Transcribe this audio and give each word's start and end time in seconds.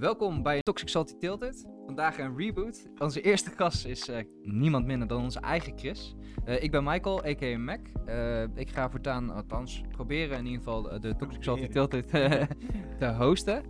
Welkom 0.00 0.42
bij 0.42 0.60
Toxic 0.62 0.88
Salty 0.88 1.14
Tilted. 1.18 1.66
Vandaag 1.86 2.18
een 2.18 2.36
reboot. 2.36 2.86
Onze 2.98 3.20
eerste 3.20 3.50
gast 3.50 3.86
is 3.86 4.08
eh, 4.08 4.24
niemand 4.42 4.86
minder 4.86 5.08
dan 5.08 5.22
onze 5.22 5.40
eigen 5.40 5.72
Chris. 5.78 6.14
Eh, 6.44 6.62
ik 6.62 6.70
ben 6.70 6.84
Michael, 6.84 7.24
a.k.a. 7.24 7.58
Mac. 7.58 7.80
Eh, 8.06 8.42
ik 8.42 8.70
ga 8.70 8.90
voortaan, 8.90 9.30
althans, 9.30 9.82
proberen 9.90 10.38
in 10.38 10.44
ieder 10.46 10.58
geval 10.58 11.00
de, 11.00 11.16
Toxic 11.16 11.42
Salty 11.42 11.66
Tilted 11.68 12.08
te 12.98 13.14
hosten. 13.18 13.62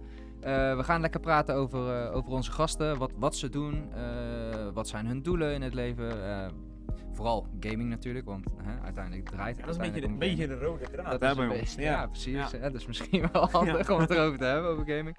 We 0.77 0.81
gaan 0.83 1.01
lekker 1.01 1.21
praten 1.21 1.55
over, 1.55 2.11
over 2.13 2.33
onze 2.33 2.53
gasten, 2.53 2.99
wat, 2.99 3.13
wat 3.17 3.37
ze 3.37 3.49
doen, 3.49 3.91
wat 4.75 4.89
zijn 4.89 5.07
hun 5.07 5.23
doelen 5.23 5.55
in 5.55 5.63
het 5.63 5.75
leven. 5.75 6.13
vooral 7.13 7.47
gaming 7.61 7.89
natuurlijk, 7.89 8.27
want 8.27 8.45
hè, 8.63 8.81
uiteindelijk 8.85 9.29
draait 9.29 9.57
het 9.57 9.67
dat 9.67 9.75
is 9.75 9.87
een 9.87 9.93
beetje, 9.93 10.09
de, 10.09 10.15
beetje 10.15 10.47
de 10.47 10.59
rode 10.59 10.85
draad 10.91 11.11
Dat 11.11 11.21
hè, 11.21 11.29
is 11.31 11.37
bij 11.37 11.45
een 11.45 11.51
ons. 11.51 11.61
beetje- 11.61 11.83
Ja. 11.83 11.91
ja, 11.91 12.07
precies. 12.07 12.51
Ja. 12.51 12.59
Hè? 12.59 12.71
Dus 12.71 12.87
misschien 12.87 13.29
wel 13.33 13.49
handig 13.53 13.91
om 13.91 14.01
het 14.01 14.11
erover 14.11 14.39
te 14.39 14.45
hebben, 14.45 14.71
over 14.71 14.87
gaming. 14.97 15.17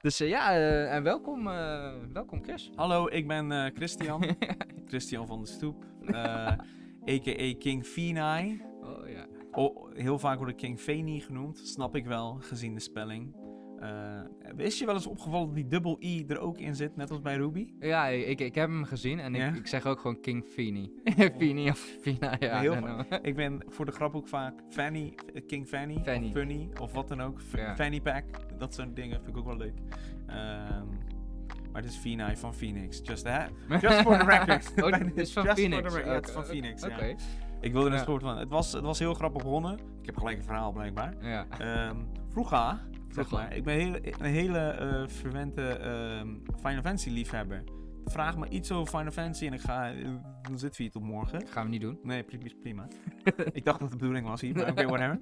Dus 0.00 0.20
eh, 0.20 0.28
ja, 0.28 0.52
eh, 0.52 0.94
en 0.94 1.02
welkom, 1.02 1.48
eh, 1.48 1.92
welkom 2.12 2.42
Chris. 2.42 2.70
Hallo, 2.74 3.08
ik 3.08 3.26
ben 3.26 3.72
Christian. 3.74 4.24
Christian 4.90 5.26
van 5.26 5.40
de 5.40 5.46
Stoep. 5.46 5.84
A.k.a. 7.08 7.54
King 7.58 7.84
Fenai. 7.86 8.62
oh 8.82 9.08
ja. 9.08 9.26
Oh, 9.52 9.94
heel 9.94 10.18
vaak 10.18 10.38
word 10.38 10.50
ik 10.50 10.56
King 10.56 10.80
Feni 10.80 11.20
genoemd. 11.20 11.58
Snap 11.58 11.96
ik 11.96 12.06
wel, 12.06 12.36
gezien 12.40 12.74
de 12.74 12.80
spelling. 12.80 13.34
Eh, 13.80 14.20
is 14.66 14.78
je 14.78 14.86
wel 14.86 14.94
eens 14.94 15.06
opgevallen 15.06 15.46
dat 15.46 15.54
die 15.56 15.66
dubbel 15.66 15.96
I 16.00 16.24
er 16.28 16.38
ook 16.38 16.58
in 16.58 16.74
zit, 16.74 16.96
net 16.96 17.10
als 17.10 17.20
bij 17.20 17.36
Ruby? 17.36 17.68
Ja, 17.78 18.06
ik, 18.06 18.40
ik 18.40 18.54
heb 18.54 18.68
hem 18.68 18.84
gezien 18.84 19.20
en 19.20 19.34
ik, 19.34 19.40
Ja? 19.40 19.52
ik 19.52 19.66
zeg 19.66 19.86
ook 19.86 20.00
gewoon 20.00 20.20
King 20.20 20.44
Fini. 20.44 20.92
Fini 21.38 21.68
of 21.70 21.78
Fina, 22.00 22.36
ja. 22.38 22.60
Heel. 22.60 23.04
Ik 23.22 23.34
ben 23.36 23.62
voor 23.68 23.84
de 23.84 23.92
grap 23.92 24.14
ook 24.14 24.28
vaak 24.28 24.54
Fanny, 24.68 25.14
King 25.46 25.66
Fanny, 25.68 26.00
Fanny. 26.04 26.26
of 26.26 26.32
Funny, 26.32 26.68
of 26.80 26.92
wat 26.92 27.08
dan 27.08 27.20
ook. 27.20 27.40
F- 27.40 27.56
Ja. 27.56 27.74
Fanny 27.76 28.00
Pack, 28.00 28.24
dat 28.58 28.74
soort 28.74 28.96
dingen 28.96 29.16
vind 29.16 29.28
ik 29.28 29.36
ook 29.36 29.46
wel 29.46 29.56
leuk. 29.56 29.74
Ehm, 30.26 30.86
maar 31.72 31.82
het 31.82 31.90
is 31.90 31.96
Fenai 31.96 32.36
van 32.36 32.54
Phoenix. 32.54 33.00
Just, 33.02 33.24
hè? 33.28 33.44
Just 33.80 34.00
for 34.00 34.18
the 34.18 34.24
record. 34.24 34.72
Oh, 34.82 34.90
het 34.92 35.16
is 35.16 35.32
van 35.38 35.42
Just 35.44 35.58
for 35.60 35.68
Phoenix. 35.68 35.82
the 35.92 35.96
record. 35.96 36.04
Ja, 36.06 36.12
het 36.14 36.26
is 36.28 36.32
van 36.34 36.44
Phoenix, 36.44 36.82
ja. 36.82 36.98
Ik 37.60 37.72
wilde 37.72 37.88
er 37.90 37.94
een 37.94 38.04
soort 38.04 38.22
van... 38.22 38.38
Het 38.38 38.48
was, 38.48 38.72
het 38.72 38.82
was 38.82 38.98
heel 38.98 39.14
grappig 39.14 39.42
begonnen. 39.42 39.78
Ik 40.00 40.06
heb 40.06 40.16
gelijk 40.16 40.36
een 40.38 40.44
verhaal 40.44 40.72
blijkbaar. 40.72 41.14
ja. 41.20 41.46
Ehm 41.58 41.96
vroeger, 42.28 42.80
zeg 43.12 43.26
Vroeger. 43.26 43.48
maar. 43.48 43.56
Ik 43.56 43.64
ben 43.64 43.78
heel, 43.78 43.94
een 44.18 44.32
hele 44.32 44.58
eh 44.58 45.08
verwente 45.08 45.62
ehm, 45.62 46.36
Final 46.56 46.82
Fantasy 46.82 47.10
liefhebber. 47.10 47.64
Vraag 48.04 48.36
me 48.38 48.48
iets 48.48 48.72
over 48.72 48.98
Final 48.98 49.12
Fantasy 49.12 49.46
en 49.46 49.52
ik 49.52 49.60
ga... 49.60 49.92
eh, 49.92 50.08
dan 50.42 50.58
zit 50.58 50.76
we 50.76 50.82
hier 50.82 50.92
tot 50.92 51.02
morgen. 51.02 51.46
Gaan 51.48 51.64
we 51.64 51.70
niet 51.70 51.80
doen. 51.80 51.98
Nee, 52.02 52.22
prima. 52.22 52.44
prima. 52.60 52.88
ik 53.52 53.64
dacht 53.64 53.80
dat 53.80 53.90
de 53.90 53.96
bedoeling 53.96 54.26
was 54.26 54.40
hier, 54.40 54.54
maar 54.54 54.70
oké, 54.70 54.86
whatever. 54.96 55.18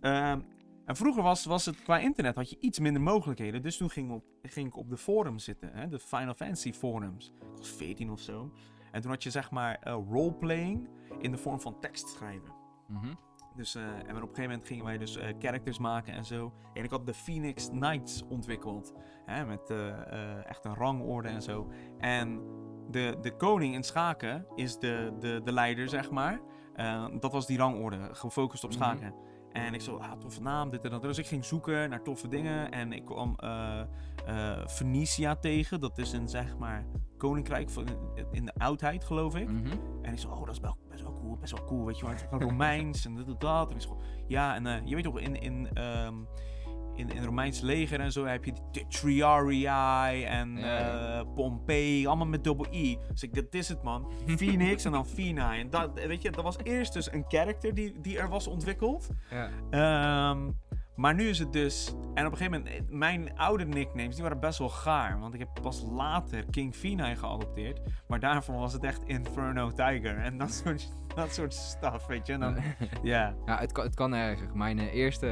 Ehm, 0.00 0.40
en 0.84 0.96
vroeger 0.96 1.22
was, 1.22 1.44
was 1.44 1.66
het 1.66 1.82
qua 1.82 1.98
internet 1.98 2.34
had 2.34 2.50
je 2.50 2.56
iets 2.60 2.78
minder 2.78 3.02
mogelijkheden. 3.02 3.62
Dus 3.62 3.76
toen 3.76 3.90
ging, 3.90 4.08
ik 4.08 4.14
op, 4.14 4.24
ging 4.42 4.66
ik 4.66 4.76
op 4.76 4.88
de 4.90 4.96
forums 4.96 5.44
zitten, 5.44 5.70
hè, 5.72 5.88
de 5.88 5.98
Final 5.98 6.34
Fantasy 6.34 6.72
forums. 6.72 7.32
Ik 7.40 7.56
was 7.58 7.68
14 7.70 8.10
of 8.10 8.20
zo. 8.20 8.52
En 8.92 9.00
toen 9.00 9.10
had 9.10 9.22
je 9.22 9.30
zeg 9.30 9.50
maar 9.50 9.78
eh, 9.80 9.98
roleplaying 10.10 10.88
in 11.18 11.30
de 11.30 11.36
vorm 11.38 11.60
van 11.60 11.80
tekst 11.80 12.08
schrijven. 12.08 12.52
Mhm. 12.88 13.14
Dus, 13.56 13.74
eh, 13.74 13.82
en 13.84 14.00
op 14.00 14.08
een 14.08 14.14
gegeven 14.20 14.42
moment 14.42 14.66
gingen 14.66 14.84
wij 14.84 14.98
dus 14.98 15.16
eh, 15.16 15.28
characters 15.38 15.78
maken 15.78 16.12
en 16.14 16.24
zo. 16.24 16.52
En 16.72 16.84
ik 16.84 16.90
had 16.90 17.06
de 17.06 17.14
Phoenix 17.14 17.68
Knights 17.68 18.22
ontwikkeld. 18.28 18.92
Hè, 19.24 19.44
met 19.46 19.70
eh, 19.70 20.46
echt 20.46 20.64
een 20.64 20.74
rangorde 20.74 21.28
en 21.28 21.42
zo. 21.42 21.70
En 21.98 22.40
de, 22.90 23.16
de 23.20 23.36
koning 23.36 23.74
in 23.74 23.82
schaken 23.82 24.46
is 24.54 24.78
de, 24.78 25.12
de, 25.20 25.40
de 25.44 25.52
leider, 25.52 25.88
zeg 25.88 26.10
maar. 26.10 26.40
Dat 27.20 27.32
was 27.32 27.46
die 27.46 27.58
rangorde, 27.58 28.08
gefocust 28.12 28.64
op 28.64 28.70
Mhm. 28.70 28.78
schaken. 28.78 29.14
En 29.52 29.74
ik 29.74 29.80
zo, 29.80 29.96
ah, 29.96 30.12
toffe 30.12 30.42
naam, 30.42 30.70
dit 30.70 30.84
en 30.84 30.90
dat. 30.90 31.02
Dus 31.02 31.18
ik 31.18 31.26
ging 31.26 31.44
zoeken 31.44 31.90
naar 31.90 32.02
toffe 32.02 32.28
dingen. 32.28 32.70
En 32.70 32.92
ik 32.92 33.04
kwam 33.04 33.36
Phoenicia 34.66 35.36
tegen. 35.36 35.80
Dat 35.80 35.98
is 35.98 36.12
een, 36.12 36.28
zeg 36.28 36.56
maar, 36.58 36.84
koninkrijk 37.24 37.70
van, 37.70 37.86
in 38.30 38.44
de 38.44 38.52
oudheid, 38.56 39.04
geloof 39.04 39.36
ik. 39.36 39.50
Mhm. 39.50 39.76
En 40.02 40.12
ik 40.12 40.18
zo, 40.18 40.28
oh, 40.28 40.44
dat 40.44 40.54
is 40.54 40.60
wel, 40.60 40.76
best 40.88 41.02
wel 41.02 41.12
cool, 41.12 41.36
best 41.36 41.52
wel 41.52 41.64
cool, 41.66 41.84
weet 41.84 41.98
je 41.98 42.04
wel. 42.04 42.14
Het 42.14 42.42
Romeins 42.42 43.06
en 43.06 43.14
dit 43.14 43.26
en 43.26 43.34
dat. 43.38 43.70
En 43.70 43.76
ik 43.76 43.82
zo, 43.82 44.00
ja, 44.26 44.54
en 44.54 44.66
eh, 44.66 44.80
je 44.84 44.94
weet 44.94 45.04
toch, 45.04 45.20
in, 45.20 45.40
in, 45.40 45.68
ehm, 45.74 46.14
in, 46.94 47.10
in 47.10 47.24
Romeins 47.24 47.60
leger 47.60 48.00
en 48.00 48.12
zo 48.12 48.24
heb 48.24 48.44
je 48.44 48.52
die 48.70 48.86
Triarii 48.86 49.66
en 50.24 50.56
Ja, 50.56 51.18
eh, 51.18 51.26
Pompei, 51.34 52.06
allemaal 52.06 52.26
met 52.26 52.44
dubbel 52.44 52.66
I. 52.72 52.98
Dus 53.08 53.22
ik, 53.22 53.34
dit 53.34 53.54
is 53.54 53.68
het 53.68 53.82
man. 53.82 54.12
Phoenix 54.36 54.84
en 54.84 54.92
dan 54.92 55.06
Phoenix. 55.06 55.56
En 55.58 55.70
dat, 55.70 55.90
weet 55.94 56.22
je, 56.22 56.30
dat 56.30 56.44
was 56.44 56.56
eerst 56.62 56.92
dus 56.92 57.12
een 57.12 57.24
character 57.28 57.74
die, 57.74 58.00
die 58.00 58.18
er 58.18 58.28
was 58.28 58.46
ontwikkeld. 58.46 59.08
Ja. 59.30 59.50
Ehm, 59.70 60.50
maar 60.96 61.14
nu 61.14 61.28
is 61.28 61.38
het 61.38 61.52
dus... 61.52 61.94
En 62.14 62.26
op 62.26 62.32
een 62.32 62.38
gegeven 62.38 62.62
moment, 62.62 62.68
eh, 62.68 62.96
mijn 62.96 63.38
oude 63.38 63.64
nicknames, 63.64 64.14
die 64.14 64.22
waren 64.22 64.40
best 64.40 64.58
wel 64.58 64.68
gaar. 64.68 65.18
Want 65.20 65.34
ik 65.34 65.40
heb 65.40 65.48
pas 65.62 65.82
later 65.90 66.44
King 66.50 66.74
Fina 66.74 67.14
geadopteerd. 67.14 67.80
Maar 68.08 68.20
daarvoor 68.20 68.54
was 68.54 68.72
het 68.72 68.84
echt 68.84 69.02
Inferno 69.06 69.70
Tiger. 69.70 70.16
En 70.18 70.38
dat 70.38 70.52
soort, 70.64 70.88
dat 71.14 71.34
soort 71.34 71.54
stuff, 71.54 72.06
weet 72.06 72.26
je. 72.26 72.32
En 72.32 72.40
dan, 72.40 72.56
ja. 73.02 73.34
ja, 73.46 73.58
het 73.58 73.72
kan, 73.72 73.84
het 73.84 73.94
kan 73.94 74.14
erger. 74.14 74.56
Mijn 74.56 74.78
eh, 74.78 74.94
eerste 74.94 75.26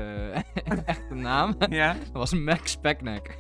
eh, 0.65 0.79
echte 0.87 1.15
naam 1.15 1.55
Ja? 1.69 1.97
was 2.13 2.33
Max 2.35 2.71
Speknek. 2.71 3.37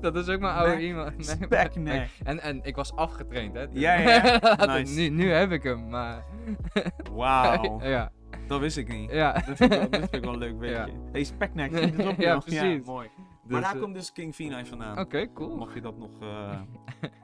Dat 0.00 0.16
is 0.16 0.28
ook 0.28 0.40
mijn 0.40 0.54
oude 0.54 0.72
Mac 0.72 0.80
iemand. 0.80 1.26
Speknek. 1.26 2.10
En, 2.24 2.40
en 2.40 2.60
ik 2.62 2.76
was 2.76 2.94
afgetraind, 2.94 3.54
hè? 3.54 3.66
Ja, 3.70 3.94
ja, 3.94 4.40
ja. 4.40 4.64
Nice. 4.66 4.94
nu, 4.94 5.08
nu 5.08 5.30
heb 5.30 5.50
ik 5.50 5.62
hem, 5.62 5.88
maar... 5.88 6.24
Wauw. 7.12 7.80
ja, 7.82 8.10
Dat 8.48 8.60
wist 8.60 8.76
ik 8.76 8.88
niet. 8.88 9.10
ja. 9.10 9.32
Dat 9.32 9.56
vind 9.56 9.72
ik 9.72 9.78
wel, 9.78 9.90
dat 9.90 10.00
vind 10.00 10.14
ik 10.14 10.24
wel 10.24 10.32
een 10.32 10.38
leuk 10.38 10.58
beetje. 10.58 10.74
Ja. 10.86 10.88
Hey, 11.12 11.24
Speknek, 11.24 11.72
zie 11.72 11.80
je 11.80 11.92
het 11.92 12.06
op? 12.06 12.20
Ja, 12.20 12.34
nog? 12.34 12.44
precies. 12.44 12.86
mooi. 12.86 13.08
maar 13.16 13.60
Dus, 13.60 13.60
daar 13.60 13.74
eh, 13.74 13.80
komt 13.80 13.94
dus 13.94 14.12
King 14.12 14.34
Fina 14.34 14.64
vandaan. 14.64 14.98
Oké, 14.98 15.32
cool. 15.32 15.56
Mag 15.56 15.74
je 15.74 15.80
dat 15.80 15.98
nog... 15.98 16.10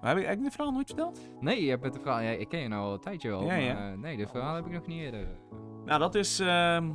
Maar 0.00 0.16
heb 0.16 0.24
ik, 0.24 0.30
ik 0.30 0.42
dit 0.42 0.54
verhaal 0.54 0.72
nooit 0.72 0.86
verteld? 0.86 1.20
Nee, 1.40 1.64
je 1.64 1.70
hebt 1.70 1.84
het 1.84 1.92
de 1.92 2.00
verhaal... 2.00 2.20
Ja, 2.20 2.30
ik 2.30 2.48
ken 2.48 2.60
je 2.60 2.68
nou 2.68 2.82
al 2.82 2.92
een 2.92 3.00
tijdje 3.00 3.32
al, 3.32 3.42
Ja, 3.44 3.74
maar 3.74 3.92
eh, 3.92 3.98
nee, 3.98 4.16
de 4.16 4.26
verhaal 4.26 4.54
heb 4.54 4.66
ik 4.66 4.72
nog 4.72 4.86
niet 4.86 5.00
eerder. 5.00 5.26
Nou, 5.84 5.98
dat 6.00 6.14
is... 6.14 6.40
ehm, 6.40 6.90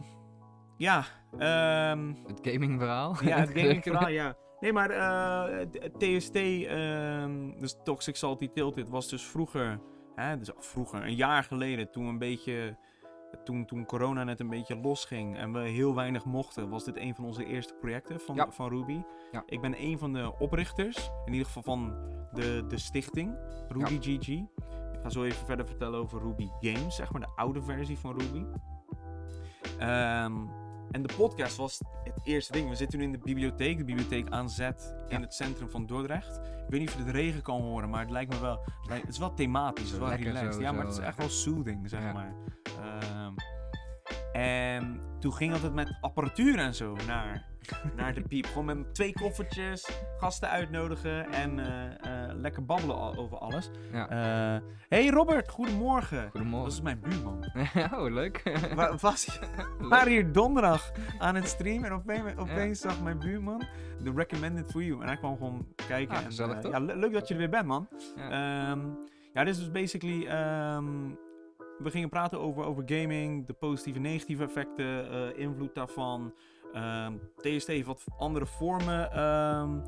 ja, 0.77 1.03
ehm 1.37 2.13
Het 2.27 2.39
gaming 2.41 2.79
verhaal. 2.79 3.15
Ja, 3.23 3.37
het 3.39 3.49
gaming 3.59 3.83
verhaal, 3.83 4.09
ja. 4.09 4.35
Nee, 4.59 4.73
maar 4.73 4.89
TST, 5.97 6.35
ehm, 6.35 7.59
dus 7.59 7.75
Toxic 7.83 8.15
Salty 8.15 8.49
Tilted, 8.49 8.89
was 8.89 9.09
dus 9.09 9.23
vroeger, 9.23 9.79
hè, 10.15 10.37
dus 10.37 10.51
vroeger, 10.57 11.03
een 11.03 11.15
jaar 11.15 11.43
geleden, 11.43 11.91
toen 11.91 12.05
een 12.05 12.17
beetje, 12.17 12.77
toen, 13.43 13.65
toen 13.65 13.85
corona 13.85 14.23
net 14.23 14.39
een 14.39 14.49
beetje 14.49 14.75
losging 14.79 15.37
en 15.37 15.53
we 15.53 15.59
heel 15.59 15.95
weinig 15.95 16.25
mochten, 16.25 16.69
was 16.69 16.83
dit 16.85 16.97
een 16.97 17.15
van 17.15 17.25
onze 17.25 17.45
eerste 17.45 17.73
projecten 17.73 18.19
van, 18.19 18.35
Ja. 18.35 18.51
van 18.51 18.69
Ruby. 18.69 19.01
Ja. 19.31 19.43
Ik 19.45 19.61
ben 19.61 19.81
een 19.83 19.97
van 19.97 20.13
de 20.13 20.33
oprichters, 20.39 21.09
in 21.25 21.31
ieder 21.31 21.47
geval 21.47 21.63
van 21.63 21.93
de, 22.33 22.65
de 22.67 22.77
stichting, 22.77 23.37
Ruby 23.67 23.97
GG. 24.01 24.27
Ik 24.27 24.99
ga 25.05 25.09
zo 25.09 25.23
even 25.23 25.45
verder 25.45 25.65
vertellen 25.65 25.99
over 25.99 26.21
Ruby 26.21 26.47
Games, 26.59 26.95
zeg 26.95 27.11
maar, 27.11 27.21
de 27.21 27.31
oude 27.35 27.61
versie 27.61 27.97
van 27.99 28.19
Ruby. 28.19 28.45
Ehm, 29.79 30.33
en 30.91 31.01
de 31.01 31.13
podcast 31.17 31.55
was 31.55 31.79
het 32.03 32.19
eerste 32.23 32.51
ding. 32.51 32.69
We 32.69 32.75
zitten 32.75 32.99
nu 32.99 33.05
in 33.05 33.11
de 33.11 33.17
bibliotheek, 33.17 33.77
de 33.77 33.83
bibliotheek 33.83 34.29
aan 34.29 34.49
Zet 34.49 34.95
in 35.07 35.15
Ja. 35.17 35.21
het 35.21 35.33
centrum 35.33 35.69
van 35.69 35.85
Dordrecht. 35.85 36.35
Ik 36.37 36.69
weet 36.69 36.79
niet 36.79 36.89
of 36.89 36.97
je 36.97 37.03
de 37.03 37.11
regen 37.11 37.41
kan 37.41 37.61
horen, 37.61 37.89
maar 37.89 38.01
het 38.01 38.09
lijkt 38.11 38.33
me 38.33 38.39
wel. 38.39 38.59
Het, 38.65 38.87
lijkt- 38.89 39.03
het 39.05 39.13
is 39.13 39.19
wel 39.19 39.33
thematisch, 39.33 39.83
het 39.83 39.93
is 39.93 39.99
wel 39.99 40.13
relaxed. 40.13 40.53
zo, 40.53 40.61
ja, 40.61 40.71
maar 40.71 40.85
het 40.85 40.93
is 40.93 40.99
echt 40.99 41.17
wel 41.17 41.29
soothing, 41.29 41.89
zeg 41.89 42.01
Ja. 42.01 42.13
maar. 42.13 42.33
Ehm, 42.79 43.33
en 44.31 44.99
toen 45.19 45.33
ging 45.33 45.53
altijd 45.53 45.73
met 45.73 45.97
apparatuur 46.01 46.57
en 46.59 46.75
zo 46.75 46.95
naar, 47.07 47.45
naar 47.95 48.13
de 48.13 48.21
piep. 48.21 48.45
Gewoon 48.45 48.65
met 48.65 48.93
twee 48.95 49.13
koffertjes, 49.13 49.89
gasten 50.17 50.49
uitnodigen 50.49 51.31
en 51.31 51.59
eh, 51.59 52.25
eh, 52.29 52.35
lekker 52.35 52.65
babbelen 52.65 53.17
over 53.17 53.37
alles. 53.37 53.69
Ja. 53.91 54.09
Eh, 54.09 54.61
hey 54.89 55.07
Robert, 55.09 55.49
goedemorgen. 55.49 56.29
Goedemorgen. 56.29 56.63
Dat 56.69 56.73
is 56.77 56.81
mijn 56.81 56.99
buurman. 56.99 57.45
oh, 57.99 58.11
leuk. 58.13 58.41
Wa- 58.75 58.95
was 58.95 59.39
waren 59.89 60.11
hier 60.11 60.31
donderdag 60.31 60.91
aan 61.17 61.35
het 61.35 61.47
streamen 61.47 61.85
en 61.89 61.93
opeens, 61.95 62.35
opeens 62.37 62.79
zag 62.79 63.01
mijn 63.01 63.19
buurman 63.19 63.63
de 64.03 64.11
recommended 64.15 64.71
for 64.71 64.83
you. 64.83 65.01
En 65.01 65.07
hij 65.07 65.17
kwam 65.17 65.37
gewoon 65.37 65.65
kijken. 65.87 66.15
Ah, 66.15 66.19
en, 66.21 66.25
gezellig, 66.25 66.63
ja, 66.69 66.79
le- 66.79 66.95
leuk 66.95 67.13
dat 67.13 67.27
je 67.27 67.33
er 67.33 67.39
weer 67.39 67.49
bent, 67.49 67.65
man. 67.65 67.87
Ja. 68.15 68.29
Ehm, 68.71 68.79
ja, 69.33 69.43
dit 69.43 69.53
is 69.53 69.59
dus 69.59 69.71
basically... 69.71 70.25
ehm, 70.25 70.85
we 71.79 71.91
gingen 71.91 72.09
praten 72.09 72.39
over, 72.39 72.63
over 72.63 72.83
gaming, 72.85 73.47
de 73.47 73.53
positieve 73.53 73.97
en 73.97 74.03
negatieve 74.03 74.43
effecten, 74.43 75.11
eh, 75.11 75.39
invloed 75.39 75.75
daarvan. 75.75 76.33
Ehm, 76.73 77.13
TST 77.35 77.67
heeft 77.67 77.85
wat 77.85 78.03
andere 78.17 78.45
vormen 78.45 79.11
ehm, 79.11 79.79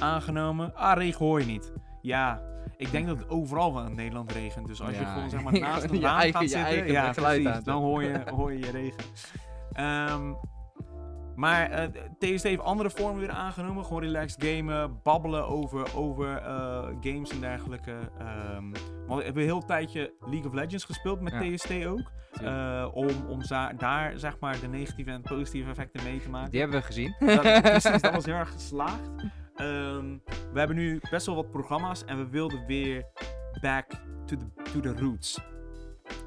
aangenomen. 0.00 0.74
Ah, 0.74 0.96
regen 0.96 1.26
hoor 1.26 1.40
je 1.40 1.46
niet. 1.46 1.72
Ja, 2.02 2.42
ik 2.76 2.90
denk 2.90 3.06
dat 3.06 3.18
het 3.18 3.28
overal 3.28 3.74
wel 3.74 3.84
in 3.84 3.94
Nederland 3.94 4.32
regent. 4.32 4.66
Dus 4.66 4.82
als 4.82 4.98
je 4.98 5.04
gewoon 5.04 5.30
zeg 5.30 5.42
maar 5.42 5.52
naast 5.60 5.84
een 5.84 6.00
raam 6.00 6.32
gaat 6.32 6.50
zitten, 6.50 6.86
ja, 6.86 7.12
precies, 7.12 7.64
dan 7.64 7.82
hoor 7.82 8.02
je, 8.02 8.22
hoor 8.30 8.52
je 8.52 8.58
je 8.58 8.70
regen. 8.70 9.04
Ehm, 9.72 10.32
maar 11.40 11.70
eh, 11.70 11.88
TST 12.18 12.42
heeft 12.42 12.60
andere 12.60 12.90
vormen 12.90 13.20
weer 13.20 13.30
aangenomen. 13.30 13.84
Gewoon 13.84 14.02
relaxed 14.02 14.44
gamen, 14.44 15.00
babbelen 15.02 15.46
over, 15.46 15.96
over 15.96 16.36
eh, 16.36 16.88
games 17.00 17.30
en 17.30 17.40
dergelijke. 17.40 17.94
Ehm, 18.18 18.70
want 19.06 19.18
we 19.18 19.24
hebben 19.24 19.42
een 19.42 19.48
heel 19.48 19.64
tijdje 19.64 20.12
League 20.20 20.46
of 20.46 20.52
Legends 20.54 20.84
gespeeld 20.84 21.20
met 21.20 21.32
Ja. 21.32 21.56
TST 21.56 21.84
ook. 21.86 22.10
Eh, 22.42 22.88
om 22.92 23.08
om 23.28 23.40
daar 23.76 24.12
zeg 24.18 24.38
maar 24.40 24.60
de 24.60 24.68
negatieve 24.68 25.10
en 25.10 25.22
positieve 25.22 25.70
effecten 25.70 26.02
mee 26.04 26.20
te 26.20 26.30
maken. 26.30 26.50
Die 26.50 26.60
hebben 26.60 26.80
we 26.80 26.86
gezien. 26.86 27.14
Dat, 27.18 27.40
precies, 27.62 28.00
dat 28.00 28.14
was 28.14 28.24
heel 28.24 28.34
erg 28.34 28.52
geslaagd. 28.52 29.10
ehm, 29.54 30.16
we 30.52 30.58
hebben 30.58 30.76
nu 30.76 31.00
best 31.10 31.26
wel 31.26 31.34
wat 31.34 31.50
programma's 31.50 32.04
en 32.04 32.16
we 32.16 32.28
wilden 32.28 32.66
weer 32.66 33.04
back 33.60 33.86
to 34.26 34.36
the, 34.36 34.70
to 34.72 34.80
the 34.80 34.94
roots. 35.00 35.38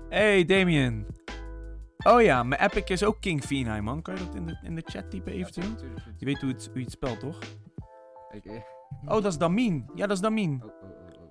Hey 0.10 0.46
Damien. 0.46 1.06
Oh 2.04 2.22
ja, 2.22 2.44
mijn 2.44 2.62
Epic 2.62 2.84
is 2.84 3.04
ook 3.04 3.20
King 3.20 3.44
Feenheim, 3.44 3.84
man. 3.84 4.02
Kan 4.02 4.16
je 4.16 4.26
dat 4.26 4.36
in 4.36 4.46
de, 4.46 4.58
in 4.64 4.76
de 4.76 4.82
chat 4.86 5.10
typen 5.12 5.34
eventueel? 5.34 5.68
Ja, 5.68 5.76
tuurlijk, 5.76 5.98
tuurlijk, 5.98 6.20
Je 6.20 6.26
weet 6.26 6.42
hoe, 6.42 6.50
het, 6.52 6.66
hoe 6.66 6.78
je 6.78 6.84
het 6.84 6.92
spelt, 6.92 7.20
toch? 7.20 7.40
Ik, 8.32 8.46
eh, 8.46 8.62
Oh, 9.06 9.10
dat 9.14 9.26
is 9.26 9.38
Damien. 9.38 9.86
Ja, 9.96 10.08
dat 10.08 10.16
is 10.16 10.22
Damien. 10.22 10.64
Oh, 10.64 10.70
oh, 10.70 10.90
oh, 10.90 11.24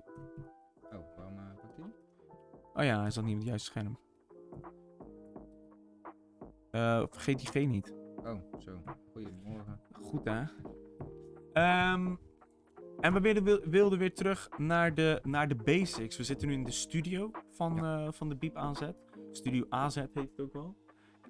oh. 0.91 0.99
Oh, 0.99 1.17
waarom 1.17 1.37
uh, 1.37 1.43
pakt 1.61 1.75
hij? 1.77 1.85
Oh 2.73 2.83
ja, 2.83 3.01
hij 3.01 3.11
zat 3.11 3.23
niet 3.23 3.33
op 3.33 3.39
het 3.39 3.47
juiste 3.49 3.69
scherm. 3.71 3.97
Eh, 6.71 7.03
vergeet 7.09 7.39
die 7.39 7.47
G 7.47 7.67
niet. 7.67 7.93
Oh, 8.15 8.59
zo. 8.59 8.81
Goedemorgen. 9.11 9.79
Goed, 10.01 10.23
hè? 10.25 10.43
Ehm, 11.53 12.15
en 12.99 13.13
we 13.13 13.19
wilden, 13.19 13.43
wil- 13.43 13.61
wilden 13.69 13.99
weer 13.99 14.13
terug 14.13 14.49
naar 14.57 14.93
de, 14.93 15.19
naar 15.23 15.47
de 15.47 15.55
basics. 15.55 16.17
We 16.17 16.23
zitten 16.23 16.47
nu 16.47 16.53
in 16.53 16.63
de 16.63 16.71
studio 16.71 17.31
van, 17.49 17.79
van 18.13 18.29
de 18.29 18.35
Biep 18.35 18.55
aanzet. 18.55 18.95
Studio 19.35 19.65
AZ 19.69 19.95
heet 19.95 20.13
het 20.13 20.41
ook 20.41 20.53
wel. 20.53 20.75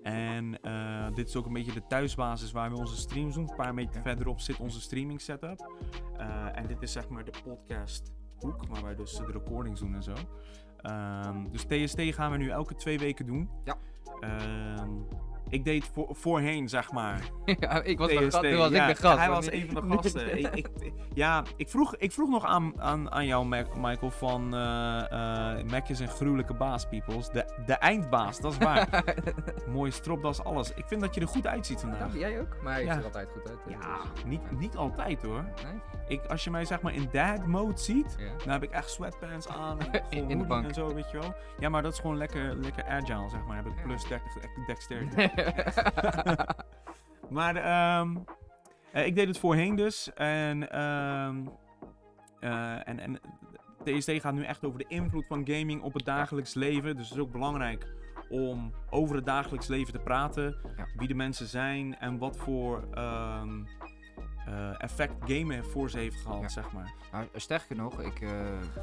En 0.04 0.62
eh, 0.62 1.14
dit 1.14 1.28
is 1.28 1.36
ook 1.36 1.46
een 1.46 1.54
beetje 1.54 1.74
de 1.74 1.88
thuisbasis 1.88 2.52
waar 2.52 2.72
we 2.72 2.78
onze 2.78 2.96
streams 2.96 3.36
doen. 3.36 3.50
Een 3.50 3.56
paar 3.56 3.74
meter 3.74 4.02
verderop 4.02 4.40
zit 4.40 4.60
onze 4.60 4.82
streaming 4.82 5.22
setup. 5.22 5.72
Eh, 6.18 6.58
en 6.58 6.68
dit 6.68 6.82
is 6.82 6.92
zeg 6.92 7.10
maar 7.10 7.26
de 7.26 7.34
podcast 7.44 8.12
hoek, 8.40 8.68
waar 8.68 8.84
wij 8.84 8.96
dus 8.96 9.16
de 9.16 9.26
recordings 9.26 9.80
doen 9.80 9.96
en 9.96 10.04
zo. 10.04 10.14
Ehm, 10.78 11.50
dus 11.52 11.64
TST 11.64 12.02
gaan 12.02 12.32
we 12.32 12.38
nu 12.38 12.50
elke 12.50 12.76
twee 12.76 13.00
weken 13.00 13.26
doen. 13.26 13.50
Ja. 13.64 13.78
Ehm, 14.20 14.90
ik 15.54 15.66
deed 15.66 15.90
voor, 15.94 16.08
voorheen, 16.12 16.70
zeg 16.70 16.92
maar. 16.92 17.20
ja, 17.60 17.82
ik 17.84 17.98
was 17.98 18.08
de 18.10 18.16
TST, 18.16 18.24
gast, 18.36 18.44
toen 18.50 18.58
was 18.58 18.72
ja, 18.72 18.88
ik 18.88 18.96
de 18.96 19.02
gast. 19.02 19.18
Hij 19.18 19.30
was 19.30 19.52
een 19.52 19.70
van 19.72 19.90
de 19.90 19.96
gasten. 19.98 20.38
ik, 20.40 20.56
ik- 20.56 20.92
ja, 21.14 21.44
ik 21.56 21.70
vroeg, 21.70 21.96
ik 21.96 22.12
vroeg 22.12 22.30
nog 22.30 22.46
aan, 22.46 22.74
aan, 22.82 23.12
aan 23.12 23.26
jou, 23.26 23.46
Michael, 23.76 24.12
van 24.12 24.56
eh, 24.56 25.12
eh, 25.60 25.66
Mac 25.66 25.88
is 25.90 26.00
een 26.00 26.08
gruwelijke 26.08 26.54
baas, 26.54 26.86
peoples. 26.88 27.30
De, 27.30 27.62
de 27.66 27.74
eindbaas, 27.74 28.40
dat 28.40 28.52
is 28.52 28.58
waar. 28.58 29.04
Mooie 29.74 29.92
stropdas, 29.92 30.44
alles. 30.44 30.74
Ik 30.74 30.86
vind 30.88 31.02
dat 31.02 31.16
je 31.16 31.22
er 31.22 31.28
goed 31.28 31.48
uitziet 31.48 31.80
vandaag. 31.80 32.00
Dank, 32.00 32.14
jij 32.14 32.40
ook? 32.40 32.56
Maar 32.64 32.84
Ja. 32.84 32.92
ziet 32.94 33.00
er 33.00 33.06
altijd 33.06 33.30
goed 33.34 33.50
uit. 33.50 33.60
Ja, 33.68 33.98
dus- 34.14 34.24
niet, 34.26 34.60
niet 34.60 34.76
altijd 34.76 35.22
hoor. 35.22 35.44
Nee? 35.64 35.82
Ik, 36.08 36.26
als 36.26 36.44
je 36.44 36.50
mij 36.52 36.66
zeg 36.66 36.82
maar 36.82 36.94
in 36.94 37.10
dad 37.12 37.46
mode 37.46 37.78
ziet, 37.80 38.16
Ja. 38.18 38.26
dan 38.44 38.50
heb 38.54 38.64
ik 38.64 38.72
echt 38.72 38.90
sweatpants 38.90 39.48
aan. 39.48 39.80
En 39.80 40.02
In 40.10 40.20
gewoon 40.22 40.38
de 40.38 40.46
bank. 40.46 40.68
en 40.68 40.74
zo, 40.74 40.94
weet 40.94 41.12
je 41.12 41.20
wel. 41.20 41.34
Ja, 41.60 41.70
maar 41.70 41.82
dat 41.82 41.94
is 41.94 42.00
gewoon 42.00 42.18
lekker, 42.18 42.56
lekker 42.56 42.86
agile, 42.86 43.30
zeg 43.30 43.46
maar. 43.48 43.56
Heb 43.56 43.66
ik 43.66 43.74
Ja. 43.76 43.82
plus 43.84 44.08
30 44.08 44.34
dexterity. 44.68 45.28
Maar 47.30 47.56
ehm, 47.56 48.16
eh, 48.92 49.06
ik 49.06 49.16
deed 49.16 49.28
het 49.28 49.38
voorheen 49.38 49.76
dus. 49.76 50.14
En, 50.14 50.70
eh, 50.72 51.28
en, 52.88 53.00
en 53.00 53.20
TST 53.84 54.12
gaat 54.12 54.34
nu 54.34 54.44
echt 54.44 54.66
over 54.66 54.80
de 54.80 54.86
invloed 54.88 55.28
van 55.28 55.48
gaming 55.48 55.82
op 55.82 55.94
het 55.94 56.06
dagelijks 56.06 56.54
leven. 56.54 56.96
Dus 56.96 57.10
het 57.10 57.18
is 57.18 57.24
ook 57.24 57.32
belangrijk 57.32 57.88
om 58.30 58.74
over 58.90 59.16
het 59.16 59.26
dagelijks 59.26 59.68
leven 59.68 59.94
te 59.94 60.00
praten. 60.00 60.56
Ja. 60.78 60.88
Wie 60.96 61.08
de 61.08 61.14
mensen 61.14 61.48
zijn 61.48 61.98
en 61.98 62.18
wat 62.18 62.38
voor 62.38 62.88
ehm, 62.92 63.64
eh, 64.48 64.82
effect 64.84 65.14
gamen 65.26 65.66
voor 65.66 65.90
ze 65.90 65.98
heeft 65.98 66.22
gehad, 66.22 66.42
Ja. 66.42 66.48
zeg 66.48 66.72
maar. 66.72 66.94
Nou, 67.12 67.26
sterker 67.36 67.76
nog, 67.76 68.02
ik, 68.02 68.22
eh, 68.22 68.30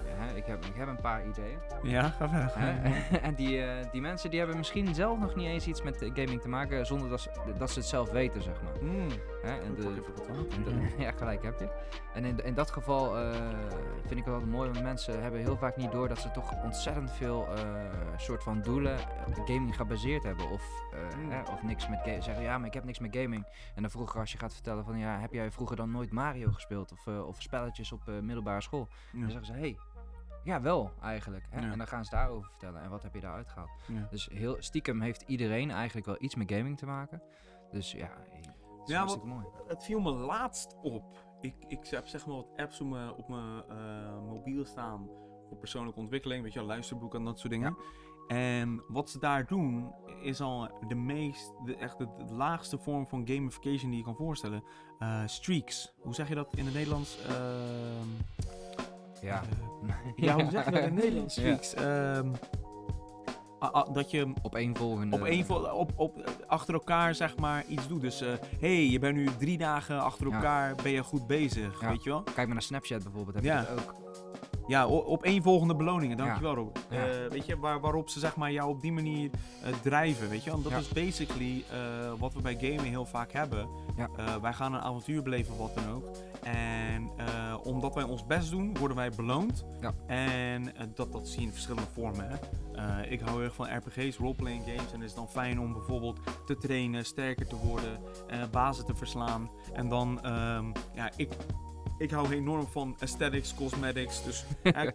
hè, 0.05 0.35
ik, 0.37 0.47
heb, 0.47 0.65
ik 0.65 0.75
heb 0.75 0.89
een 0.89 1.01
paar 1.01 1.27
ideeën. 1.27 1.59
Ja, 1.83 2.09
ga 2.09 2.29
verder. 2.29 2.53
En 3.23 3.35
die, 3.35 3.63
eh, 3.63 3.91
die 3.93 4.01
mensen 4.01 4.31
die 4.31 4.39
hebben 4.39 4.57
misschien 4.57 4.95
zelf 4.95 5.19
nog 5.19 5.35
niet 5.35 5.47
eens 5.47 5.67
iets 5.67 5.83
met 5.83 5.97
gaming 6.15 6.41
te 6.41 6.49
maken 6.49 6.87
zonder 6.87 7.09
dat 7.09 7.21
ze, 7.21 7.31
dat 7.59 7.71
ze 7.71 7.79
het 7.79 7.89
zelf 7.89 8.11
weten, 8.11 8.43
zeg 8.43 8.63
maar. 8.63 8.83
Mm. 8.91 9.09
Hè? 9.43 9.59
En 9.61 9.75
de, 9.75 10.05
en 10.67 10.91
ja, 11.05 11.13
gelijk 11.13 11.43
heb 11.43 11.59
je. 11.59 11.69
En 12.15 12.25
in, 12.25 12.45
in 12.45 12.55
dat 12.55 12.71
geval 12.71 13.15
vind 14.07 14.19
ik 14.19 14.25
het 14.25 14.35
altijd 14.35 14.51
mooi, 14.51 14.71
want 14.71 14.83
mensen 14.83 15.23
hebben 15.23 15.41
heel 15.41 15.57
vaak 15.57 15.77
niet 15.77 15.93
door 15.93 16.09
dat 16.09 16.19
ze 16.19 16.31
toch 16.31 16.63
ontzettend 16.63 17.11
veel 17.13 17.49
soort 18.17 18.43
van 18.43 18.61
doelen 18.63 18.99
op 19.27 19.35
gaming 19.35 19.77
gebaseerd 19.77 20.23
hebben. 20.23 20.51
Of, 20.51 20.63
eh, 20.93 20.99
Mm. 21.19 21.31
hè, 21.31 21.41
of 21.53 21.63
niks 21.63 21.89
met 21.89 21.99
gaming. 22.03 22.25
Zeggen 22.25 22.43
ja, 22.45 22.59
maar 22.59 22.67
ik 22.67 22.75
heb 22.75 22.85
niks 22.85 22.99
met 22.99 23.17
gaming. 23.17 23.47
En 23.75 23.83
dan 23.83 23.91
vroeger 23.91 24.21
als 24.21 24.33
je 24.33 24.39
gaat 24.39 24.53
vertellen 24.53 24.85
van 24.85 24.99
ja, 24.99 25.19
heb 25.19 25.33
jij 25.33 25.50
vroeger 25.51 25.77
dan 25.77 25.91
nooit 25.91 26.13
Mario 26.13 26.51
gespeeld? 26.53 26.93
Of, 26.93 27.07
eh, 27.07 27.27
of 27.27 27.43
spelletjes 27.43 27.93
op 27.93 28.09
eh, 28.09 28.19
middelbare 28.19 28.61
school? 28.61 28.89
Ja. 29.13 29.21
Dan 29.21 29.31
zeggen 29.31 29.47
ze, 29.47 29.53
hé, 29.53 29.59
hey, 29.59 29.79
ja 30.45 30.61
wel 30.61 30.93
eigenlijk. 31.03 31.47
Hè? 31.51 31.61
Ja. 31.61 31.71
En 31.73 31.79
dan 31.79 31.87
gaan 31.87 32.05
ze 32.05 32.11
daarover 32.11 32.51
vertellen. 32.51 32.83
En 32.83 32.91
wat 32.91 33.03
heb 33.03 33.15
je 33.15 33.21
daaruit 33.21 33.49
gehaald? 33.49 33.71
Ja. 33.87 34.07
Dus 34.11 34.29
heel 34.33 34.57
stiekem 34.59 35.01
heeft 35.01 35.23
iedereen 35.27 35.71
eigenlijk 35.71 36.07
wel 36.07 36.17
iets 36.19 36.35
met 36.35 36.53
gaming 36.53 36.79
te 36.79 36.87
maken. 36.87 37.23
Dus 37.71 37.93
ja, 37.93 38.11
het 38.27 38.89
is 38.89 38.95
Ja, 38.95 38.99
hartstikke 38.99 39.29
mooi. 39.29 39.47
Het 39.67 39.85
viel 39.85 40.01
me 40.01 40.11
laatst 40.11 40.77
op. 40.83 41.29
Ik, 41.41 41.55
ik 41.69 41.87
heb 41.87 42.07
zeg 42.07 42.27
maar 42.27 42.37
wat 42.37 42.53
apps 42.57 42.81
op 42.81 42.89
mijn, 42.89 43.13
op 43.13 43.29
mijn 43.29 43.63
eh, 43.69 44.23
mobiel 44.27 44.65
staan 44.65 45.09
voor 45.49 45.59
persoonlijke 45.59 46.01
ontwikkeling, 46.01 46.43
weet 46.43 46.53
je 46.53 46.63
luisterboeken 46.63 47.19
en 47.19 47.25
dat 47.25 47.39
soort 47.39 47.53
dingen. 47.53 47.77
En 48.37 48.83
wat 48.89 49.11
ze 49.11 49.19
daar 49.19 49.47
doen 49.47 49.93
is 50.23 50.41
al 50.41 50.69
de 50.89 50.95
meest, 50.95 51.53
de, 51.65 51.77
echt 51.77 51.99
de, 51.99 52.09
de 52.27 52.35
laagste 52.35 52.79
vorm 52.79 53.07
van 53.09 53.27
gamification 53.27 53.91
die 53.91 53.99
je 53.99 54.05
kan 54.05 54.15
voorstellen. 54.17 54.63
Eh, 54.99 55.23
streaks. 55.27 55.93
Hoe 56.01 56.15
zeg 56.15 56.29
je 56.29 56.35
dat 56.35 56.49
in 56.57 56.65
het 56.65 56.75
Nederlands? 56.75 57.19
Ehm, 57.29 58.09
Ja. 59.27 59.43
eh, 59.83 59.95
ja, 60.17 60.35
hoe 60.35 60.51
zeg 60.51 60.65
je 60.65 60.71
dat 60.71 60.81
in 60.81 60.87
het 60.87 60.95
Nederlands? 61.03 61.35
Ja. 61.35 61.41
Streaks. 61.43 61.75
Ehm, 61.75 62.33
ah, 63.59 63.71
ah, 63.73 63.95
dat 63.95 64.11
je 64.11 64.33
Op 64.43 64.55
één 64.55 64.77
volgende. 64.77 65.17
op 65.17 65.73
op, 65.75 65.93
op, 65.97 66.45
achter 66.47 66.75
elkaar 66.75 67.15
zeg 67.15 67.37
maar 67.37 67.65
iets 67.69 67.89
doet. 67.89 68.01
Dus 68.01 68.21
hé, 68.21 68.37
hey, 68.61 68.87
je 68.87 68.99
bent 68.99 69.17
nu 69.17 69.29
drie 69.39 69.59
dagen 69.59 70.01
achter 70.03 70.29
Ja. 70.29 70.35
elkaar, 70.35 70.75
ben 70.83 70.93
je 70.93 71.03
goed 71.05 71.27
bezig, 71.27 71.81
Ja. 71.81 71.89
weet 71.89 72.03
je 72.03 72.11
wel? 72.11 72.23
Kijk 72.23 72.37
maar 72.37 72.47
naar 72.49 72.63
Snapchat 72.63 73.03
bijvoorbeeld. 73.03 73.35
Heb 73.35 73.45
Ja. 73.45 73.61
je 73.61 73.67
dat 73.67 73.79
ook. 73.89 73.95
Ja, 74.71 74.87
op 74.87 75.23
één 75.23 75.43
volgende 75.43 75.77
beloningen, 75.77 76.17
Ja. 76.17 76.25
dankjewel 76.25 76.55
Robert. 76.55 76.87
Ja. 76.91 77.07
Eh, 77.07 77.31
weet 77.31 77.47
je, 77.47 77.59
waar, 77.59 77.81
waarop 77.81 78.09
ze 78.09 78.19
zeg 78.19 78.37
maar 78.37 78.53
jou 78.53 78.69
op 78.71 78.81
die 78.81 78.93
manier 78.93 79.31
eh, 79.63 79.73
drijven, 79.83 80.29
weet 80.29 80.45
je? 80.45 80.51
En 80.51 80.63
dat 80.63 80.73
Ja. 80.73 80.79
is 80.79 80.89
basically 80.89 81.65
eh, 81.71 82.13
wat 82.19 82.35
we 82.35 82.41
bij 82.41 82.55
gaming 82.55 82.81
heel 82.89 83.07
vaak 83.07 83.33
hebben. 83.33 83.69
Wij 84.43 84.53
gaan 84.53 84.75
een 84.75 84.81
avontuur 84.81 85.23
beleven, 85.23 85.57
wat 85.57 85.75
dan 85.75 85.91
ook. 85.95 86.05
En 86.43 87.11
omdat 87.63 87.95
wij 87.95 88.05
ons 88.05 88.27
best 88.27 88.51
doen, 88.51 88.77
worden 88.79 88.97
wij 88.97 89.11
beloond. 89.11 89.65
Ja. 89.81 89.93
En 90.07 90.73
dat, 90.95 91.13
dat 91.13 91.29
zie 91.29 91.41
je 91.41 91.47
in 91.47 91.53
verschillende 91.53 91.89
vormen. 91.95 92.29
Hè? 92.29 93.03
Ik 93.07 93.21
hou 93.21 93.33
heel 93.35 93.43
erg 93.45 93.55
van 93.55 93.77
RPG's, 93.77 94.17
roleplaying 94.17 94.63
games. 94.65 94.93
En 94.93 95.01
het 95.01 95.09
is 95.09 95.15
dan 95.15 95.29
fijn 95.29 95.61
om 95.61 95.73
bijvoorbeeld 95.73 96.19
te 96.47 96.57
trainen, 96.57 97.05
sterker 97.05 97.47
te 97.47 97.57
worden, 97.57 97.99
bazen 98.51 98.85
te 98.85 98.95
verslaan. 98.95 99.51
En 99.73 99.89
dan, 99.89 100.23
ehm, 100.23 100.65
ja, 100.95 101.11
ik, 101.17 101.33
ik 102.01 102.11
hou 102.11 102.33
enorm 102.33 102.67
van 102.67 102.97
aesthetics, 102.99 103.55
cosmetics. 103.55 104.25
Dus 104.25 104.45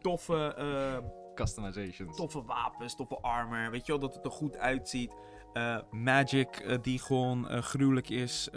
toffe, 0.00 0.54
eh, 0.54 1.08
Customizations. 1.34 2.16
toffe 2.16 2.44
wapens, 2.44 2.96
toffe 2.96 3.18
armor. 3.20 3.70
Weet 3.70 3.86
je 3.86 3.92
wel, 3.92 4.00
dat 4.00 4.14
het 4.14 4.24
er 4.24 4.30
goed 4.30 4.56
uitziet. 4.56 5.14
Eh, 5.52 5.78
magic 5.90 6.56
eh, 6.56 6.78
die 6.82 6.98
gewoon 6.98 7.62
gruwelijk 7.62 8.08
is. 8.08 8.48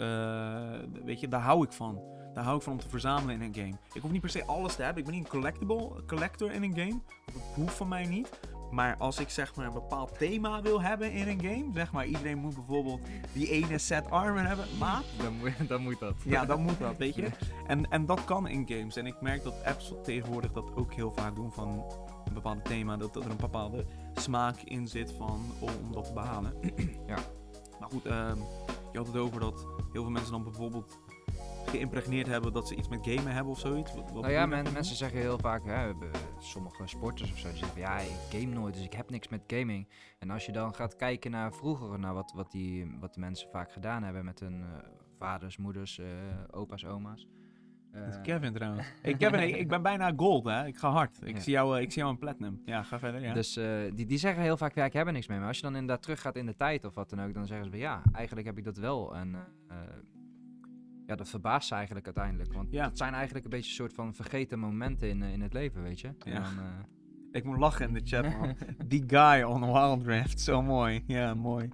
weet 1.04 1.20
je, 1.20 1.28
daar 1.28 1.40
hou 1.40 1.64
ik 1.64 1.72
van. 1.72 2.02
Daar 2.34 2.44
hou 2.44 2.56
ik 2.56 2.62
van 2.62 2.72
om 2.72 2.78
te 2.78 2.88
verzamelen 2.88 3.34
in 3.34 3.42
een 3.42 3.54
game. 3.54 3.78
Ik 3.92 4.02
hoef 4.02 4.10
niet 4.10 4.20
per 4.20 4.30
se 4.30 4.44
alles 4.44 4.74
te 4.74 4.82
hebben. 4.82 5.02
Ik 5.02 5.08
ben 5.08 5.18
niet 5.18 5.24
een 5.24 5.30
collectible 5.30 5.90
een 5.96 6.06
collector 6.06 6.52
in 6.52 6.62
een 6.62 6.76
game. 6.76 7.00
Dat 7.32 7.42
hoeft 7.54 7.74
van 7.74 7.88
mij 7.88 8.06
niet. 8.06 8.30
Maar 8.70 8.96
als 8.98 9.18
ik 9.18 9.28
zeg 9.28 9.54
maar 9.54 9.66
een 9.66 9.72
bepaald 9.72 10.18
thema 10.18 10.62
wil 10.62 10.82
hebben 10.82 11.12
in 11.12 11.28
een 11.28 11.40
game. 11.40 11.64
Zeg 11.74 11.92
maar 11.92 12.06
iedereen 12.06 12.38
moet 12.38 12.54
bijvoorbeeld 12.54 13.00
die 13.32 13.50
ene 13.50 13.78
set 13.78 14.10
armor 14.10 14.46
hebben. 14.46 14.66
Maar 14.78 15.02
Dan 15.22 15.34
moet, 15.36 15.68
dan 15.68 15.82
moet 15.82 15.98
dat. 15.98 16.14
ja, 16.24 16.44
dan 16.44 16.62
moet 16.62 16.78
dat, 16.78 16.96
weet 16.96 17.14
je. 17.14 17.28
En, 17.66 17.90
en 17.90 18.06
dat 18.06 18.24
kan 18.24 18.48
in 18.48 18.68
games. 18.68 18.96
En 18.96 19.06
ik 19.06 19.20
merk 19.20 19.42
dat 19.42 19.64
apps 19.64 19.94
tegenwoordig 20.02 20.52
dat 20.52 20.76
ook 20.76 20.92
heel 20.92 21.12
vaak 21.12 21.34
doen 21.34 21.52
van 21.52 21.84
een 22.24 22.34
bepaald 22.34 22.64
thema. 22.64 22.96
Dat, 22.96 23.14
dat 23.14 23.24
er 23.24 23.30
een 23.30 23.36
bepaalde 23.36 23.86
smaak 24.14 24.60
in 24.60 24.88
zit 24.88 25.12
van, 25.12 25.40
om, 25.58 25.68
om 25.68 25.92
dat 25.92 26.04
te 26.04 26.12
behalen. 26.12 26.54
Ja. 27.06 27.18
Maar 27.80 27.90
goed, 27.90 28.06
ehm, 28.06 28.38
je 28.92 28.98
had 28.98 29.06
het 29.06 29.16
over 29.16 29.40
dat 29.40 29.66
heel 29.92 30.02
veel 30.02 30.10
mensen 30.10 30.32
dan 30.32 30.42
bijvoorbeeld 30.42 30.98
geïmpregneerd 31.70 32.26
hebben 32.26 32.52
dat 32.52 32.68
ze 32.68 32.74
iets 32.76 32.88
met 32.88 33.00
gamen 33.02 33.32
hebben 33.32 33.52
of 33.52 33.58
zoiets. 33.58 33.94
Wat, 33.94 34.10
wat 34.12 34.22
Nou 34.22 34.32
ja, 34.34 34.46
men- 34.46 34.72
mensen 34.72 34.96
zeggen 34.96 35.18
heel 35.20 35.38
vaak, 35.38 35.64
hè, 35.64 35.92
sommige 36.38 36.86
sporters 36.86 37.32
of 37.32 37.38
zo, 37.38 37.48
die 37.48 37.56
zeggen 37.58 37.80
ja, 37.80 37.98
ik 37.98 38.10
game 38.30 38.54
nooit, 38.54 38.74
dus 38.74 38.84
ik 38.84 38.92
heb 38.92 39.10
niks 39.10 39.28
met 39.28 39.40
gaming. 39.46 39.88
En 40.18 40.30
als 40.30 40.46
je 40.46 40.52
dan 40.52 40.74
gaat 40.74 40.96
kijken 40.96 41.30
naar 41.30 41.52
vroeger, 41.52 41.98
naar 41.98 42.14
wat, 42.14 42.32
wat, 42.34 42.50
die, 42.50 42.96
wat 43.00 43.14
de 43.14 43.20
mensen 43.20 43.48
vaak 43.50 43.72
gedaan 43.72 44.02
hebben 44.02 44.24
met 44.24 44.40
hun 44.40 44.60
eh, 44.62 44.68
vaders, 45.18 45.56
moeders, 45.56 45.98
eh, 45.98 46.06
opa's, 46.50 46.84
oma's. 46.84 47.26
Dat 47.92 48.08
is 48.08 48.16
Eh, 48.16 48.22
Kevin 48.22 48.52
trouwens. 48.52 48.86
Hey 49.02 49.14
Kevin, 49.16 49.40
ik, 49.48 49.56
ik 49.56 49.68
ben 49.68 49.82
bijna 49.82 50.12
gold 50.16 50.44
hè. 50.44 50.66
Ik 50.66 50.76
ga 50.76 50.90
hard. 50.90 51.18
Ik, 51.22 51.34
Ja. 51.34 51.40
zie, 51.40 51.52
jou, 51.52 51.80
ik 51.80 51.92
zie 51.92 52.00
jou 52.00 52.12
een 52.14 52.18
platinum. 52.18 52.62
Ja, 52.64 52.82
ga 52.82 52.98
verder. 52.98 53.20
Ja. 53.22 53.34
Dus 53.34 53.56
eh, 53.56 53.66
die, 53.94 54.06
die 54.06 54.18
zeggen 54.18 54.42
heel 54.42 54.56
vaak, 54.56 54.74
ja, 54.74 54.84
ik 54.84 54.92
heb 54.92 55.06
er 55.06 55.12
niks 55.12 55.26
mee. 55.26 55.38
Maar 55.38 55.46
als 55.48 55.56
je 55.56 55.62
dan 55.62 55.74
inderdaad 55.76 56.02
teruggaat 56.02 56.36
in 56.36 56.46
de 56.46 56.54
tijd 56.56 56.84
of 56.84 56.94
wat 56.94 57.10
dan 57.10 57.20
ook, 57.22 57.34
dan 57.34 57.46
zeggen 57.46 57.64
ze, 57.64 57.70
van, 57.70 57.80
ja, 57.80 58.02
eigenlijk 58.12 58.46
heb 58.46 58.58
ik 58.58 58.64
dat 58.64 58.76
wel. 58.76 59.16
En 59.16 59.34
ja, 61.10 61.16
dat 61.16 61.28
verbaast 61.28 61.68
ze 61.68 61.74
eigenlijk 61.74 62.06
uiteindelijk. 62.06 62.52
Want 62.52 62.68
Ja. 62.72 62.84
het 62.84 62.96
zijn 62.98 63.12
eigenlijk 63.14 63.44
een 63.44 63.50
beetje 63.50 63.68
een 63.68 63.74
soort 63.76 63.92
van 63.94 64.14
vergeten 64.14 64.58
momenten 64.58 65.08
in, 65.08 65.22
eh, 65.22 65.32
in 65.32 65.40
het 65.40 65.52
leven, 65.52 65.82
weet 65.82 66.00
je. 66.00 66.06
En 66.08 66.32
Ja. 66.32 66.40
dan, 66.40 66.58
eh, 66.58 66.64
Ik 67.38 67.44
moet 67.44 67.58
lachen 67.58 67.86
in 67.88 67.94
de 67.94 68.00
chat, 68.04 68.22
man. 68.38 68.54
Die 68.88 69.04
guy 69.06 69.42
on 69.42 69.60
Wild 69.72 70.06
Rift, 70.06 70.40
zo 70.40 70.62
mooi. 70.62 71.02
Ja, 71.06 71.34
mooi. 71.34 71.68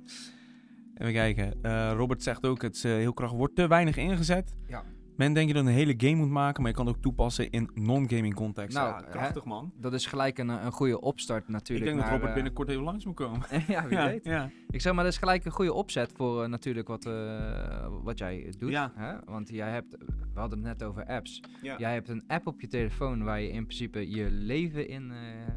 Even 0.94 1.12
kijken. 1.12 1.62
Eh, 1.62 1.92
Robert 1.96 2.22
zegt 2.22 2.46
ook, 2.46 2.62
het 2.62 2.82
heel 2.82 3.12
krachtig, 3.12 3.38
wordt 3.38 3.54
te 3.56 3.66
weinig 3.66 3.96
ingezet. 3.96 4.54
Ja. 4.68 4.84
Men 5.16 5.32
denkt 5.32 5.54
dat 5.54 5.64
je 5.64 5.70
een 5.70 5.76
hele 5.76 5.94
game 5.96 6.14
moet 6.14 6.30
maken, 6.30 6.62
maar 6.62 6.70
je 6.70 6.76
kan 6.76 6.86
het 6.86 6.96
ook 6.96 7.02
toepassen 7.02 7.50
in 7.50 7.70
non-gaming 7.74 8.34
context. 8.34 8.76
Nou, 8.76 8.88
ja, 8.88 9.08
krachtig 9.10 9.44
man. 9.44 9.72
Dat 9.76 9.92
is 9.92 10.06
gelijk 10.06 10.38
een, 10.38 10.48
een 10.48 10.72
goede 10.72 11.00
opstart 11.00 11.42
Ik 11.42 11.48
natuurlijk. 11.48 11.86
denk 11.86 12.00
dat 12.00 12.08
Robert 12.08 12.28
eh, 12.28 12.34
binnenkort 12.34 12.68
even 12.68 12.82
langs 12.82 13.04
moet 13.04 13.14
komen. 13.14 13.40
ja, 13.68 13.86
wie 13.86 13.98
ja, 13.98 14.06
weet. 14.06 14.24
ja. 14.24 14.50
Ik 14.70 14.80
zeg 14.80 14.92
maar, 14.92 15.04
dat 15.04 15.12
is 15.12 15.18
gelijk 15.18 15.44
een 15.44 15.52
goede 15.52 15.72
opzet 15.72 16.12
voor 16.16 16.42
eh, 16.42 16.48
natuurlijk 16.48 16.88
wat, 16.88 17.06
eh, 17.06 17.86
wat 18.02 18.18
jij 18.18 18.54
doet. 18.58 18.70
Ja. 18.70 18.92
Hè? 18.94 19.14
Want 19.24 19.48
jij 19.48 19.70
hebt, 19.70 19.96
we 20.34 20.40
hadden 20.40 20.58
het 20.58 20.78
net 20.78 20.88
over 20.88 21.06
apps. 21.06 21.42
ja. 21.62 21.78
Jij 21.78 21.92
hebt 21.92 22.08
een 22.08 22.24
app 22.26 22.46
op 22.46 22.60
je 22.60 22.66
telefoon 22.66 23.24
waar 23.24 23.40
je 23.40 23.50
in 23.50 23.66
principe 23.66 24.10
je 24.10 24.30
leven 24.30 24.88
in 24.88 25.10
eh 25.10 25.16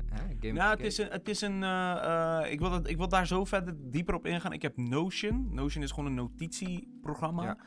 hè, 0.10 0.36
game 0.40 0.54
Ja, 0.54 0.70
het 0.70 0.80
is 0.80 0.98
een, 0.98 1.08
het 1.10 1.30
is 1.30 1.42
een 1.42 1.64
eh, 1.64 2.44
eh, 2.44 2.52
ik, 2.52 2.60
wil 2.60 2.70
dat, 2.70 2.90
ik 2.90 2.98
wil 2.98 3.10
daar 3.10 3.28
zo 3.28 3.46
verder 3.46 3.76
dieper 3.78 4.16
op 4.16 4.26
ingaan. 4.26 4.54
Ik 4.54 4.62
heb 4.62 4.78
Notion. 4.78 5.50
Notion 5.52 5.84
is 5.84 5.92
gewoon 5.92 6.06
een 6.06 6.14
notitieprogramma. 6.16 7.58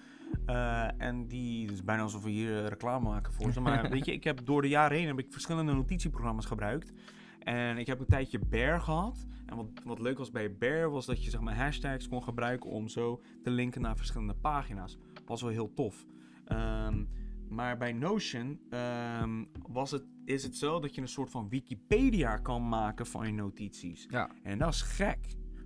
Eh, 0.47 1.01
en 1.01 1.27
die, 1.29 1.65
het 1.67 1.75
is 1.75 1.85
bijna 1.85 2.03
alsof 2.03 2.23
we 2.23 2.31
hier 2.31 2.59
eh, 2.59 2.69
reclame 2.69 3.09
maken 3.09 3.33
voor 3.33 3.53
ze. 3.53 3.61
Maar 3.61 3.89
weet 3.91 4.05
je, 4.05 4.13
ik 4.13 4.25
heb 4.25 4.41
door 4.45 4.63
de 4.63 4.69
jaren 4.69 4.97
heen 4.97 5.07
heb 5.07 5.19
ik 5.19 5.33
verschillende 5.33 5.73
notitieprogramma's 5.73 6.47
gebruikt. 6.47 6.93
En 7.39 7.79
ik 7.79 7.87
heb 7.87 8.01
een 8.01 8.07
tijdje 8.07 8.39
Bear 8.39 8.81
gehad. 8.81 9.27
En 9.47 9.57
wat, 9.57 9.67
wat 9.85 9.99
leuk 9.99 10.19
was 10.19 10.31
bij 10.31 10.57
Bear 10.57 10.91
was 10.91 11.07
dat 11.07 11.25
je 11.25 11.31
zeg 11.31 11.41
maar 11.41 11.57
hashtags 11.57 12.09
kon 12.09 12.23
gebruiken 12.23 12.71
om 12.71 12.89
zo 12.89 13.23
te 13.43 13.51
linken 13.51 13.81
naar 13.81 13.97
verschillende 13.97 14.35
pagina's. 14.35 14.99
Was 15.27 15.43
wel 15.43 15.51
heel 15.51 15.73
tof. 15.75 16.07
Ehm, 16.45 17.05
maar 17.49 17.77
bij 17.77 17.93
Notion 17.93 18.61
ehm, 18.71 19.45
was 19.69 19.91
het, 19.91 20.05
is 20.25 20.43
het 20.43 20.57
zo 20.57 20.81
dat 20.81 20.95
je 20.95 21.01
een 21.01 21.09
soort 21.09 21.31
van 21.31 21.49
Wikipedia 21.49 22.37
kan 22.37 22.69
maken 22.69 23.07
van 23.07 23.27
je 23.27 23.33
notities. 23.33 24.07
Ja. 24.11 24.31
En 24.43 24.59
dat 24.59 24.73
is 24.73 24.83
gek. 24.83 25.19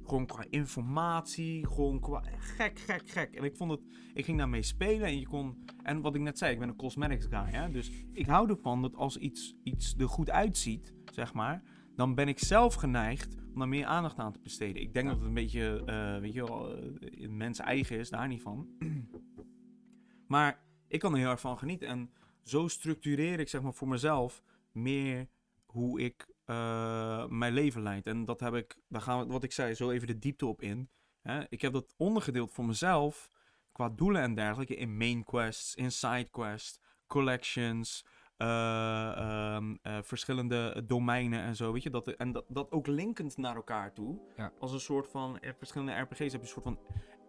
Gewoon 0.06 0.26
qua 0.26 0.44
informatie, 0.50 1.66
gewoon 1.66 2.00
qua 2.00 2.22
gek, 2.38 2.78
gek, 2.78 3.02
gek. 3.08 3.34
En 3.34 3.44
ik 3.44 3.56
vond 3.56 3.70
het, 3.70 3.80
ik 4.14 4.24
ging 4.24 4.38
daarmee 4.38 4.62
spelen 4.62 5.06
en 5.06 5.18
je 5.18 5.26
kon, 5.26 5.64
en 5.82 6.00
wat 6.00 6.14
ik 6.14 6.20
net 6.20 6.38
zei, 6.38 6.52
ik 6.52 6.58
ben 6.58 6.68
een 6.68 6.76
cosmetics 6.76 7.26
guy, 7.26 7.50
hè. 7.50 7.70
Dus 7.70 7.90
ik 8.12 8.26
hou 8.26 8.48
ervan 8.50 8.82
dat 8.82 8.94
als 8.96 9.16
iets, 9.16 9.56
iets 9.62 9.94
er 9.98 10.08
goed 10.08 10.30
uitziet, 10.30 10.94
zeg 11.12 11.32
maar, 11.34 11.62
dan 11.96 12.14
ben 12.14 12.28
ik 12.28 12.38
zelf 12.38 12.74
geneigd 12.74 13.34
om 13.52 13.58
daar 13.58 13.68
meer 13.68 13.86
aandacht 13.86 14.18
aan 14.18 14.32
te 14.32 14.40
besteden. 14.42 14.82
Ik 14.82 14.92
denk 14.94 15.06
Ja. 15.06 15.10
dat 15.12 15.18
het 15.20 15.28
een 15.28 15.34
beetje, 15.34 15.82
eh, 15.86 16.18
weet 16.20 16.32
je 16.32 16.44
wel, 16.44 16.76
eh, 16.76 17.28
mens 17.28 17.58
eigen 17.58 17.98
is, 17.98 18.10
daar 18.10 18.28
niet 18.28 18.42
van. 18.42 18.68
maar 20.28 20.64
ik 20.88 21.00
kan 21.00 21.12
er 21.12 21.18
heel 21.18 21.30
erg 21.30 21.40
van 21.40 21.58
genieten. 21.58 21.88
En 21.88 22.10
zo 22.42 22.68
structureer 22.68 23.40
ik 23.40 23.48
zeg 23.48 23.62
maar 23.62 23.74
voor 23.74 23.88
mezelf 23.88 24.42
meer 24.72 25.28
hoe 25.66 26.00
ik 26.00 26.34
eh, 26.46 27.26
mijn 27.26 27.52
leven 27.52 27.82
leid. 27.82 28.06
En 28.06 28.24
dat 28.24 28.40
heb 28.40 28.54
ik, 28.54 28.76
daar 28.88 29.00
gaan 29.02 29.18
we, 29.26 29.32
wat 29.32 29.44
ik 29.44 29.52
zei, 29.52 29.74
zo 29.74 29.90
even 29.90 30.06
de 30.06 30.18
diepte 30.18 30.46
op 30.46 30.62
in. 30.62 30.90
Hè? 31.22 31.40
Ik 31.48 31.60
heb 31.60 31.72
dat 31.72 31.94
ondergedeeld 31.96 32.50
voor 32.52 32.64
mezelf, 32.64 33.30
qua 33.72 33.88
doelen 33.88 34.22
en 34.22 34.34
dergelijke, 34.34 34.76
in 34.76 34.96
main 34.96 35.24
quests, 35.24 35.74
in 35.74 35.92
side 35.92 36.28
quests, 36.30 36.80
collections, 37.06 38.04
eh, 38.36 39.12
ehm, 39.16 39.74
eh, 39.82 39.98
verschillende 40.02 40.84
domeinen 40.86 41.40
en 41.42 41.56
zo, 41.56 41.72
weet 41.72 41.82
je. 41.82 41.90
Dat, 41.90 42.08
en 42.08 42.32
dat, 42.32 42.44
dat 42.48 42.70
ook 42.70 42.86
linkend 42.86 43.36
naar 43.36 43.56
elkaar 43.56 43.92
toe. 43.92 44.18
Ja. 44.36 44.52
Als 44.58 44.72
een 44.72 44.80
soort 44.80 45.08
van, 45.08 45.38
verschillende 45.58 45.92
RPG's 45.92 46.18
heb 46.18 46.30
je 46.32 46.38
een 46.38 46.46
soort 46.46 46.64
van 46.64 46.78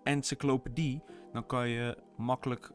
encyclopedie. 0.04 1.02
Dan 1.34 1.46
kan 1.46 1.70
je 1.70 1.98
makkelijk... 2.18 2.72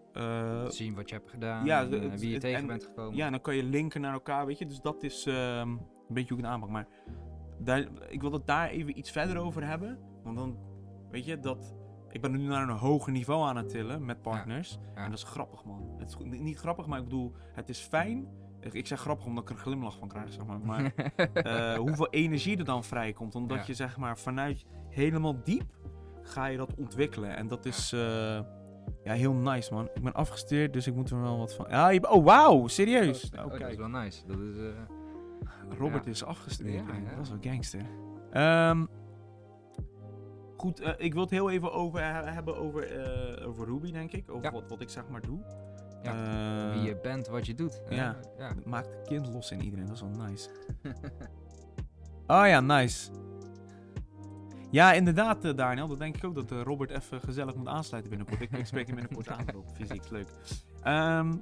Zien 0.68 0.94
wat 0.94 1.08
je 1.08 1.14
hebt 1.14 1.30
gedaan, 1.30 1.64
Ja, 1.64 1.80
en, 1.80 1.90
wie 2.18 2.26
je 2.26 2.32
het- 2.32 2.40
tegen 2.40 2.58
en- 2.60 2.66
bent 2.66 2.84
gekomen. 2.84 3.16
ja, 3.16 3.30
dan 3.30 3.40
kan 3.40 3.56
je 3.56 3.62
linken 3.62 4.00
naar 4.00 4.12
elkaar, 4.12 4.46
weet 4.46 4.58
je. 4.58 4.66
Dus 4.66 4.80
dat 4.80 5.02
is 5.02 5.26
ehm, 5.26 5.76
een 6.12 6.20
beetje 6.22 6.34
hoe 6.34 6.38
ik 6.38 6.44
het 6.44 6.54
aanpak. 6.54 6.70
Maar 6.70 6.86
daar, 7.58 7.88
ik 8.08 8.20
wil 8.20 8.32
het 8.32 8.46
daar 8.46 8.68
even 8.68 8.98
iets 8.98 9.10
verder 9.10 9.36
over 9.36 9.66
hebben. 9.66 9.98
Want 10.24 10.36
dan, 10.36 10.56
weet 11.10 11.24
je, 11.24 11.38
dat... 11.40 11.74
Ik 12.10 12.20
ben 12.20 12.30
nu 12.30 12.38
naar 12.38 12.62
een 12.68 12.76
hoger 12.76 13.12
niveau 13.12 13.42
aan 13.48 13.56
het 13.56 13.68
tillen 13.68 14.04
met 14.04 14.22
partners. 14.22 14.78
ja. 14.94 15.02
En 15.04 15.10
dat 15.10 15.18
is 15.18 15.24
grappig, 15.24 15.64
man. 15.64 15.94
Het 15.98 16.08
is 16.08 16.16
niet 16.40 16.58
grappig, 16.58 16.86
maar 16.86 16.98
ik 16.98 17.04
bedoel, 17.04 17.32
het 17.54 17.68
is 17.68 17.78
fijn. 17.80 18.26
Ik- 18.60 18.86
zeg 18.86 19.00
grappig 19.00 19.26
omdat 19.26 19.42
ik 19.42 19.48
er 19.50 19.54
een 19.56 19.60
glimlach 19.62 19.96
van 19.98 20.08
krijg, 20.08 20.32
zeg 20.32 20.46
maar. 20.46 20.60
Maar 20.60 20.92
eh, 21.32 21.74
hoeveel 21.78 22.08
energie 22.10 22.58
er 22.58 22.64
dan 22.64 22.84
vrijkomt. 22.84 23.34
Omdat 23.34 23.58
Ja. 23.58 23.64
je, 23.66 23.74
zeg 23.74 23.96
maar, 23.96 24.18
vanuit 24.18 24.64
helemaal 24.88 25.42
diep 25.42 25.76
ga 26.22 26.46
je 26.46 26.56
dat 26.56 26.74
ontwikkelen. 26.74 27.36
En 27.36 27.48
dat 27.48 27.64
is... 27.64 27.92
eh, 27.92 28.40
ja, 29.04 29.12
heel 29.12 29.32
nice, 29.32 29.74
man. 29.74 29.88
Ik 29.94 30.02
ben 30.02 30.12
afgestudeerd, 30.12 30.72
dus 30.72 30.86
ik 30.86 30.94
moet 30.94 31.10
er 31.10 31.20
wel 31.20 31.38
wat 31.38 31.54
van... 31.54 31.66
Ja, 31.68 31.88
je, 31.88 32.10
oh, 32.10 32.24
wauw, 32.24 32.66
serieus? 32.66 33.30
Oh, 33.38 33.44
Oké. 33.44 33.58
dat 33.58 33.70
is 33.70 33.76
wel 33.76 33.88
nice. 33.88 34.26
Dat 34.26 34.38
is, 34.38 34.56
eh, 34.56 34.66
Robert 35.78 36.06
is 36.06 36.24
afgestudeerd. 36.24 36.86
Dat 36.86 37.20
is 37.22 37.28
wel 37.28 37.38
gangster. 37.40 37.82
Ehm, 38.32 38.86
goed, 40.56 40.80
eh, 40.80 40.92
ik 40.96 41.12
wil 41.12 41.22
het 41.22 41.30
heel 41.30 41.50
even 41.50 41.72
over, 41.72 42.00
he- 42.00 42.30
hebben 42.30 42.56
over, 42.56 42.82
eh, 43.00 43.48
over 43.48 43.66
Ruby, 43.66 43.92
denk 43.92 44.12
ik. 44.12 44.30
Over 44.30 44.52
wat, 44.52 44.68
wat 44.68 44.80
ik 44.80 44.88
zeg 44.88 45.08
maar 45.08 45.20
doe. 45.20 45.38
Ja, 46.02 46.12
Eh, 46.68 46.72
wie 46.74 46.82
je 46.88 46.96
bent, 47.02 47.28
wat 47.28 47.46
je 47.46 47.54
doet. 47.54 47.82
ja. 47.90 48.16
ja. 48.38 48.48
het 48.54 48.66
maakt 48.66 48.92
het 48.92 49.06
kind 49.08 49.26
los 49.32 49.50
in 49.50 49.62
iedereen, 49.62 49.86
dat 49.86 49.94
is 49.94 50.00
wel 50.00 50.26
nice. 50.26 50.50
Oh 52.26 52.46
ja, 52.52 52.60
nice. 52.60 53.10
Ja, 54.70 54.92
inderdaad, 54.92 55.44
eh, 55.44 55.54
Daniel. 55.56 55.88
Dat 55.88 55.98
denk 55.98 56.16
ik 56.16 56.24
ook 56.24 56.34
dat 56.34 56.52
eh, 56.52 56.60
Robert 56.62 56.90
even 56.90 57.20
gezellig 57.20 57.54
moet 57.54 57.66
aansluiten 57.68 58.10
binnenkort. 58.10 58.40
Ik, 58.40 58.50
ik 58.58 58.66
spreek 58.66 58.86
hem 58.86 58.94
binnenkort 58.96 59.28
aan 59.28 59.54
op 59.56 59.66
fysiek. 59.74 60.10
Leuk. 60.10 60.26
Ehm, 60.82 61.34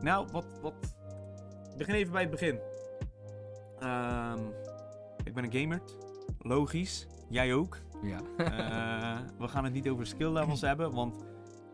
nou, 0.00 0.26
wat, 0.32 0.44
wat... 0.62 0.74
Begin 1.76 1.94
even 1.94 2.12
bij 2.12 2.20
het 2.22 2.30
begin. 2.30 2.58
Ehm, 3.86 4.40
ik 5.24 5.34
ben 5.34 5.44
een 5.44 5.52
gamer. 5.60 5.80
Logisch. 6.38 7.06
Jij 7.28 7.54
ook. 7.54 7.78
ja. 8.02 8.20
Eh, 8.36 9.18
we 9.42 9.48
gaan 9.48 9.64
het 9.64 9.72
niet 9.72 9.88
over 9.88 10.06
skill 10.06 10.32
levels 10.32 10.60
hebben, 10.70 10.94
want 10.94 11.24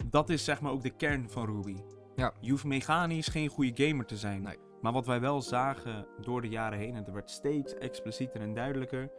dat 0.06 0.30
is 0.30 0.44
zeg 0.44 0.60
maar 0.60 0.72
ook 0.72 0.82
de 0.82 0.90
kern 0.90 1.30
van 1.30 1.46
Ruby. 1.46 1.76
Ja. 2.16 2.32
Je 2.40 2.50
hoeft 2.50 2.64
mechanisch 2.64 3.28
geen 3.28 3.48
goede 3.48 3.86
gamer 3.86 4.06
te 4.06 4.16
zijn. 4.16 4.42
Nee. 4.42 4.58
Maar 4.80 4.92
wat 4.92 5.06
wij 5.06 5.20
wel 5.20 5.42
zagen 5.42 6.06
door 6.20 6.40
de 6.40 6.48
jaren 6.48 6.78
heen, 6.78 6.94
en 6.94 7.04
het 7.04 7.12
werd 7.12 7.30
steeds 7.30 7.74
explicieter 7.74 8.40
en 8.40 8.54
duidelijker, 8.54 9.10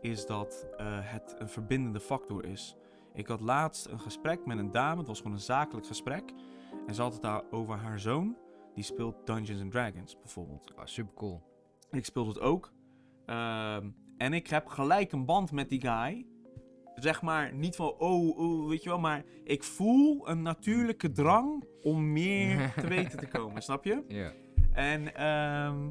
is 0.00 0.26
dat 0.26 0.66
eh, 0.76 0.86
het 1.00 1.36
een 1.38 1.48
verbindende 1.48 2.00
factor 2.00 2.44
is. 2.44 2.76
Ik 3.14 3.26
had 3.26 3.40
laatst 3.40 3.86
een 3.86 4.00
gesprek 4.00 4.46
met 4.46 4.58
een 4.58 4.70
dame, 4.70 4.98
het 4.98 5.06
was 5.06 5.18
gewoon 5.18 5.32
een 5.32 5.40
zakelijk 5.40 5.86
gesprek. 5.86 6.32
En 6.86 6.94
ze 6.94 7.02
had 7.02 7.12
het 7.12 7.22
daar 7.22 7.42
over 7.50 7.76
haar 7.76 8.00
zoon, 8.00 8.36
die 8.74 8.84
speelt 8.84 9.26
Dungeons 9.26 9.60
and 9.60 9.70
Dragons 9.70 10.16
bijvoorbeeld. 10.20 10.72
Oh, 10.74 10.84
super 10.84 11.14
cool. 11.14 11.42
Ik 11.96 12.04
speel 12.04 12.26
het 12.26 12.40
ook. 12.40 12.72
Ehm, 13.26 13.90
en 14.16 14.32
ik 14.32 14.46
heb 14.46 14.66
gelijk 14.66 15.12
een 15.12 15.24
band 15.24 15.52
met 15.52 15.68
die 15.68 15.80
guy. 15.80 16.26
Zeg 16.94 17.22
maar, 17.22 17.54
niet 17.54 17.76
van, 17.76 17.94
oh, 17.98 18.38
oh, 18.38 18.68
weet 18.68 18.82
je 18.82 18.88
wel, 18.88 18.98
maar 18.98 19.24
ik 19.44 19.62
voel 19.62 20.28
een 20.28 20.42
natuurlijke 20.42 21.12
drang 21.12 21.64
om 21.82 22.12
meer 22.12 22.72
te 22.80 22.86
weten 22.86 23.18
te 23.18 23.26
komen, 23.26 23.62
snap 23.62 23.84
je? 23.84 24.04
Ja. 24.08 24.32
En 24.72 25.14
ehm, 25.14 25.90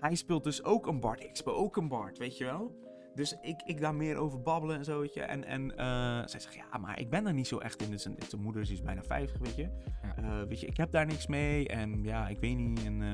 hij 0.00 0.14
speelt 0.14 0.44
dus 0.44 0.64
ook 0.64 0.86
een 0.86 1.00
bard. 1.00 1.24
Ik 1.24 1.36
speel 1.36 1.54
ook 1.54 1.76
een 1.76 1.88
bard, 1.88 2.18
weet 2.18 2.38
je 2.38 2.44
wel? 2.44 2.78
Dus 3.14 3.36
ik, 3.42 3.62
ik 3.64 3.80
daar 3.80 3.94
meer 3.94 4.16
over 4.16 4.42
babbelen 4.42 4.76
en 4.76 4.84
zo, 4.84 5.00
weet 5.00 5.14
je. 5.14 5.22
En, 5.22 5.44
en 5.44 5.76
eh, 5.76 6.26
zij 6.26 6.40
zegt, 6.40 6.54
ja, 6.54 6.78
maar 6.78 7.00
ik 7.00 7.10
ben 7.10 7.24
daar 7.24 7.34
niet 7.34 7.46
zo 7.46 7.58
echt 7.58 7.82
in. 7.82 7.90
Dus 7.90 8.04
een, 8.04 8.16
zijn 8.28 8.42
moeder 8.42 8.62
is 8.62 8.82
bijna 8.82 9.02
50, 9.02 9.38
weet 9.38 9.56
je. 9.56 9.68
Ja. 10.02 10.16
Eh, 10.16 10.48
weet 10.48 10.60
je, 10.60 10.66
ik 10.66 10.76
heb 10.76 10.90
daar 10.90 11.06
niks 11.06 11.26
mee. 11.26 11.68
En 11.68 12.02
ja, 12.02 12.28
ik 12.28 12.38
weet 12.38 12.56
niet. 12.56 12.84
En, 12.84 13.02
eh, 13.02 13.08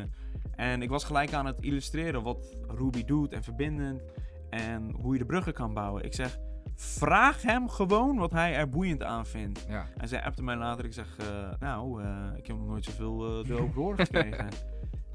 en 0.56 0.82
ik 0.82 0.88
was 0.88 1.04
gelijk 1.04 1.32
aan 1.32 1.46
het 1.46 1.60
illustreren 1.60 2.22
wat 2.22 2.56
Ruby 2.68 3.04
doet 3.04 3.32
en 3.32 3.42
verbindend. 3.42 4.02
En 4.50 4.90
hoe 4.90 5.12
je 5.12 5.18
de 5.18 5.26
bruggen 5.26 5.52
kan 5.52 5.74
bouwen. 5.74 6.04
Ik 6.04 6.14
zeg, 6.14 6.38
vraag 6.74 7.42
hem 7.42 7.68
gewoon 7.68 8.16
wat 8.16 8.30
hij 8.30 8.54
er 8.54 8.68
boeiend 8.68 9.02
aan 9.02 9.26
vindt. 9.26 9.64
Ja. 9.68 9.86
En 9.96 10.08
zij 10.08 10.22
appte 10.22 10.42
mij 10.42 10.56
later. 10.56 10.84
Ik 10.84 10.92
zeg, 10.92 11.16
eh, 11.18 11.50
nou, 11.58 12.02
eh, 12.02 12.30
ik 12.36 12.46
heb 12.46 12.56
nog 12.56 12.66
nooit 12.66 12.84
zoveel 12.84 13.24
uh, 13.44 13.50
erover 13.50 13.72
gehoord 13.72 14.00
gekregen. 14.00 14.48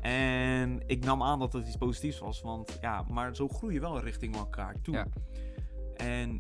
en 0.02 0.84
ik 0.88 1.06
nam 1.06 1.24
aan 1.24 1.40
dat 1.40 1.54
het 1.54 1.68
iets 1.68 1.78
positiefs 1.78 2.20
was. 2.20 2.42
Want 2.42 2.78
ja, 2.82 3.06
maar 3.10 3.36
zo 3.36 3.48
groei 3.48 3.74
je 3.74 3.80
wel 3.80 4.00
richting 4.00 4.36
elkaar 4.36 4.82
toe. 4.82 4.94
Ja. 4.94 5.08
En 5.96 6.40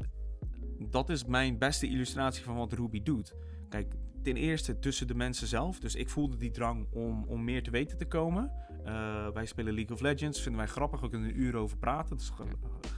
dat 0.89 1.09
is 1.09 1.25
mijn 1.25 1.57
beste 1.57 1.87
illustratie 1.87 2.43
van 2.43 2.55
wat 2.55 2.73
Ruby 2.73 3.03
doet. 3.03 3.35
Kijk, 3.69 3.93
ten 4.23 4.35
eerste 4.35 4.79
tussen 4.79 5.07
de 5.07 5.15
mensen 5.15 5.47
zelf. 5.47 5.79
Dus 5.79 5.95
ik 5.95 6.09
voelde 6.09 6.37
die 6.37 6.51
drang 6.51 6.87
om, 6.91 7.23
om 7.27 7.43
meer 7.43 7.63
te 7.63 7.71
weten 7.71 7.97
te 7.97 8.05
komen. 8.05 8.51
Uh, 8.85 9.27
wij 9.27 9.45
spelen 9.45 9.73
League 9.73 9.95
of 9.95 10.01
Legends. 10.01 10.41
Vinden 10.41 10.61
wij 10.61 10.69
grappig. 10.69 10.99
We 10.99 11.09
kunnen 11.09 11.29
een 11.29 11.41
uur 11.41 11.55
over 11.55 11.77
praten. 11.77 12.09
Dat 12.09 12.19
is 12.19 12.31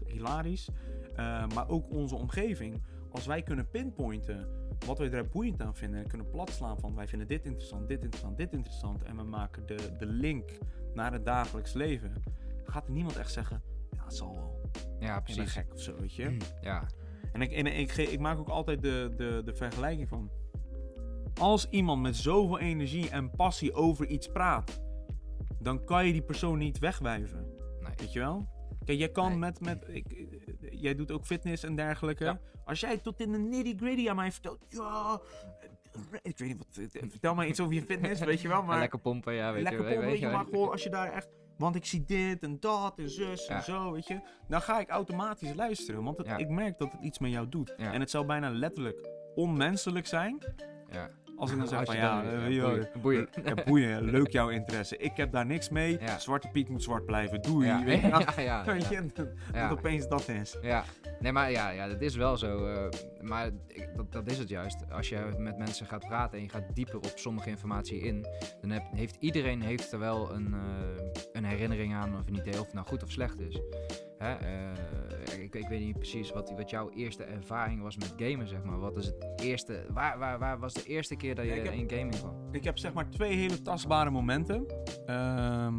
hilarisch. 0.07 0.69
Uh, 1.11 1.47
maar 1.47 1.69
ook 1.69 1.91
onze 1.91 2.15
omgeving. 2.15 2.83
Als 3.11 3.25
wij 3.25 3.41
kunnen 3.41 3.69
pinpointen 3.69 4.47
wat 4.85 4.97
wij 4.97 5.11
er 5.11 5.27
boeiend 5.27 5.61
aan 5.61 5.75
vinden. 5.75 5.99
En 5.99 6.07
kunnen 6.07 6.29
platslaan 6.29 6.79
van 6.79 6.95
wij 6.95 7.07
vinden 7.07 7.27
dit 7.27 7.45
interessant, 7.45 7.87
dit 7.87 8.03
interessant, 8.03 8.37
dit 8.37 8.53
interessant. 8.53 9.03
En 9.03 9.17
we 9.17 9.23
maken 9.23 9.65
de, 9.65 9.95
de 9.97 10.05
link 10.05 10.57
naar 10.93 11.11
het 11.11 11.25
dagelijks 11.25 11.73
leven. 11.73 12.13
Gaat 12.63 12.85
er 12.85 12.91
niemand 12.91 13.17
echt 13.17 13.31
zeggen, 13.31 13.61
ja, 13.91 14.03
het 14.03 14.15
zal 14.15 14.35
wel. 14.35 14.71
Ja, 14.99 15.19
precies. 15.19 15.51
gek 15.51 15.73
of 15.73 15.81
zo, 15.81 15.95
weet 15.99 16.15
je. 16.15 16.37
Ja. 16.61 16.87
En 17.31 17.41
ik, 17.41 17.51
en 17.51 17.65
ik, 17.65 17.95
ik, 17.95 18.07
ik 18.07 18.19
maak 18.19 18.39
ook 18.39 18.49
altijd 18.49 18.81
de, 18.81 19.13
de, 19.17 19.41
de 19.45 19.53
vergelijking 19.53 20.07
van. 20.07 20.31
Als 21.39 21.69
iemand 21.69 22.01
met 22.01 22.15
zoveel 22.15 22.59
energie 22.59 23.09
en 23.09 23.31
passie 23.31 23.73
over 23.73 24.07
iets 24.07 24.27
praat, 24.27 24.81
dan 25.63 25.83
kan 25.85 26.05
je 26.05 26.11
die 26.11 26.21
persoon 26.23 26.57
niet 26.57 26.79
wegwijven. 26.79 27.47
Nee. 27.79 27.91
Weet 27.95 28.13
je 28.13 28.19
wel? 28.19 28.47
Kijk, 28.85 28.97
jij 28.97 29.09
kan 29.09 29.29
Nee. 29.29 29.37
met. 29.37 29.59
met 29.59 29.83
ik, 29.87 30.05
jij 30.71 30.95
doet 30.95 31.11
ook 31.11 31.25
fitness 31.25 31.63
en 31.63 31.75
dergelijke. 31.75 32.23
Ja. 32.23 32.39
Als 32.65 32.79
jij 32.79 32.97
tot 32.97 33.19
in 33.19 33.31
de 33.31 33.37
nitty 33.37 33.77
gritty 33.77 34.09
aan 34.09 34.15
mij 34.15 34.31
vertelt. 34.31 34.65
Ja, 34.69 35.19
ik 36.21 36.37
weet 36.37 36.47
niet 36.47 36.57
wat, 36.57 36.87
vertel 37.11 37.35
maar 37.35 37.47
iets 37.47 37.59
over 37.59 37.73
je 37.73 37.81
fitness, 37.81 38.21
weet 38.21 38.41
je 38.41 38.47
wel. 38.47 38.63
Maar 38.63 38.79
lekker 38.79 38.99
pompen, 38.99 39.33
ja, 39.33 39.53
weet 39.53 39.63
lekker 39.63 39.81
je. 39.81 39.87
pompen, 39.87 40.07
weet 40.09 40.19
je, 40.19 40.25
wel. 40.25 40.35
maar 40.35 40.45
gewoon 40.45 40.71
als 40.71 40.83
je 40.83 40.89
daar 40.89 41.11
echt... 41.11 41.27
Want 41.57 41.75
ik 41.75 41.85
zie 41.85 42.03
dit 42.05 42.43
en 42.43 42.59
dat 42.59 42.97
en 42.97 43.09
zus 43.09 43.47
Ja. 43.47 43.55
en 43.55 43.63
zo, 43.63 43.91
weet 43.91 44.07
je. 44.07 44.19
Dan 44.47 44.61
ga 44.61 44.79
ik 44.79 44.89
automatisch 44.89 45.53
luisteren, 45.53 46.03
want 46.03 46.17
het, 46.17 46.27
Ja. 46.27 46.37
ik 46.37 46.49
merk 46.49 46.77
dat 46.77 46.91
het 46.91 47.01
iets 47.01 47.19
met 47.19 47.31
jou 47.31 47.49
doet. 47.49 47.75
En 47.75 47.99
het 47.99 48.09
zou 48.09 48.25
bijna 48.25 48.49
letterlijk 48.49 49.09
onmenselijk 49.35 50.07
zijn 50.07 50.37
Ja. 50.91 51.09
Als 51.37 51.51
ik 51.51 51.57
dan 51.57 51.67
zeg 51.67 51.85
van 51.85 51.95
ja, 51.95 52.21
dan- 52.21 52.31
eh, 52.31 52.49
ja, 52.49 52.61
boeien, 52.63 52.89
boeien. 53.01 53.27
ja, 53.45 53.63
boeien, 53.65 54.03
leuk 54.03 54.27
jouw 54.31 54.49
interesse. 54.49 54.97
Ik 54.97 55.11
heb 55.15 55.31
daar 55.31 55.45
niks 55.45 55.69
mee. 55.69 55.97
Ja. 56.01 56.19
Zwarte 56.19 56.47
Piet 56.51 56.69
moet 56.69 56.83
zwart 56.83 57.05
blijven, 57.05 57.41
doei. 57.41 57.67
Ja, 57.67 57.83
Weet 57.83 58.01
je 58.01 58.09
dat 59.69 59.71
opeens 59.71 60.07
dat 60.07 60.27
is. 60.29 60.57
Ja, 60.61 60.83
nee, 61.19 61.31
maar 61.31 61.51
ja, 61.51 61.69
ja, 61.69 61.87
dat 61.87 62.01
is 62.01 62.15
wel 62.15 62.37
zo. 62.37 62.65
eh, 62.65 62.85
maar 63.21 63.49
ik- 63.67 63.89
dat, 63.95 64.11
dat 64.11 64.31
is 64.31 64.37
het 64.37 64.49
juist. 64.49 64.91
Als 64.91 65.09
je 65.09 65.29
met 65.37 65.57
mensen 65.57 65.85
gaat 65.85 66.07
praten 66.07 66.37
en 66.37 66.43
je 66.43 66.49
gaat 66.49 66.75
dieper 66.75 66.95
op 66.95 67.11
sommige 67.15 67.49
informatie 67.49 67.99
in, 67.99 68.25
dan 68.61 68.69
heb, 68.69 68.83
heeft 68.95 69.15
iedereen 69.19 69.61
heeft 69.61 69.91
er 69.91 69.99
wel 69.99 70.33
een, 70.33 70.53
eh, 70.53 71.21
een 71.33 71.45
herinnering 71.45 71.93
aan 71.93 72.15
of 72.17 72.27
een 72.27 72.35
idee 72.35 72.53
of 72.59 72.65
het 72.65 72.73
nou 72.73 72.87
goed 72.87 73.03
of 73.03 73.11
slecht 73.11 73.39
is. 73.39 73.59
Hè? 74.23 74.33
eh, 74.33 75.43
ik, 75.43 75.55
ik 75.55 75.67
weet 75.67 75.79
niet 75.79 75.97
precies 75.97 76.31
wat, 76.31 76.53
wat 76.55 76.69
jouw 76.69 76.89
eerste 76.89 77.23
ervaring 77.23 77.81
was 77.81 77.97
met 77.97 78.13
gamen, 78.17 78.47
zeg 78.47 78.63
maar. 78.63 78.79
Wat 78.79 78.97
is 78.97 79.05
het 79.05 79.25
eerste, 79.35 79.85
waar, 79.89 80.19
waar, 80.19 80.39
waar 80.39 80.59
was 80.59 80.73
de 80.73 80.83
eerste 80.83 81.15
keer 81.15 81.35
dat 81.35 81.45
je 81.45 81.51
Ja, 81.53 81.63
heb- 81.63 81.73
in 81.73 81.89
gaming 81.89 82.15
kwam? 82.19 82.35
Ik 82.51 82.63
heb 82.63 82.77
zeg 82.77 82.93
maar 82.93 83.09
twee 83.09 83.35
hele 83.35 83.61
tastbare 83.61 84.09
momenten. 84.09 84.65
Ehm, 85.05 85.73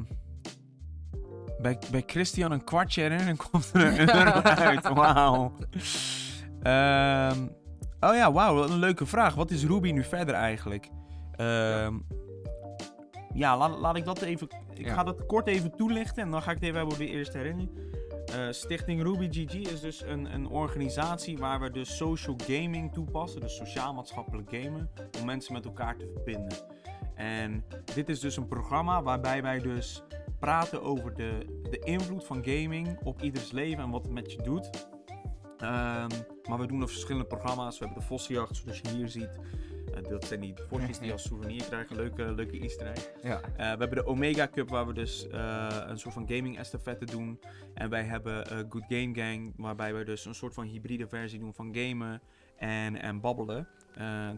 bij, 1.60 1.78
bij 1.90 2.02
Christian 2.06 2.52
een 2.52 2.64
kwartje 2.64 3.02
erin 3.02 3.18
en 3.26 3.36
komt 3.50 3.70
er 3.74 3.86
een 3.86 3.98
euro 3.98 4.30
uit. 4.42 4.92
Wauw. 4.92 5.52
Ehm, 6.62 7.42
oh 8.00 8.14
ja, 8.14 8.32
wauw, 8.32 8.54
wat 8.54 8.70
een 8.70 8.78
leuke 8.78 9.06
vraag. 9.06 9.34
Wat 9.34 9.50
is 9.50 9.64
Ruby 9.64 9.90
nu 9.90 10.04
verder 10.04 10.34
eigenlijk? 10.34 10.88
Ehm, 11.36 11.94
ja, 13.34 13.56
laat, 13.56 13.78
laat 13.78 13.96
ik 13.96 14.04
dat 14.04 14.20
even... 14.22 14.48
Ik 14.74 14.86
Ja. 14.86 14.94
ga 14.94 15.02
dat 15.04 15.26
kort 15.26 15.46
even 15.46 15.76
toelichten 15.76 16.22
en 16.22 16.30
dan 16.30 16.42
ga 16.42 16.50
ik 16.50 16.54
het 16.56 16.64
even 16.64 16.76
hebben 16.76 16.94
over 16.94 17.06
de 17.06 17.12
eerste 17.12 17.38
herinnering. 17.38 17.70
Eh, 18.33 18.47
Stichting 18.50 19.02
Ruby 19.02 19.28
GG 19.31 19.54
is 19.54 19.81
dus 19.81 20.02
een, 20.02 20.35
een 20.35 20.49
organisatie 20.49 21.38
waar 21.38 21.61
we 21.61 21.71
dus 21.71 21.97
social 21.97 22.37
gaming 22.47 22.93
toepassen, 22.93 23.40
dus 23.40 23.57
sociaal-maatschappelijk 23.57 24.50
gamen, 24.50 24.90
om 25.21 25.26
mensen 25.26 25.52
met 25.52 25.64
elkaar 25.64 25.97
te 25.97 26.11
verbinden. 26.14 26.59
En 27.14 27.64
dit 27.95 28.09
is 28.09 28.21
dus 28.21 28.37
een 28.37 28.49
programma 28.49 29.02
waarbij 29.02 29.43
wij 29.43 29.61
dus 29.61 30.02
praten 30.38 30.83
over 30.83 31.14
de, 31.14 31.61
de 31.71 31.78
invloed 31.78 32.25
van 32.25 32.45
gaming 32.45 32.99
op 33.02 33.23
ieders 33.23 33.50
leven 33.50 33.85
en 33.85 33.90
wat 33.90 34.02
het 34.02 34.12
met 34.12 34.33
je 34.33 34.43
doet. 34.43 34.88
Ehm, 35.59 36.09
maar 36.49 36.59
we 36.59 36.66
doen 36.66 36.78
nog 36.78 36.90
verschillende 36.90 37.26
programma's. 37.26 37.78
We 37.78 37.85
hebben 37.85 38.02
de 38.02 38.09
Vossenjacht, 38.09 38.57
zoals 38.57 38.81
je 38.83 38.97
hier 38.97 39.09
ziet. 39.09 39.38
Eh, 39.93 40.11
dat 40.11 40.25
zijn 40.25 40.41
die 40.41 40.55
vosjes 40.69 40.99
die 40.99 41.12
als 41.17 41.23
souvenir 41.23 41.64
krijgen. 41.64 41.97
Leuke, 41.97 42.35
leuke 42.35 42.61
easter 42.61 42.87
egg. 42.87 43.11
Ja. 43.23 43.41
Eh, 43.41 43.57
we 43.57 43.62
hebben 43.62 43.95
de 43.95 44.07
Omega 44.07 44.49
Cup, 44.49 44.69
waar 44.69 44.87
we 44.87 44.93
dus 44.93 45.29
eh, 45.29 45.85
een 45.87 45.99
soort 45.99 46.14
van 46.14 46.29
gaming 46.29 46.59
estafette 46.59 47.05
doen. 47.05 47.41
En 47.75 47.91
wij 47.91 48.03
hebben 48.03 48.47
Good 48.47 48.85
Game 48.88 49.14
Gang, 49.14 49.53
waarbij 49.57 49.95
we 49.95 50.05
dus 50.05 50.25
een 50.25 50.35
soort 50.35 50.55
van 50.55 50.67
hybride 50.67 51.09
versie 51.09 51.38
doen 51.38 51.55
van 51.55 51.75
gamen 51.76 52.21
en, 52.57 53.00
en 53.00 53.21
babbelen. 53.21 53.69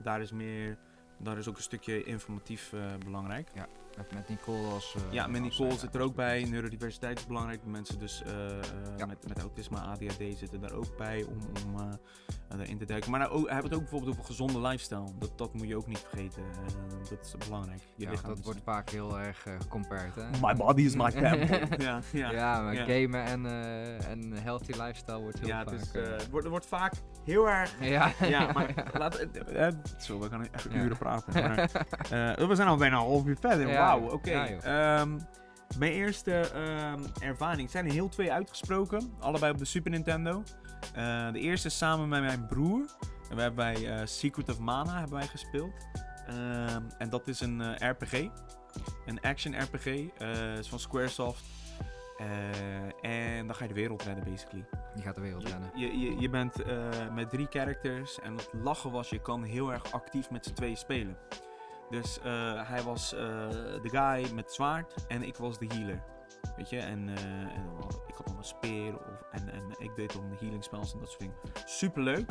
Daar 0.02 0.20
is 0.20 0.32
meer, 0.32 0.78
daar 1.18 1.38
is 1.38 1.48
ook 1.48 1.56
een 1.56 1.62
stukje 1.62 2.04
informatief 2.04 2.72
belangrijk. 3.04 3.48
Met, 3.96 4.12
met 4.14 4.28
Nicole 4.28 4.68
als... 4.72 4.94
eh, 4.96 5.02
Ja, 5.12 5.26
met 5.26 5.40
Nicole 5.42 5.78
zit 5.78 5.94
er 5.94 6.00
ook 6.00 6.14
bij. 6.14 6.44
Neurodiversiteit 6.44 7.18
is 7.18 7.26
belangrijk. 7.26 7.60
Mensen 7.64 7.98
dus 7.98 8.22
eh, 8.22 8.46
eh, 8.58 8.64
Ja. 8.96 9.06
met, 9.06 9.28
met 9.28 9.38
autisme, 9.40 9.78
ADHD 9.78 10.22
zitten 10.38 10.60
daar 10.60 10.72
ook 10.72 10.96
bij 10.96 11.24
om, 11.28 11.38
om 11.74 11.98
erin 12.60 12.78
te 12.78 12.84
duiken. 12.84 13.10
Maar 13.10 13.20
nou, 13.20 13.32
ook, 13.32 13.38
hebben 13.50 13.56
we 13.56 13.62
het 13.68 13.74
ook 13.74 13.80
bijvoorbeeld 13.80 14.12
over 14.12 14.24
gezonde 14.24 14.60
lifestyle. 14.60 15.04
Dat, 15.18 15.38
dat 15.38 15.54
moet 15.54 15.68
je 15.68 15.76
ook 15.76 15.86
niet 15.86 15.98
vergeten. 16.08 16.42
Dat 17.10 17.18
is 17.24 17.34
belangrijk. 17.48 17.80
Je 17.96 18.04
Ja, 18.04 18.10
lichaam 18.10 18.28
dat 18.28 18.38
is- 18.38 18.44
wordt 18.44 18.60
vaak 18.64 18.90
heel 18.90 19.18
erg 19.18 19.46
compared, 19.68 20.14
hè? 20.14 20.22
My 20.40 20.54
body 20.54 20.82
is 20.82 20.94
my 20.94 21.10
temple. 21.10 21.60
ja, 21.84 22.00
ja. 22.12 22.30
Ja, 22.30 22.60
maar 22.60 22.74
gamen 22.76 23.24
en, 23.24 23.46
eh, 23.46 24.10
en 24.10 24.32
healthy 24.32 24.72
lifestyle 24.72 25.20
wordt 25.20 25.38
heel 25.38 25.48
Ja, 25.48 25.64
vaak... 25.64 25.74
eh, 25.94 26.02
het, 26.02 26.30
wordt, 26.30 26.46
wordt 26.48 26.66
vaak 26.66 26.92
heel 27.24 27.48
erg... 27.48 27.74
ja, 27.80 28.12
Ja, 28.22 28.52
maar 28.52 28.74
laat, 28.98 29.26
zo, 29.98 30.18
we 30.18 30.28
gaan 30.28 30.48
echt 30.52 30.72
uren 30.74 30.98
praten. 30.98 31.32
Maar, 31.42 32.48
we 32.48 32.54
zijn 32.54 32.68
al 32.68 32.76
bijna 32.76 32.96
een 32.96 33.02
half 33.02 33.24
uur 33.26 33.36
verder. 33.40 33.68
Wauw, 33.86 34.10
oké. 34.10 34.30
Ja. 34.30 34.98
Ehm, 34.98 35.18
mijn 35.78 35.92
eerste 35.92 36.40
ehm, 36.40 37.02
ervaring 37.20 37.70
zijn 37.70 37.86
er 37.86 37.92
heel 37.92 38.08
twee 38.08 38.32
uitgesproken. 38.32 39.12
Allebei 39.20 39.52
op 39.52 39.58
de 39.58 39.64
Super 39.64 39.90
Nintendo. 39.90 40.42
Eh, 40.94 41.32
de 41.32 41.38
eerste 41.38 41.68
is 41.68 41.76
samen 41.76 42.08
met 42.08 42.20
mijn 42.20 42.46
broer. 42.46 42.84
En 43.30 43.36
we 43.36 43.42
hebben 43.42 43.54
bij 43.54 43.98
eh, 43.98 44.06
Secret 44.06 44.48
of 44.48 44.58
Mana 44.58 44.98
hebben 44.98 45.18
wij 45.18 45.26
gespeeld. 45.26 45.86
Ehm, 46.26 46.82
en 46.98 47.10
dat 47.10 47.28
is 47.28 47.40
een 47.40 47.60
eh, 47.60 47.90
RPG. 47.90 48.28
Een 49.06 49.20
action 49.20 49.60
RPG. 49.60 49.86
is 50.58 50.68
van 50.68 50.78
Squaresoft. 50.78 51.44
En 53.00 53.46
dan 53.46 53.54
ga 53.54 53.62
je 53.62 53.68
de 53.68 53.74
wereld 53.74 54.02
redden, 54.02 54.24
basically. 54.24 54.64
Die 54.94 55.02
gaat 55.02 55.14
de 55.14 55.20
wereld 55.20 55.48
rennen. 55.48 55.70
Je, 55.74 55.98
je, 55.98 56.20
je 56.20 56.28
bent 56.28 56.54
met 57.14 57.30
drie 57.30 57.46
characters 57.50 58.20
en 58.20 58.36
het 58.36 58.48
lachen 58.52 58.90
was, 58.90 59.08
je 59.08 59.20
kan 59.20 59.42
heel 59.42 59.72
erg 59.72 59.92
actief 59.92 60.30
met 60.30 60.44
z'n 60.44 60.52
tweeën 60.52 60.76
spelen. 60.76 61.16
Dus 61.90 62.18
eh, 62.20 62.68
hij 62.68 62.82
was 62.82 63.14
eh, 63.14 63.20
de 63.82 63.88
guy 63.90 64.34
met 64.34 64.52
zwaard 64.52 65.06
en 65.08 65.22
ik 65.22 65.36
was 65.36 65.58
de 65.58 65.66
healer. 65.66 66.02
Weet 66.56 66.70
je, 66.70 66.78
en, 66.78 67.08
eh, 67.08 67.24
en 67.24 67.68
ik 68.06 68.14
had 68.14 68.26
dan 68.26 68.36
een 68.36 68.44
speer 68.44 68.94
of, 68.94 69.22
en, 69.30 69.52
en 69.52 69.74
ik 69.78 69.94
deed 69.94 70.12
dan 70.12 70.30
de 70.30 70.36
healing 70.38 70.64
spells 70.64 70.92
en 70.92 70.98
dat 70.98 71.08
soort 71.08 71.20
dingen. 71.20 71.36
Super 71.64 72.02
leuk. 72.02 72.30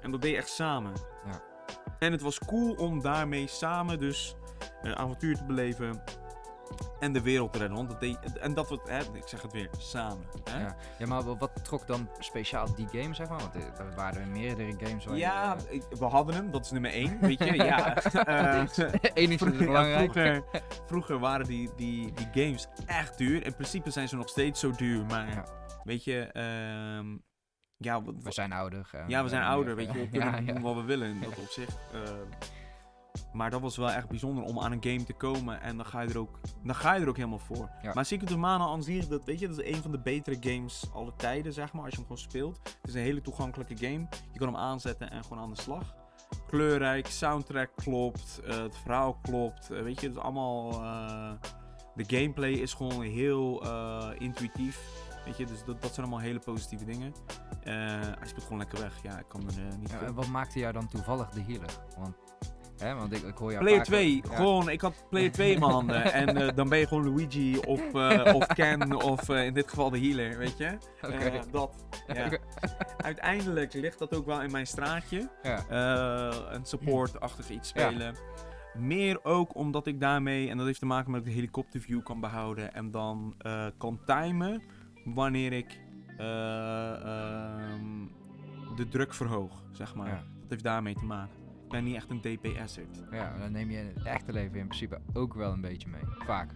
En 0.00 0.10
dat 0.10 0.22
deed 0.22 0.30
je 0.30 0.36
echt 0.36 0.48
samen. 0.48 0.92
Ja. 1.24 1.40
En 1.98 2.12
het 2.12 2.20
was 2.20 2.38
cool 2.38 2.74
om 2.74 3.00
daarmee 3.00 3.46
samen 3.46 3.98
dus 3.98 4.36
een 4.82 4.96
avontuur 4.96 5.36
te 5.36 5.44
beleven 5.44 6.02
en 7.00 7.12
de 7.12 7.22
wereld 7.22 7.56
redden. 7.56 7.76
Want 7.76 7.88
dat 7.90 8.00
deed, 8.00 8.38
en 8.38 8.54
dat 8.54 8.68
was, 8.68 8.78
hè, 8.86 8.98
ik 9.00 9.22
zeg 9.26 9.42
het 9.42 9.52
weer, 9.52 9.68
samen. 9.78 10.24
Hè? 10.50 10.60
Ja. 10.60 10.76
Ja, 10.98 11.06
maar 11.06 11.22
wa- 11.22 11.36
wat 11.36 11.50
trok 11.64 11.86
dan 11.86 12.08
speciaal 12.18 12.74
die 12.74 12.88
game, 12.92 13.14
zeg 13.14 13.28
maar? 13.28 13.38
Want 13.38 13.54
eh, 13.54 13.62
er 13.78 13.94
waren 13.96 14.20
er 14.20 14.26
meerdere 14.28 14.74
games 14.82 15.04
waar 15.04 15.16
Ja, 15.16 15.56
eh, 15.70 15.80
we 15.98 16.04
hadden 16.04 16.34
hem, 16.34 16.50
dat 16.50 16.64
is 16.64 16.70
nummer 16.70 16.90
1, 16.92 17.20
weet 17.20 17.38
je. 17.38 17.54
Ja, 17.64 17.96
eh, 17.96 18.64
enigszins 19.14 19.56
vroeger, 19.56 19.86
ja, 19.88 19.98
vroeger, 19.98 20.42
vroeger 20.86 21.18
waren 21.18 21.46
die, 21.46 21.70
die, 21.76 22.12
die 22.12 22.44
games 22.44 22.68
echt 22.86 23.18
duur. 23.18 23.44
In 23.46 23.54
principe 23.54 23.90
zijn 23.90 24.08
ze 24.08 24.16
nog 24.16 24.28
steeds 24.28 24.60
zo 24.60 24.70
duur, 24.76 25.04
maar 25.06 25.28
Ja. 25.28 25.44
weet 25.84 26.04
je, 26.04 26.20
ehm, 26.32 27.16
ja, 27.76 28.02
wat- 28.02 28.14
We 28.22 28.32
zijn 28.32 28.52
ouder. 28.52 28.88
eh, 28.92 29.00
ja, 29.08 29.22
we 29.22 29.28
zijn 29.28 29.42
eh, 29.42 29.48
ouder, 29.48 29.70
eh, 29.70 29.76
weet 29.76 29.92
je, 29.92 29.98
we 30.00 30.08
kunnen 30.08 30.46
doen 30.46 30.62
wat 30.62 30.74
we 30.74 30.82
willen 30.82 31.08
in 31.08 31.20
dat 31.20 31.38
opzicht. 31.38 31.78
Maar 33.32 33.50
dat 33.50 33.60
was 33.60 33.76
wel 33.76 33.90
echt 33.90 34.08
bijzonder 34.08 34.44
om 34.44 34.58
aan 34.58 34.72
een 34.72 34.82
game 34.82 35.04
te 35.04 35.12
komen 35.12 35.60
en 35.60 35.76
dan 35.76 35.86
ga 35.86 36.00
je 36.00 36.08
er 36.08 36.18
ook, 36.18 36.40
dan 36.64 36.74
ga 36.74 36.94
je 36.94 37.02
er 37.02 37.08
ook 37.08 37.16
helemaal 37.16 37.38
voor. 37.38 37.70
Ja. 37.82 37.94
Maar 37.94 38.04
Secret 38.04 38.30
of 38.30 38.36
Mana 38.36 38.64
aan 38.64 38.82
zich, 38.82 39.06
dat, 39.08 39.24
weet 39.24 39.38
je, 39.38 39.48
dat 39.48 39.58
is 39.58 39.74
een 39.74 39.82
van 39.82 39.90
de 39.90 39.98
betere 39.98 40.36
games 40.40 40.84
alle 40.92 41.12
tijden, 41.16 41.52
zeg 41.52 41.72
maar, 41.72 41.82
als 41.84 41.90
je 41.90 41.96
hem 41.96 42.06
gewoon 42.06 42.22
speelt. 42.22 42.60
Het 42.62 42.88
is 42.88 42.94
een 42.94 43.00
hele 43.00 43.20
toegankelijke 43.20 43.76
game. 43.76 44.06
Je 44.32 44.38
kan 44.38 44.46
hem 44.48 44.56
aanzetten 44.56 45.10
en 45.10 45.22
gewoon 45.22 45.38
aan 45.42 45.54
de 45.54 45.60
slag. 45.60 45.94
Kleurrijk, 46.46 47.06
soundtrack 47.06 47.70
klopt, 47.76 48.40
eh, 48.44 48.56
het 48.56 48.76
verhaal 48.76 49.18
klopt, 49.22 49.70
eh, 49.70 49.82
weet 49.82 50.00
je, 50.00 50.06
het 50.06 50.16
is 50.16 50.22
allemaal... 50.22 50.72
eh, 50.72 51.30
de 51.94 52.04
gameplay 52.16 52.50
is 52.50 52.74
gewoon 52.74 53.02
heel 53.02 53.62
intuïtief. 54.18 55.04
Weet 55.24 55.36
je, 55.36 55.46
dus 55.46 55.64
dat, 55.64 55.82
dat 55.82 55.94
zijn 55.94 56.06
allemaal 56.06 56.24
hele 56.24 56.38
positieve 56.38 56.84
dingen. 56.84 57.14
Hij 57.60 58.26
speelt 58.26 58.42
gewoon 58.42 58.58
lekker 58.58 58.80
weg. 58.80 59.02
Ja, 59.02 59.18
ik 59.18 59.28
kan 59.28 59.40
er 59.40 59.76
niet 59.78 59.90
Ja, 59.90 60.12
wat 60.12 60.26
maakte 60.26 60.58
jou 60.58 60.72
dan 60.72 60.88
toevallig 60.88 61.28
de 61.28 61.42
healer? 61.42 61.70
Want, 61.98 62.16
hè, 62.78 62.94
want 62.94 63.12
ik, 63.12 63.22
ik 63.22 63.36
hoor 63.36 63.50
jou 63.50 63.62
Player 63.62 63.78
vaak- 63.78 63.86
2, 63.86 64.22
ja. 64.30 64.36
gewoon, 64.36 64.68
ik 64.68 64.80
had 64.80 65.04
Player 65.10 65.32
2 65.32 65.52
in 65.52 65.60
mijn 65.60 65.72
handen. 65.72 66.12
en 66.12 66.36
eh, 66.36 66.54
dan 66.54 66.68
ben 66.68 66.78
je 66.78 66.86
gewoon 66.86 67.08
Luigi 67.16 67.58
of, 67.58 67.94
eh, 67.94 68.34
of 68.34 68.46
Ken 68.46 69.02
of 69.02 69.28
eh, 69.28 69.44
in 69.44 69.54
dit 69.54 69.68
geval 69.68 69.90
de 69.90 69.98
healer, 69.98 70.38
weet 70.38 70.58
je. 70.58 70.78
Eh, 71.00 71.42
dat, 71.50 71.84
ja. 72.14 72.38
Uiteindelijk 72.96 73.72
ligt 73.74 73.98
dat 73.98 74.14
ook 74.14 74.26
wel 74.26 74.42
in 74.42 74.50
mijn 74.50 74.66
straatje. 74.66 75.30
Ja. 75.42 75.64
een 76.50 76.64
support-achtig 76.64 77.50
iets 77.50 77.68
spelen. 77.68 78.14
Meer 78.74 79.24
ook 79.24 79.54
omdat 79.54 79.86
ik 79.86 80.00
daarmee, 80.00 80.48
en 80.50 80.56
dat 80.56 80.66
heeft 80.66 80.78
te 80.78 80.86
maken 80.86 81.10
met 81.10 81.20
dat 81.20 81.28
ik 81.28 81.34
de 81.34 81.40
helikopterview 81.40 82.02
kan 82.02 82.20
behouden 82.20 82.74
en 82.74 82.90
dan 82.90 83.34
kan 83.78 84.00
timen 84.06 84.62
wanneer 85.04 85.52
ik 85.52 85.80
eh, 86.16 86.92
ehm, 86.92 88.06
de 88.76 88.88
druk 88.88 89.14
verhoog, 89.14 89.62
zeg 89.72 89.94
maar. 89.94 90.10
Dat 90.10 90.48
heeft 90.48 90.62
daarmee 90.62 90.94
te 90.94 91.04
maken. 91.04 91.34
Ik 91.66 91.72
ben 91.72 91.84
niet 91.84 91.94
echt 91.94 92.10
een 92.10 92.20
DPS'er. 92.20 92.82
Ja, 93.12 93.32
dan 93.38 93.52
neem 93.52 93.70
je 93.70 93.78
in 93.78 93.86
het 93.94 94.04
echte 94.06 94.32
leven 94.32 94.58
in 94.58 94.66
principe 94.66 94.98
ook 95.12 95.34
wel 95.34 95.52
een 95.52 95.60
beetje 95.60 95.88
mee. 95.88 96.00
Vaak. 96.26 96.50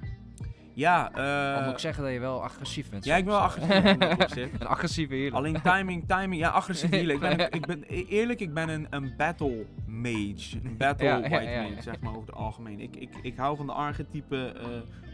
Ja, 0.75 1.11
Al 1.15 1.57
eh, 1.59 1.65
moet 1.65 1.73
ik 1.73 1.79
zeggen 1.79 2.03
dat 2.05 2.13
je 2.13 2.19
wel 2.19 2.43
agressief 2.43 2.91
bent. 2.91 3.05
ja, 3.05 3.17
ik 3.17 3.25
ben 3.25 3.33
wel 3.33 3.43
agressief 3.43 3.85
in 3.85 3.99
dat 3.99 4.13
opzicht. 4.25 4.61
een 4.61 4.67
agressieve 4.67 5.15
healer. 5.15 5.35
Alleen 5.35 5.63
timing, 5.63 6.05
timing, 6.07 6.41
ja, 6.41 6.49
agressief 6.49 6.91
healen. 6.91 7.15
Ik 7.15 7.21
ben, 7.21 7.41
een- 7.41 7.51
ik 7.53 7.67
ben 7.67 7.85
e- 7.87 8.05
eerlijk, 8.09 8.41
ik 8.41 8.55
ben 8.55 8.69
een, 8.69 8.87
een 8.91 9.15
battle 9.17 9.67
mage. 9.87 10.59
Een 10.65 10.77
battle 10.79 11.07
Ja, 11.07 11.17
ja, 11.17 11.29
white 11.29 11.51
ja, 11.51 11.63
mage, 11.63 11.83
zeg 11.83 12.01
maar 12.01 12.11
over 12.17 12.27
het 12.27 12.35
algemeen. 12.37 12.81
Ik, 12.81 12.97
ik, 12.97 13.11
ik 13.23 13.37
hou 13.37 13.57
van 13.57 13.67
de 13.67 13.73
archetype 13.73 14.47
eh, 14.47 14.67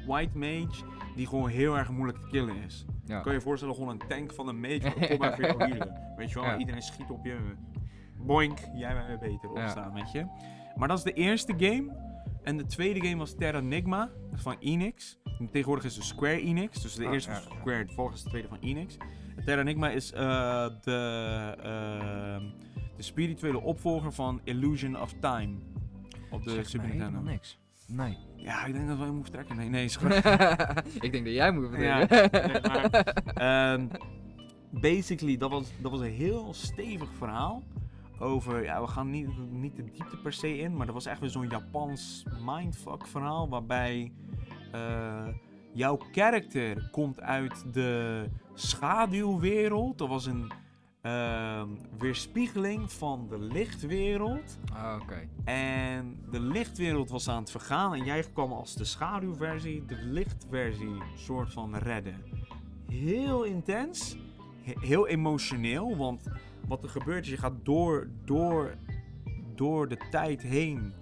white 0.06 0.38
mage, 0.38 0.84
die 1.16 1.26
gewoon 1.26 1.48
heel 1.48 1.76
erg 1.78 1.90
moeilijk 1.90 2.18
te 2.20 2.26
killen 2.30 2.56
is. 2.66 2.84
ja. 3.04 3.20
Kan 3.20 3.32
je 3.32 3.38
je 3.38 3.44
voorstellen, 3.44 3.74
gewoon 3.74 3.90
een 3.90 4.08
tank 4.08 4.32
van 4.34 4.48
een 4.48 4.60
mage, 4.60 4.92
maar 4.98 5.08
kom 5.08 5.18
maar 5.18 5.34
voor 5.34 5.44
jou 5.44 5.58
healen. 5.64 6.00
Weet 6.16 6.28
je 6.30 6.34
wel, 6.40 6.44
Ja. 6.44 6.56
iedereen 6.58 6.82
schiet 6.82 7.10
op 7.10 7.24
je. 7.24 7.36
Boink, 8.18 8.58
jij 8.74 8.94
bent 8.94 9.06
weer 9.06 9.18
beter 9.18 9.50
Ja. 9.54 9.62
opstaan, 9.62 9.92
weet 9.92 10.12
je. 10.12 10.26
Maar 10.76 10.88
dat 10.88 10.98
is 10.98 11.04
de 11.04 11.12
eerste 11.12 11.54
game. 11.56 12.04
En 12.42 12.56
de 12.56 12.66
tweede 12.66 13.00
game 13.06 13.16
was 13.16 13.34
Terranigma 13.34 14.10
van 14.32 14.56
Enix. 14.58 15.18
Tegenwoordig 15.50 15.84
is 15.84 15.96
het 15.96 16.04
Square 16.04 16.40
Enix. 16.40 16.82
Dus 16.82 16.94
de 16.94 17.06
Ah, 17.06 17.12
eerste 17.12 17.30
ja, 17.30 17.36
was 17.36 17.46
ja. 17.48 17.58
Square, 17.58 17.86
volgens 17.94 18.22
de 18.22 18.28
tweede 18.28 18.48
van 18.48 18.58
Enix. 18.60 18.96
Terranigma 19.44 19.90
is 19.90 20.12
eh, 20.12 20.66
de, 20.80 21.54
ehm, 21.62 22.42
de 22.96 23.02
spirituele 23.02 23.60
opvolger 23.60 24.12
van 24.12 24.40
Illusion 24.44 25.00
of 25.00 25.12
Time. 25.20 25.54
Op 26.30 26.42
de 26.44 26.64
Super 26.64 26.88
Nintendo. 26.88 27.20
niks. 27.20 27.58
Nee. 27.86 28.16
Ja, 28.36 28.64
ik 28.64 28.72
denk 28.74 28.88
dat 28.88 28.98
wij 28.98 29.06
moeten 29.10 29.24
vertrekken. 29.24 29.56
Nee, 29.56 29.68
nee, 29.68 29.84
is 29.84 29.96
goed. 30.02 30.14
ik 31.02 31.12
denk 31.12 31.24
dat 31.24 31.34
jij 31.34 31.50
moet 31.52 31.68
Ja, 31.78 32.06
vertellen. 32.06 32.50
nee, 32.50 32.60
maar, 32.60 33.04
ehm, 33.74 33.86
basically, 34.70 35.36
dat 35.36 35.50
was, 35.50 35.72
dat 35.82 35.90
was 35.90 36.00
een 36.00 36.10
heel 36.12 36.54
stevig 36.54 37.08
verhaal. 37.18 37.62
Over, 38.18 38.62
ja, 38.64 38.80
we 38.80 38.86
gaan 38.86 39.10
niet, 39.10 39.28
niet 39.50 39.76
de 39.76 39.84
diepte 39.84 40.16
per 40.16 40.32
se 40.32 40.58
in, 40.58 40.76
maar 40.76 40.86
dat 40.86 40.94
was 40.94 41.06
echt 41.06 41.20
weer 41.20 41.30
zo'n 41.30 41.48
Japans 41.48 42.24
mindfuck 42.44 43.06
verhaal. 43.06 43.48
Waarbij 43.48 44.12
eh, 44.72 45.26
jouw 45.72 45.98
karakter 46.12 46.88
komt 46.90 47.20
uit 47.20 47.64
de 47.74 48.24
schaduwwereld. 48.54 49.98
Dat 49.98 50.08
was 50.08 50.26
een 50.26 50.50
ehm, 51.02 51.68
weerspiegeling 51.98 52.92
van 52.92 53.26
de 53.28 53.38
lichtwereld. 53.38 54.58
Ah, 54.72 54.98
Oké. 55.02 55.28
En 55.44 56.18
de 56.30 56.40
lichtwereld 56.40 57.10
was 57.10 57.28
aan 57.28 57.40
het 57.40 57.50
vergaan 57.50 57.94
en 57.94 58.04
jij 58.04 58.22
kwam 58.32 58.52
als 58.52 58.74
de 58.74 58.84
schaduwversie 58.84 59.84
de 59.84 59.96
lichtversie 60.02 61.02
soort 61.16 61.52
van 61.52 61.76
redden. 61.76 62.22
Heel 62.90 63.42
intens, 63.44 64.16
he- 64.62 64.86
heel 64.86 65.06
emotioneel, 65.06 65.96
want 65.96 66.26
wat 66.68 66.82
er 66.82 66.88
gebeurt 66.88 67.24
is 67.24 67.30
je 67.30 67.36
gaat 67.36 67.64
door, 67.64 68.08
door, 68.24 68.74
door 69.54 69.88
de 69.88 69.98
tijd 70.10 70.42
heen 70.42 70.92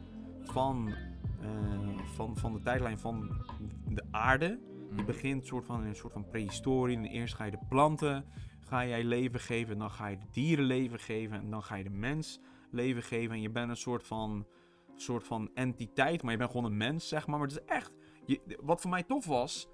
van, 0.42 0.94
eh, 1.40 1.98
van, 2.14 2.36
van 2.36 2.52
de 2.52 2.62
tijdlijn 2.62 2.98
van 2.98 3.44
de 3.88 4.04
aarde. 4.10 4.58
Je 4.96 5.00
Mm. 5.00 5.06
begint 5.06 5.46
soort 5.46 5.66
van 5.66 5.82
in 5.82 5.88
een 5.88 5.94
soort 5.94 6.12
van 6.12 6.28
prehistorie. 6.28 6.96
En 6.96 7.04
eerst 7.04 7.34
ga 7.34 7.44
je 7.44 7.50
de 7.50 7.58
planten 7.68 8.24
ga 8.60 8.86
jij 8.86 9.04
leven 9.04 9.40
geven. 9.40 9.72
En 9.72 9.78
dan 9.78 9.90
ga 9.90 10.06
je 10.06 10.18
de 10.18 10.26
dieren 10.30 10.64
leven 10.64 10.98
geven. 10.98 11.36
En 11.36 11.50
dan 11.50 11.62
ga 11.62 11.74
je 11.74 11.84
de 11.84 11.90
mens 11.90 12.40
leven 12.70 13.02
geven. 13.02 13.34
En 13.34 13.40
je 13.40 13.50
bent 13.50 13.70
een 13.70 13.76
soort 13.76 14.06
van, 14.06 14.46
soort 14.94 15.24
van 15.26 15.50
entiteit. 15.54 16.22
Maar 16.22 16.32
je 16.32 16.38
bent 16.38 16.50
gewoon 16.50 16.66
een 16.66 16.76
mens, 16.76 17.08
zeg 17.08 17.26
maar. 17.26 17.38
Maar 17.38 17.48
het 17.48 17.56
is 17.56 17.64
echt... 17.64 17.92
Je, 18.26 18.58
wat 18.60 18.80
voor 18.80 18.90
mij 18.90 19.02
tof 19.02 19.26
was... 19.26 19.68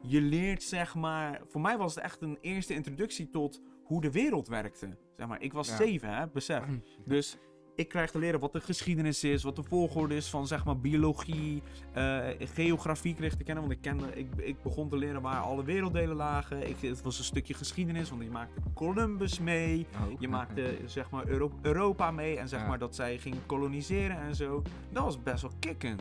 Je 0.00 0.20
leert, 0.20 0.62
zeg 0.62 0.94
maar... 0.94 1.40
Voor 1.46 1.60
mij 1.60 1.78
was 1.78 1.94
het 1.94 2.04
echt 2.04 2.22
een 2.22 2.38
eerste 2.40 2.74
introductie 2.74 3.30
tot 3.30 3.62
hoe 3.92 4.00
de 4.00 4.10
wereld 4.10 4.48
werkte. 4.48 4.88
Zeg 5.16 5.26
maar, 5.26 5.42
ik 5.42 5.52
was 5.52 5.68
Ja. 5.68 5.76
zeven, 5.76 6.16
hè, 6.16 6.26
besef. 6.28 6.62
Dus 7.04 7.36
ik 7.74 7.88
krijg 7.88 8.10
te 8.10 8.18
leren 8.18 8.40
wat 8.40 8.52
de 8.52 8.60
geschiedenis 8.60 9.24
is, 9.24 9.42
wat 9.42 9.56
de 9.56 9.62
volgorde 9.62 10.14
is 10.16 10.30
van 10.30 10.46
zeg 10.46 10.64
maar 10.64 10.78
biologie, 10.78 11.62
eh, 11.92 12.18
geografie 12.38 13.14
kreeg 13.14 13.32
ik 13.32 13.38
te 13.38 13.44
kennen, 13.44 13.62
want 13.64 13.74
ik, 13.76 13.82
kende, 13.82 14.04
ik, 14.14 14.26
ik 14.36 14.62
begon 14.62 14.88
te 14.88 14.96
leren 14.96 15.22
waar 15.22 15.40
alle 15.40 15.64
werelddelen 15.64 16.16
lagen. 16.16 16.68
Ik, 16.68 16.76
het 16.80 17.02
was 17.02 17.18
een 17.18 17.24
stukje 17.24 17.54
geschiedenis, 17.54 18.10
want 18.10 18.22
je 18.22 18.30
maakte 18.30 18.60
Columbus 18.74 19.38
mee, 19.38 19.86
Oh, 19.94 20.20
je 20.20 20.28
maakte 20.28 20.76
zeg 20.86 21.10
maar 21.10 21.26
Euro- 21.26 21.58
Europa 21.62 22.10
mee 22.10 22.38
en 22.38 22.48
zeg 22.48 22.60
Ja. 22.60 22.66
maar 22.68 22.78
dat 22.78 22.94
zij 22.94 23.18
ging 23.18 23.36
koloniseren 23.46 24.20
en 24.20 24.34
zo. 24.34 24.62
Dat 24.92 25.04
was 25.04 25.22
best 25.22 25.42
wel 25.42 25.52
kikkend. 25.58 26.00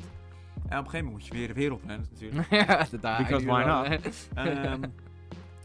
En 0.70 0.78
op 0.80 0.86
een 0.86 0.90
gegeven 0.92 1.06
moment 1.06 1.14
moet 1.14 1.26
je 1.26 1.34
weer 1.34 1.48
de 1.48 1.54
wereld 1.54 1.82
rennen 1.86 2.08
natuurlijk. 2.12 2.50
ja. 3.02 3.18
Because 3.18 3.46
why. 3.46 4.00
Ehm, 4.34 4.82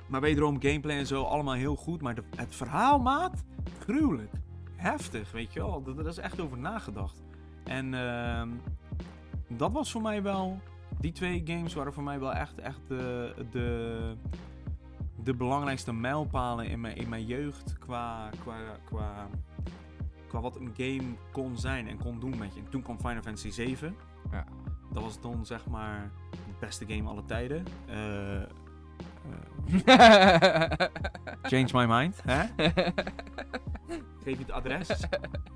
maar 0.07 0.21
wederom, 0.21 0.61
gameplay 0.61 0.97
en 0.97 1.07
zo, 1.07 1.23
allemaal 1.23 1.55
heel 1.55 1.77
goed. 1.77 2.03
Maar 2.03 2.14
de, 2.14 2.23
het 2.37 2.55
verhaal, 2.55 2.99
maat, 2.99 3.45
gruwelijk. 3.79 4.33
Heftig, 4.77 5.33
weet 5.33 5.53
je 5.53 5.61
wel. 5.61 5.83
Daar 5.83 6.07
is 6.07 6.19
echt 6.19 6.40
over 6.40 6.59
nagedacht. 6.59 7.23
En 7.64 7.95
ehm, 7.95 8.49
dat 9.49 9.73
was 9.73 9.90
voor 9.90 10.03
mij 10.03 10.23
wel... 10.23 10.61
Die 11.01 11.12
twee 11.12 11.42
games 11.45 11.75
waren 11.75 11.92
voor 11.92 12.03
mij 12.03 12.21
wel 12.21 12.33
echt, 12.33 12.59
echt 12.59 12.81
de, 12.88 13.35
de, 13.51 14.14
de 15.23 15.35
belangrijkste 15.35 15.92
mijlpalen 15.92 16.66
in 16.66 16.81
mijn, 16.81 16.97
in 16.97 17.09
mijn 17.09 17.25
jeugd. 17.25 17.79
Qua, 17.79 18.31
qua, 18.40 18.57
qua, 18.85 19.29
qua 20.29 20.40
wat 20.40 20.57
een 20.57 20.73
game 20.77 21.14
kon 21.33 21.59
zijn 21.59 21.88
en 21.88 21.99
kon 21.99 22.21
doen 22.21 22.38
met 22.38 22.55
je. 22.55 22.61
En 22.61 22.71
toen 22.71 22.83
kwam 22.83 22.99
Final 22.99 23.23
Fantasy 23.23 23.51
7. 23.51 23.97
Ja. 24.31 24.45
Dat 24.92 25.03
was 25.03 25.21
dan 25.21 25.47
zeg 25.47 25.66
maar 25.66 26.11
de 26.31 26.55
beste 26.61 26.87
game 26.87 27.09
aller 27.09 27.25
tijden. 27.25 27.64
Eh, 27.87 28.42
change 31.42 31.68
my 31.72 31.87
mind. 31.87 32.20
Hè? 32.24 32.42
Geef 34.24 34.38
je 34.38 34.44
het 34.44 34.50
adres. 34.50 34.88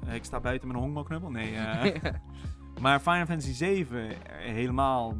Eh, 0.07 0.14
ik 0.14 0.24
sta 0.24 0.40
buiten 0.40 0.68
met 0.68 0.76
een 0.76 0.83
honkbalknuppel. 0.83 1.31
Nee. 1.31 1.55
eh. 1.55 2.12
maar 2.83 3.00
Final 3.00 3.26
Fantasy 3.26 3.53
7 3.53 4.09
eh, 4.09 4.14
helemaal 4.38 5.16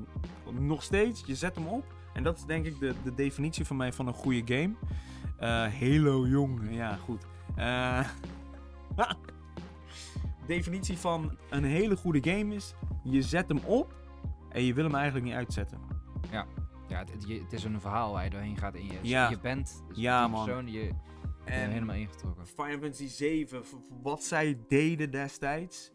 nog 0.59 0.83
steeds. 0.83 1.22
Je 1.26 1.35
zet 1.35 1.54
hem 1.54 1.66
op. 1.66 1.85
En 2.12 2.22
dat 2.22 2.37
is 2.37 2.44
denk 2.44 2.66
ik 2.66 2.78
de, 2.78 2.94
de 3.04 3.14
definitie 3.14 3.64
van 3.64 3.76
mij 3.76 3.92
van 3.92 4.06
een 4.06 4.14
goede 4.14 4.42
game. 4.54 4.74
Eh 5.38 5.80
Halo 5.80 6.26
jong. 6.26 6.61
Ja, 6.70 6.96
goed. 7.04 7.26
Eh, 7.56 8.00
definitie 10.46 10.98
van 10.98 11.37
een 11.50 11.64
hele 11.64 11.96
goede 11.96 12.30
game 12.30 12.54
is... 12.54 12.74
Je 13.02 13.22
zet 13.22 13.48
hem 13.48 13.61
op 13.64 13.94
en 14.48 14.64
je 14.64 14.74
wil 14.74 14.85
hem 14.85 14.94
eigenlijk 14.94 15.24
niet 15.24 15.35
uitzetten. 15.35 15.78
ja, 16.30 16.46
het, 16.98 17.11
het- 17.29 17.53
is 17.53 17.64
een 17.64 17.81
verhaal 17.81 18.12
waar 18.12 18.24
je 18.24 18.31
doorheen 18.31 18.57
gaat 18.57 18.74
in 18.74 18.87
je, 18.87 18.98
Ja. 19.03 19.29
je 19.31 19.38
bent. 19.40 19.85
Dus 19.88 19.96
Ja, 19.96 20.29
man. 20.29 20.44
persoon 20.44 20.64
die 20.64 20.74
je 20.74 20.85
je 20.85 20.92
En 21.44 21.70
helemaal 21.70 21.96
ingetrokken. 21.96 22.46
Final 22.46 22.79
Fantasy 22.79 23.07
7, 23.09 23.64
v- 23.64 23.68
v- 23.70 23.74
wat 24.03 24.22
zij 24.24 24.59
deden 24.68 25.11
destijds, 25.11 25.92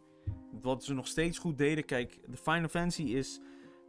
wat 0.61 0.83
ze 0.83 0.93
nog 0.93 1.07
steeds 1.07 1.37
goed 1.37 1.57
deden. 1.57 1.85
Kijk, 1.85 2.19
de 2.27 2.37
Final 2.37 2.67
Fantasy 2.67 3.03
is, 3.03 3.39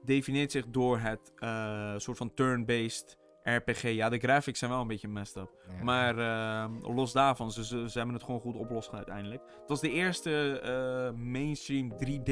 definieert 0.04 0.50
zich 0.52 0.66
door 0.68 0.98
het 0.98 1.32
eh, 1.36 1.94
soort 1.96 2.16
van 2.16 2.34
turn-based 2.34 3.16
RPG. 3.42 3.82
Ja, 3.82 4.08
de 4.08 4.18
graphics 4.18 4.58
zijn 4.58 4.70
wel 4.70 4.80
een 4.80 4.86
beetje 4.86 5.08
messed 5.08 5.36
up. 5.42 5.50
Ja. 5.78 5.84
Maar 5.84 6.18
eh, 6.18 6.94
los 6.94 7.12
daarvan, 7.12 7.50
ze, 7.52 7.64
ze, 7.64 7.90
ze 7.90 7.96
hebben 7.98 8.14
het 8.16 8.24
gewoon 8.24 8.40
goed 8.40 8.56
oplossen 8.56 8.94
uiteindelijk. 8.94 9.42
Het 9.60 9.68
was 9.68 9.80
de 9.80 9.90
eerste 9.90 10.60
eh, 10.60 11.18
mainstream 11.20 11.92
3D 11.92 12.30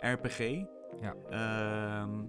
RPG. 0.00 0.38
Ja. 1.00 1.14
Ehm, 1.30 2.24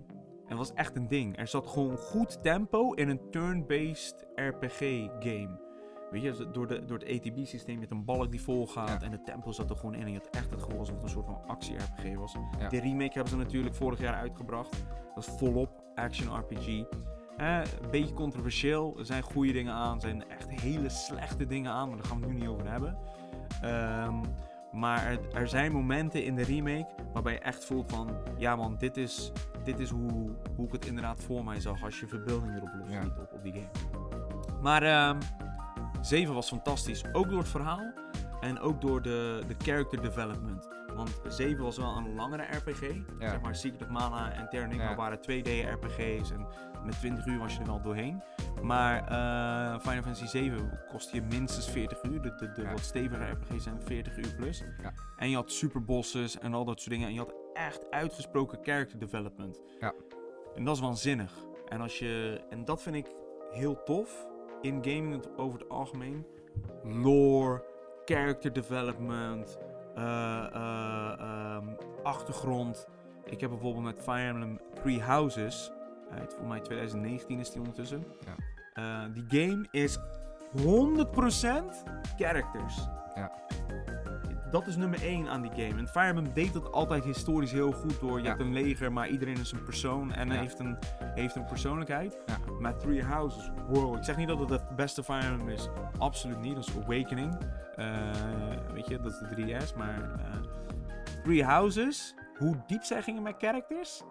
en 0.50 0.58
was 0.58 0.74
echt 0.74 0.96
een 0.96 1.08
ding. 1.08 1.38
Er 1.38 1.48
zat 1.48 1.68
gewoon 1.68 1.98
goed 1.98 2.44
tempo 2.44 2.94
in 2.94 3.10
een 3.10 3.22
turn-based 3.32 4.26
RPG 4.36 4.80
game. 5.20 5.68
Weet 6.12 6.22
je, 6.22 6.50
door, 6.52 6.68
de, 6.68 6.86
door 6.86 6.98
het 6.98 7.10
ATB-systeem 7.10 7.80
met 7.80 7.92
een 7.92 8.06
balk 8.06 8.32
die 8.32 8.42
vol 8.42 8.68
gaat 8.68 9.02
Ja. 9.02 9.06
en 9.06 9.12
het 9.12 9.26
tempo 9.26 9.52
zat 9.52 9.70
er 9.70 9.76
gewoon 9.76 9.96
in. 9.96 10.02
En 10.02 10.12
je 10.12 10.18
had 10.18 10.30
echt 10.30 10.50
het 10.52 10.62
gevoel 10.64 10.80
alsof 10.80 10.96
het 10.96 11.04
een 11.04 11.10
soort 11.10 11.26
van 11.26 11.42
actie-RPG 11.48 12.16
was. 12.16 12.36
Ja. 12.60 12.70
De 12.70 12.80
remake 12.80 13.14
hebben 13.14 13.28
ze 13.30 13.38
natuurlijk 13.38 13.76
vorig 13.76 14.00
jaar 14.00 14.14
uitgebracht. 14.16 14.84
Dat 15.16 15.28
is 15.28 15.34
volop 15.38 15.84
action 15.96 16.38
RPG. 16.40 16.68
Eh, 17.38 17.62
een 17.82 17.90
beetje 17.92 18.14
controversieel. 18.14 18.96
Er 18.98 19.06
zijn 19.06 19.22
goede 19.24 19.52
dingen 19.52 19.74
aan. 19.74 19.96
Er 19.96 20.02
zijn 20.02 20.30
echt 20.30 20.50
hele 20.50 20.90
slechte 20.90 21.46
dingen 21.46 21.72
aan. 21.72 21.88
Maar 21.88 21.98
daar 21.98 22.06
gaan 22.08 22.20
we 22.20 22.26
het 22.26 22.34
nu 22.34 22.40
niet 22.40 22.50
over 22.50 22.72
hebben. 22.72 22.98
Ehm, 23.62 24.24
maar 24.72 25.06
er, 25.06 25.20
er 25.34 25.48
zijn 25.48 25.72
momenten 25.72 26.24
in 26.24 26.36
de 26.36 26.44
remake 26.44 26.88
waarbij 27.14 27.34
je 27.34 27.40
echt 27.40 27.66
voelt 27.66 27.92
van... 27.92 28.18
Ja 28.38 28.56
man, 28.56 28.76
dit 28.78 28.98
is, 28.98 29.32
dit 29.64 29.80
is 29.80 29.90
hoe, 29.90 30.30
hoe 30.56 30.66
ik 30.66 30.72
het 30.72 30.86
inderdaad 30.86 31.24
voor 31.24 31.44
mij 31.44 31.60
zag 31.60 31.84
als 31.84 32.00
je 32.00 32.08
verbeelding 32.08 32.56
erop 32.56 32.70
Ja. 32.90 33.04
op, 33.06 33.30
op 33.34 33.44
die 33.44 33.54
game. 33.54 33.70
Maar 34.62 34.84
ehm 34.84 35.18
7 36.02 36.34
was 36.34 36.48
fantastisch. 36.48 37.04
Ook 37.14 37.30
door 37.30 37.40
het 37.40 37.48
verhaal. 37.48 37.94
En 38.42 38.60
ook 38.60 38.82
door 38.82 39.02
de, 39.02 39.44
de 39.48 39.56
character 39.58 40.02
development. 40.02 40.68
Want 41.00 41.20
7 41.28 41.64
was 41.64 41.78
wel 41.78 41.98
een 41.98 42.16
langere 42.16 42.44
RPG. 42.44 42.82
Ja. 43.20 43.30
Zeg 43.30 43.42
maar 43.42 43.56
Secret 43.56 43.82
of 43.82 43.88
Mana 43.90 44.32
en 44.32 44.50
Terranigma 44.50 44.84
Ja. 44.90 44.96
waren 44.96 45.18
2D 45.22 45.48
RPG's. 45.74 46.32
En 46.32 46.48
met 46.86 47.00
20 47.00 47.26
uur 47.26 47.40
was 47.40 47.54
je 47.54 47.60
er 47.60 47.66
wel 47.66 47.82
doorheen. 47.82 48.22
Maar 48.62 48.98
eh, 49.08 49.80
Final 49.80 50.02
Fantasy 50.04 50.26
7 50.26 50.80
kostte 50.92 51.16
je 51.16 51.22
minstens 51.22 51.70
40 51.70 52.04
uur. 52.04 52.22
De, 52.22 52.36
de, 52.36 52.52
de 52.52 52.62
Ja. 52.62 52.72
wat 52.72 52.80
stevige 52.80 53.24
RPG's 53.32 53.64
zijn 53.64 53.82
40 53.82 54.18
uur 54.18 54.36
plus. 54.36 54.64
Ja. 54.82 54.94
En 55.18 55.30
je 55.30 55.36
had 55.36 55.52
superbosses 55.52 56.40
en 56.40 56.54
al 56.54 56.66
dat 56.66 56.80
soort 56.80 56.92
dingen. 56.92 57.08
En 57.08 57.14
je 57.14 57.20
had 57.20 57.34
echt 57.54 57.92
uitgesproken 57.92 58.60
character 58.62 59.00
development. 59.00 59.60
Ja. 59.80 59.94
En 60.56 60.64
dat 60.64 60.76
is 60.76 60.82
waanzinnig. 60.82 61.32
En, 61.68 61.82
als 61.82 62.00
je, 62.00 62.42
en 62.50 62.66
dat 62.66 62.82
vind 62.82 62.96
ik 62.96 63.08
heel 63.52 63.84
tof 63.84 64.28
in 64.62 64.74
gaming 64.84 65.26
over 65.38 65.60
het 65.60 65.70
algemeen. 65.70 66.26
Lore, 66.84 67.64
character 68.06 68.54
development, 68.54 69.58
eh, 70.00 70.46
eh, 70.54 71.14
ehm, 71.20 71.66
achtergrond. 72.04 72.88
Ik 73.26 73.40
heb 73.42 73.50
bijvoorbeeld 73.50 73.84
met 73.86 74.00
Fire 74.04 74.28
Emblem 74.28 74.60
Three 74.74 75.02
Houses, 75.02 75.72
uit 76.20 76.34
voor 76.38 76.48
mij 76.48 76.60
2019 76.60 77.40
is 77.40 77.50
die 77.52 77.60
ondertussen. 77.60 78.04
Ja. 78.26 78.36
Eh, 79.04 79.14
die 79.14 79.26
game 79.42 79.68
is 79.72 79.98
100% 80.64 81.84
characters. 82.18 82.88
Ja. 83.16 83.32
Dat 84.52 84.68
is 84.68 84.76
nummer 84.76 85.04
1 85.04 85.28
aan 85.28 85.42
die 85.42 85.52
game. 85.52 85.80
En 85.80 85.88
Fire 85.88 86.06
Emblem 86.08 86.34
deed 86.34 86.54
dat 86.54 86.72
altijd 86.72 87.04
historisch 87.04 87.52
heel 87.52 87.72
goed 87.72 88.00
door. 88.00 88.18
Je 88.18 88.24
Ja. 88.24 88.30
hebt 88.30 88.42
een 88.42 88.54
leger, 88.54 88.94
maar 88.94 89.08
iedereen 89.08 89.38
is 89.40 89.52
een 89.52 89.64
persoon 89.64 90.14
en 90.14 90.28
Ja. 90.28 90.34
heeft, 90.40 90.60
een, 90.60 90.78
heeft 91.00 91.36
een 91.36 91.46
persoonlijkheid. 91.46 92.18
Ja. 92.26 92.38
Maar 92.60 92.78
Three 92.78 93.04
Houses, 93.04 93.52
wow. 93.68 93.96
Ik 93.98 94.04
zeg 94.04 94.18
niet 94.18 94.28
dat 94.28 94.40
het 94.40 94.50
het 94.50 94.76
beste 94.76 95.04
Fire 95.04 95.26
Emblem 95.28 95.50
is. 95.50 95.70
Absoluut 95.98 96.40
niet. 96.42 96.56
Dat 96.56 96.68
is 96.68 96.76
Awakening. 96.84 97.38
Eh, 97.80 98.74
weet 98.74 98.88
je, 98.88 99.00
dat 99.00 99.12
is 99.12 99.20
de 99.20 99.36
3S. 99.36 99.76
Maar 99.76 100.20
eh, 100.20 100.36
Three 101.24 101.44
Houses, 101.44 102.16
hoe 102.38 102.64
diep 102.68 102.84
zij 102.84 103.02
gingen 103.02 103.24
met 103.24 103.36
characters. 103.38 104.04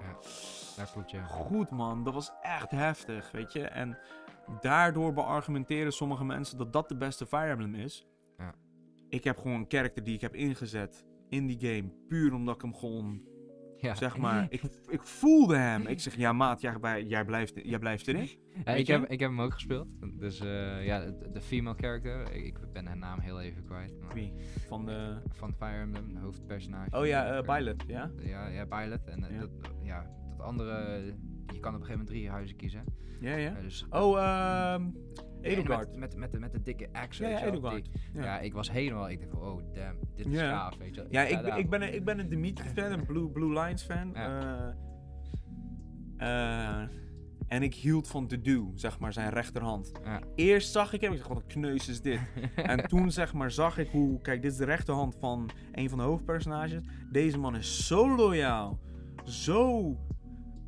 Daar 0.77 0.91
klopt 0.93 1.11
je. 1.11 1.23
Goed 1.25 1.71
man, 1.71 2.05
dat 2.05 2.15
was 2.15 2.33
echt 2.43 2.71
heftig, 2.71 3.31
weet 3.31 3.53
je. 3.53 3.63
En 3.63 3.99
daardoor 4.61 5.13
beargumenteren 5.13 5.93
sommige 5.93 6.25
mensen 6.25 6.59
dat 6.59 6.73
dat 6.73 6.89
de 6.89 6.97
beste 6.97 7.27
Fire 7.27 7.51
Emblem 7.51 7.75
is. 7.75 8.07
Ja. 8.37 8.55
Ik 9.09 9.25
heb 9.25 9.39
gewoon 9.39 9.61
een 9.61 9.65
character 9.69 10.05
die 10.05 10.15
ik 10.15 10.21
heb 10.21 10.35
ingezet 10.35 11.07
in 11.29 11.47
die 11.47 11.61
game, 11.61 11.93
puur 12.09 12.35
omdat 12.35 12.55
ik 12.55 12.63
hem 12.63 12.75
gewoon, 12.75 13.28
Ja. 13.81 13.95
zeg 13.95 14.17
maar, 14.17 14.47
ik, 14.49 14.63
ik 14.89 15.03
voelde 15.03 15.57
hem. 15.57 15.87
Ik 15.87 16.01
zeg, 16.01 16.17
ja 16.17 16.33
maat, 16.33 16.61
jij, 16.61 17.05
jij, 17.05 17.25
blijft, 17.25 17.55
jij 17.63 17.79
blijft 17.79 18.09
erin. 18.09 18.29
Ja, 18.65 18.73
ik, 18.75 18.87
heb, 18.87 19.05
ik 19.05 19.21
heb 19.21 19.29
hem 19.31 19.41
ook 19.41 19.53
gespeeld. 19.53 19.87
Dus 20.19 20.41
eh, 20.41 20.87
ja, 20.87 20.99
de, 21.05 21.31
de 21.33 21.41
female 21.41 21.77
character. 21.81 22.33
Ik, 22.33 22.45
ik 22.45 22.73
ben 22.73 22.87
haar 22.87 22.97
naam 22.97 23.21
heel 23.21 23.41
even 23.41 23.65
kwijt. 23.65 24.01
maar- 24.01 24.15
Wie? 24.15 24.33
Van 24.67 24.87
de... 24.87 25.17
Van 25.33 25.55
Fire 25.59 25.81
Emblem, 25.81 26.17
hoofdpersonage. 26.17 26.97
Oh 26.99 27.07
ja, 27.07 27.27
eh 27.39 27.55
Violet, 27.55 27.85
ja? 27.87 28.11
Ja, 28.19 28.47
ja, 28.49 28.67
Violet. 28.69 29.07
En 29.07 29.25
eh, 29.25 29.35
Ja. 29.35 29.41
Dat, 29.41 29.51
ja, 29.83 30.11
dat 30.37 30.47
andere, 30.47 31.03
je 31.53 31.61
kan 31.61 31.75
op 31.75 31.81
een 31.81 31.87
gegeven 31.87 31.91
moment 31.91 32.07
drie 32.07 32.31
huizen 32.31 32.57
kiezen. 32.57 32.85
Ja, 33.21 33.37
ja. 33.37 33.55
Dus, 33.61 33.87
Oh, 33.91 34.19
ehm 34.19 34.87
Edelgard. 35.41 35.89
Met, 35.97 35.99
met, 35.99 36.17
met, 36.17 36.33
de, 36.33 36.39
met 36.39 36.53
de 36.53 36.63
dikke 36.63 36.89
axe. 36.93 37.23
Ja, 37.23 37.29
ja, 37.29 37.51
die- 37.51 37.61
Ja. 38.13 38.23
Ja. 38.23 38.39
ik 38.39 38.53
was 38.53 38.71
helemaal, 38.71 39.11
ik 39.11 39.19
dacht 39.21 39.31
van, 39.33 39.41
oh 39.43 39.75
damn, 39.75 39.99
dit 40.17 40.27
is 40.27 40.33
Ja. 40.33 40.51
gaaf, 40.51 40.77
weet 40.77 40.95
je. 40.95 41.07
Ja, 41.11 41.23
ik, 41.23 41.35
ben- 41.35 41.43
daar- 41.45 41.59
ik, 41.59 41.71
ben, 41.71 41.83
een- 41.83 41.95
ik 41.95 42.05
ben 42.05 42.19
een 42.19 42.29
Dimitri 42.35 42.69
fan, 42.69 42.93
een 42.93 43.07
Blue, 43.07 43.29
Blue 43.29 43.53
Lions 43.61 43.83
fan. 43.83 44.11
Ja. 44.15 44.75
Eh, 46.17 46.83
eh, 46.83 46.89
en 47.47 47.63
ik 47.63 47.75
hield 47.75 48.09
van 48.09 48.27
The 48.27 48.41
Do, 48.41 48.73
zeg 48.75 48.99
maar, 48.99 49.13
zijn 49.13 49.31
rechterhand. 49.31 49.93
Ja. 50.05 50.21
Eerst 50.35 50.73
zag 50.73 50.93
ik 50.93 51.01
hem, 51.01 51.13
ik 51.13 51.17
dacht, 51.19 51.29
wat 51.29 51.39
een 51.39 51.47
kneus 51.47 51.89
is 51.89 52.01
dit? 52.01 52.21
en 52.57 52.89
toen, 52.89 53.11
zeg 53.11 53.33
maar, 53.35 53.51
zag 53.51 53.79
ik 53.79 53.89
hoe... 53.89 54.21
Kijk, 54.21 54.43
dit 54.43 54.53
is 54.53 54.57
de 54.59 54.65
rechterhand 54.65 55.17
van 55.21 55.51
een 55.73 55.89
van 55.89 55.99
de 55.99 56.05
hoofdpersonages. 56.05 56.83
Deze 57.11 57.39
man 57.39 57.57
is 57.57 57.87
zo 57.87 58.17
loyaal. 58.17 58.79
Zo 59.25 59.97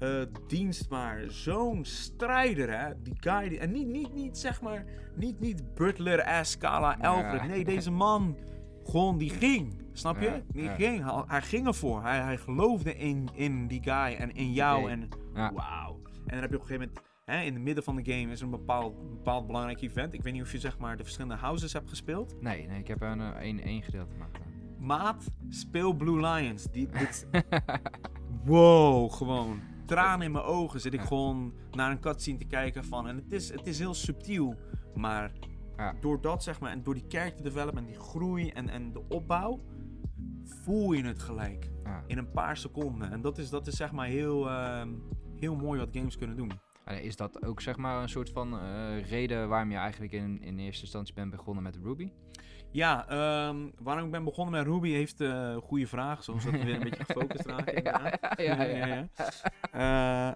eh, 0.00 0.22
dienstbaar. 0.46 1.24
Zo'n 1.28 1.84
strijder, 1.84 2.80
hè. 2.80 3.02
Die 3.02 3.16
guy... 3.20 3.48
Die, 3.48 3.58
en 3.58 3.72
niet, 3.72 3.86
niet, 3.86 4.14
niet, 4.14 4.38
zeg 4.38 4.60
maar... 4.60 4.84
Niet, 5.14 5.40
niet 5.40 5.74
Butler, 5.74 6.44
S, 6.44 6.50
Scala, 6.50 6.96
Ja. 7.00 7.08
Alfred. 7.08 7.48
Nee, 7.48 7.64
deze 7.64 7.90
man... 7.90 8.36
Gewoon, 8.84 9.18
die 9.18 9.30
ging. 9.30 9.82
Snap 9.92 10.20
je? 10.20 10.26
Ja, 10.26 10.42
Die 10.48 10.62
ja. 10.62 10.74
ging. 10.74 11.04
Hij, 11.04 11.22
hij 11.26 11.42
ging 11.42 11.66
ervoor. 11.66 12.02
Hij, 12.02 12.20
hij 12.20 12.36
geloofde 12.36 12.96
in, 12.96 13.28
in 13.34 13.66
die 13.66 13.82
guy 13.82 14.14
en 14.14 14.34
in 14.34 14.52
jou. 14.52 14.90
En 14.90 15.08
wauw. 15.32 16.00
En 16.04 16.22
dan 16.26 16.40
heb 16.40 16.50
je 16.50 16.56
op 16.56 16.62
een 16.62 16.66
gegeven 16.66 16.78
moment... 16.78 17.08
Hè, 17.24 17.40
in 17.40 17.54
het 17.54 17.62
midden 17.62 17.84
van 17.84 17.96
de 17.96 18.12
game 18.12 18.32
is 18.32 18.40
een 18.40 18.50
bepaald, 18.50 18.98
een 18.98 19.10
bepaald 19.10 19.46
belangrijk 19.46 19.80
event. 19.80 20.14
Ik 20.14 20.22
weet 20.22 20.32
niet 20.32 20.42
of 20.42 20.52
je 20.52 20.58
zeg 20.58 20.78
maar 20.78 20.96
de 20.96 21.02
verschillende 21.02 21.36
houses 21.36 21.72
hebt 21.72 21.88
gespeeld. 21.88 22.36
Nee, 22.40 22.66
nee, 22.66 22.78
ik 22.78 22.88
heb 22.88 23.02
er 23.02 23.10
een 23.10 23.20
eh, 23.20 23.64
één 23.64 23.82
gedeelte 23.82 24.12
gedaan. 24.12 24.30
Maat, 24.78 25.30
speel 25.48 25.92
Blue 25.92 26.26
Lions. 26.26 26.64
Die, 26.64 26.88
dit, 26.88 27.26
wow, 28.44 29.12
gewoon. 29.12 29.60
Tranen 29.90 30.26
in 30.26 30.32
mijn 30.32 30.44
ogen 30.44 30.80
zit 30.80 30.94
ik 30.94 31.00
gewoon 31.00 31.52
naar 31.70 31.90
een 31.90 32.00
cutscene 32.00 32.38
te 32.38 32.44
kijken 32.44 32.84
van. 32.84 33.08
En 33.08 33.16
het 33.16 33.32
is, 33.32 33.52
het 33.52 33.66
is 33.66 33.78
heel 33.78 33.94
subtiel. 33.94 34.54
Maar 34.94 35.32
Ja. 35.76 35.94
door 36.00 36.20
dat 36.20 36.42
zeg 36.42 36.60
maar, 36.60 36.70
en 36.70 36.82
door 36.82 36.94
die 36.94 37.04
character 37.08 37.44
development, 37.44 37.86
die 37.86 37.98
groei 38.00 38.48
en, 38.48 38.68
en 38.68 38.92
de 38.92 39.08
opbouw, 39.08 39.60
voel 40.44 40.92
je 40.92 41.04
het 41.04 41.18
gelijk. 41.18 41.70
Ja. 41.84 42.04
In 42.06 42.18
een 42.18 42.30
paar 42.30 42.56
seconden. 42.56 43.12
En 43.12 43.20
dat 43.20 43.38
is, 43.38 43.50
dat 43.50 43.66
is 43.66 43.76
zeg 43.76 43.92
maar 43.92 44.06
heel, 44.06 44.48
ehm, 44.48 44.88
heel 45.36 45.56
mooi 45.56 45.78
wat 45.78 45.88
games 45.92 46.16
kunnen 46.16 46.36
doen. 46.36 46.50
En 46.84 47.02
is 47.02 47.16
dat 47.16 47.44
ook 47.44 47.60
zeg 47.60 47.76
maar 47.76 48.02
een 48.02 48.08
soort 48.08 48.30
van 48.30 48.58
eh, 48.58 49.08
reden 49.08 49.48
waarom 49.48 49.70
je 49.70 49.76
eigenlijk 49.76 50.12
in, 50.12 50.42
in 50.42 50.58
eerste 50.58 50.82
instantie 50.82 51.14
bent 51.14 51.30
begonnen 51.30 51.62
met 51.62 51.76
Ruby? 51.82 52.12
Ja, 52.72 53.08
ehm, 53.08 53.56
waarom 53.78 54.04
ik 54.04 54.10
ben 54.10 54.24
begonnen 54.24 54.54
met 54.64 54.72
Ruby 54.72 54.90
heeft 54.90 55.20
eh, 55.20 55.28
een 55.28 55.60
goede 55.60 55.86
vraag. 55.86 56.22
Zoals 56.24 56.44
dat 56.44 56.52
we 56.52 56.64
weer 56.64 56.74
een 56.74 56.82
beetje 56.82 57.04
gefocust 57.04 57.46
raken. 57.56 57.82
ja, 57.82 58.12
ja. 58.36 58.64
ja. 58.64 59.06
Eh, 59.72 60.32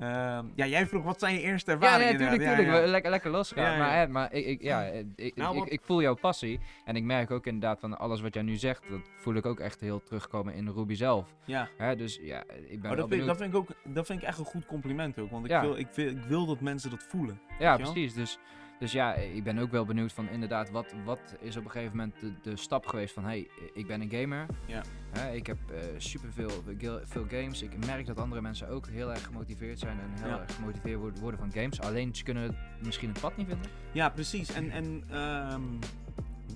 ehm, 0.00 0.46
ja, 0.54 0.66
jij 0.66 0.86
vroeg 0.86 1.04
wat 1.04 1.18
zijn 1.20 1.34
je 1.34 1.40
eerste 1.40 1.70
Ja, 1.70 1.76
ervaringen? 1.76 2.38
nee. 2.38 2.40
Ja, 2.66 2.80
We- 2.80 2.86
Lekker, 2.86 3.10
lekker 3.10 3.30
losgaan. 3.30 3.78
Maar, 3.78 3.96
hè, 3.96 4.06
maar 4.08 4.32
ik, 4.32 4.46
ik, 4.46 4.62
ja, 4.62 4.86
eh, 4.86 5.04
ik, 5.16 5.36
Nou, 5.36 5.54
ik, 5.54 5.60
wat- 5.62 5.72
ik 5.72 5.80
voel 5.84 6.02
jouw 6.02 6.14
passie. 6.14 6.60
En 6.84 6.96
ik 6.96 7.02
merk 7.04 7.30
ook 7.30 7.46
inderdaad 7.46 7.80
van 7.80 7.98
alles 7.98 8.20
wat 8.20 8.34
jij 8.34 8.42
nu 8.42 8.56
zegt, 8.56 8.88
dat 8.90 9.00
voel 9.16 9.34
ik 9.34 9.46
ook 9.46 9.60
echt 9.60 9.80
heel 9.80 10.02
terugkomen 10.02 10.54
in 10.54 10.68
Ruby 10.68 10.94
zelf. 10.94 11.34
ja. 11.44 11.68
Hè, 11.76 11.96
dus 11.96 12.18
ja, 12.22 12.40
ik 12.40 12.68
ben 12.68 12.80
Maar 12.80 12.88
wel 12.96 12.96
dat 13.08 13.08
vind, 13.16 13.26
dat, 13.26 13.36
vind 13.36 13.50
ik 13.50 13.56
ook, 13.58 13.68
dat 13.84 14.06
vind 14.06 14.22
ik 14.22 14.28
echt 14.28 14.38
een 14.38 14.44
goed 14.44 14.66
compliment 14.66 15.18
ook. 15.18 15.30
Want 15.30 15.44
ik, 15.50 15.60
wil, 15.60 15.76
ik, 15.76 15.88
wil, 15.94 16.06
ik 16.08 16.22
wil 16.28 16.46
dat 16.46 16.60
mensen 16.60 16.90
dat 16.90 17.02
voelen. 17.08 17.40
Ja, 17.58 17.76
precies. 17.76 18.14
Dus, 18.14 18.38
dus 18.78 18.92
ja, 18.92 19.14
ik 19.14 19.44
ben 19.44 19.58
ook 19.58 19.70
wel 19.70 19.84
benieuwd 19.84 20.12
van 20.12 20.28
inderdaad, 20.28 20.70
wat, 20.70 20.94
wat 21.04 21.36
is 21.40 21.56
op 21.56 21.64
een 21.64 21.70
gegeven 21.70 21.96
moment 21.96 22.14
de, 22.20 22.32
de 22.42 22.56
stap 22.56 22.86
geweest 22.86 23.14
van, 23.14 23.24
hey, 23.24 23.48
ik 23.74 23.86
ben 23.86 24.00
een 24.00 24.10
gamer. 24.10 24.46
Ja. 24.66 24.82
Hè, 25.12 25.32
ik 25.32 25.46
heb 25.46 25.58
eh 25.70 25.78
superveel 25.96 26.50
veel, 26.78 27.00
veel 27.04 27.24
games. 27.28 27.62
Ik 27.62 27.86
merk 27.86 28.06
dat 28.06 28.18
andere 28.20 28.40
mensen 28.40 28.68
ook 28.68 28.86
heel 28.86 29.10
erg 29.10 29.24
gemotiveerd 29.24 29.78
zijn 29.78 29.98
en 30.00 30.22
heel 30.22 30.28
Ja. 30.34 30.40
erg 30.40 30.54
gemotiveerd 30.54 31.18
worden, 31.20 31.40
van 31.40 31.52
games. 31.52 31.80
Alleen 31.80 32.14
ze 32.14 32.22
kunnen 32.24 32.56
misschien 32.82 33.08
een 33.08 33.20
pad 33.20 33.36
niet 33.36 33.46
vinden. 33.48 33.66
Ja, 33.92 34.08
precies. 34.08 34.52
En, 34.52 34.70
en 34.70 35.04
ehm, 35.10 35.62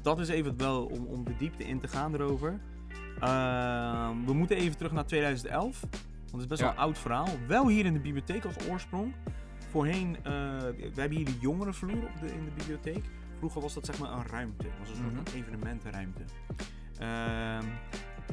dat 0.02 0.18
is 0.18 0.28
even 0.28 0.56
wel 0.58 0.84
om, 0.86 1.06
om 1.06 1.24
de 1.24 1.36
diepte 1.36 1.64
in 1.64 1.80
te 1.80 1.88
gaan 1.88 2.14
erover. 2.14 2.60
Ehm, 3.20 4.24
we 4.24 4.32
moeten 4.32 4.56
even 4.56 4.76
terug 4.76 4.92
naar 4.92 5.06
2011. 5.06 5.80
Want 5.80 6.32
het 6.32 6.40
is 6.40 6.46
best 6.46 6.60
wel 6.60 6.70
een 6.70 6.76
oud 6.76 6.98
verhaal. 6.98 7.28
Wel 7.46 7.68
hier 7.68 7.84
in 7.86 7.92
de 7.92 8.00
bibliotheek 8.00 8.44
als 8.44 8.68
oorsprong. 8.68 9.14
Voorheen, 9.70 10.16
eh, 10.16 10.22
we 10.22 10.92
hebben 10.94 11.16
hier 11.16 11.26
de 11.26 11.38
jongerenvloer 11.40 12.02
op 12.04 12.20
de, 12.20 12.32
in 12.32 12.44
de 12.44 12.50
bibliotheek. 12.56 13.04
Vroeger 13.38 13.60
was 13.60 13.74
dat 13.74 13.84
zeg 13.84 13.98
maar 13.98 14.12
een 14.12 14.26
ruimte. 14.26 14.64
Het 14.66 14.78
was 14.78 14.88
een 14.88 14.96
soort 14.96 15.28
van 15.28 15.40
evenementenruimte. 15.40 16.22
Ehm, 16.98 17.64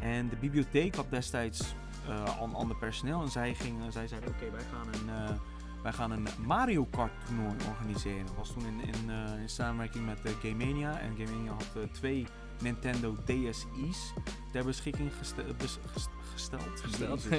en 0.02 0.30
de 0.30 0.36
bibliotheek 0.36 0.96
had 0.96 1.10
destijds 1.10 1.76
eh, 2.08 2.40
al 2.40 2.48
een 2.48 2.54
ander 2.54 2.78
personeel. 2.78 3.22
En 3.22 3.30
zij, 3.30 3.54
gingen, 3.56 3.92
zij 3.92 4.08
zeiden, 4.08 4.30
oké, 4.30 4.52
wij 4.52 4.64
gaan 4.72 4.88
een... 4.88 5.30
eh, 5.30 5.36
wij 5.84 5.94
gaan 5.94 6.12
een 6.12 6.28
Mario 6.46 6.86
Kart 6.86 7.12
toernooi 7.26 7.56
organiseren. 7.70 8.26
Dat 8.26 8.36
was 8.36 8.54
toen 8.54 8.66
in, 8.66 8.82
in, 8.82 9.10
in 9.42 9.50
samenwerking 9.50 10.06
met 10.06 10.26
eh, 10.26 10.32
Game 10.42 10.66
Mania. 10.66 11.00
En 11.00 11.16
Game 11.18 11.32
Mania 11.32 11.52
had 11.52 11.94
twee 11.94 12.26
Nintendo 12.62 13.16
DSi's 13.26 14.14
ter 14.52 14.66
beschikking 14.66 15.12
geste- 15.18 15.54
bes- 15.58 15.80
ges- 15.86 16.08
gesteld. 16.34 16.80
Gesteld. 16.82 17.28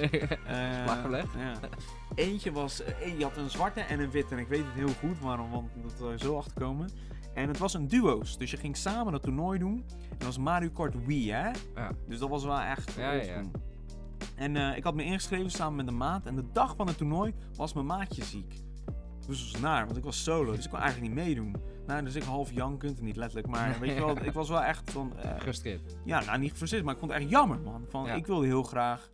Eh, 0.47 1.03
gelegd. 1.03 1.29
Ja. 1.39 1.55
Eentje 2.15 2.53
was, 2.53 2.83
eh, 2.83 3.19
je 3.19 3.25
had 3.25 3.37
een 3.37 3.51
zwarte 3.51 3.81
en 3.81 4.01
een 4.01 4.11
witte. 4.11 4.35
En 4.35 4.41
ik 4.41 4.49
weet 4.49 4.65
het 4.65 4.75
heel 4.75 4.93
goed 5.01 5.19
waarom, 5.19 5.51
want 5.51 5.71
dat 5.83 5.93
zou 5.99 6.13
je 6.13 6.19
zo 6.19 6.37
achterkomen. 6.37 6.91
En 7.35 7.49
het 7.49 7.59
was 7.59 7.75
een 7.75 7.89
duo's. 7.89 8.39
Dus 8.39 8.51
je 8.51 8.57
ging 8.57 8.77
samen 8.77 9.13
dat 9.13 9.23
toernooi 9.23 9.59
doen. 9.59 9.85
En 10.01 10.17
dat 10.19 10.27
was 10.27 10.39
Mario 10.39 10.71
Kart 10.71 11.07
Wii, 11.07 11.31
hè? 11.33 11.51
Ja. 11.75 11.91
Dus 12.09 12.19
dat 12.19 12.29
was 12.29 12.45
wel 12.45 12.59
echt. 12.61 12.93
Ja, 12.93 13.13
ja. 13.13 13.43
En 14.35 14.57
eh, 14.57 14.77
ik 14.77 14.85
had 14.85 14.95
me 14.95 15.05
ingeschreven 15.05 15.51
samen 15.51 15.77
met 15.77 15.87
een 15.87 15.97
maat. 15.97 16.27
En 16.27 16.37
de 16.37 16.45
dag 16.53 16.77
van 16.77 16.87
het 16.87 16.97
toernooi 16.97 17.35
was 17.57 17.73
mijn 17.73 17.87
maatje 17.87 18.25
ziek. 18.25 18.49
Dus 19.27 19.43
dat 19.43 19.53
was 19.53 19.61
naar, 19.61 19.85
want 19.85 19.97
ik 19.97 20.05
was 20.05 20.23
solo. 20.23 20.53
Dus 20.55 20.65
ik 20.65 20.71
kon 20.71 20.79
eigenlijk 20.81 21.15
niet 21.15 21.25
meedoen. 21.25 21.57
Nou, 21.87 22.05
dus 22.05 22.15
ik 22.15 22.23
half 22.23 22.53
jankend, 22.53 23.01
niet 23.01 23.17
letterlijk, 23.17 23.49
maar 23.49 23.77
weet 23.81 23.95
je 23.95 24.05
wel, 24.05 24.17
ik 24.25 24.33
was 24.33 24.49
wel 24.49 24.63
echt 24.63 24.91
van... 24.91 25.13
Gefrustreerd. 25.37 25.97
ja, 26.05 26.25
nou 26.25 26.39
niet 26.39 26.51
gefrustreerd, 26.51 26.85
maar 26.85 26.95
ik 26.95 27.01
vond 27.01 27.13
het 27.13 27.21
echt 27.21 27.31
jammer, 27.31 27.59
man. 27.61 27.85
Van, 27.89 28.05
Ja. 28.05 28.15
Ik 28.15 28.27
wilde 28.27 28.47
heel 28.47 28.63
graag 28.63 29.11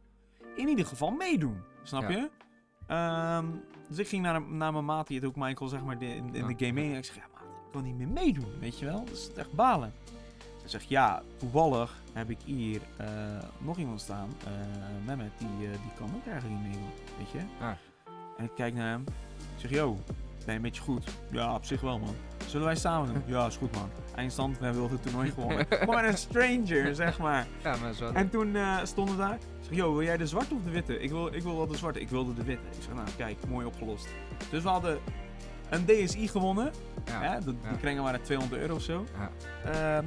in 0.57 0.69
ieder 0.69 0.87
geval 0.87 1.11
meedoen. 1.11 1.57
Snap 1.83 2.03
Ja. 2.03 2.09
je? 2.11 2.31
Ehm, 2.87 3.47
dus 3.89 3.99
ik 3.99 4.09
ging 4.09 4.23
naar, 4.23 4.43
naar 4.43 4.73
mijn 4.73 4.85
maat, 4.85 5.07
die 5.07 5.17
het 5.19 5.27
ook 5.27 5.37
Michael, 5.37 5.69
zeg 5.71 5.83
maar, 5.85 6.03
in, 6.03 6.35
in 6.35 6.35
Ja. 6.35 6.47
de 6.47 6.55
game 6.67 6.73
mee. 6.81 6.91
En 6.93 6.99
ik 6.99 7.05
zeg, 7.05 7.15
ja, 7.17 7.23
maat, 7.35 7.43
ik 7.43 7.73
wil 7.73 7.83
niet 7.83 7.97
meer 7.97 8.09
meedoen, 8.09 8.59
weet 8.61 8.79
je 8.79 8.85
wel? 8.85 9.05
Dat 9.05 9.15
is 9.15 9.31
echt 9.37 9.53
balen. 9.53 9.93
Hij 10.61 10.71
zegt, 10.71 10.89
ja, 10.89 11.23
toevallig 11.37 12.03
heb 12.13 12.31
ik 12.31 12.39
hier 12.45 12.81
eh, 12.97 13.07
nog 13.59 13.79
iemand 13.79 14.01
staan, 14.01 14.29
eh 14.45 14.51
Mehmet, 15.07 15.33
die, 15.39 15.49
die 15.59 15.93
kan 15.97 16.11
ook 16.15 16.27
eigenlijk 16.27 16.61
niet 16.61 16.69
meedoen, 16.69 16.91
weet 17.19 17.31
je? 17.31 17.39
Ah. 17.61 17.71
En 18.39 18.45
ik 18.45 18.51
kijk 18.55 18.75
naar 18.75 18.89
hem, 18.89 19.05
ik 19.37 19.61
zeg, 19.61 19.71
yo, 19.71 19.99
ben 20.45 20.55
je 20.55 20.61
een 20.61 20.67
beetje 20.67 20.83
goed? 20.83 21.05
Ja, 21.31 21.55
op 21.55 21.65
zich 21.65 21.81
wel, 21.81 21.99
man. 21.99 22.15
Zullen 22.47 22.67
wij 22.67 22.77
samen 22.77 23.13
doen? 23.13 23.23
Ja, 23.27 23.47
is 23.47 23.57
goed, 23.57 23.75
man. 23.75 23.91
Eindstand, 24.15 24.59
we 24.59 24.65
hebben 24.65 24.83
wel 24.83 24.91
het 24.91 25.03
toernooi 25.03 25.31
gewonnen. 25.31 25.67
Gewoon 25.71 26.05
een 26.05 26.17
stranger, 26.19 26.95
zeg 26.95 27.19
maar. 27.19 27.47
Ja, 27.63 27.77
maar 27.77 27.93
zo. 27.93 28.11
En 28.13 28.31
toen 28.31 28.57
eh, 28.57 28.79
stonden 28.83 29.17
we 29.17 29.21
daar. 29.21 29.35
Ik 29.35 29.41
zeg, 29.61 29.77
yo, 29.77 29.93
wil 29.93 30.03
jij 30.03 30.17
de 30.17 30.27
zwarte 30.27 30.55
of 30.55 30.63
de 30.63 30.71
witte? 30.71 31.01
Ik 31.01 31.11
wil, 31.11 31.35
ik 31.35 31.43
wil 31.43 31.57
wel 31.57 31.67
de 31.67 31.77
zwarte. 31.77 32.01
Ik 32.01 32.09
wilde 32.09 32.35
de 32.35 32.45
witte. 32.45 32.67
Ik 32.67 32.83
zeg, 32.83 32.95
nou, 32.95 33.09
kijk, 33.17 33.37
mooi 33.49 33.67
opgelost. 33.67 34.07
Dus 34.51 34.63
we 34.63 34.69
hadden 34.69 34.99
een 35.71 35.85
DSI 35.85 36.29
gewonnen. 36.29 36.73
ja. 37.05 37.21
Hè? 37.21 37.41
De, 37.41 37.55
ja. 37.63 37.69
Die 37.69 37.79
kringen 37.79 38.03
waren 38.03 38.23
200 38.23 38.61
euro 38.61 38.75
of 38.75 38.83
zo. 38.83 39.05
Ja. 39.19 39.31
Ehm, 39.71 40.05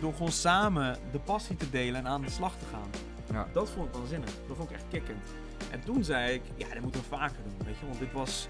door 0.00 0.12
gewoon 0.12 0.32
samen 0.32 0.96
de 1.12 1.18
passie 1.18 1.56
te 1.56 1.70
delen 1.70 2.00
en 2.00 2.06
aan 2.06 2.22
de 2.22 2.30
slag 2.30 2.56
te 2.56 2.64
gaan. 2.72 2.90
Ja. 3.32 3.46
Dat 3.52 3.70
vond 3.70 3.88
ik 3.88 3.94
waanzinnig. 3.94 4.30
Dat 4.48 4.56
vond 4.56 4.70
ik 4.70 4.76
echt 4.76 4.84
kikkend. 4.90 5.24
En 5.70 5.80
toen 5.80 6.04
zei 6.04 6.34
ik, 6.34 6.42
ja, 6.56 6.66
dat 6.68 6.82
moeten 6.82 7.00
we 7.00 7.06
vaker 7.06 7.36
doen, 7.44 7.66
weet 7.66 7.78
je. 7.78 7.86
Want 7.86 7.98
dit 7.98 8.12
was, 8.12 8.48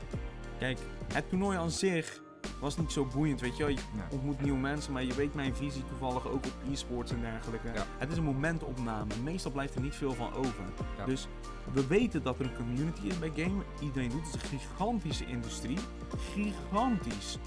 kijk, 0.63 0.79
het 1.13 1.29
toernooi 1.29 1.59
aan 1.59 1.71
zich 1.71 2.23
was 2.61 2.77
niet 2.77 2.93
zo 2.93 3.07
boeiend, 3.15 3.41
weet 3.41 3.57
je 3.57 3.77
ontmoet 4.11 4.41
nieuwe 4.41 4.59
mensen, 4.59 4.93
maar 4.93 5.05
je 5.05 5.15
weet 5.15 5.35
mijn 5.35 5.55
visie 5.55 5.85
toevallig 5.85 6.27
ook 6.27 6.47
op 6.47 6.53
e-sports 6.73 7.13
en 7.13 7.21
dergelijke. 7.21 7.69
Ja. 7.75 7.87
Het 7.99 8.11
is 8.11 8.17
een 8.17 8.25
momentopname. 8.25 9.15
Meestal 9.23 9.51
blijft 9.51 9.75
er 9.75 9.81
niet 9.81 9.95
veel 9.95 10.13
van 10.13 10.35
over. 10.35 10.65
Ja. 10.97 11.05
Dus 11.05 11.29
we 11.73 11.87
weten 11.87 12.23
dat 12.23 12.39
er 12.39 12.45
een 12.45 12.57
community 12.57 13.07
is 13.07 13.19
bij 13.19 13.33
gamen. 13.37 13.65
Iedereen 13.81 14.09
doet 14.09 14.25
het. 14.25 14.33
Het 14.33 14.45
is 14.45 14.53
een 14.53 14.59
gigantische 14.59 15.27
industrie. 15.27 15.79
Gigantisch. 16.33 17.39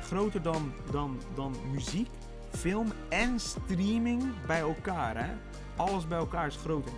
Groter 0.00 0.42
dan, 0.42 0.72
dan, 0.90 1.20
dan 1.34 1.54
muziek 1.72 2.08
film 2.50 2.92
en 3.08 3.40
streaming 3.40 4.22
bij 4.46 4.60
elkaar, 4.60 5.24
hè? 5.24 5.32
Alles 5.76 6.06
bij 6.06 6.18
elkaar 6.18 6.46
is 6.46 6.56
groter. 6.56 6.92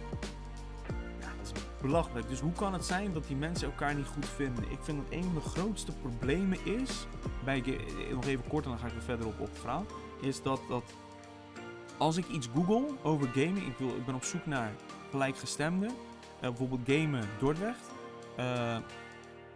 Dat 1.85 1.93
belachelijk. 1.93 2.29
Dus 2.29 2.41
hoe 2.41 2.53
kan 2.53 2.73
het 2.73 2.85
zijn 2.85 3.13
dat 3.13 3.27
die 3.27 3.37
mensen 3.37 3.67
elkaar 3.69 3.95
niet 3.95 4.07
goed 4.07 4.27
vinden? 4.29 4.71
Ik 4.71 4.79
vind 4.83 4.99
dat 5.03 5.13
een 5.13 5.23
van 5.25 5.35
de 5.35 5.41
grootste 5.41 5.93
problemen 5.93 6.65
is, 6.67 7.07
bij, 7.45 7.63
ga- 7.63 8.13
nog 8.15 8.25
even 8.27 8.47
kort 8.49 8.65
en 8.65 8.71
dan 8.71 8.79
ga 8.79 8.87
ik 8.87 8.93
weer 8.93 9.03
verder 9.03 9.27
op, 9.27 9.41
op 9.41 9.47
het 9.49 9.59
verhaal, 9.59 9.85
is 10.21 10.43
dat, 10.43 10.61
dat 10.69 10.95
als 11.99 12.17
ik 12.17 12.29
iets 12.29 12.49
google 12.55 12.87
over 13.03 13.27
gaming, 13.29 13.67
ik, 13.67 13.77
wil, 13.79 13.89
ik 13.89 14.05
ben 14.05 14.15
op 14.15 14.25
zoek 14.25 14.47
naar 14.47 14.73
gelijkgestemden, 15.11 15.89
eh, 15.89 16.49
bijvoorbeeld 16.49 16.81
gamen 16.85 17.29
Dordrecht, 17.39 17.91
eh, 18.37 18.79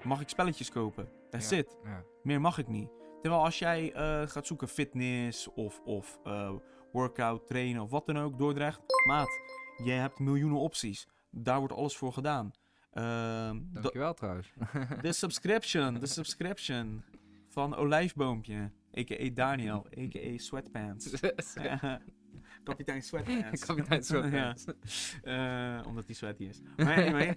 mag 0.04 0.20
ik 0.20 0.28
spelletjes 0.28 0.70
kopen. 0.70 1.08
That's 1.30 1.48
Ja, 1.50 1.56
it. 1.56 1.76
Ja. 1.84 2.02
Meer 2.22 2.40
mag 2.40 2.58
ik 2.58 2.68
niet. 2.68 2.88
Terwijl 3.22 3.44
als 3.44 3.58
jij 3.58 3.92
eh, 3.92 4.28
gaat 4.28 4.46
zoeken 4.46 4.68
fitness 4.68 5.48
of, 5.54 5.80
of 5.84 6.18
eh, 6.24 6.50
workout, 6.92 7.46
trainen 7.46 7.82
of 7.82 7.90
wat 7.90 8.06
dan 8.06 8.18
ook, 8.18 8.38
Dordrecht, 8.38 8.80
maat, 9.06 9.28
je 9.84 9.90
hebt 9.90 10.18
miljoenen 10.18 10.58
opties. 10.58 11.08
Daar 11.30 11.58
wordt 11.58 11.74
alles 11.74 11.96
voor 11.96 12.12
gedaan. 12.12 12.50
Da- 12.92 13.52
Dankjewel 13.72 14.14
trouwens. 14.14 14.52
de 15.02 15.12
subscription, 15.12 15.94
de 15.94 16.06
subscription 16.06 17.02
van 17.46 17.74
Olijfboompje, 17.74 18.70
a.k.a. 18.98 19.30
Daniel, 19.34 19.86
a.k.a. 19.98 20.38
Sweatpants. 20.38 21.10
Kapitein 22.64 23.02
Sweatpants. 23.02 23.64
Kapitein 23.64 24.02
Sweatpants. 24.04 24.64
Ja. 25.24 25.78
Eh, 25.80 25.86
omdat 25.86 26.06
hij 26.06 26.14
sweaty 26.14 26.44
is. 26.44 26.60
Maar 26.76 26.96
anyway. 26.96 27.34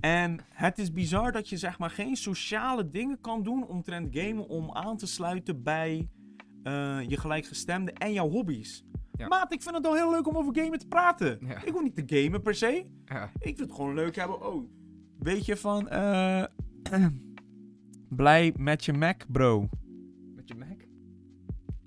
en 0.00 0.38
het 0.48 0.78
is 0.78 0.92
bizar 0.92 1.32
dat 1.32 1.48
je 1.48 1.56
zeg 1.56 1.78
maar 1.78 1.90
geen 1.90 2.16
sociale 2.16 2.90
dingen 2.90 3.20
kan 3.20 3.42
doen 3.42 3.66
omtrent 3.66 4.08
gamen 4.18 4.48
om 4.48 4.72
aan 4.72 4.96
te 4.96 5.06
sluiten 5.06 5.62
bij 5.62 6.08
eh, 6.62 7.00
je 7.08 7.16
gelijkgestemde 7.16 7.92
en 7.92 8.12
jouw 8.12 8.28
hobby's. 8.28 8.84
Ja. 9.16 9.26
Maat, 9.26 9.52
ik 9.52 9.62
vind 9.62 9.74
het 9.74 9.86
al 9.86 9.94
heel 9.94 10.10
leuk 10.10 10.28
om 10.28 10.36
over 10.36 10.56
gamen 10.62 10.78
te 10.78 10.86
praten. 10.86 11.38
Ja. 11.40 11.62
Ik 11.64 11.72
hoef 11.72 11.82
niet 11.82 12.06
te 12.06 12.16
gamen 12.22 12.42
per 12.42 12.54
se. 12.54 12.86
Ja. 13.04 13.24
Ik 13.38 13.42
vind 13.56 13.58
het 13.58 13.72
gewoon 13.72 13.94
leuk 13.94 14.16
hebben. 14.16 14.46
Oh, 14.46 14.70
weet 15.18 15.44
je 15.46 15.56
van... 15.56 15.88
eh, 15.88 16.44
blij 18.08 18.54
met 18.58 18.84
je 18.84 18.92
Mac, 18.92 19.22
bro. 19.28 19.68
Met 20.34 20.48
je 20.48 20.54
Mac? 20.54 20.84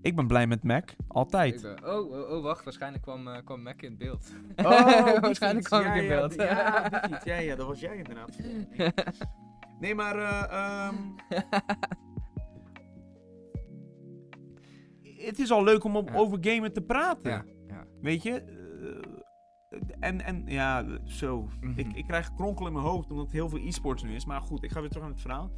Ik 0.02 0.16
ben 0.16 0.28
blij 0.28 0.48
met 0.48 0.64
Mac. 0.64 0.90
Altijd. 1.08 1.62
Ben- 1.62 1.86
oh, 1.86 2.12
oh, 2.12 2.30
oh, 2.32 2.44
wacht. 2.44 2.64
Waarschijnlijk 2.64 3.04
kwam, 3.04 3.28
eh, 3.28 3.38
kwam 3.46 3.62
Mac 3.62 3.82
in 3.82 3.98
beeld. 3.98 4.34
Oh, 4.56 5.20
Waarschijnlijk 5.22 5.66
kwam 5.66 5.86
ik 5.86 6.02
in 6.02 6.08
beeld. 6.08 6.34
Ja, 7.24 7.56
dat 7.56 7.68
was 7.68 7.80
jij 7.80 7.98
inderdaad. 7.98 8.38
Nee, 9.80 9.96
maar 9.96 10.18
eh, 10.18 10.44
ehm, 10.88 10.96
het 15.26 15.40
is 15.40 15.52
al 15.52 15.64
leuk 15.64 15.84
om 15.84 15.96
op, 15.96 16.12
over 16.16 16.38
gamen 16.42 16.74
te 16.74 16.82
praten. 16.82 17.32
ja, 17.32 17.46
ja. 17.68 17.86
Weet 18.02 18.24
je? 18.24 18.32
Eh, 19.70 19.80
en, 20.00 20.22
en 20.22 20.44
ja, 20.46 20.86
zo. 21.06 21.50
Mhm. 21.62 21.80
Ik, 21.80 21.88
ik 21.94 22.08
krijg 22.08 22.34
kronkel 22.34 22.68
in 22.68 22.74
mijn 22.74 22.86
hoofd 22.86 23.10
omdat 23.10 23.26
het 23.26 23.34
heel 23.36 23.50
veel 23.50 23.60
e-sports 23.68 24.04
nu 24.04 24.16
is. 24.16 24.26
Maar 24.26 24.42
goed, 24.42 24.64
ik 24.64 24.72
ga 24.72 24.80
weer 24.80 24.90
terug 24.90 25.04
naar 25.04 25.14
het 25.14 25.22
verhaal. 25.22 25.52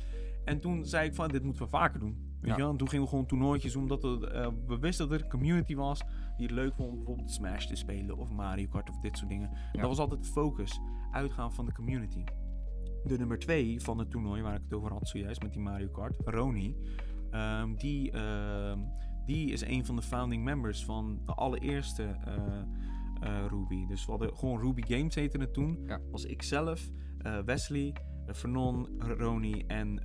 En 0.46 0.60
toen 0.60 0.86
zei 0.86 1.08
ik 1.08 1.16
van, 1.16 1.28
dit 1.28 1.44
moeten 1.44 1.64
we 1.64 1.70
vaker 1.70 2.00
doen. 2.00 2.30
Weet 2.40 2.50
Ja. 2.50 2.56
je 2.56 2.62
wel? 2.62 2.72
En 2.72 2.78
toen 2.78 2.90
gingen 2.90 3.04
we 3.04 3.10
gewoon 3.10 3.26
toernooitjes. 3.26 3.76
Omdat 3.76 4.02
we, 4.02 4.30
eh, 4.32 4.48
we 4.68 4.80
wisten 4.80 5.10
dat 5.10 5.18
er 5.18 5.24
een 5.24 5.30
community 5.32 5.76
was 5.76 6.02
die 6.38 6.46
het 6.46 6.56
leuk 6.56 6.74
vond 6.76 6.90
om 6.90 6.96
bijvoorbeeld 6.96 7.32
Smash 7.32 7.66
te 7.66 7.76
spelen. 7.76 8.18
Of 8.18 8.30
Mario 8.30 8.68
Kart 8.68 8.90
of 8.90 9.00
dit 9.00 9.18
soort 9.18 9.30
dingen. 9.30 9.50
Ja. 9.72 9.80
Dat 9.80 9.90
was 9.90 10.00
altijd 10.00 10.24
de 10.24 10.30
focus. 10.30 10.80
Uitgaan 11.12 11.54
van 11.54 11.66
de 11.66 11.74
community. 11.74 12.24
De 13.04 13.18
nummer 13.18 13.40
twee 13.40 13.82
van 13.82 13.98
het 14.00 14.10
toernooi 14.12 14.42
waar 14.42 14.56
ik 14.56 14.62
het 14.64 14.74
over 14.74 14.92
had 14.92 15.08
zojuist 15.08 15.42
met 15.42 15.54
die 15.54 15.62
Mario 15.62 15.88
Kart, 15.88 16.14
Roni. 16.26 16.76
ehm, 17.32 17.76
die, 17.76 18.12
ehm, 18.12 18.80
die 19.26 19.52
is 19.52 19.62
een 19.62 19.86
van 19.86 19.96
de 19.96 20.02
founding 20.02 20.44
members 20.44 20.86
van 20.86 21.20
de 21.26 21.34
allereerste 21.34 22.04
eh, 22.04 22.36
eh, 23.22 23.46
Ruby. 23.50 23.86
Dus 23.86 24.06
we 24.06 24.12
hadden 24.12 24.38
gewoon 24.38 24.60
Ruby 24.60 24.82
Games 24.82 25.16
heette 25.16 25.38
het 25.38 25.54
toen. 25.54 25.84
Ja. 25.86 26.00
Was 26.12 26.26
ikzelf, 26.26 26.90
eh 27.18 27.40
Wesley, 27.40 27.96
Vernon, 28.28 28.88
Roni 29.00 29.64
en 29.68 30.02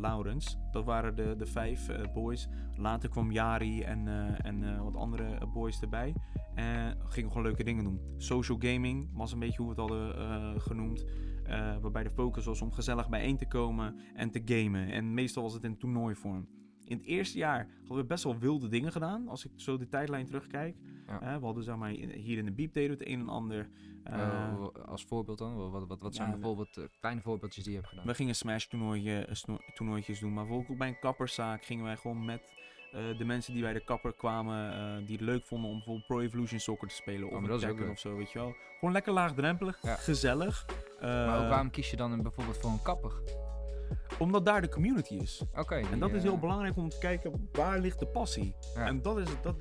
Laurens. 0.00 0.58
Dat 0.70 0.84
waren 0.84 1.16
de, 1.16 1.34
de 1.38 1.46
vijf 1.46 1.90
boys. 2.14 2.48
Later 2.74 3.08
kwam 3.08 3.32
Yari 3.32 3.82
en, 3.82 4.08
en 4.42 4.82
wat 4.82 4.96
andere 4.96 5.46
boys 5.46 5.80
erbij. 5.80 6.14
En 6.54 6.98
gingen 7.04 7.30
gewoon 7.30 7.46
leuke 7.46 7.64
dingen 7.64 7.84
doen. 7.84 8.00
Social 8.16 8.58
gaming 8.60 9.08
was 9.12 9.32
een 9.32 9.38
beetje 9.38 9.62
hoe 9.62 9.74
we 9.74 9.82
het 9.82 9.90
hadden 9.90 10.60
genoemd. 10.60 11.04
Waarbij 11.80 12.02
de 12.02 12.10
focus 12.10 12.44
was 12.44 12.62
om 12.62 12.72
gezellig 12.72 13.08
bijeen 13.08 13.36
te 13.36 13.46
komen 13.46 14.00
en 14.14 14.30
te 14.30 14.42
gamen. 14.44 14.90
En 14.90 15.14
meestal 15.14 15.42
was 15.42 15.54
het 15.54 15.64
in 15.64 15.78
toernooivorm. 15.78 16.48
In 16.88 16.96
het 16.96 17.06
eerste 17.06 17.38
jaar 17.38 17.68
hadden 17.80 17.96
we 17.98 18.04
best 18.04 18.24
wel 18.24 18.38
wilde 18.38 18.68
dingen 18.68 18.92
gedaan. 18.92 19.28
Als 19.28 19.44
ik 19.44 19.50
zo 19.56 19.78
de 19.78 19.88
tijdlijn 19.88 20.26
terugkijk. 20.26 20.76
Ja. 21.06 21.38
We 21.38 21.44
hadden 21.44 21.64
zeg 21.64 21.76
maar, 21.76 21.90
hier 21.90 22.38
in 22.38 22.44
de 22.44 22.52
Beep 22.52 22.72
deden 22.72 22.96
we 22.98 23.04
het 23.04 23.12
een 23.12 23.20
en 23.20 23.28
ander. 23.28 23.68
Eh, 24.04 24.20
Eh, 24.20 24.64
als 24.86 25.04
voorbeeld 25.04 25.38
dan? 25.38 25.70
Wat, 25.70 25.86
wat, 25.88 26.00
wat 26.00 26.14
zijn 26.14 26.28
ja, 26.28 26.34
bijvoorbeeld 26.34 26.76
eh, 26.76 26.84
kleine 27.00 27.20
voorbeeldjes 27.20 27.64
die 27.64 27.72
je 27.72 27.78
hebt 27.78 27.90
gedaan? 27.90 28.06
we 28.06 28.14
gingen 28.14 28.34
Smash 28.34 28.64
toernooitje, 28.66 29.18
eh, 29.24 29.34
sno- 29.34 29.58
toernooitjes 29.74 30.18
doen. 30.20 30.32
Maar 30.32 30.42
bijvoorbeeld 30.42 30.70
ook 30.72 30.78
bij 30.78 30.88
een 30.88 30.98
kapperszaak 30.98 31.64
gingen 31.64 31.84
wij 31.84 31.96
gewoon 31.96 32.24
met 32.24 32.56
de 33.18 33.24
mensen 33.24 33.52
die 33.52 33.62
bij 33.62 33.72
de 33.72 33.84
kapper 33.84 34.12
kwamen. 34.14 35.04
die 35.06 35.16
het 35.16 35.24
leuk 35.24 35.44
vonden 35.46 35.70
om 35.70 35.76
bijvoorbeeld 35.76 36.06
Pro 36.06 36.20
Evolution 36.20 36.60
Soccer 36.60 36.88
te 36.88 36.94
spelen. 36.94 37.28
Oh, 37.30 37.50
of 37.52 37.60
Tekken 37.60 37.90
of 37.90 37.98
zo, 37.98 38.16
weet 38.16 38.30
je 38.32 38.38
wel. 38.38 38.54
Gewoon 38.78 38.94
lekker 38.94 39.12
laagdrempelig, 39.12 39.78
Ja. 39.82 39.94
gezellig. 39.94 40.66
maar 41.00 41.42
ook 41.42 41.48
waarom 41.48 41.70
kies 41.70 41.90
je 41.90 41.96
dan 41.96 42.12
een- 42.12 42.22
bijvoorbeeld 42.22 42.56
voor 42.58 42.70
een 42.70 42.82
kapper? 42.82 43.12
Omdat 44.18 44.46
daar 44.46 44.60
de 44.60 44.68
community 44.68 45.14
is. 45.14 45.42
Oké. 45.54 45.74
En 45.74 45.98
dat 45.98 46.10
is 46.10 46.16
eh, 46.16 46.22
heel 46.22 46.38
belangrijk 46.38 46.76
om 46.76 46.88
te 46.88 46.98
kijken 46.98 47.48
waar 47.52 47.78
ligt 47.78 47.98
de 47.98 48.06
passie. 48.06 48.54
Ja. 48.74 48.86
En 48.86 49.02
dat 49.02 49.18
is. 49.18 49.28
Dat, 49.42 49.56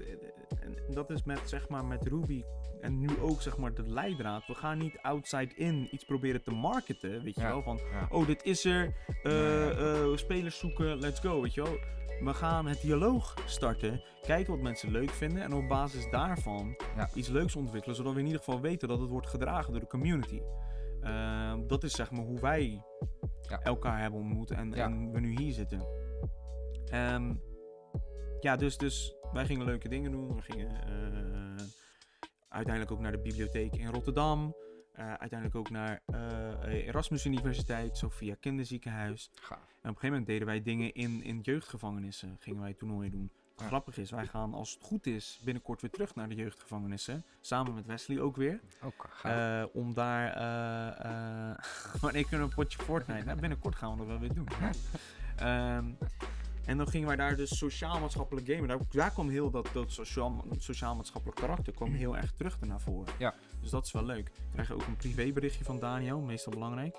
en 0.59 0.75
dat 0.93 1.09
is 1.09 1.23
met, 1.23 1.41
zeg 1.45 1.69
maar, 1.69 1.85
met 1.85 2.07
Ruby 2.07 2.43
en 2.81 2.99
nu 2.99 3.09
ook 3.21 3.41
zeg 3.41 3.57
maar, 3.57 3.73
de 3.73 3.89
leidraad. 3.89 4.47
We 4.47 4.53
gaan 4.53 4.77
niet 4.77 4.97
outside 5.01 5.53
in 5.55 5.87
iets 5.91 6.03
proberen 6.05 6.43
te 6.43 6.51
marketen. 6.51 7.23
Weet 7.23 7.35
je 7.35 7.41
Ja. 7.41 7.47
wel? 7.47 7.61
Van 7.61 7.79
Ja. 7.91 8.07
oh, 8.09 8.27
dit 8.27 8.43
is 8.43 8.65
er. 8.65 8.93
eh, 9.23 10.01
eh, 10.11 10.15
spelers 10.17 10.59
zoeken, 10.59 10.99
let's 10.99 11.19
go. 11.19 11.41
Weet 11.41 11.53
je 11.53 11.61
wel? 11.63 11.77
We 12.23 12.33
gaan 12.33 12.65
het 12.65 12.81
dialoog 12.81 13.33
starten. 13.45 14.03
Kijken 14.21 14.53
wat 14.53 14.61
mensen 14.61 14.91
leuk 14.91 15.09
vinden. 15.09 15.43
En 15.43 15.53
op 15.53 15.67
basis 15.67 16.09
daarvan 16.09 16.75
Ja. 16.95 17.09
iets 17.13 17.27
leuks 17.27 17.55
ontwikkelen. 17.55 17.95
Zodat 17.95 18.13
we 18.13 18.19
in 18.19 18.25
ieder 18.25 18.41
geval 18.43 18.61
weten 18.61 18.87
dat 18.87 18.99
het 18.99 19.09
wordt 19.09 19.27
gedragen 19.27 19.71
door 19.71 19.81
de 19.81 19.87
community. 19.87 20.41
Dat 21.67 21.83
is 21.83 21.93
zeg 21.95 22.11
maar 22.11 22.25
hoe 22.25 22.39
wij 22.39 22.83
Ja. 23.49 23.61
elkaar 23.61 23.99
hebben 24.01 24.19
ontmoet. 24.19 24.51
En, 24.51 24.71
Ja. 24.71 24.85
en 24.85 25.11
we 25.11 25.19
nu 25.19 25.35
hier 25.37 25.53
zitten. 25.53 25.81
Ehm, 26.85 27.33
ja, 28.39 28.55
dus, 28.55 28.77
dus 28.77 29.15
wij 29.33 29.45
gingen 29.45 29.65
leuke 29.65 29.89
dingen 29.89 30.11
doen. 30.11 30.35
We 30.35 30.41
gingen 30.41 30.69
eh, 30.69 31.65
uiteindelijk 32.49 32.91
ook 32.95 32.99
naar 32.99 33.11
de 33.11 33.21
bibliotheek 33.21 33.75
in 33.75 33.87
Rotterdam. 33.87 34.55
Eh, 34.91 35.13
uiteindelijk 35.13 35.55
ook 35.55 35.69
naar 35.69 36.01
eh, 36.05 36.87
Erasmus 36.87 37.25
Universiteit, 37.25 37.97
Sophia 37.97 38.35
Kinderziekenhuis. 38.39 39.31
Gaaf. 39.41 39.59
En 39.59 39.65
op 39.65 39.69
een 39.81 39.83
gegeven 39.83 40.09
moment 40.09 40.25
deden 40.27 40.47
wij 40.47 40.61
dingen 40.61 40.93
in, 40.93 41.23
in 41.23 41.39
jeugdgevangenissen. 41.41 42.35
Gingen 42.39 42.61
wij 42.61 42.73
toernooien 42.73 43.11
doen. 43.11 43.31
Ja. 43.59 43.65
grappige 43.65 44.01
is, 44.01 44.11
wij 44.11 44.27
gaan 44.27 44.53
als 44.53 44.73
het 44.73 44.83
goed 44.83 45.05
is 45.05 45.39
binnenkort 45.43 45.81
weer 45.81 45.91
terug 45.91 46.15
naar 46.15 46.29
de 46.29 46.35
jeugdgevangenissen. 46.35 47.23
Samen 47.41 47.73
met 47.73 47.85
Wesley 47.85 48.19
ook 48.19 48.35
weer. 48.35 48.59
Ook 48.83 49.05
gaaf. 49.09 49.31
Eh, 49.31 49.75
om 49.75 49.93
daar... 49.93 50.33
eh, 50.35 51.51
eh, 51.51 51.57
wanneer 52.01 52.21
kunnen 52.21 52.39
we 52.39 52.53
een 52.53 52.63
potje 52.63 52.83
Fortnite? 52.83 53.25
Nou, 53.25 53.39
binnenkort 53.39 53.75
gaan 53.75 53.91
we 53.91 53.97
dat 53.97 54.07
wel 54.07 54.19
weer 54.19 54.33
doen. 54.33 54.47
Ehm, 55.37 55.85
en 56.67 56.77
dan 56.77 56.87
gingen 56.87 57.07
wij 57.07 57.15
daar 57.15 57.35
dus 57.35 57.57
sociaal-maatschappelijk 57.57 58.47
gamen. 58.49 58.67
Daar, 58.67 58.77
daar 58.89 59.11
kwam 59.11 59.29
heel 59.29 59.49
dat, 59.51 59.69
dat 59.73 59.91
sociaal- 59.91 60.45
sociaal-maatschappelijk 60.57 61.39
karakter 61.39 61.73
kwam 61.73 61.93
heel 61.93 62.17
erg 62.17 62.31
terug 62.37 62.59
naar 62.59 62.81
voren. 62.81 63.13
Ja. 63.19 63.33
Dus 63.61 63.69
dat 63.69 63.85
is 63.85 63.91
wel 63.91 64.05
leuk. 64.05 64.31
We 64.35 64.51
krijgen 64.53 64.75
ook 64.75 64.85
een 64.87 64.95
privéberichtje 64.95 65.63
van 65.63 65.79
Daniel, 65.79 66.19
meestal 66.19 66.53
belangrijk. 66.53 66.97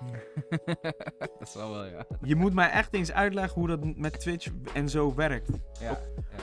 dat 1.19 1.41
is 1.47 1.53
wel 1.53 1.71
wel, 1.71 1.85
ja. 1.85 2.05
Je 2.21 2.35
moet 2.35 2.53
mij 2.53 2.69
echt 2.69 2.93
eens 2.93 3.11
uitleggen 3.11 3.59
hoe 3.59 3.67
dat 3.67 3.95
met 3.97 4.19
Twitch 4.19 4.51
en 4.73 4.89
zo 4.89 5.13
werkt. 5.15 5.49
Ja, 5.79 5.89
ja. 5.89 5.99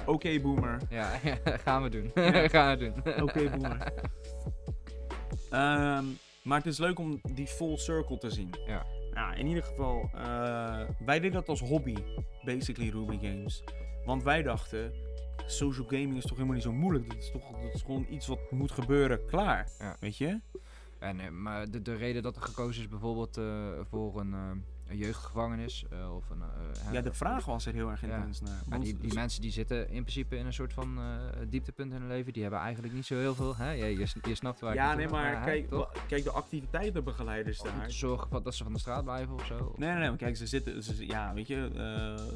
Oké, 0.07 0.41
boomer. 0.41 0.81
ja, 0.91 1.13
ja, 1.25 1.37
gaan 1.45 1.83
we 1.83 1.89
doen. 1.89 2.11
Ja. 2.15 2.49
gaan 2.55 2.79
we 2.79 2.93
doen. 3.05 3.23
Oké, 3.23 3.51
boomer. 3.51 3.93
Ehm, 5.51 6.05
maar 6.43 6.59
het 6.59 6.67
is 6.67 6.79
leuk 6.79 6.99
om 6.99 7.21
die 7.33 7.47
full 7.47 7.77
circle 7.77 8.19
te 8.19 8.31
zien. 8.31 8.51
Ja. 8.67 8.87
Nou, 9.17 9.37
in 9.37 9.47
ieder 9.47 9.63
geval, 9.63 10.11
eh, 10.15 10.81
wij 11.05 11.21
deden 11.21 11.33
dat 11.33 11.49
als 11.49 11.61
hobby, 11.61 11.95
basically 12.45 12.91
Ruby 12.91 13.19
Games. 13.19 13.65
Want 14.05 14.23
wij 14.23 14.43
dachten, 14.43 14.93
social 15.47 15.87
gaming 15.87 16.17
is 16.17 16.23
toch 16.23 16.33
helemaal 16.33 16.55
niet 16.55 16.63
zo 16.63 16.73
moeilijk. 16.73 17.09
Dat 17.09 17.19
is 17.19 17.31
toch 17.31 17.51
dat 17.51 17.75
is 17.75 17.83
gewoon 17.83 18.07
iets 18.11 18.27
wat 18.27 18.51
moet 18.51 18.73
gebeuren, 18.73 19.27
klaar. 19.27 19.69
Ja. 19.79 19.97
Weet 20.01 20.17
je? 20.17 20.41
En, 20.99 21.21
eh, 21.21 21.29
maar 21.29 21.71
de, 21.71 21.83
de 21.83 21.95
reden 21.95 22.23
dat 22.23 22.37
er 22.37 22.43
gekozen 22.43 22.83
is 22.83 22.89
bijvoorbeeld 22.89 23.37
eh, 23.37 23.71
voor 23.91 24.21
een, 24.21 24.65
een 24.89 24.97
jeugdgevangenis 24.97 25.85
eh, 25.91 26.15
of 26.15 26.31
een... 26.31 26.41
hè, 26.79 26.91
Ja, 26.93 27.01
de 27.01 27.13
vraag 27.13 27.45
was 27.45 27.67
er 27.67 27.73
heel 27.75 27.91
erg 27.91 28.01
Ja. 28.01 28.17
intens 28.17 28.41
naar. 28.41 28.51
Ja, 28.55 28.63
Want 28.69 28.83
die, 28.83 28.99
die 28.99 29.11
s- 29.11 29.15
mensen 29.15 29.43
die 29.43 29.51
zitten 29.51 29.79
in 29.89 30.03
principe 30.03 30.37
in 30.37 30.47
een 30.47 30.53
soort 30.53 30.73
van 30.73 30.99
eh, 30.99 31.15
dieptepunt 31.49 31.93
in 31.93 31.99
hun 32.01 32.09
leven. 32.09 32.33
Die 32.33 32.43
hebben 32.43 32.61
eigenlijk 32.61 32.95
niet 32.95 33.07
zo 33.07 33.15
heel 33.17 33.35
veel. 33.35 33.57
Hè? 33.57 33.71
Je, 33.71 33.85
je, 33.99 34.07
je 34.23 34.35
snapt 34.35 34.61
waar 34.61 34.75
Ja, 34.75 34.95
nee, 34.95 35.09
maar 35.09 35.45
kijk, 35.45 35.69
kijk, 36.09 36.25
de 36.25 36.31
activiteitenbegeleiders 36.31 37.61
Om 37.61 37.69
daar. 37.79 37.87
te 37.89 37.95
zorgen 37.95 38.43
dat 38.43 38.55
ze 38.55 38.63
van 38.65 38.73
de 38.73 38.79
straat 38.79 39.05
blijven 39.05 39.35
of 39.35 39.47
zo. 39.47 39.75
Nee, 39.77 39.89
nee, 39.91 39.99
nee, 39.99 40.09
maar 40.09 40.19
kijk, 40.19 40.37
ze 40.37 40.47
zitten, 40.47 40.83
ze, 40.83 41.07
ja, 41.07 41.35
weet 41.35 41.47
je, 41.47 41.71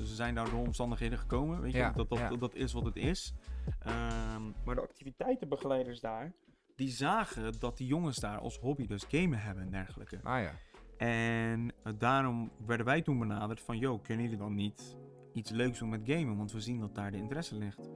ze 0.04 0.14
zijn 0.14 0.34
daar 0.34 0.50
door 0.50 0.60
omstandigheden 0.66 1.18
gekomen, 1.18 1.60
weet 1.60 1.72
je, 1.72 1.78
Ja, 1.78 1.90
dat, 1.90 2.08
dat, 2.08 2.18
ja. 2.18 2.28
dat 2.36 2.54
is 2.54 2.72
wat 2.72 2.84
het 2.84 2.96
is. 2.96 3.34
Ehm, 3.80 4.42
maar 4.64 4.74
de 4.74 4.80
activiteitenbegeleiders 4.80 6.00
daar, 6.00 6.32
die 6.76 6.88
zagen 6.90 7.52
dat 7.58 7.76
die 7.76 7.86
jongens 7.86 8.16
daar 8.16 8.38
als 8.38 8.58
hobby 8.58 8.86
dus 8.86 9.04
gamen 9.08 9.38
hebben 9.40 9.64
en 9.64 9.70
dergelijke. 9.70 10.20
Ah 10.22 10.40
ja. 10.42 10.52
En 11.00 11.72
eh, 11.82 11.92
daarom 11.98 12.50
werden 12.66 12.86
wij 12.86 13.02
toen 13.02 13.18
benaderd 13.18 13.60
van, 13.60 13.78
yo, 13.78 13.98
kunnen 13.98 14.24
jullie 14.24 14.38
dan 14.38 14.54
niet 14.54 14.96
iets 15.32 15.50
leuks 15.50 15.78
doen 15.78 15.88
met 15.88 16.00
gamen, 16.04 16.36
want 16.36 16.52
we 16.52 16.60
zien 16.60 16.80
dat 16.80 16.94
daar 16.94 17.10
de 17.10 17.16
interesse 17.16 17.54
ligt. 17.54 17.90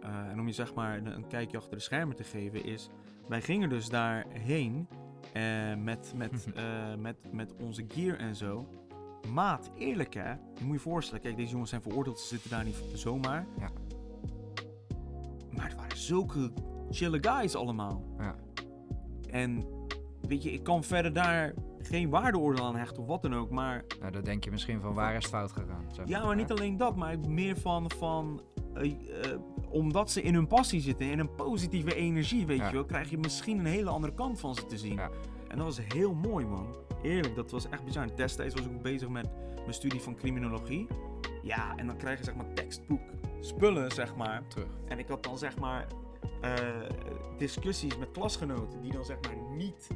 Eh, 0.00 0.28
en 0.28 0.40
om 0.40 0.46
je 0.46 0.52
zeg 0.52 0.74
maar 0.74 1.06
een, 1.06 1.26
kijkje 1.26 1.56
achter 1.56 1.76
de 1.76 1.82
schermen 1.82 2.16
te 2.16 2.24
geven 2.24 2.64
is, 2.64 2.88
wij 3.28 3.40
gingen 3.40 3.68
dus 3.68 3.88
daarheen 3.88 4.88
eh, 5.32 5.74
met, 5.74 6.12
met, 6.16 6.46
met, 7.06 7.32
met 7.32 7.54
onze 7.60 7.84
gear 7.88 8.18
en 8.18 8.36
zo. 8.36 8.68
Maat, 9.32 9.70
eerlijk 9.78 10.14
hè, 10.14 10.30
je 10.30 10.64
moet 10.64 10.76
je 10.76 10.82
voorstellen, 10.82 11.22
kijk 11.22 11.36
deze 11.36 11.50
jongens 11.50 11.70
zijn 11.70 11.82
veroordeeld, 11.82 12.20
ze 12.20 12.26
zitten 12.26 12.50
daar 12.50 12.64
niet 12.64 12.82
zomaar. 12.94 13.46
Ja. 13.58 13.70
Maar 15.50 15.68
het 15.68 15.76
waren 15.76 15.96
zulke 15.96 16.52
chille 16.90 17.18
guys 17.20 17.54
allemaal. 17.54 18.04
Ja. 18.18 18.34
En 19.30 19.64
weet 20.20 20.42
je, 20.42 20.52
ik 20.52 20.62
kan 20.62 20.84
verder 20.84 21.12
daar 21.12 21.54
geen 21.86 22.10
waardeoordeel 22.10 22.64
aan 22.64 22.76
hechten 22.76 23.02
of 23.02 23.08
wat 23.08 23.22
dan 23.22 23.34
ook, 23.34 23.50
maar 23.50 23.84
Nou, 24.00 24.12
dan 24.12 24.22
denk 24.22 24.44
je 24.44 24.50
misschien 24.50 24.80
van 24.80 24.94
waar 24.94 25.10
is 25.16 25.22
het 25.22 25.32
fout 25.32 25.52
gegaan. 25.52 25.84
zeg 25.92 26.08
ja, 26.08 26.24
maar 26.24 26.36
niet 26.36 26.50
alleen 26.50 26.76
dat, 26.76 26.96
maar 26.96 27.18
meer 27.28 27.56
van, 27.56 27.90
van 27.90 28.40
eh, 28.74 28.90
eh, 28.90 29.38
omdat 29.68 30.10
ze 30.10 30.22
in 30.22 30.34
hun 30.34 30.46
passie 30.46 30.80
zitten, 30.80 31.06
in 31.10 31.18
een 31.18 31.34
positieve 31.34 31.94
energie, 31.94 32.46
weet 32.46 32.58
Ja. 32.58 32.66
je 32.66 32.72
wel, 32.74 32.84
krijg 32.84 33.10
je 33.10 33.18
misschien 33.18 33.58
een 33.58 33.66
hele 33.66 33.90
andere 33.90 34.14
kant 34.14 34.40
van 34.40 34.54
ze 34.54 34.66
te 34.66 34.78
zien. 34.78 34.94
Ja. 34.94 35.10
En 35.48 35.56
dat 35.58 35.66
was 35.66 35.80
heel 35.94 36.14
mooi, 36.14 36.46
man. 36.46 36.66
Eerlijk, 37.02 37.34
dat 37.36 37.50
was 37.50 37.68
echt 37.68 37.84
bizar. 37.84 38.16
Destijds 38.16 38.54
was 38.54 38.64
ik 38.64 38.72
ook 38.72 38.82
bezig 38.82 39.08
met 39.08 39.28
mijn 39.56 39.74
studie 39.74 40.00
van 40.00 40.14
criminologie. 40.16 40.86
Ja, 41.42 41.76
en 41.76 41.86
dan 41.86 41.96
krijg 41.96 42.18
je 42.18 42.24
zeg 42.24 42.34
maar 42.34 42.52
tekstboek 42.54 43.00
spullen, 43.40 43.90
zeg 43.90 44.16
maar. 44.16 44.42
Terug. 44.48 44.68
En 44.88 44.98
ik 44.98 45.08
had 45.08 45.22
dan 45.22 45.38
zeg 45.38 45.58
maar 45.58 45.86
eh, 46.40 46.52
discussies 47.38 47.98
met 47.98 48.10
klasgenoten 48.10 48.80
die 48.82 48.92
dan 48.92 49.04
zeg 49.04 49.16
maar 49.20 49.56
niet 49.56 49.88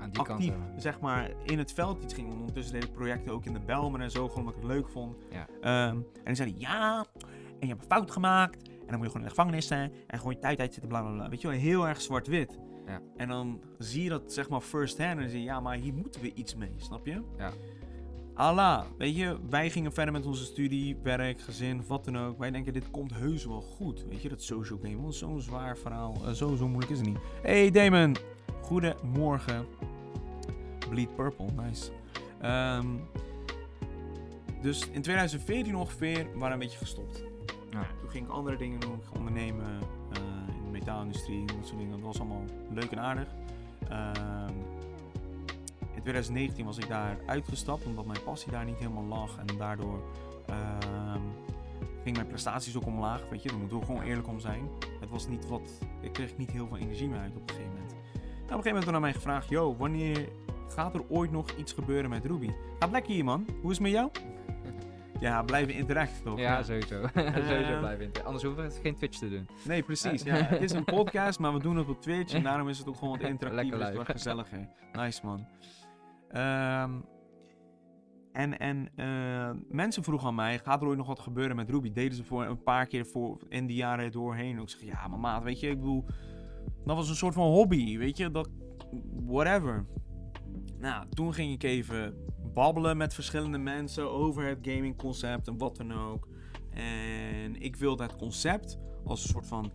Aan 0.00 0.10
die 0.10 0.20
actief 0.20 0.50
hebben. 0.50 0.80
zeg 0.80 1.00
maar, 1.00 1.30
in 1.42 1.58
het 1.58 1.72
veld 1.72 2.02
iets 2.02 2.14
ging. 2.14 2.32
Ondertussen 2.32 2.72
deed 2.74 2.84
ik 2.84 2.92
projecten 2.92 3.32
ook 3.32 3.44
in 3.44 3.52
de 3.52 3.60
Belmer 3.60 4.00
en 4.00 4.10
zo, 4.10 4.28
gewoon 4.28 4.38
omdat 4.38 4.54
ik 4.54 4.62
het 4.62 4.70
leuk 4.70 4.88
vond. 4.88 5.16
Ja. 5.30 5.46
Ehm, 5.60 5.96
en 5.96 6.24
dan 6.24 6.36
zei 6.36 6.50
hij, 6.50 6.60
ja, 6.60 7.04
en 7.60 7.66
je 7.66 7.66
hebt 7.66 7.80
een 7.80 7.88
fout 7.88 8.10
gemaakt. 8.10 8.68
En 8.68 8.86
dan 8.86 8.96
moet 8.96 9.06
je 9.06 9.06
gewoon 9.06 9.22
in 9.22 9.22
de 9.22 9.28
gevangenis 9.28 9.66
zijn. 9.66 9.92
En 10.06 10.18
gewoon 10.18 10.32
je 10.32 10.38
tijd 10.38 10.60
uitzitten, 10.60 10.88
bla 10.88 11.00
bla 11.00 11.12
bla. 11.12 11.28
Weet 11.28 11.40
je 11.40 11.48
wel, 11.48 11.56
heel 11.56 11.88
erg 11.88 12.00
zwart-wit. 12.00 12.58
Ja. 12.86 13.00
En 13.16 13.28
dan 13.28 13.60
zie 13.78 14.02
je 14.02 14.08
dat 14.08 14.32
zeg 14.32 14.48
maar 14.48 14.60
first 14.60 14.98
hand. 14.98 15.10
En 15.10 15.18
dan 15.18 15.28
zie 15.28 15.38
je, 15.38 15.44
ja, 15.44 15.60
maar 15.60 15.76
hier 15.76 15.94
moeten 15.94 16.20
we 16.20 16.34
iets 16.34 16.54
mee, 16.54 16.74
snap 16.76 17.06
je? 17.06 17.22
Ja. 17.38 17.50
Allah, 18.34 18.84
weet 18.98 19.16
je, 19.16 19.38
wij 19.50 19.70
gingen 19.70 19.92
verder 19.92 20.12
met 20.12 20.26
onze 20.26 20.44
studie, 20.44 20.96
werk, 21.02 21.40
gezin, 21.40 21.82
wat 21.86 22.04
dan 22.04 22.18
ook. 22.18 22.38
Wij 22.38 22.50
denken, 22.50 22.72
dit 22.72 22.90
komt 22.90 23.14
heus 23.14 23.44
wel 23.44 23.60
goed. 23.60 24.04
Weet 24.08 24.22
je, 24.22 24.28
dat 24.28 24.42
social 24.42 24.78
game, 24.82 25.00
want 25.00 25.14
zo'n 25.14 25.40
zwaar 25.40 25.78
verhaal, 25.78 26.14
eh, 26.24 26.32
zo, 26.32 26.56
zo 26.56 26.68
moeilijk 26.68 26.92
is 26.92 26.98
het 26.98 27.06
niet. 27.06 27.18
Hey 27.42 27.70
Damon, 27.70 28.16
goedemorgen. 28.62 29.66
Bleed 30.90 31.14
Purple, 31.14 31.46
nice. 31.56 31.90
Ehm, 32.40 32.86
dus 34.62 34.88
in 34.90 35.02
2014 35.02 35.76
ongeveer 35.76 36.24
waren 36.24 36.38
we 36.38 36.52
een 36.52 36.58
beetje 36.58 36.78
gestopt. 36.78 37.24
Ja. 37.70 37.86
Toen 38.00 38.10
ging 38.10 38.26
ik 38.26 38.32
andere 38.32 38.56
dingen 38.56 38.80
doen, 38.80 39.00
ondernemen 39.16 39.80
eh, 40.12 40.56
in 40.56 40.64
de 40.64 40.70
metaalindustrie 40.70 41.40
en 41.40 41.46
dat 41.46 41.66
soort 41.66 41.78
dingen. 41.78 41.92
Dat 41.92 42.00
was 42.00 42.20
allemaal 42.20 42.44
leuk 42.70 42.90
en 42.90 42.98
aardig. 42.98 43.28
Ehm, 43.88 44.54
in 45.94 46.02
2019 46.02 46.64
was 46.64 46.78
ik 46.78 46.88
daar 46.88 47.18
uitgestapt 47.26 47.84
omdat 47.84 48.06
mijn 48.06 48.22
passie 48.24 48.52
daar 48.52 48.64
niet 48.64 48.78
helemaal 48.78 49.04
lag. 49.04 49.38
En 49.38 49.56
daardoor 49.56 50.02
ehm 50.46 51.22
ging 52.02 52.16
mijn 52.16 52.28
prestaties 52.28 52.76
ook 52.76 52.86
omlaag. 52.86 53.28
Weet 53.30 53.42
je, 53.42 53.48
daar 53.48 53.58
moeten 53.58 53.78
we 53.78 53.84
gewoon 53.84 54.02
eerlijk 54.02 54.28
om 54.28 54.40
zijn. 54.40 54.68
Het 55.00 55.10
was 55.10 55.28
niet 55.28 55.48
wat. 55.48 55.78
Ik 56.00 56.12
kreeg 56.12 56.36
niet 56.36 56.50
heel 56.50 56.66
veel 56.66 56.76
energie 56.76 57.08
meer 57.08 57.18
uit 57.18 57.36
op 57.36 57.42
een 57.42 57.48
gegeven 57.48 57.72
moment. 57.72 57.92
Nou, 57.92 58.62
op 58.62 58.66
een 58.66 58.70
gegeven 58.70 58.70
moment 58.70 58.84
werd 58.84 58.96
aan 58.96 59.00
mij 59.00 59.12
gevraagd: 59.12 59.48
Yo, 59.48 59.76
wanneer 59.76 60.28
gaat 60.72 60.94
er 60.94 61.02
ooit 61.08 61.30
nog 61.30 61.50
iets 61.50 61.72
gebeuren 61.72 62.10
met 62.10 62.24
Ruby? 62.24 62.50
Gaat 62.78 62.90
lekker 62.90 63.12
hier, 63.12 63.24
man. 63.24 63.46
Hoe 63.62 63.70
is 63.70 63.76
het 63.78 63.86
met 63.86 63.90
jou? 63.92 64.10
Ja, 65.20 65.42
blijven 65.42 65.74
interact 65.74 66.22
toch? 66.24 66.38
Ja, 66.38 66.62
sowieso. 66.62 67.06
sowieso 67.14 67.54
Eh. 67.54 67.78
blijven. 67.78 68.04
in- 68.04 68.24
Anders 68.24 68.44
hoeven 68.44 68.64
we 68.64 68.70
geen 68.82 68.94
Twitch 68.94 69.18
te 69.18 69.28
doen. 69.30 69.46
Nee, 69.64 69.82
precies. 69.82 70.22
Ja, 70.22 70.34
het 70.34 70.62
is 70.62 70.72
een 70.72 70.84
podcast, 70.98 71.38
maar 71.38 71.52
we 71.52 71.58
doen 71.60 71.76
het 71.76 71.88
op 71.88 72.00
Twitch. 72.02 72.34
En 72.34 72.42
daarom 72.42 72.68
is 72.68 72.78
het 72.78 72.88
ook 72.88 72.96
gewoon 72.96 73.18
wat 73.18 73.28
interactiever. 73.28 73.94
Wat 73.96 74.06
gezelliger. 74.10 74.68
Nice, 74.92 75.20
man. 75.26 75.46
Ehm, 76.30 76.90
en 78.32 78.58
en 78.58 78.88
eh, 78.96 79.50
mensen 79.68 80.02
vroegen 80.04 80.28
aan 80.28 80.34
mij, 80.34 80.58
gaat 80.58 80.82
er 80.82 80.88
ooit 80.88 80.98
nog 80.98 81.06
wat 81.06 81.20
gebeuren 81.20 81.56
met 81.56 81.70
Ruby? 81.70 81.92
Deden 81.92 82.16
ze 82.16 82.24
voor 82.24 82.44
een 82.44 82.62
paar 82.62 82.86
keer 82.86 83.06
voor 83.06 83.38
in 83.48 83.66
die 83.66 83.76
jaren 83.76 84.12
doorheen. 84.12 84.58
Ik 84.58 84.68
zeg, 84.68 84.80
ja, 84.82 85.08
maar 85.08 85.18
maat, 85.18 85.42
weet 85.42 85.60
je, 85.60 85.68
ik 85.68 85.78
bedoel... 85.78 86.04
Dat 86.84 86.96
was 86.96 87.08
een 87.08 87.14
soort 87.16 87.34
van 87.34 87.46
hobby, 87.46 87.98
weet 87.98 88.16
je, 88.16 88.30
dat... 88.30 88.48
Whatever. 89.26 89.86
Nou, 90.80 91.06
toen 91.14 91.34
ging 91.34 91.52
ik 91.52 91.62
even 91.62 92.14
babbelen 92.54 92.96
met 92.96 93.14
verschillende 93.14 93.58
mensen 93.58 94.10
over 94.10 94.46
het 94.46 94.58
gamingconcept 94.62 95.48
en 95.48 95.58
wat 95.58 95.76
dan 95.76 95.92
ook. 95.92 96.28
En 96.70 97.62
ik 97.62 97.76
wilde 97.76 98.02
het 98.02 98.16
concept 98.16 98.78
als 99.04 99.22
een 99.22 99.28
soort 99.28 99.46
van 99.46 99.72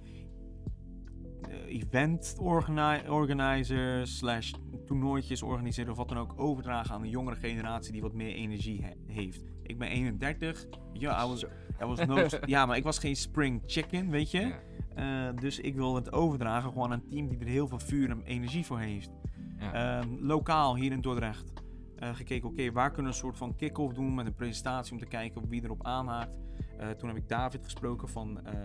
eh, 1.42 1.76
event 1.80 2.36
organi- 2.40 3.10
organizer 3.10 4.08
slash 4.08 4.52
toernooitjes 4.86 5.42
organiseren 5.42 5.92
of 5.92 5.98
wat 5.98 6.10
dan 6.10 6.18
ook 6.18 6.34
overdragen 6.40 6.96
aan 6.96 7.02
een 7.02 7.10
jongere 7.10 7.36
generatie 7.36 7.92
die 7.92 8.02
wat 8.02 8.14
meer 8.14 8.34
energie 8.34 8.82
he- 8.84 9.14
heeft. 9.14 9.44
Ik 9.64 9.78
ben 9.78 9.88
31, 9.90 10.66
ja, 10.94 11.24
I 11.24 11.28
was, 11.28 11.44
I 11.82 11.86
was 11.86 12.06
no, 12.06 12.26
ja, 12.46 12.66
maar 12.66 12.78
ik 12.78 12.84
was 12.84 13.00
geen 13.00 13.16
spring 13.16 13.62
chicken, 13.66 14.10
weet 14.10 14.32
je. 14.32 14.54
Eh, 14.96 15.30
dus 15.40 15.60
ik 15.60 15.76
wil 15.76 15.96
het 15.96 16.12
overdragen 16.12 16.72
gewoon 16.72 16.92
aan 16.92 17.00
een 17.02 17.10
team 17.10 17.28
die 17.28 17.40
er 17.40 17.48
heel 17.48 17.68
veel 17.68 17.80
vuur 17.80 18.10
en 18.10 18.22
energie 18.24 18.66
voor 18.66 18.80
heeft. 18.80 19.12
Ja. 19.74 20.00
Ehm, 20.00 20.10
lokaal 20.20 20.76
hier 20.76 20.92
in 20.92 21.02
Dordrecht. 21.02 21.54
Eh, 21.96 22.16
gekeken, 22.16 22.50
oké, 22.50 22.72
waar 22.72 22.92
kunnen 22.92 23.12
we 23.12 23.18
een 23.18 23.24
soort 23.24 23.38
van 23.38 23.56
kick-off 23.56 23.94
doen 23.94 24.16
met 24.16 24.26
een 24.26 24.36
presentatie 24.36 24.94
om 24.94 25.00
te 25.00 25.06
kijken 25.06 25.50
wie 25.50 25.64
erop 25.64 25.86
aanhaakt. 25.86 26.38
Eh, 26.78 26.90
toen 26.90 27.08
heb 27.10 27.18
ik 27.18 27.28
David 27.30 27.64
gesproken 27.64 28.08
van 28.10 28.46
eh, 28.46 28.54
eh, 28.54 28.60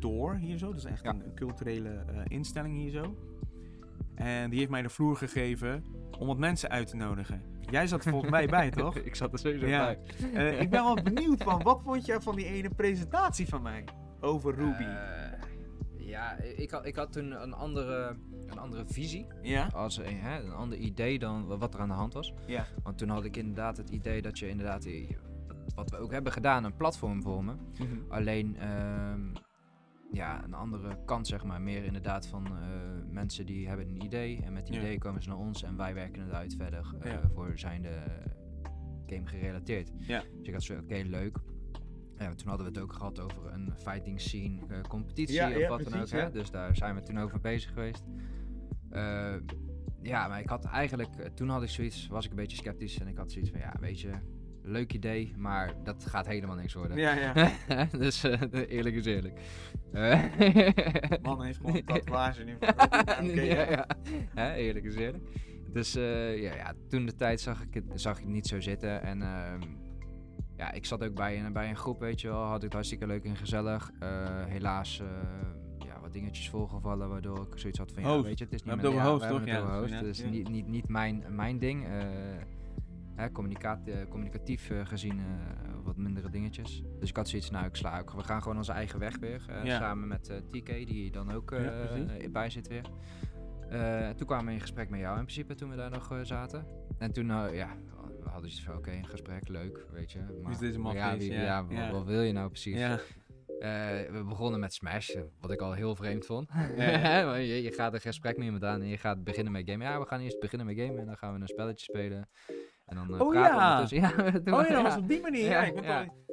Door 0.00 0.34
hier 0.34 0.58
zo. 0.58 0.66
Dat 0.68 0.76
is 0.78 0.84
echt 0.84 1.02
Ja. 1.04 1.10
een, 1.10 1.24
een 1.24 1.34
culturele 1.34 1.88
eh, 1.90 2.20
instelling 2.28 2.76
hier 2.76 2.90
zo. 2.90 3.16
En 4.14 4.50
die 4.50 4.58
heeft 4.58 4.70
mij 4.70 4.82
de 4.82 4.88
vloer 4.88 5.16
gegeven 5.16 5.84
om 6.18 6.26
wat 6.26 6.38
mensen 6.38 6.70
uit 6.70 6.86
te 6.86 6.96
nodigen. 6.96 7.42
Jij 7.70 7.86
zat 7.86 8.04
er 8.04 8.10
volgens 8.10 8.30
mij 8.30 8.46
bij, 8.46 8.70
toch? 8.80 8.96
ik 8.96 9.14
zat 9.14 9.32
er 9.32 9.38
sowieso 9.38 9.66
Ja. 9.66 9.96
bij. 10.32 10.58
Ik 10.58 10.70
ben 10.70 10.84
wel 10.84 10.94
benieuwd 11.02 11.42
van, 11.42 11.62
wat 11.62 11.82
vond 11.82 12.06
je 12.06 12.20
van 12.20 12.36
die 12.36 12.46
ene 12.46 12.70
presentatie 12.70 13.48
van 13.48 13.62
mij 13.62 13.84
over 14.20 14.54
Ruby? 14.54 14.86
Ja, 15.96 16.32
ik 16.36 16.70
had, 16.70 16.86
ik 16.86 16.96
had 16.96 17.12
toen 17.12 17.42
een 17.42 17.52
andere, 17.52 18.16
een 18.50 18.58
andere 18.58 18.84
visie. 18.86 19.26
ja? 19.42 19.66
Als 19.74 19.96
een, 19.98 20.16
hè, 20.18 20.42
een 20.42 20.52
ander 20.52 20.78
idee 20.78 21.18
dan 21.18 21.46
wat 21.58 21.74
er 21.74 21.80
aan 21.80 21.88
de 21.88 21.94
hand 21.94 22.12
was. 22.14 22.34
Ja. 22.46 22.66
Want 22.82 22.98
toen 22.98 23.08
had 23.08 23.24
ik 23.24 23.36
inderdaad 23.36 23.76
het 23.76 23.90
idee 23.90 24.22
dat 24.22 24.38
je 24.38 24.48
inderdaad, 24.48 24.88
wat 25.74 25.90
we 25.90 25.96
ook 25.96 26.12
hebben 26.12 26.32
gedaan, 26.32 26.64
een 26.64 26.76
platform 26.76 27.22
vormen. 27.22 27.58
Alleen, 28.08 28.56
ehm, 28.56 29.20
ja, 30.12 30.44
een 30.44 30.54
andere 30.54 30.98
kant 31.04 31.26
zeg 31.26 31.44
maar. 31.44 31.60
Meer 31.60 31.84
inderdaad 31.84 32.26
van 32.26 32.46
eh, 32.46 32.52
mensen 33.10 33.46
die 33.46 33.68
hebben 33.68 33.88
een 33.88 34.04
idee. 34.04 34.42
En 34.44 34.52
met 34.52 34.66
die 34.66 34.74
Ja. 34.74 34.80
idee 34.80 34.98
komen 34.98 35.22
ze 35.22 35.28
naar 35.28 35.38
ons 35.38 35.62
en 35.62 35.76
wij 35.76 35.94
werken 35.94 36.22
het 36.22 36.32
uit 36.32 36.54
verder 36.58 36.94
eh, 37.00 37.12
Ja. 37.12 37.20
voor 37.34 37.52
zijnde 37.54 37.90
game 39.06 39.26
gerelateerd. 39.26 39.90
Ja. 39.98 40.22
Dus 40.38 40.46
ik 40.48 40.52
had 40.52 40.62
zo, 40.62 40.74
oké, 40.78 41.02
leuk. 41.06 41.36
Ja, 42.18 42.34
toen 42.34 42.48
hadden 42.48 42.66
we 42.66 42.72
het 42.72 42.82
ook 42.82 42.92
gehad 42.92 43.20
over 43.20 43.52
een 43.52 43.72
fighting 43.76 44.20
scene 44.20 44.58
eh, 44.68 44.80
competitie 44.80 45.34
Ja, 45.34 45.48
of 45.48 45.56
ja, 45.58 45.68
wat 45.68 45.84
dan 45.84 46.00
ook. 46.00 46.08
Hè? 46.10 46.30
Dus 46.30 46.50
daar 46.50 46.76
zijn 46.76 46.94
we 46.94 47.02
toen 47.02 47.18
over 47.18 47.40
bezig 47.40 47.72
geweest. 47.72 48.04
Eh, 48.90 49.34
ja, 50.02 50.28
maar 50.28 50.40
ik 50.40 50.48
had 50.48 50.64
eigenlijk, 50.64 51.16
eh, 51.16 51.30
toen 51.34 51.48
had 51.48 51.62
ik 51.62 51.68
zoiets, 51.68 52.06
was 52.06 52.24
ik 52.24 52.30
een 52.30 52.36
beetje 52.36 52.56
sceptisch. 52.56 52.98
En 52.98 53.08
ik 53.08 53.16
had 53.16 53.32
zoiets 53.32 53.50
van, 53.50 53.60
ja, 53.60 53.74
weet 53.80 54.00
je, 54.00 54.10
leuk 54.62 54.92
idee, 54.92 55.34
maar 55.36 55.74
dat 55.84 56.06
gaat 56.06 56.26
helemaal 56.26 56.56
niks 56.56 56.74
worden. 56.74 56.96
Ja, 56.96 57.14
ja. 57.14 57.50
dus 57.98 58.24
eh, 58.24 58.40
eerlijk 58.68 58.94
is 58.94 59.06
eerlijk. 59.06 59.40
Eh, 59.92 60.24
Man 61.22 61.42
heeft 61.44 61.58
gewoon 61.58 61.76
een 61.76 61.84
tatoeage 61.84 62.44
nu. 62.44 62.54
Oké, 63.30 63.40
ja, 63.40 63.62
ja. 63.62 63.70
ja. 63.70 63.86
Hè, 64.34 64.54
eerlijk 64.54 64.84
is 64.84 64.94
eerlijk. 64.94 65.24
Dus 65.72 65.92
ja, 65.92 66.54
ja, 66.54 66.72
toen 66.88 67.06
de 67.06 67.14
tijd 67.14 67.40
zag 67.40 67.62
ik 67.62 67.74
het, 67.74 67.84
zag 67.94 68.16
ik 68.16 68.24
het 68.24 68.32
niet 68.32 68.46
zo 68.46 68.60
zitten. 68.60 69.02
En 69.02 69.22
ehm, 69.22 69.60
ja, 70.56 70.72
ik 70.72 70.84
zat 70.84 71.04
ook 71.04 71.14
bij 71.14 71.44
een, 71.44 71.52
bij 71.52 71.68
een 71.68 71.76
groep, 71.76 72.00
weet 72.00 72.20
je 72.20 72.28
wel. 72.28 72.42
Had 72.42 72.56
ik 72.56 72.62
het 72.62 72.72
hartstikke 72.72 73.06
leuk 73.06 73.24
en 73.24 73.36
gezellig. 73.36 73.90
Helaas, 74.48 75.02
wat 76.08 76.16
dingetjes 76.16 76.48
voorgevallen, 76.50 77.08
waardoor 77.08 77.46
ik 77.52 77.58
zoiets 77.58 77.78
had 77.78 77.92
van, 77.92 78.02
ja, 78.02 78.08
Hoofd. 78.08 78.24
weet 78.24 78.38
je, 78.38 78.44
het 78.44 78.52
is 78.54 78.62
niet 78.64 78.80
mijn- 78.82 78.94
ja, 78.94 79.04
hoofd, 79.04 79.28
toch? 79.28 79.44
Ja, 79.44 79.60
hoofd. 79.60 79.90
ja, 79.90 80.00
Dus 80.00 80.24
niet, 80.24 80.48
niet, 80.48 80.66
niet 80.66 80.88
mijn, 80.88 81.24
mijn 81.30 81.58
ding. 81.58 81.84
Eh, 81.84 81.90
hè, 83.14 83.26
eh, 83.26 84.08
communicatief 84.08 84.70
eh, 84.70 84.86
gezien 84.86 85.20
wat 85.82 85.96
mindere 85.96 86.30
dingetjes. 86.30 86.82
Dus 87.00 87.08
ik 87.08 87.16
had 87.16 87.28
zoiets, 87.28 87.50
nou 87.50 87.66
ik 87.66 87.74
sla 87.76 87.98
ook. 88.00 88.12
We 88.12 88.22
gaan 88.24 88.42
gewoon 88.42 88.56
onze 88.56 88.72
eigen 88.72 88.98
weg 88.98 89.18
weer. 89.18 89.42
Samen 89.64 90.08
met 90.08 90.24
TK, 90.50 90.66
die 90.66 91.10
dan 91.10 91.32
ook 91.32 91.54
bij 92.32 92.50
zit 92.50 92.68
weer. 92.68 92.84
Toen 94.16 94.26
kwamen 94.26 94.46
we 94.46 94.52
in 94.52 94.60
gesprek 94.60 94.88
met 94.90 95.00
jou 95.00 95.18
in 95.18 95.22
principe 95.24 95.54
toen 95.54 95.70
we 95.70 95.76
daar 95.76 95.90
nog 95.90 96.20
zaten. 96.22 96.66
En 96.98 97.12
toen, 97.12 97.26
ja, 97.26 97.76
we 98.22 98.28
hadden 98.28 98.50
iets 98.50 98.62
van 98.62 98.76
oké, 98.76 98.90
een 98.90 99.06
gesprek, 99.06 99.48
leuk, 99.48 99.86
weet 99.92 100.12
je. 100.12 100.18
Maar, 100.42 100.52
is 100.52 100.58
deze 100.58 100.78
maar 100.78 100.94
ja, 100.94 101.06
mafkees? 101.06 101.28
wie- 101.28 101.36
Ja, 101.38 101.64
ja, 101.68 101.90
wat, 101.92 102.04
wil 102.04 102.22
je 102.22 102.32
nou 102.32 102.48
precies? 102.48 102.78
Ja. 102.78 102.98
Eh, 103.58 103.70
we 104.10 104.24
begonnen 104.28 104.60
met 104.60 104.74
Smash, 104.74 105.14
wat 105.40 105.50
ik 105.50 105.60
al 105.60 105.72
heel 105.72 105.94
vreemd 105.96 106.26
vond. 106.26 106.48
Ja. 106.76 107.24
Maar 107.24 107.40
je, 107.40 107.62
je 107.62 107.72
gaat 107.72 107.94
een 107.94 108.00
gesprek 108.00 108.36
met 108.36 108.44
iemand 108.44 108.64
aan 108.64 108.80
en 108.80 108.88
je 108.88 108.98
gaat 108.98 109.24
beginnen 109.24 109.52
met 109.52 109.70
gamen. 109.70 109.86
Ja, 109.86 110.00
we 110.00 110.06
gaan 110.06 110.20
eerst 110.20 110.40
beginnen 110.40 110.66
met 110.66 110.76
gamen 110.78 110.98
en 110.98 111.06
dan 111.06 111.16
gaan 111.16 111.34
we 111.34 111.40
een 111.40 111.48
spelletje 111.48 111.84
spelen. 111.84 112.28
En 112.86 112.96
dan 112.96 113.14
eh, 113.14 113.20
Oh 113.20 113.34
ja. 113.34 113.48
Ja, 113.88 114.10
toen- 114.32 114.54
Oh 114.54 114.60
ja, 114.62 114.62
dat 114.62 114.68
ja. 114.68 114.82
was 114.82 114.96
op 114.96 115.08
die 115.08 115.20
manier. 115.20 115.44
Ja, 115.50 115.62
ik 115.62 115.78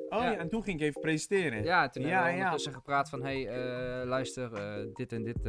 Oh 0.10 0.22
Ja. 0.22 0.38
en 0.38 0.50
toen 0.50 0.64
ging 0.64 0.80
ik 0.80 0.86
even 0.88 1.02
presenteren. 1.02 1.64
Ja, 1.64 1.90
toen 1.90 2.04
hebben 2.04 2.26
we 2.28 2.34
ondertussen 2.38 2.74
gepraat 2.74 3.10
van, 3.10 3.22
hey, 3.24 3.48
eh, 3.48 4.08
luister, 4.08 4.50
dit 4.94 5.12
en 5.14 5.24
dit. 5.24 5.46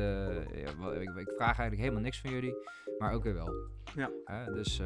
ik, 1.01 1.17
ik 1.17 1.33
vraag 1.37 1.59
eigenlijk 1.59 1.81
helemaal 1.81 2.01
niks 2.03 2.21
van 2.21 2.31
jullie, 2.31 2.55
maar 2.99 3.13
ook 3.13 3.23
weer 3.23 3.35
wel. 3.35 3.49
Ja. 3.95 4.11
Dus 4.53 4.81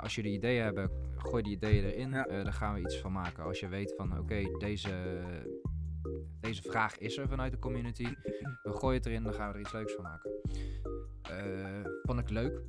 als 0.00 0.14
jullie 0.14 0.32
ideeën 0.32 0.62
hebben, 0.62 0.90
gooi 1.16 1.42
die 1.42 1.52
ideeën 1.52 1.84
erin. 1.84 2.10
Daar 2.10 2.52
gaan 2.52 2.74
we 2.74 2.80
iets 2.80 2.96
van 3.00 3.12
maken. 3.12 3.44
Als 3.44 3.60
je 3.60 3.68
weet 3.68 3.94
van, 3.96 4.18
oké, 4.18 4.42
deze, 4.58 4.90
deze 6.40 6.62
vraag 6.62 6.98
is 6.98 7.16
er 7.18 7.28
vanuit 7.28 7.52
de 7.52 7.58
community. 7.58 8.06
We 8.62 8.72
gooien 8.76 8.96
het 8.96 9.06
erin, 9.06 9.22
dan 9.22 9.34
gaan 9.34 9.48
we 9.48 9.54
er 9.54 9.60
iets 9.60 9.72
leuks 9.72 9.92
van 9.94 10.02
maken. 10.04 10.30
Eh, 11.22 11.84
vond 12.02 12.18
ik 12.20 12.30
leuk. 12.30 12.62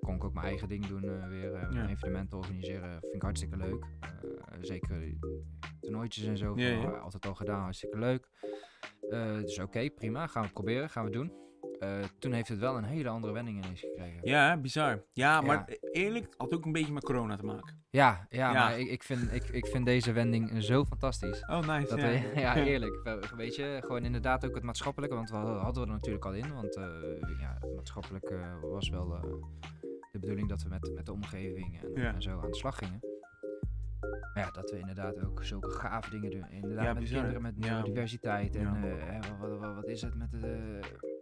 Kon 0.00 0.14
ik 0.14 0.24
ook 0.24 0.34
mijn 0.34 0.46
eigen 0.46 0.68
ding 0.68 0.86
doen 0.86 1.02
eh, 1.04 1.28
weer. 1.28 1.54
eh, 1.54 1.66
Ja. 1.70 1.88
Evenementen 1.88 2.38
organiseren 2.38 3.00
vind 3.00 3.14
ik 3.14 3.22
hartstikke 3.22 3.56
leuk. 3.56 3.84
Zeker 4.60 5.14
toernooitjes 5.80 6.24
en 6.24 6.36
zo. 6.38 6.52
Ja, 6.56 6.68
ja. 6.68 6.88
Altijd 6.90 7.26
al 7.26 7.34
gedaan, 7.34 7.62
hartstikke 7.62 7.98
leuk. 7.98 8.28
Dus 9.44 9.58
oké, 9.58 9.90
prima. 9.90 10.26
Gaan 10.26 10.40
we 10.42 10.46
het 10.46 10.52
proberen, 10.56 10.90
gaan 10.90 11.04
we 11.04 11.10
doen. 11.10 11.32
Eh, 11.78 11.98
toen 12.18 12.32
heeft 12.32 12.48
het 12.48 12.58
wel 12.58 12.76
een 12.76 12.84
hele 12.84 13.08
andere 13.08 13.32
wending 13.32 13.64
ineens 13.64 13.80
gekregen. 13.80 14.20
Ja, 14.22 14.56
bizar. 14.56 15.04
Ja, 15.12 15.40
maar 15.40 15.68
Eerlijk, 15.92 16.34
had 16.36 16.54
ook 16.54 16.64
een 16.64 16.72
beetje 16.72 16.92
met 16.92 17.04
corona 17.04 17.36
te 17.36 17.44
maken. 17.44 17.80
Ja, 17.90 18.26
ja, 18.28 18.52
Ja. 18.52 18.52
maar 18.52 18.78
ik, 18.78 18.88
ik, 18.88 19.02
vind, 19.02 19.32
ik, 19.32 19.48
ik 19.48 19.66
vind 19.66 19.84
deze 19.86 20.12
wending 20.12 20.62
zo 20.62 20.84
fantastisch. 20.84 21.44
Oh, 21.46 21.66
nice. 21.66 21.88
Dat 21.88 22.00
ja. 22.00 22.06
we, 22.10 22.30
ja, 22.40 22.56
eerlijk. 22.64 23.00
We- 23.04 23.20
Weet 23.36 23.54
je, 23.54 23.78
gewoon 23.80 24.04
inderdaad 24.04 24.44
ook 24.46 24.54
het 24.54 24.64
maatschappelijke, 24.64 25.14
want 25.14 25.30
we 25.30 25.36
hadden 25.36 25.82
we 25.82 25.88
er 25.88 25.94
natuurlijk 25.94 26.24
al 26.24 26.32
in. 26.34 26.54
Want 26.54 26.76
eh, 26.76 26.84
ja, 27.40 27.58
maatschappelijk 27.74 28.32
was 28.62 28.88
wel 28.88 29.14
eh, 29.14 29.22
de 30.12 30.18
bedoeling 30.18 30.48
dat 30.48 30.62
we 30.62 30.68
met, 30.68 30.92
met 30.94 31.06
de 31.06 31.12
omgeving 31.12 31.80
en, 31.82 32.02
Ja. 32.02 32.14
en 32.14 32.22
zo 32.22 32.40
aan 32.40 32.50
de 32.50 32.56
slag 32.56 32.78
gingen. 32.78 33.00
Maar 34.34 34.44
ja, 34.44 34.50
dat 34.50 34.70
we 34.70 34.78
inderdaad 34.78 35.24
ook 35.24 35.44
zulke 35.44 35.70
gave 35.70 36.10
dingen 36.10 36.30
doen. 36.30 36.46
Inderdaad, 36.50 36.94
met 36.94 37.08
kinderen 37.10 37.42
met 37.42 37.54
Ja. 37.56 37.70
neurodiversiteit. 37.72 38.56
En 38.56 38.66
eh, 38.66 39.16
wat, 39.40 39.50
wat, 39.50 39.58
wat, 39.58 39.74
wat 39.74 39.86
is 39.88 40.02
het 40.02 40.14
met 40.14 40.30
de... 40.30 40.78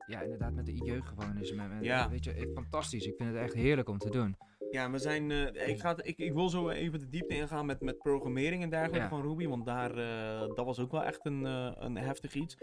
ja, 0.07 0.21
inderdaad 0.21 0.53
met 0.53 0.67
de 0.67 0.75
jeugd 0.75 1.09
gewoon. 1.09 1.35
Met, 1.35 1.55
met- 1.57 1.85
Ja. 1.85 2.09
Weet 2.11 2.25
je, 2.25 2.51
fantastisch. 2.55 3.07
Ik 3.07 3.15
vind 3.17 3.29
het 3.29 3.39
echt 3.39 3.55
heerlijk 3.55 3.89
om 3.89 3.99
te 3.99 4.11
doen. 4.11 4.37
Ja, 4.71 4.91
we 4.91 4.99
zijn. 4.99 5.31
eh, 5.31 5.69
ik, 5.69 5.81
ga, 5.81 5.89
het- 5.89 6.07
ik, 6.07 6.19
ik 6.19 6.33
wil 6.33 6.49
zo 6.49 6.69
even 6.69 6.99
de 6.99 7.09
diepte 7.09 7.35
ingaan 7.35 7.67
met, 7.67 7.81
met 7.81 7.99
programmering 7.99 8.63
en 8.63 8.71
dergelijke 8.71 8.99
Ja. 9.03 9.09
van 9.09 9.23
Ruby. 9.23 9.49
Want 9.49 9.65
daar, 9.67 9.91
eh, 9.97 10.49
dat 10.55 10.65
was 10.67 10.79
ook 10.79 10.91
wel 10.91 11.05
echt 11.05 11.27
een, 11.27 11.47
eh, 11.47 11.71
een 11.75 11.97
heftig 11.97 12.35
iets. 12.35 12.57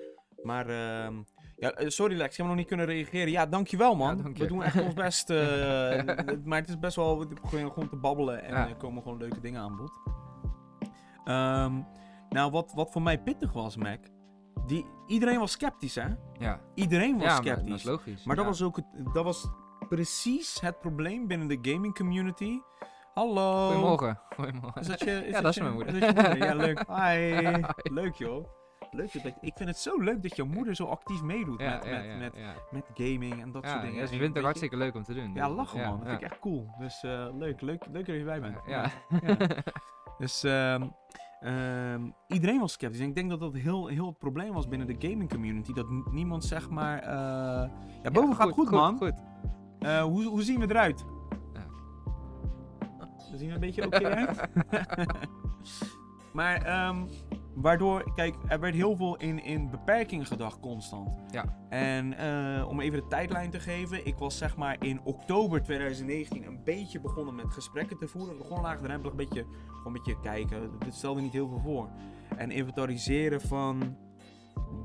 Maar. 0.43 0.70
ehm, 0.70 1.14
ja, 1.58 1.74
sorry 1.89 2.16
Lex, 2.18 2.32
ik 2.32 2.38
heb 2.38 2.45
nog 2.47 2.55
niet 2.55 2.68
kunnen 2.68 2.86
reageren. 2.86 3.32
Ja, 3.32 3.45
dankjewel 3.45 3.95
man. 3.95 4.18
Ja, 4.18 4.24
dank 4.24 4.38
je. 4.38 4.43
we 4.43 4.49
doen 4.49 4.64
echt 4.64 4.82
ons 4.82 4.93
best. 5.05 5.30
maar 6.43 6.60
het 6.60 6.70
is 6.70 6.80
best 6.80 6.95
wel. 6.95 7.20
We 7.20 7.28
beginnen 7.41 7.72
gewoon 7.72 7.89
te 7.89 7.95
babbelen 7.95 8.43
en 8.43 8.51
Ja. 8.53 8.68
er 8.70 8.76
komen 8.76 9.01
gewoon 9.03 9.18
leuke 9.18 9.39
dingen 9.39 9.62
aan 9.62 9.76
bod. 9.78 9.91
Ehm, 11.26 11.82
nou, 12.30 12.51
wat, 12.51 12.72
wat 12.76 12.91
voor 12.91 13.01
mij 13.01 13.20
pittig 13.22 13.53
was, 13.53 13.76
Mac. 13.78 13.99
Die, 14.66 14.86
iedereen 15.08 15.39
was 15.39 15.51
sceptisch, 15.51 15.95
hè? 15.95 16.08
Ja, 16.39 16.62
Iedereen 16.76 17.14
was 17.18 17.24
ja 17.24 17.34
maar 17.34 17.43
sceptisch. 17.43 17.68
dat 17.70 17.78
is 17.78 17.84
logisch. 17.84 18.24
Maar 18.24 18.36
dat, 18.36 18.45
was 18.45 18.62
ook 18.62 18.76
het, 18.76 18.86
dat 19.14 19.24
was 19.24 19.47
precies 19.89 20.61
het 20.61 20.79
probleem 20.79 21.27
binnen 21.27 21.47
de 21.47 21.57
gaming 21.61 21.95
community. 21.95 22.59
Hallo. 23.13 23.65
Goedemorgen. 23.67 24.19
Goedemorgen. 24.35 24.81
Is 24.81 24.88
dat 24.88 24.99
je, 24.99 25.25
is 25.25 25.31
Ja, 25.31 25.41
dat 25.41 25.49
is 25.49 25.55
je- 25.55 25.61
mijn 25.61 25.73
moeder. 25.73 25.93
is 25.93 25.99
dat 25.99 26.15
je 26.15 26.21
moeder? 26.29 26.47
Ja, 26.47 26.53
leuk. 26.55 26.83
Hi. 27.01 27.93
Leuk 27.93 28.15
joh. 28.15 28.47
Leuk 28.91 29.23
dat, 29.23 29.33
ik 29.41 29.53
vind 29.55 29.69
het 29.69 29.77
zo 29.77 30.01
leuk 30.01 30.21
dat 30.23 30.35
jouw 30.35 30.45
moeder 30.45 30.75
zo 30.75 30.85
actief 30.85 31.21
meedoet 31.21 31.59
Ja, 31.61 31.69
met, 31.69 31.83
ja, 31.85 32.15
met, 32.17 32.33
ja, 32.35 32.53
met, 32.71 32.85
gaming 32.93 33.41
en 33.41 33.51
dat 33.51 33.67
soort 33.67 33.81
dingen. 33.81 33.95
ja, 33.95 34.05
ze 34.05 34.13
En 34.13 34.19
vindt 34.19 34.21
het 34.21 34.21
weet 34.21 34.29
ook 34.29 34.35
je- 34.35 34.41
hartstikke 34.41 34.77
leuk 34.77 34.95
om 34.95 35.03
te 35.03 35.13
doen. 35.13 35.33
Ja, 35.33 35.47
Dus, 35.47 35.55
lachen 35.55 35.79
man. 35.81 35.97
Dat 35.99 36.07
vind 36.07 36.21
ik 36.21 36.29
echt 36.31 36.39
cool. 36.39 36.67
Dus 36.79 37.03
eh, 37.03 37.27
leuk, 37.38 37.61
leuk, 37.61 37.85
leuk 37.91 38.05
dat 38.05 38.15
je 38.15 38.19
erbij 38.19 38.41
bent. 38.41 38.57
Ja. 38.65 38.89
Dus 40.17 40.43
ehm, 40.43 40.88
ehm, 41.39 42.01
iedereen 42.27 42.59
was 42.59 42.71
sceptisch. 42.73 42.99
En 43.01 43.07
ik 43.07 43.15
denk 43.15 43.29
dat 43.29 43.39
dat 43.39 43.53
heel, 43.53 43.88
heel 43.88 44.05
het 44.05 44.17
probleem 44.17 44.53
was 44.53 44.67
binnen 44.67 44.88
de 44.88 45.07
gaming 45.07 45.29
community. 45.29 45.73
Dat 45.73 45.85
niemand 46.11 46.43
zeg 46.45 46.69
maar... 46.69 46.99
eh, 46.99 47.69
ja, 48.03 48.11
boven 48.11 48.35
gaat 48.35 48.49
goed, 48.51 48.69
man. 48.69 48.97
Goed. 48.97 49.13
Eh, 49.88 50.01
hoe, 50.01 50.23
hoe 50.23 50.43
zien 50.43 50.59
we 50.59 50.69
eruit? 50.69 51.05
We 53.31 53.38
zien 53.38 53.47
er 53.47 53.53
een 53.53 53.59
beetje 53.59 53.85
oké 53.85 54.09
uit. 54.09 54.49
maar 56.33 56.61
ehm, 56.61 57.05
waardoor, 57.53 58.13
kijk, 58.13 58.35
er 58.47 58.59
werd 58.59 58.75
heel 58.75 58.95
veel 58.95 59.17
in, 59.17 59.43
in 59.43 59.69
beperkingen 59.69 60.25
gedacht 60.25 60.59
constant. 60.59 61.09
Ja. 61.31 61.57
En 61.69 62.17
eh, 62.17 62.67
om 62.67 62.79
even 62.79 62.99
de 62.99 63.07
tijdlijn 63.07 63.49
te 63.49 63.59
geven, 63.59 64.05
ik 64.05 64.17
was 64.17 64.38
zeg 64.38 64.57
maar 64.57 64.75
in 64.79 65.01
oktober 65.03 65.63
2019 65.63 66.45
een 66.45 66.63
beetje 66.63 66.99
begonnen 66.99 67.35
met 67.35 67.53
gesprekken 67.53 67.97
te 67.97 68.07
voeren. 68.07 68.45
Gewoon 68.45 68.61
laagdrempelig, 68.61 69.11
een 69.11 69.17
beetje, 69.17 69.45
gewoon 69.67 69.85
een 69.85 69.93
beetje 69.93 70.19
kijken. 70.19 70.71
Dit 70.79 70.93
stelde 70.93 71.21
niet 71.21 71.33
heel 71.33 71.47
veel 71.47 71.61
voor. 71.61 71.89
En 72.38 72.51
inventariseren 72.51 73.41
van 73.41 73.97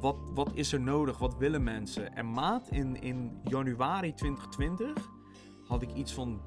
wat, 0.01 0.17
wat 0.35 0.51
is 0.55 0.73
er 0.73 0.81
nodig, 0.81 1.19
wat 1.19 1.37
willen 1.37 1.63
mensen. 1.63 2.15
En 2.15 2.33
maat, 2.33 2.69
in, 2.69 3.03
in 3.03 3.41
januari 3.45 4.15
2020 4.15 5.11
had 5.67 5.83
ik 5.83 5.95
iets 5.95 6.13
van, 6.13 6.41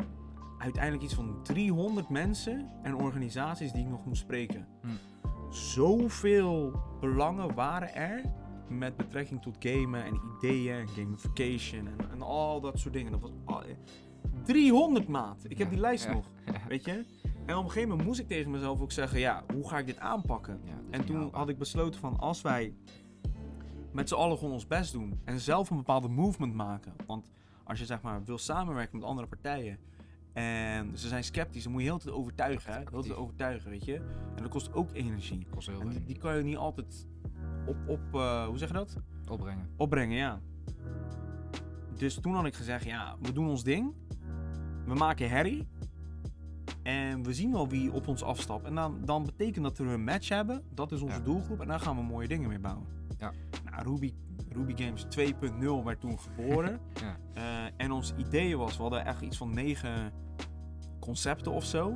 uiteindelijk 0.58 1.04
iets 1.04 1.14
van 1.14 1.44
300 1.44 2.10
mensen 2.10 2.72
en 2.84 2.96
organisaties 2.96 3.72
die 3.72 3.84
ik 3.84 3.90
nog 3.90 4.06
moest 4.06 4.22
spreken. 4.22 4.68
Hm. 4.82 4.88
Zoveel 5.50 6.82
belangen 7.00 7.56
waren 7.56 7.96
er 7.96 8.22
met 8.70 8.98
betrekking 8.98 9.42
tot 9.42 9.56
gamen 9.60 10.04
en 10.04 10.20
ideeën 10.38 10.76
en 10.76 10.88
gamification 10.88 11.88
en, 11.88 12.12
en 12.12 12.22
al 12.22 12.62
dat 12.62 12.80
soort 12.80 12.94
dingen. 12.94 13.12
Dat 13.12 13.22
was 13.22 13.32
al- 13.46 13.64
300 14.44 15.08
maat. 15.08 15.46
Ik 15.48 15.58
heb 15.58 15.70
die 15.70 15.80
lijst 15.80 16.06
ja, 16.06 16.14
nog, 16.14 16.26
ja. 16.46 16.62
weet 16.68 16.86
je. 16.86 17.06
En 17.46 17.56
op 17.56 17.64
een 17.64 17.70
gegeven 17.70 17.90
moment 17.90 18.08
moest 18.08 18.20
ik 18.20 18.28
tegen 18.28 18.52
mezelf 18.52 18.82
ook 18.82 18.92
zeggen, 18.92 19.20
ja, 19.20 19.44
hoe 19.54 19.70
ga 19.70 19.78
ik 19.78 19.86
dit 19.86 20.00
aanpakken? 20.00 20.62
En 20.90 21.06
toen 21.06 21.30
had 21.32 21.50
ik 21.50 21.58
besloten 21.58 22.00
van 22.00 22.18
als 22.18 22.42
wij 22.42 22.74
met 23.96 24.08
z'n 24.10 24.16
allen 24.16 24.38
gewoon 24.38 24.54
ons 24.54 24.68
best 24.68 24.92
doen 24.92 25.20
en 25.24 25.40
zelf 25.40 25.70
een 25.70 25.78
bepaalde 25.78 26.08
movement 26.08 26.54
maken. 26.54 26.94
Want 27.06 27.32
als 27.64 27.80
je 27.80 27.86
zeg 27.86 28.02
maar 28.02 28.24
wil 28.24 28.38
samenwerken 28.38 28.98
met 29.00 29.08
andere 29.08 29.28
partijen 29.28 29.78
en 30.34 30.98
ze 30.98 31.08
zijn 31.08 31.24
sceptisch, 31.24 31.64
dan 31.64 31.72
moet 31.72 31.82
je 31.82 31.88
heel 31.88 31.98
de 31.98 32.04
tijd 32.04 32.16
overtuigen. 32.16 32.74
Hè? 32.74 32.80
Heel 32.80 33.02
de 33.02 33.08
tijd 33.08 33.20
overtuigen, 33.20 33.70
weet 33.70 33.86
je. 33.86 33.96
En 34.36 34.42
dat 34.42 34.48
kost 34.50 34.74
ook 34.74 34.90
energie. 34.94 35.48
kost 35.54 35.68
heel 35.68 35.80
En 35.80 35.88
die, 35.88 35.98
veel 35.98 36.06
die 36.08 36.18
kan 36.18 36.38
je 36.38 36.44
niet 36.44 36.58
altijd 36.58 37.08
op, 37.66 37.76
op 37.88 38.00
eh, 38.14 38.46
hoe 38.46 38.58
zeg 38.58 38.68
je 38.68 38.74
dat? 38.74 38.98
opbrengen. 39.30 39.70
Opbrengen, 39.78 40.18
ja. 40.18 40.40
Dus 41.98 42.16
toen 42.22 42.34
had 42.34 42.46
ik 42.46 42.54
gezegd, 42.54 42.84
ja, 42.86 43.16
we 43.22 43.32
doen 43.32 43.48
ons 43.50 43.64
ding. 43.64 43.94
We 44.86 44.94
maken 44.94 45.30
herrie. 45.30 45.68
En 46.84 47.24
we 47.24 47.34
zien 47.34 47.52
wel 47.52 47.68
wie 47.68 47.92
op 47.92 48.08
ons 48.08 48.24
afstapt. 48.24 48.66
En 48.66 48.76
dan, 48.76 48.98
dan 49.06 49.26
betekent 49.26 49.64
dat 49.64 49.78
we 49.78 49.84
een 49.84 50.04
match 50.04 50.30
hebben. 50.30 50.64
Dat 50.74 50.92
is 50.92 51.02
onze 51.02 51.18
Ja. 51.18 51.24
doelgroep. 51.24 51.62
En 51.62 51.68
daar 51.68 51.80
gaan 51.80 51.96
we 51.96 52.02
mooie 52.04 52.28
dingen 52.28 52.50
mee 52.50 52.60
bouwen. 52.60 52.86
Ja. 53.18 53.32
Nou, 53.76 53.88
Ruby, 53.88 54.14
Ruby 54.50 54.84
Games 54.84 55.06
2.0 55.06 55.84
werd 55.84 56.00
toen 56.00 56.20
geboren. 56.20 56.80
Ja. 57.02 57.18
Eh, 57.34 57.72
en 57.78 57.92
ons 57.92 58.14
idee 58.18 58.58
was, 58.58 58.76
we 58.76 58.82
hadden 58.82 59.06
echt 59.06 59.22
iets 59.22 59.38
van 59.38 59.54
negen 59.54 60.14
concepten 61.00 61.52
of 61.52 61.64
zo. 61.64 61.94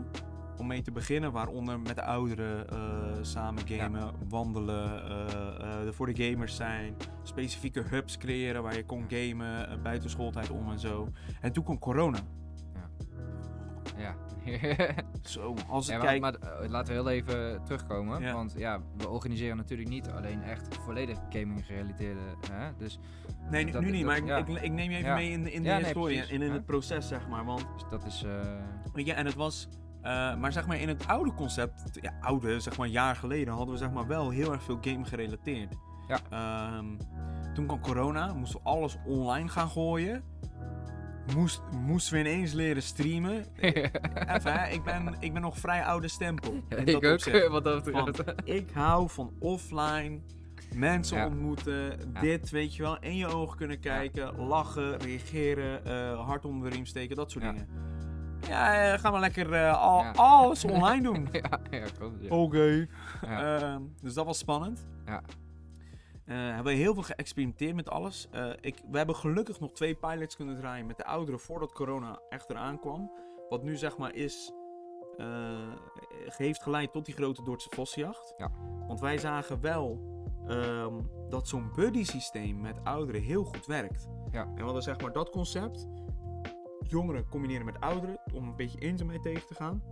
Om 0.58 0.68
mee 0.68 0.82
te 0.82 0.92
beginnen, 0.92 1.32
waaronder 1.32 1.80
met 1.80 1.96
de 1.96 2.04
ouderen 2.04 2.70
eh, 2.70 2.78
samen 3.22 3.68
gamen, 3.68 4.14
wandelen, 4.30 5.10
eh, 5.10 5.92
voor 5.92 6.14
de 6.14 6.24
gamers 6.24 6.56
zijn, 6.56 6.96
specifieke 7.24 7.82
hubs 7.82 8.18
creëren 8.18 8.64
waar 8.64 8.76
je 8.76 8.86
kon 8.86 9.06
gamen, 9.08 9.84
buiten 9.84 10.10
schooltijd 10.10 10.50
om 10.50 10.72
en 10.72 10.80
zo. 10.80 11.08
En 11.42 11.52
toen 11.52 11.64
kwam 11.64 11.80
corona. 11.80 12.20
Ja. 14.00 14.16
Zo, 15.24 15.56
als 15.70 15.86
ik 15.88 15.92
ja 15.94 15.98
maar, 15.98 16.08
kijk... 16.08 16.22
maar 16.22 16.34
eh, 16.34 16.70
laten 16.70 16.88
we 16.88 17.00
heel 17.00 17.10
even 17.10 17.64
terugkomen. 17.64 18.22
Ja. 18.22 18.34
Want 18.34 18.54
ja, 18.58 18.80
we 18.98 19.10
organiseren 19.10 19.58
natuurlijk 19.58 19.90
niet 19.90 20.10
alleen 20.10 20.44
echt 20.44 20.78
volledig 20.78 21.18
gaming 21.30 21.66
gerelateerde. 21.66 22.20
Hè? 22.52 22.70
Dus, 22.78 23.00
nee, 23.50 23.66
nu, 23.66 23.72
dat- 23.72 23.82
nu 23.82 23.92
niet, 23.92 23.96
dat- 23.96 24.06
maar 24.10 24.18
ik, 24.18 24.26
ja. 24.28 24.38
ik, 24.38 24.48
ik 24.64 24.72
neem 24.72 24.92
je 24.92 24.98
even 24.98 25.10
Ja. 25.10 25.16
mee 25.16 25.30
in, 25.30 25.44
de- 25.44 25.52
in 25.52 25.62
de 25.62 25.68
Ja, 25.68 25.76
nee, 25.76 25.84
historie 25.84 26.22
en 26.22 26.30
in 26.30 26.42
Ja. 26.48 26.52
het 26.54 26.66
proces, 26.66 27.08
zeg 27.08 27.28
maar. 27.28 27.46
Want 27.46 27.66
dus 27.74 27.84
dat 27.90 28.06
is. 28.06 28.24
eh, 28.24 28.32
Weet 28.94 29.06
je, 29.06 29.14
en 29.14 29.26
het 29.26 29.36
was, 29.36 29.68
eh, 30.02 30.36
maar 30.36 30.52
zeg 30.52 30.68
maar 30.68 30.78
in 30.80 30.88
het 30.88 31.08
oude 31.08 31.34
concept, 31.34 31.98
ja, 32.02 32.14
oude, 32.22 32.60
zeg 32.60 32.78
maar 32.78 32.86
een 32.86 32.92
jaar 32.92 33.16
geleden, 33.16 33.54
hadden 33.54 33.74
we 33.74 33.80
zeg 33.80 33.92
maar 33.92 34.08
wel 34.08 34.30
heel 34.30 34.52
erg 34.52 34.64
veel 34.64 34.78
game 34.82 35.06
gerelateerd. 35.06 35.76
Ja. 36.08 36.20
Ehm, 36.30 36.86
toen 37.54 37.66
kwam 37.66 37.80
corona, 37.82 38.34
moesten 38.34 38.60
we 38.64 38.70
alles 38.70 38.98
online 39.06 39.48
gaan 39.50 39.70
gooien. 39.70 40.24
Moest, 41.36 41.62
moesten 41.72 42.14
we 42.14 42.20
ineens 42.20 42.54
leren 42.54 42.82
streamen. 42.84 43.46
Even, 44.36 44.54
hè, 44.54 44.68
ik, 44.70 44.84
ben, 44.84 45.16
ik 45.20 45.34
ben 45.34 45.42
nog 45.42 45.58
vrij 45.58 45.84
oude 45.86 46.08
stempel. 46.08 46.64
ik 46.86 46.96
ook, 46.96 47.04
opzicht. 47.14 47.48
wat 47.48 47.64
dat 47.64 47.84
betreft. 47.84 48.22
Ik 48.44 48.70
hou 48.74 49.10
van 49.10 49.32
offline, 49.40 50.20
mensen 50.76 51.18
Ja. 51.18 51.26
ontmoeten, 51.26 51.84
Ja. 52.14 52.22
dit, 52.22 52.50
weet 52.50 52.76
je 52.76 52.82
wel, 52.82 53.00
in 53.00 53.16
je 53.16 53.28
ogen 53.28 53.58
kunnen 53.58 53.80
kijken, 53.80 54.36
lachen, 54.48 54.98
reageren, 54.98 55.86
eh, 55.86 56.26
hart 56.26 56.46
onder 56.46 56.70
de 56.70 56.76
riem 56.76 56.86
steken, 56.86 57.16
dat 57.16 57.32
soort 57.32 57.44
dingen. 57.44 57.68
Ja, 58.48 58.92
eh, 58.94 59.00
ga 59.00 59.12
maar 59.12 59.20
lekker 59.20 59.54
eh, 59.54 59.82
al, 59.82 60.04
alles 60.16 60.66
online 60.74 61.02
doen. 61.04 61.28
ja, 61.32 61.60
ja. 61.72 61.86
Oké. 62.30 62.88
Ehm, 63.22 63.82
dus 64.02 64.14
dat 64.14 64.26
was 64.26 64.38
spannend. 64.38 64.88
Ja. 65.06 65.22
Eh, 66.30 66.36
hebben 66.38 66.74
we 66.74 66.80
heel 66.80 66.94
veel 66.94 67.04
geëxperimenteerd 67.04 67.76
met 67.76 67.90
alles. 67.90 68.28
Eh, 68.32 68.50
ik, 68.62 68.82
we 68.92 68.98
hebben 68.98 69.16
gelukkig 69.16 69.60
nog 69.60 69.72
twee 69.72 69.96
pilots 69.96 70.36
kunnen 70.36 70.56
draaien 70.56 70.86
met 70.86 70.98
de 70.98 71.06
ouderen 71.06 71.40
voordat 71.40 71.74
corona 71.74 72.20
echt 72.30 72.50
eraan 72.50 72.80
kwam. 72.80 73.12
Wat 73.50 73.64
nu 73.64 73.78
zeg 73.78 73.98
maar 73.98 74.16
is, 74.16 74.52
eh, 75.18 75.74
heeft 76.26 76.64
geleid 76.64 76.92
tot 76.92 77.06
die 77.06 77.14
grote 77.14 77.44
Dordtse 77.44 77.70
vossenjacht. 77.72 78.34
Ja. 78.38 78.52
Want 78.88 79.00
wij 79.00 79.18
zagen 79.18 79.62
wel 79.62 80.08
ehm, 80.48 80.94
dat 81.30 81.48
zo'n 81.48 81.72
buddy 81.76 82.04
systeem 82.04 82.62
met 82.62 82.84
ouderen 82.84 83.22
heel 83.22 83.44
goed 83.44 83.66
werkt. 83.66 84.08
Ja. 84.32 84.42
En 84.42 84.56
we 84.56 84.64
hadden 84.64 84.84
zeg 84.84 85.02
maar 85.02 85.12
dat 85.12 85.30
concept. 85.30 85.88
Jongeren 86.80 87.30
combineren 87.30 87.66
met 87.66 87.80
ouderen 87.80 88.20
om 88.34 88.48
een 88.48 88.56
beetje 88.56 88.80
eenzaamheid 88.80 89.22
tegen 89.22 89.48
te 89.48 89.54
gaan. 89.56 89.84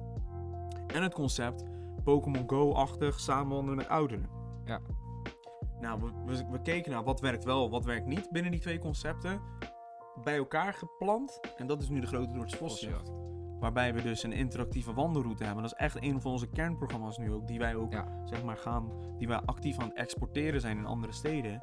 En 0.87 1.03
het 1.03 1.13
concept 1.13 1.63
Pokémon 2.03 2.49
Go-achtig 2.49 3.19
samenwandelen 3.19 3.77
met 3.77 3.87
ouderen. 3.87 4.29
Ja. 4.65 4.81
Nou, 5.81 6.01
we, 6.01 6.11
we, 6.25 6.45
we 6.51 6.61
keken 6.61 6.91
naar 6.91 7.03
wat 7.03 7.19
werkt 7.19 7.43
wel, 7.43 7.69
wat 7.69 7.85
werkt 7.85 8.05
niet 8.05 8.29
binnen 8.31 8.51
die 8.51 8.61
twee 8.61 8.79
concepten. 8.79 9.41
Bij 10.23 10.37
elkaar 10.37 10.73
geplant. 10.73 11.39
En 11.57 11.67
dat 11.67 11.81
is 11.81 11.89
nu 11.89 11.99
de 11.99 12.07
grote 12.07 12.57
Vossenjacht. 12.57 13.11
Waarbij 13.59 13.93
we 13.93 14.01
dus 14.01 14.23
een 14.23 14.31
interactieve 14.31 14.93
wandelroute 14.93 15.43
hebben. 15.43 15.63
Dat 15.63 15.71
is 15.71 15.77
echt 15.79 16.03
een 16.03 16.21
van 16.21 16.31
onze 16.31 16.47
kernprogramma's 16.47 17.17
nu 17.17 17.31
ook. 17.33 17.47
Die 17.47 17.59
wij 17.59 17.75
ook, 17.75 17.91
Ja. 17.91 18.07
zeg 18.25 18.43
maar, 18.43 18.57
gaan... 18.57 18.91
Die 19.17 19.27
wij 19.27 19.37
actief 19.45 19.79
aan 19.79 19.87
het 19.87 19.97
exporteren 19.97 20.61
zijn 20.61 20.77
in 20.77 20.85
andere 20.85 21.13
steden. 21.13 21.59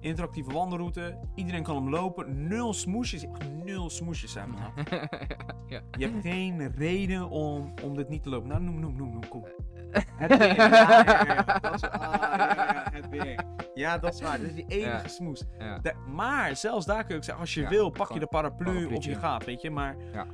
Interactieve 0.00 0.52
wandelroute. 0.52 1.18
Iedereen 1.34 1.62
kan 1.62 1.76
hem 1.76 1.90
lopen. 1.90 2.46
Nul 2.48 2.72
smoesjes. 2.72 3.26
Nul 3.64 3.90
smoesjes, 3.90 4.32
zeg 4.32 4.46
maar. 4.46 4.72
ja. 5.66 5.80
Je 5.98 6.08
hebt 6.08 6.22
geen 6.22 6.72
reden 6.72 7.28
om, 7.30 7.72
om 7.84 7.94
dit 7.94 8.08
niet 8.08 8.22
te 8.22 8.28
lopen. 8.28 8.48
Nou, 8.48 8.62
noem, 8.62 8.80
noem, 8.80 8.96
noem, 8.96 9.10
noem, 9.12 9.28
kom. 9.28 9.44
Het 10.20 10.38
weer. 10.38 10.54
Ja. 10.54 11.58
Dat 11.58 11.74
is, 11.74 11.82
ah, 11.82 12.12
ja, 12.20 12.84
het 12.92 13.08
weer. 13.08 13.44
Ja, 13.74 13.98
dat 13.98 14.14
is 14.14 14.20
waar. 14.20 14.38
Dat 14.38 14.46
is 14.46 14.54
die 14.54 14.64
enige 14.68 15.08
smoes. 15.08 15.44
Da- 15.82 15.92
maar 16.06 16.56
zelfs 16.56 16.86
daar 16.86 17.00
kun 17.00 17.08
je 17.08 17.14
ook 17.16 17.24
zeggen, 17.24 17.42
als 17.42 17.54
je 17.54 17.68
wil, 17.68 17.90
pak 17.90 18.12
je 18.12 18.18
de 18.18 18.26
paraplu 18.26 18.86
of 18.86 19.04
je 19.04 19.14
gaat, 19.14 19.44
weet 19.44 19.60
je. 19.62 19.70
Maar 19.70 19.96
Ja. 20.12 20.26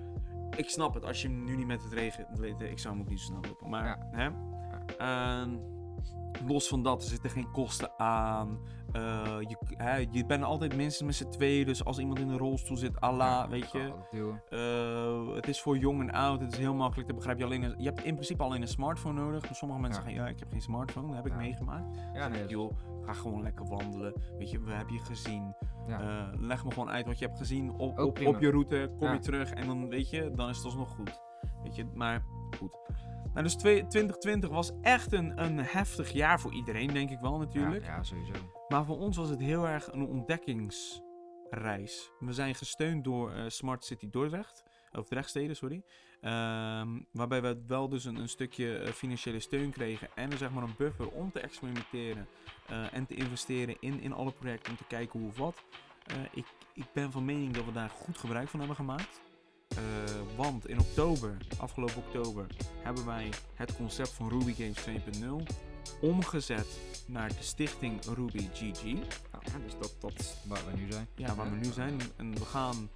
ik 0.56 0.68
snap 0.70 0.94
het, 0.94 1.04
als 1.04 1.22
je 1.22 1.28
nu 1.28 1.56
niet 1.56 1.66
met 1.66 1.82
het 1.82 1.92
regen... 1.92 2.26
Ik 2.70 2.78
zou 2.78 2.94
hem 2.94 3.02
ook 3.02 3.08
niet 3.08 3.20
zo 3.20 3.24
snel 3.26 3.40
lopen, 3.48 3.68
maar... 3.68 3.98
Hè? 4.10 4.28
Ehm, 4.98 5.50
los 6.46 6.68
van 6.68 6.82
dat, 6.82 7.02
er 7.02 7.08
zitten 7.08 7.30
geen 7.30 7.50
kosten 7.50 7.90
aan. 7.98 8.58
Eh, 8.92 9.36
je, 9.40 9.56
hè, 9.76 9.96
je 10.10 10.26
bent 10.26 10.42
altijd 10.44 10.76
minstens 10.76 11.06
met 11.06 11.14
z'n 11.14 11.36
tweeën, 11.38 11.66
dus 11.66 11.84
als 11.84 11.98
iemand 11.98 12.18
in 12.18 12.28
een 12.28 12.38
rolstoel 12.38 12.76
zit, 12.76 13.00
Allah, 13.00 13.26
Ja, 13.28 13.48
weet 13.48 13.70
je. 13.70 13.92
Eh, 14.48 15.34
het 15.34 15.48
is 15.48 15.60
voor 15.60 15.78
jong 15.78 16.00
en 16.00 16.12
oud, 16.12 16.40
het 16.40 16.52
is 16.52 16.58
heel 16.58 16.74
makkelijk 16.74 17.08
te 17.08 17.14
begrijpen. 17.14 17.48
Je, 17.48 17.54
alleen 17.54 17.70
een- 17.70 17.74
je 17.78 17.84
hebt 17.88 18.04
in 18.04 18.14
principe 18.14 18.42
alleen 18.42 18.62
een 18.62 18.68
smartphone 18.68 19.20
nodig. 19.20 19.42
Maar 19.42 19.54
sommige 19.54 19.80
mensen 19.80 20.02
Ja. 20.02 20.08
zeggen, 20.08 20.24
ja, 20.26 20.30
ik 20.32 20.38
heb 20.38 20.50
geen 20.50 20.60
smartphone, 20.60 21.06
dat 21.06 21.16
heb 21.16 21.26
ik 21.26 21.32
Ja. 21.32 21.38
meegemaakt. 21.38 21.96
Ja, 22.14 22.28
nee, 22.28 22.46
Joh, 22.46 22.72
ga 23.02 23.12
gewoon 23.12 23.42
lekker 23.42 23.66
wandelen. 23.66 24.12
Weet 24.38 24.50
je, 24.50 24.60
we 24.60 24.72
hebben 24.72 24.94
je 24.94 25.00
gezien. 25.00 25.54
Eh, 25.88 26.26
leg 26.38 26.64
me 26.64 26.70
gewoon 26.70 26.90
uit 26.90 27.06
wat 27.06 27.18
je 27.18 27.24
hebt 27.26 27.38
gezien 27.38 27.70
op, 27.70 27.98
op, 27.98 28.26
op 28.26 28.40
je 28.40 28.50
route. 28.50 28.90
Kom 28.98 29.12
je 29.12 29.18
terug 29.18 29.50
en 29.52 29.66
dan 29.66 29.88
weet 29.88 30.10
je, 30.10 30.30
dan 30.34 30.48
is 30.48 30.56
het 30.56 30.64
alsnog 30.64 30.88
goed. 30.94 31.20
Weet 31.62 31.76
je, 31.76 31.86
maar 31.94 32.22
goed. 32.58 32.76
Nou, 33.32 33.44
dus 33.44 33.54
twee- 33.56 33.86
2020 33.86 34.50
was 34.50 34.70
echt 34.80 35.12
een, 35.12 35.42
een 35.44 35.58
heftig 35.58 36.12
jaar 36.12 36.40
voor 36.40 36.52
iedereen, 36.52 36.92
denk 36.92 37.10
ik 37.10 37.18
wel 37.20 37.38
natuurlijk. 37.38 37.84
Ja, 37.84 37.94
ja, 37.96 38.02
sowieso. 38.02 38.32
Maar 38.68 38.84
voor 38.84 38.98
ons 38.98 39.16
was 39.16 39.28
het 39.28 39.40
heel 39.40 39.68
erg 39.68 39.92
een 39.92 40.06
ontdekkingsreis. 40.06 42.10
We 42.18 42.32
zijn 42.32 42.54
gesteund 42.54 43.04
door 43.04 43.32
eh, 43.32 43.44
Smart 43.48 43.84
City 43.84 44.10
Dordrecht. 44.10 44.62
Of 44.92 45.08
Drechtsteden, 45.08 45.56
sorry. 45.56 45.82
Ehm, 46.20 46.88
waarbij 47.12 47.42
we 47.42 47.62
wel 47.66 47.88
dus 47.88 48.04
een, 48.04 48.16
een 48.16 48.28
stukje 48.28 48.76
eh, 48.78 48.92
financiële 48.92 49.40
steun 49.40 49.70
kregen. 49.70 50.08
En 50.14 50.38
zeg 50.38 50.50
maar 50.50 50.62
een 50.62 50.74
buffer 50.78 51.08
om 51.08 51.32
te 51.32 51.40
experimenteren. 51.40 52.26
eh, 52.66 52.94
en 52.94 53.06
te 53.06 53.14
investeren 53.14 53.76
in, 53.80 54.00
in 54.00 54.12
alle 54.12 54.32
projecten. 54.32 54.70
Om 54.70 54.76
te 54.76 54.84
kijken 54.84 55.20
hoe 55.20 55.28
of 55.28 55.36
wat. 55.38 55.62
Ik, 56.32 56.46
ik 56.74 56.84
ben 56.92 57.12
van 57.12 57.24
mening 57.24 57.54
dat 57.54 57.64
we 57.64 57.72
daar 57.72 57.90
goed 57.90 58.18
gebruik 58.18 58.48
van 58.48 58.58
hebben 58.58 58.76
gemaakt. 58.76 59.20
Eh, 59.76 59.82
want 60.36 60.68
in 60.68 60.80
oktober, 60.80 61.36
afgelopen 61.56 61.96
oktober, 61.96 62.46
hebben 62.82 63.06
wij 63.06 63.28
het 63.54 63.76
concept 63.76 64.10
van 64.10 64.28
Ruby 64.28 64.54
Games 64.54 64.78
2.0 65.18 65.46
omgezet 66.00 66.66
naar 67.06 67.28
de 67.28 67.34
stichting 67.40 68.04
Ruby 68.14 68.48
GG. 68.52 68.82
Ja, 68.84 69.58
dus 69.64 69.72
dat, 69.80 69.94
dat 70.00 70.12
is 70.18 70.34
Waar 70.44 70.60
we 70.70 70.76
nu 70.80 70.92
zijn. 70.92 71.06
ja, 71.14 71.34
waar 71.34 71.50
we 71.50 71.56
nu 71.56 71.72
zijn. 71.72 72.00
En 72.16 72.34
we 72.34 72.44
gaan 72.44 72.88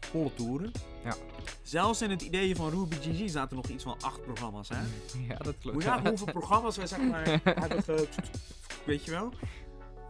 volle 0.00 0.34
toeren. 0.34 0.72
Ja. 1.04 1.14
Zelfs 1.62 2.02
in 2.02 2.10
het 2.10 2.22
idee 2.22 2.56
van 2.56 2.70
Ruby 2.70 2.96
GG 2.96 3.30
zaten 3.30 3.56
nog 3.56 3.66
iets 3.66 3.84
van 3.84 3.96
acht 4.00 4.22
programma's. 4.22 4.68
Hè? 4.68 4.76
Ja, 5.28 5.36
dat 5.36 5.54
klopt. 5.58 5.84
Hoeveel 5.84 6.32
programma's 6.32 6.76
wij 6.76 6.86
zeg 6.86 6.98
maar 6.98 7.40
hebben 7.60 7.82
ge... 7.82 8.08
Weet 8.84 9.04
je 9.04 9.10
wel? 9.10 9.32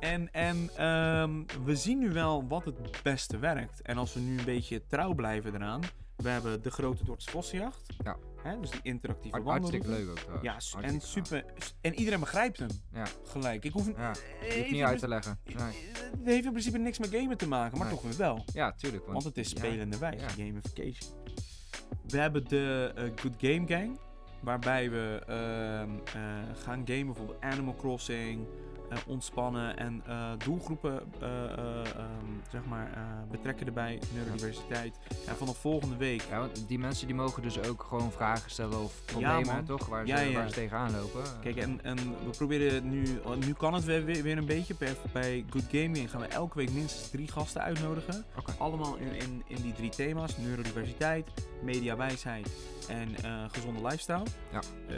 En, 0.01 0.33
en 0.33 0.71
ehm, 0.77 1.43
we 1.65 1.77
zien 1.77 1.99
nu 1.99 2.13
wel 2.13 2.49
wat 2.49 2.65
het 2.65 3.03
beste 3.03 3.39
werkt. 3.39 3.83
En 3.83 3.99
als 3.99 4.15
we 4.15 4.21
nu 4.21 4.39
een 4.39 4.45
beetje 4.45 4.87
trouw 4.87 5.15
blijven 5.15 5.55
eraan. 5.55 5.81
We 6.23 6.29
hebben 6.29 6.63
de 6.63 6.71
grote 6.71 7.05
Dordtse 7.05 7.31
Vossenjacht. 7.31 7.87
Ja. 8.05 8.17
Hè, 8.43 8.61
dus 8.61 8.71
die 8.71 8.81
interactieve 8.83 9.43
wandelroute. 9.43 9.89
Hartstikke 9.89 10.13
leuk 10.13 10.37
ook. 10.37 10.43
Ja, 10.43 10.57
en 10.81 11.01
super. 11.01 11.45
En 11.81 11.95
iedereen 11.95 12.21
begrijpt 12.21 12.59
hem. 12.59 12.69
Ja. 12.93 13.07
Gelijk. 13.25 13.65
Ik 13.65 13.73
hoef, 13.73 13.87
Ja, 13.97 14.13
heeft 14.39 14.71
niet 14.71 14.83
uit 14.83 14.99
te 14.99 15.09
leggen. 15.09 15.39
Nee. 15.45 15.57
Het 16.11 16.25
heeft 16.25 16.45
in 16.45 16.51
principe 16.51 16.79
niks 16.79 16.99
met 16.99 17.09
gamen 17.11 17.37
te 17.37 17.49
maken, 17.49 17.79
maar 17.79 17.87
Nee. 17.87 17.97
toch 17.97 18.05
weer 18.05 18.17
wel. 18.17 18.45
Ja, 18.53 18.73
tuurlijk. 18.73 19.07
Want 19.07 19.25
het 19.25 19.37
is 19.37 19.51
ja, 19.51 19.57
spelende 19.59 19.99
wijze, 19.99 20.25
ja. 20.25 20.29
gamification. 20.29 21.11
We 22.07 22.19
hebben 22.19 22.49
de 22.49 22.93
eh, 22.97 23.05
Good 23.05 23.35
Game 23.39 23.67
Gang, 23.67 23.99
waarbij 24.41 24.91
we 24.91 25.23
ehm, 25.27 25.91
eh, 26.05 26.57
gaan 26.65 26.83
gamen, 26.87 27.07
bijvoorbeeld 27.07 27.41
Animal 27.41 27.75
Crossing, 27.77 28.47
ontspannen 29.07 29.77
en 29.77 30.03
eh, 30.07 30.31
doelgroepen 30.45 31.03
eh, 31.21 31.45
eh, 31.45 31.79
ehm, 31.79 32.27
zeg 32.51 32.65
maar, 32.65 32.93
eh, 32.95 33.03
betrekken 33.31 33.67
erbij, 33.67 34.01
neurodiversiteit. 34.15 34.99
En 35.27 35.37
vanaf 35.37 35.59
volgende 35.59 35.97
week, 35.97 36.23
Ja, 36.31 36.39
want 36.39 36.65
die 36.69 36.79
mensen 36.79 37.07
die 37.07 37.17
mogen 37.17 37.43
dus 37.43 37.63
ook 37.69 37.83
gewoon 37.83 38.13
vragen 38.13 38.51
stellen 38.51 38.83
of 38.83 39.03
problemen, 39.05 39.65
toch? 39.65 39.87
Waar 39.87 40.07
ze, 40.07 40.13
Ja. 40.15 40.33
Waar 40.33 40.49
ze 40.49 40.55
tegenaan 40.55 40.93
lopen. 40.93 41.23
kijk, 41.41 41.57
en, 41.57 41.85
en 41.85 41.97
we 41.97 42.31
proberen 42.37 42.91
nu, 42.91 43.05
oh, 43.25 43.37
nu 43.37 43.53
kan 43.53 43.75
het 43.75 43.85
weer, 43.85 44.05
weer, 44.05 44.39
een 44.39 44.47
beetje, 44.47 44.75
bij, 44.79 44.95
bij 45.13 45.45
Good 45.51 45.65
Game 45.71 45.97
Gang 45.97 46.11
gaan 46.11 46.21
we 46.21 46.27
elke 46.27 46.57
week 46.59 46.73
minstens 46.73 47.11
drie 47.11 47.29
gasten 47.29 47.63
uitnodigen. 47.63 48.25
Allemaal 48.59 48.97
in, 48.97 49.15
in, 49.15 49.43
in 49.47 49.63
die 49.63 49.73
drie 49.73 49.91
thema's: 49.91 50.37
neurodiversiteit, 50.37 51.29
mediawijsheid 51.63 52.51
en 52.89 53.17
eh, 53.25 53.45
gezonde 53.51 53.83
lifestyle. 53.83 54.23
Ja. 54.53 54.61
Eh, 54.89 54.97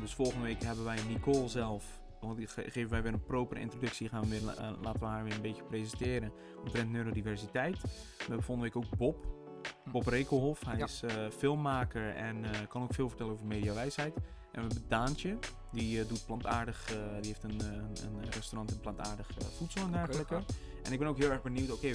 dus 0.00 0.14
volgende 0.14 0.44
week 0.44 0.62
hebben 0.62 0.84
wij 0.84 0.98
Nicole 1.08 1.48
zelf. 1.48 1.84
Want 2.26 2.36
die 2.38 2.46
geven 2.48 2.90
wij 2.90 3.02
weer 3.02 3.12
een 3.12 3.24
propere 3.24 3.60
introductie. 3.60 4.08
Gaan 4.08 4.22
we 4.22 4.28
weer, 4.28 4.48
eh, 4.48 4.70
laten 4.82 5.00
we 5.00 5.06
haar 5.06 5.24
weer 5.24 5.34
een 5.34 5.42
beetje 5.42 5.62
presenteren. 5.64 6.32
Omtrent 6.64 6.90
neurodiversiteit. 6.90 7.80
We 7.82 7.88
hebben 8.18 8.42
volgende 8.42 8.70
week 8.72 8.76
ook 8.84 8.96
Bob. 8.98 9.26
Bob 9.92 10.06
Rekelhof. 10.06 10.64
Hij 10.64 10.76
Ja. 10.78 10.84
is 10.84 11.02
eh, 11.02 11.14
filmmaker 11.30 12.14
en 12.14 12.44
eh, 12.44 12.50
kan 12.68 12.82
ook 12.82 12.94
veel 12.94 13.08
vertellen 13.08 13.32
over 13.32 13.46
mediawijsheid. 13.46 14.14
En 14.16 14.22
we 14.52 14.60
hebben 14.60 14.88
Daantje. 14.88 15.38
Die 15.72 16.06
doet 16.06 16.26
plantaardig. 16.26 16.84
die 17.20 17.30
heeft 17.32 17.42
een, 17.42 17.60
een 17.60 18.30
restaurant 18.30 18.70
in 18.72 18.80
plantaardig 18.80 19.28
voedsel 19.56 19.82
en 19.84 19.90
dergelijke. 19.92 20.42
En 20.84 20.92
ik 20.92 20.98
ben 20.98 21.08
ook 21.08 21.18
heel 21.18 21.30
erg 21.30 21.42
benieuwd, 21.42 21.72
oké, 21.72 21.90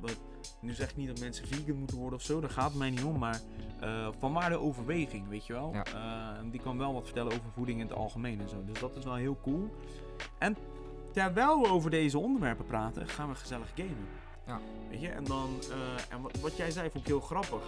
wat- 0.00 0.16
nu 0.60 0.72
zeg 0.74 0.90
ik 0.90 0.96
niet 0.96 1.06
dat 1.08 1.20
mensen 1.20 1.46
vegan 1.48 1.76
moeten 1.78 1.96
worden 1.96 2.18
of 2.18 2.24
zo, 2.24 2.40
daar 2.40 2.50
gaat 2.50 2.68
het 2.68 2.78
mij 2.78 2.90
niet 2.90 3.02
om, 3.04 3.18
maar 3.18 3.40
eh, 3.80 4.08
van 4.18 4.32
waar 4.32 4.50
de 4.50 4.58
overweging, 4.60 5.28
weet 5.28 5.46
je 5.46 5.52
wel? 5.52 5.72
Ja. 5.72 5.84
Eh, 5.84 6.50
die 6.50 6.60
kan 6.60 6.78
wel 6.78 6.92
wat 6.92 7.04
vertellen 7.04 7.32
over 7.32 7.50
voeding 7.54 7.80
in 7.80 7.86
het 7.86 7.96
algemeen 7.96 8.40
en 8.40 8.48
zo, 8.48 8.64
dus 8.64 8.80
dat 8.80 8.96
is 8.96 9.04
wel 9.04 9.14
heel 9.14 9.38
cool. 9.42 9.70
En 10.38 10.56
terwijl 11.12 11.60
we 11.62 11.68
over 11.68 11.90
deze 11.90 12.18
onderwerpen 12.18 12.66
praten, 12.66 13.08
gaan 13.08 13.28
we 13.28 13.34
gezellig 13.34 13.72
gamen. 13.74 14.08
Ja. 14.46 14.60
Weet 14.90 15.00
je, 15.00 15.08
en 15.08 15.24
dan, 15.24 15.48
eh, 15.70 16.14
en 16.14 16.20
wat, 16.22 16.40
wat 16.40 16.56
jij 16.56 16.70
zei 16.70 16.90
vond 16.90 17.02
ik 17.04 17.10
heel 17.10 17.20
grappig. 17.20 17.62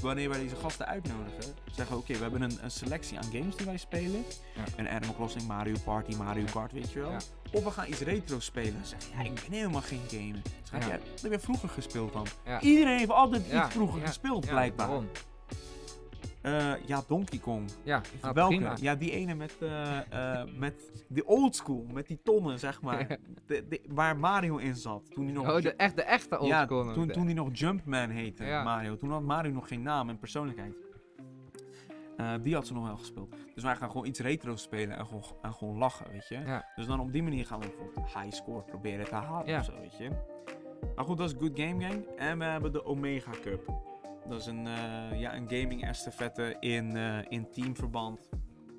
Wanneer 0.00 0.28
wij 0.28 0.38
deze 0.38 0.56
gasten 0.56 0.86
uitnodigen, 0.86 1.54
zeggen 1.74 1.94
we 1.96 2.00
oké, 2.02 2.12
we 2.12 2.18
hebben 2.22 2.42
een, 2.42 2.58
een 2.62 2.70
selectie 2.70 3.18
aan 3.18 3.30
games 3.32 3.56
die 3.56 3.66
wij 3.66 3.76
spelen. 3.76 4.24
Ja. 4.54 4.62
Een 4.76 4.88
Animal 4.88 5.14
Crossing, 5.14 5.46
Mario 5.46 5.74
Party, 5.84 6.16
Mario 6.16 6.44
Kart, 6.52 6.72
weet 6.72 6.92
je 6.92 6.98
wel. 7.00 7.10
Ja. 7.10 7.18
Of 7.52 7.64
we 7.64 7.70
gaan 7.70 7.88
iets 7.88 8.00
retro 8.00 8.40
spelen. 8.40 8.72
Dan 8.74 8.84
zeg 8.86 8.98
je, 9.02 9.08
ja, 9.16 9.22
ik 9.24 9.34
ben 9.34 9.58
helemaal 9.58 9.80
geen 9.82 10.00
gamer. 10.10 10.32
Dan 10.70 10.82
zeg 10.82 10.84
Ja. 10.86 10.98
heb 11.22 11.32
je 11.32 11.38
vroeger 11.38 11.68
gespeeld 11.68 12.12
dan? 12.12 12.26
Iedereen 12.60 12.98
heeft 12.98 13.10
altijd 13.10 13.42
iets 13.46 13.68
vroeger 13.74 14.06
gespeeld, 14.06 14.46
blijkbaar. 14.46 14.86
waarom? 14.86 15.08
Eh, 16.42 16.72
ja, 16.86 17.02
Donkey 17.06 17.38
Kong. 17.38 17.70
Ja, 17.82 18.00
ah, 18.20 18.32
Welke? 18.32 18.54
prima. 18.56 18.74
Ja, 18.80 18.94
die 18.94 19.10
ene 19.10 19.34
met, 19.34 19.54
eh, 19.60 19.98
eh, 20.40 20.48
met 20.58 21.04
de 21.08 21.26
old 21.26 21.56
school, 21.56 21.86
met 21.92 22.06
die 22.06 22.20
tonnen, 22.22 22.58
zeg 22.58 22.82
maar. 22.82 23.06
De, 23.46 23.66
de- 23.68 23.82
waar 23.88 24.16
Mario 24.18 24.56
in 24.56 24.74
zat. 24.76 25.10
Toen 25.10 25.24
hij 25.24 25.32
nog, 25.34 25.48
Oh, 25.56 25.62
de, 25.62 25.74
echt, 25.74 25.96
de 25.96 26.02
echte 26.02 26.38
ja, 26.44 26.60
oldschool. 26.60 26.92
toen, 26.92 27.08
toen 27.08 27.24
hij 27.24 27.34
nog 27.34 27.48
Jumpman 27.52 28.10
heette, 28.10 28.44
Ja. 28.44 28.62
Mario. 28.62 28.96
Toen 28.96 29.10
had 29.10 29.22
Mario 29.22 29.52
nog 29.52 29.68
geen 29.68 29.82
naam 29.82 30.08
en 30.08 30.18
persoonlijkheid. 30.18 30.74
Die 32.42 32.54
had 32.54 32.66
ze 32.66 32.72
nog 32.74 32.86
wel 32.86 32.96
gespeeld. 32.96 33.34
Dus 33.54 33.62
wij 33.62 33.76
gaan 33.76 33.90
gewoon 33.90 34.06
iets 34.06 34.20
retro 34.20 34.56
spelen 34.56 34.96
en 34.96 35.06
gewoon, 35.06 35.22
en 35.42 35.52
gewoon 35.52 35.78
lachen, 35.78 36.10
weet 36.10 36.28
je. 36.28 36.38
Ja. 36.38 36.64
Dus 36.76 36.86
dan 36.86 37.00
op 37.00 37.12
die 37.12 37.22
manier 37.22 37.46
gaan 37.46 37.60
we 37.60 37.66
bijvoorbeeld 37.66 38.06
high 38.14 38.36
score 38.36 38.62
proberen 38.62 39.04
te 39.08 39.14
halen 39.14 39.58
of 39.58 39.64
zo, 39.64 39.72
weet 39.80 39.96
je. 39.98 40.10
Maar 40.96 41.04
goed, 41.04 41.18
dat 41.18 41.30
is 41.30 41.36
Good 41.38 41.60
Game 41.60 41.84
Gang. 41.84 42.04
En 42.16 42.38
we 42.38 42.44
hebben 42.44 42.72
de 42.72 42.84
Omega 42.84 43.30
Cup. 43.42 43.72
Dat 44.28 44.40
is 44.40 44.46
een, 44.46 44.66
eh, 44.66 45.20
ja, 45.20 45.34
een 45.34 45.48
gaming 45.48 45.84
estafette 45.84 46.56
in, 46.60 46.96
eh, 46.96 47.18
in 47.28 47.50
teamverband. 47.50 48.28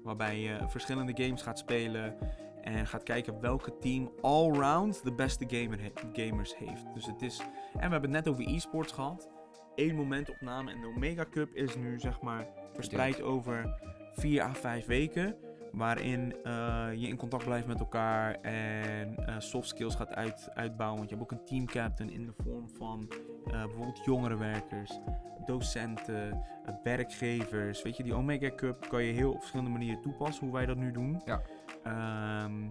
Waarbij 0.03 0.39
je 0.39 0.57
verschillende 0.67 1.23
games 1.23 1.41
gaat 1.41 1.59
spelen. 1.59 2.15
En 2.61 2.87
gaat 2.87 3.03
kijken 3.03 3.39
welke 3.41 3.77
team 3.77 4.11
allround 4.21 5.03
de 5.03 5.13
beste 5.13 5.45
gamer 5.47 5.79
he- 5.81 6.23
gamers 6.23 6.57
heeft. 6.57 6.93
Dus 6.93 7.05
het 7.05 7.21
is... 7.21 7.39
En 7.73 7.85
we 7.85 7.91
hebben 7.91 8.13
het 8.13 8.25
net 8.25 8.27
over 8.27 8.53
e-sports 8.53 8.91
gehad. 8.91 9.29
Eén 9.75 9.95
momentopname. 9.95 10.71
En 10.71 10.81
de 10.81 10.87
Omega 10.87 11.25
Cup 11.29 11.55
is 11.55 11.75
nu 11.75 11.99
zeg 11.99 12.21
maar 12.21 12.47
verspreid 12.73 13.21
over 13.21 13.79
vier 14.13 14.41
à 14.41 14.53
vijf 14.53 14.85
weken. 14.85 15.35
Waarin 15.71 16.35
eh, 16.43 16.87
je 16.95 17.07
in 17.07 17.17
contact 17.17 17.43
blijft 17.45 17.67
met 17.67 17.79
elkaar 17.79 18.35
en 18.41 19.25
eh, 19.25 19.35
soft 19.39 19.67
skills 19.67 19.95
gaat 19.95 20.13
uit, 20.13 20.49
uitbouwen. 20.53 20.97
Want 20.97 21.09
je 21.09 21.15
hebt 21.15 21.31
ook 21.31 21.39
een 21.39 21.45
team 21.45 21.65
captain 21.65 22.09
in 22.09 22.25
de 22.25 22.33
vorm 22.43 22.69
van 22.69 23.11
eh, 23.45 23.51
bijvoorbeeld 23.63 24.05
jongerenwerkers, 24.05 24.99
docenten, 25.45 26.43
werkgevers. 26.83 27.81
Weet 27.81 27.97
je, 27.97 28.03
die 28.03 28.13
Omega 28.13 28.55
Cup 28.55 28.87
kan 28.89 29.03
je 29.03 29.13
heel 29.13 29.31
op 29.31 29.37
verschillende 29.39 29.71
manieren 29.71 30.01
toepassen, 30.01 30.43
hoe 30.43 30.53
wij 30.53 30.65
dat 30.65 30.77
nu 30.77 30.91
doen. 30.91 31.21
Ja. 31.25 31.41
Ehm, 31.83 32.67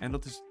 en 0.00 0.10
dat 0.10 0.24
is 0.24 0.42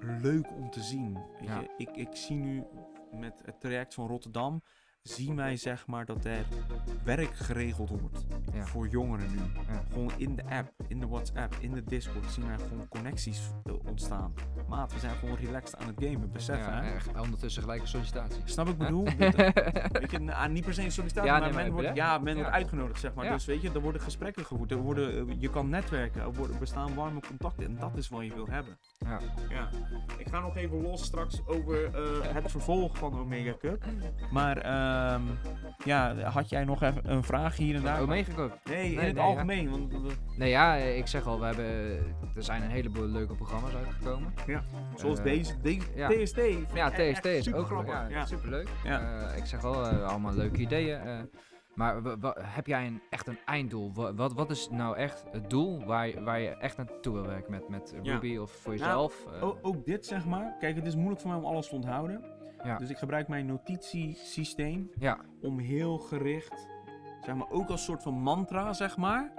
leuk 0.00 0.50
om 0.56 0.70
te 0.70 0.80
zien. 0.82 1.12
Weet 1.38 1.48
Ja. 1.48 1.60
je? 1.60 1.68
Ik, 1.76 1.96
ik 1.96 2.16
zie 2.16 2.36
nu 2.36 2.64
met 3.12 3.42
het 3.44 3.60
traject 3.60 3.94
van 3.94 4.06
Rotterdam, 4.06 4.62
zien 5.04 5.36
wij 5.36 5.56
zeg 5.56 5.86
maar 5.86 6.04
dat 6.04 6.24
er 6.24 6.44
werk 7.04 7.34
geregeld 7.34 7.88
wordt 7.88 8.26
Ja. 8.52 8.64
voor 8.66 8.88
jongeren 8.88 9.30
nu. 9.30 9.38
Ja. 9.38 9.82
Gewoon 9.92 10.12
in 10.16 10.36
de 10.36 10.42
app, 10.44 10.72
in 10.88 11.00
de 11.00 11.06
WhatsApp, 11.06 11.56
in 11.60 11.72
de 11.72 11.84
Discord 11.84 12.30
zien 12.30 12.46
wij 12.46 12.56
gewoon 12.58 12.88
connecties 12.88 13.40
eh, 13.64 13.72
ontstaan. 13.86 14.34
Maat, 14.68 14.92
we 14.92 14.98
zijn 14.98 15.14
gewoon 15.16 15.36
relaxed 15.36 15.78
aan 15.78 15.86
het 15.86 16.04
gamen, 16.04 16.32
besef 16.32 16.56
ja, 16.58 16.82
hè. 16.82 17.20
Ondertussen 17.20 17.62
gelijk 17.62 17.80
een 17.80 17.88
sollicitatie. 17.88 18.42
Snap 18.44 18.68
ik 18.68 18.78
bedoel? 18.78 19.04
Weet 20.00 20.10
je, 20.10 20.18
nou, 20.20 20.48
niet 20.50 20.64
per 20.64 20.74
se 20.74 20.82
een 20.82 20.92
sollicitatie, 20.92 21.30
Ja, 21.30 21.38
maar, 21.38 21.48
nee, 21.48 21.52
maar 21.56 21.64
men, 21.64 21.72
wordt, 21.72 21.96
ja, 21.96 22.18
men 22.18 22.34
wordt 22.34 22.50
uitgenodigd, 22.50 23.00
zeg 23.00 23.14
maar. 23.14 23.28
Dus 23.28 23.44
weet 23.44 23.62
je, 23.62 23.70
er 23.70 23.80
worden 23.80 24.00
gesprekken 24.00 24.44
gevoerd, 24.44 24.70
er 24.70 24.76
worden, 24.76 25.28
eh, 25.28 25.34
je 25.38 25.50
kan 25.50 25.68
netwerken, 25.68 26.20
er 26.22 26.32
worden, 26.32 26.58
bestaan 26.58 26.94
warme 26.94 27.20
contacten 27.28 27.64
en 27.64 27.76
dat 27.78 27.96
is 27.96 28.08
wat 28.08 28.24
je 28.24 28.34
wil 28.34 28.46
hebben. 28.46 28.78
Ja. 28.98 29.20
ja. 29.48 29.68
Ik 30.18 30.28
ga 30.28 30.40
nog 30.40 30.56
even 30.56 30.82
los 30.82 31.04
straks 31.04 31.46
over 31.46 31.94
eh, 31.94 32.34
het 32.34 32.50
vervolg 32.50 32.98
van 32.98 33.18
Omega 33.18 33.54
Cup. 33.58 33.84
Maar 34.30 34.56
ehm, 34.94 35.22
ja, 35.84 36.14
had 36.14 36.48
jij 36.48 36.64
nog 36.64 36.82
even 36.82 37.10
een 37.10 37.24
vraag 37.24 37.56
hier 37.56 37.74
en 37.74 37.82
daar? 37.82 38.00
Omega 38.00 38.32
Cup. 38.34 38.58
Nee, 38.64 38.76
in 38.90 38.96
Nee, 38.96 39.04
het 39.04 39.14
nee, 39.14 39.24
ja. 39.24 39.28
algemeen. 39.30 39.70
Want, 39.70 39.92
Nee, 40.38 40.50
ja, 40.50 40.74
ik 40.74 41.06
zeg 41.06 41.26
al, 41.26 41.40
we 41.40 41.46
hebben, 41.46 41.66
er 42.36 42.42
zijn 42.42 42.62
een 42.62 42.70
heleboel 42.70 43.06
leuke 43.06 43.34
programma's 43.34 43.74
uitgekomen. 43.74 44.32
zoals 44.94 45.18
Eh, 45.18 45.24
deze, 45.24 45.60
deze 45.60 45.86
ja. 45.94 46.08
TST. 46.08 46.40
Ja, 46.74 46.90
TST 46.90 47.24
is 47.24 47.52
ook 47.54 47.66
grappig. 47.66 47.92
ja, 47.94 48.08
Ja. 48.08 48.24
superleuk. 48.24 48.68
Ja. 48.84 49.28
Eh, 49.30 49.36
ik 49.36 49.44
zeg 49.44 49.64
al, 49.64 49.86
eh, 49.86 50.08
allemaal 50.08 50.34
leuke 50.34 50.58
ideeën. 50.60 51.28
maar 51.74 51.96
heb 52.38 52.66
jij 52.66 52.86
een, 52.86 53.02
echt 53.10 53.26
een 53.26 53.38
einddoel? 53.44 53.92
Wa- 53.94 54.14
Wat, 54.14 54.32
wat 54.32 54.50
is 54.50 54.68
nou 54.70 54.96
echt 54.96 55.24
het 55.32 55.50
doel 55.50 55.84
waar, 55.84 56.08
je- 56.08 56.22
waar 56.22 56.40
je 56.40 56.48
echt 56.48 56.76
naartoe 56.76 57.14
wil 57.14 57.26
werken 57.26 57.50
met, 57.50 57.68
met 57.68 57.94
Ja. 58.02 58.12
Ruby 58.12 58.36
of 58.36 58.50
voor 58.50 58.74
Nou, 58.74 58.84
jezelf? 58.84 59.26
Ook 59.62 59.84
dit 59.84 60.06
zeg 60.06 60.26
maar. 60.26 60.56
Kijk, 60.60 60.76
het 60.76 60.86
is 60.86 60.94
moeilijk 60.96 61.20
voor 61.20 61.30
mij 61.30 61.38
om 61.38 61.44
alles 61.44 61.68
te 61.68 61.74
onthouden. 61.74 62.24
Ja. 62.64 62.78
Dus 62.78 62.90
ik 62.90 62.98
gebruik 62.98 63.28
mijn 63.28 63.46
notitiesysteem 63.46 64.90
ja, 64.98 65.18
om 65.42 65.58
heel 65.58 65.98
gericht, 65.98 66.68
zeg 67.20 67.34
maar, 67.34 67.50
ook 67.50 67.68
als 67.68 67.84
soort 67.84 68.02
van 68.02 68.14
mantra, 68.14 68.72
zeg 68.72 68.96
maar. 68.96 69.32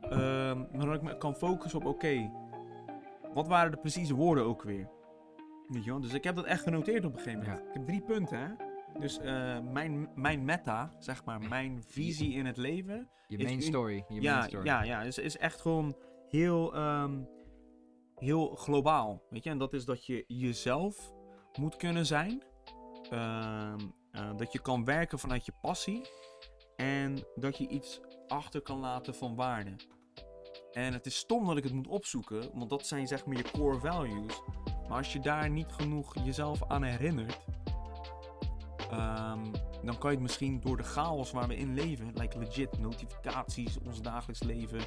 ehm, 0.00 0.58
maar 0.76 0.86
dat 0.86 0.94
ik 0.94 1.02
me 1.02 1.18
kan 1.18 1.34
focussen 1.34 1.80
op, 1.80 1.86
oké, 1.86 2.30
wat 3.34 3.48
waren 3.48 3.70
de 3.70 3.76
precieze 3.76 4.14
woorden 4.14 4.44
ook 4.44 4.62
weer? 4.62 4.88
Weet 5.66 5.84
je 5.84 5.90
wel? 5.90 6.00
Dus 6.00 6.12
ik 6.14 6.24
heb 6.24 6.34
dat 6.36 6.44
echt 6.44 6.62
genoteerd 6.62 7.04
op 7.04 7.12
een 7.12 7.18
gegeven 7.18 7.40
moment. 7.40 7.58
Ik 7.68 7.72
heb 7.74 7.86
drie 7.86 8.00
punten, 8.02 8.38
hè. 8.38 8.48
Dus 8.98 9.18
eh, 9.18 9.58
mijn, 9.72 10.08
mijn 10.14 10.44
meta, 10.44 10.92
zeg 10.98 11.24
maar, 11.24 11.40
mijn 11.40 11.82
visie 11.82 12.32
in 12.32 12.46
het 12.46 12.56
leven, 12.56 13.08
je 13.26 13.42
main 13.42 13.62
story. 13.62 14.04
Je 14.08 14.20
ja, 14.20 14.36
main 14.36 14.48
story. 14.48 14.64
ja, 14.64 14.82
ja, 14.82 15.02
is, 15.02 15.18
is 15.18 15.36
echt 15.36 15.60
gewoon 15.60 15.96
heel, 16.28 16.74
ehm, 16.74 17.20
heel 18.14 18.48
globaal. 18.48 19.22
Weet 19.30 19.44
je, 19.44 19.50
en 19.50 19.58
dat 19.58 19.72
is 19.72 19.84
dat 19.84 20.06
je 20.06 20.24
jezelf 20.26 21.12
moet 21.58 21.76
kunnen 21.76 22.06
zijn. 22.06 22.42
Ehm, 23.10 23.78
eh, 24.10 24.36
dat 24.36 24.52
je 24.52 24.58
kan 24.58 24.84
werken 24.84 25.18
vanuit 25.18 25.46
je 25.46 25.52
passie. 25.60 26.02
En 26.76 27.18
dat 27.34 27.58
je 27.58 27.68
iets 27.68 28.00
achter 28.28 28.60
kan 28.60 28.78
laten 28.78 29.14
van 29.14 29.34
waarde. 29.34 29.76
En 30.72 30.92
het 30.92 31.06
is 31.06 31.16
stom 31.16 31.46
dat 31.46 31.56
ik 31.56 31.64
het 31.64 31.72
moet 31.72 31.86
opzoeken, 31.86 32.50
want 32.54 32.70
dat 32.70 32.86
zijn 32.86 33.06
zeg 33.06 33.26
maar 33.26 33.36
je 33.36 33.50
core 33.50 33.78
values. 33.78 34.42
Maar 34.88 34.96
als 34.96 35.12
je 35.12 35.20
daar 35.20 35.50
niet 35.50 35.72
genoeg 35.72 36.24
jezelf 36.24 36.68
aan 36.68 36.82
herinnert, 36.82 37.38
ehm, 38.90 39.52
dan 39.82 39.98
kan 39.98 40.10
je 40.10 40.16
het 40.16 40.20
misschien 40.26 40.60
door 40.60 40.76
de 40.76 40.82
chaos 40.82 41.30
waar 41.30 41.48
we 41.48 41.56
in 41.56 41.74
leven, 41.74 42.10
like 42.14 42.38
legit 42.38 42.78
notificaties, 42.78 43.78
ons 43.86 44.02
dagelijks 44.02 44.42
leven, 44.42 44.80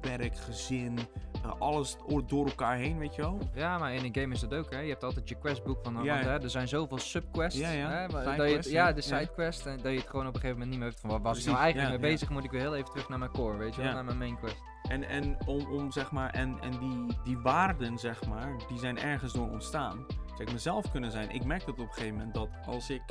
werk, 0.00 0.36
gezin, 0.36 0.98
eh, 1.44 1.52
alles 1.58 1.96
door 2.26 2.46
elkaar 2.46 2.76
heen, 2.76 2.98
weet 2.98 3.14
je 3.14 3.22
wel. 3.22 3.38
Ja, 3.54 3.78
maar 3.78 3.94
in 3.94 4.04
een 4.04 4.14
game 4.20 4.34
is 4.34 4.40
dat 4.40 4.54
ook, 4.54 4.72
hè. 4.72 4.80
Je 4.80 4.88
hebt 4.90 5.04
altijd 5.04 5.28
je 5.28 5.38
questboek 5.38 5.78
van, 5.82 6.04
Ja, 6.04 6.12
want, 6.14 6.24
hè, 6.24 6.42
er 6.42 6.50
zijn 6.50 6.68
zoveel 6.68 6.98
subquests, 6.98 7.58
Ja, 7.60 7.70
ja. 7.70 7.88
hè, 7.90 8.06
dat 8.08 8.36
je, 8.48 8.56
het- 8.56 8.70
ja, 8.70 8.92
de 8.92 9.00
sidequest, 9.00 9.66
en 9.66 9.76
dat 9.82 9.92
je 9.92 9.98
het 9.98 10.08
gewoon 10.08 10.26
op 10.26 10.34
een 10.34 10.40
gegeven 10.40 10.58
moment 10.58 10.70
niet 10.70 10.78
meer 10.78 10.88
hebt 10.88 11.00
van, 11.00 11.10
waar 11.10 11.22
was 11.22 11.38
ik 11.38 11.46
nou 11.46 11.58
eigenlijk 11.58 12.00
mee 12.00 12.10
bezig, 12.10 12.30
moet 12.30 12.44
ik 12.44 12.50
weer 12.50 12.60
heel 12.60 12.74
even 12.76 12.90
terug 12.90 13.08
naar 13.08 13.18
mijn 13.18 13.30
core, 13.30 13.56
weet 13.56 13.74
je 13.74 13.82
wel, 13.82 13.92
naar 13.92 14.04
mijn 14.04 14.18
main 14.18 14.36
quest. 14.38 14.56
En, 14.88 15.02
en 15.08 15.36
om, 15.46 15.66
om 15.66 15.92
zeg 15.92 16.10
maar, 16.10 16.30
en, 16.30 16.56
en 16.60 16.70
die, 16.78 17.16
die 17.24 17.38
waarden, 17.38 17.98
zeg 17.98 18.26
maar, 18.26 18.52
die 18.68 18.78
zijn 18.78 18.98
ergens 18.98 19.32
door 19.32 19.50
ontstaan. 19.50 20.06
Kijk, 20.36 20.52
mezelf 20.52 20.90
kunnen 20.90 21.10
zijn. 21.10 21.30
Ik 21.30 21.44
merk 21.44 21.60
dat 21.66 21.74
op 21.74 21.78
een 21.78 21.92
gegeven 21.92 22.16
moment 22.16 22.34
dat 22.34 22.48
als 22.66 22.90
ik. 22.90 23.02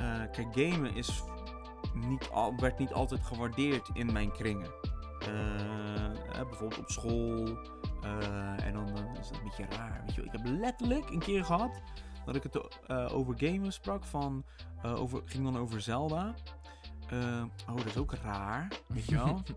Eh, 0.00 0.20
kijk, 0.32 0.46
gamen 0.52 0.94
is 0.94 1.22
niet 1.94 2.28
al, 2.32 2.54
werd 2.56 2.78
niet 2.78 2.92
altijd 2.92 3.20
gewaardeerd 3.24 3.88
in 3.92 4.12
mijn 4.12 4.32
kringen. 4.32 4.70
Eh, 5.20 6.04
eh, 6.04 6.46
bijvoorbeeld 6.48 6.78
op 6.80 6.90
school. 6.90 7.58
eh, 8.02 8.64
en 8.66 8.72
dan 8.72 8.88
is 9.20 9.28
het 9.28 9.36
een 9.38 9.44
beetje 9.44 9.76
raar. 9.76 10.02
Weet 10.06 10.14
je, 10.14 10.22
wel. 10.22 10.32
ik 10.34 10.40
heb 10.40 10.58
letterlijk 10.60 11.10
een 11.10 11.18
keer 11.18 11.44
gehad 11.44 11.80
dat 12.24 12.36
ik 12.36 12.42
het 12.42 12.60
eh, 12.86 13.16
over 13.16 13.34
gamen 13.38 13.72
sprak. 13.72 14.04
Van, 14.04 14.44
eh, 14.82 15.00
over, 15.00 15.22
ging 15.24 15.44
dan 15.44 15.58
over 15.58 15.80
Zelda. 15.80 16.34
Eh, 17.08 17.42
oh, 17.68 17.76
dat 17.76 17.84
is 17.86 17.96
ook 17.96 18.14
raar. 18.14 18.68
Weet 18.86 19.04
je 19.06 19.14
wel? 19.16 19.42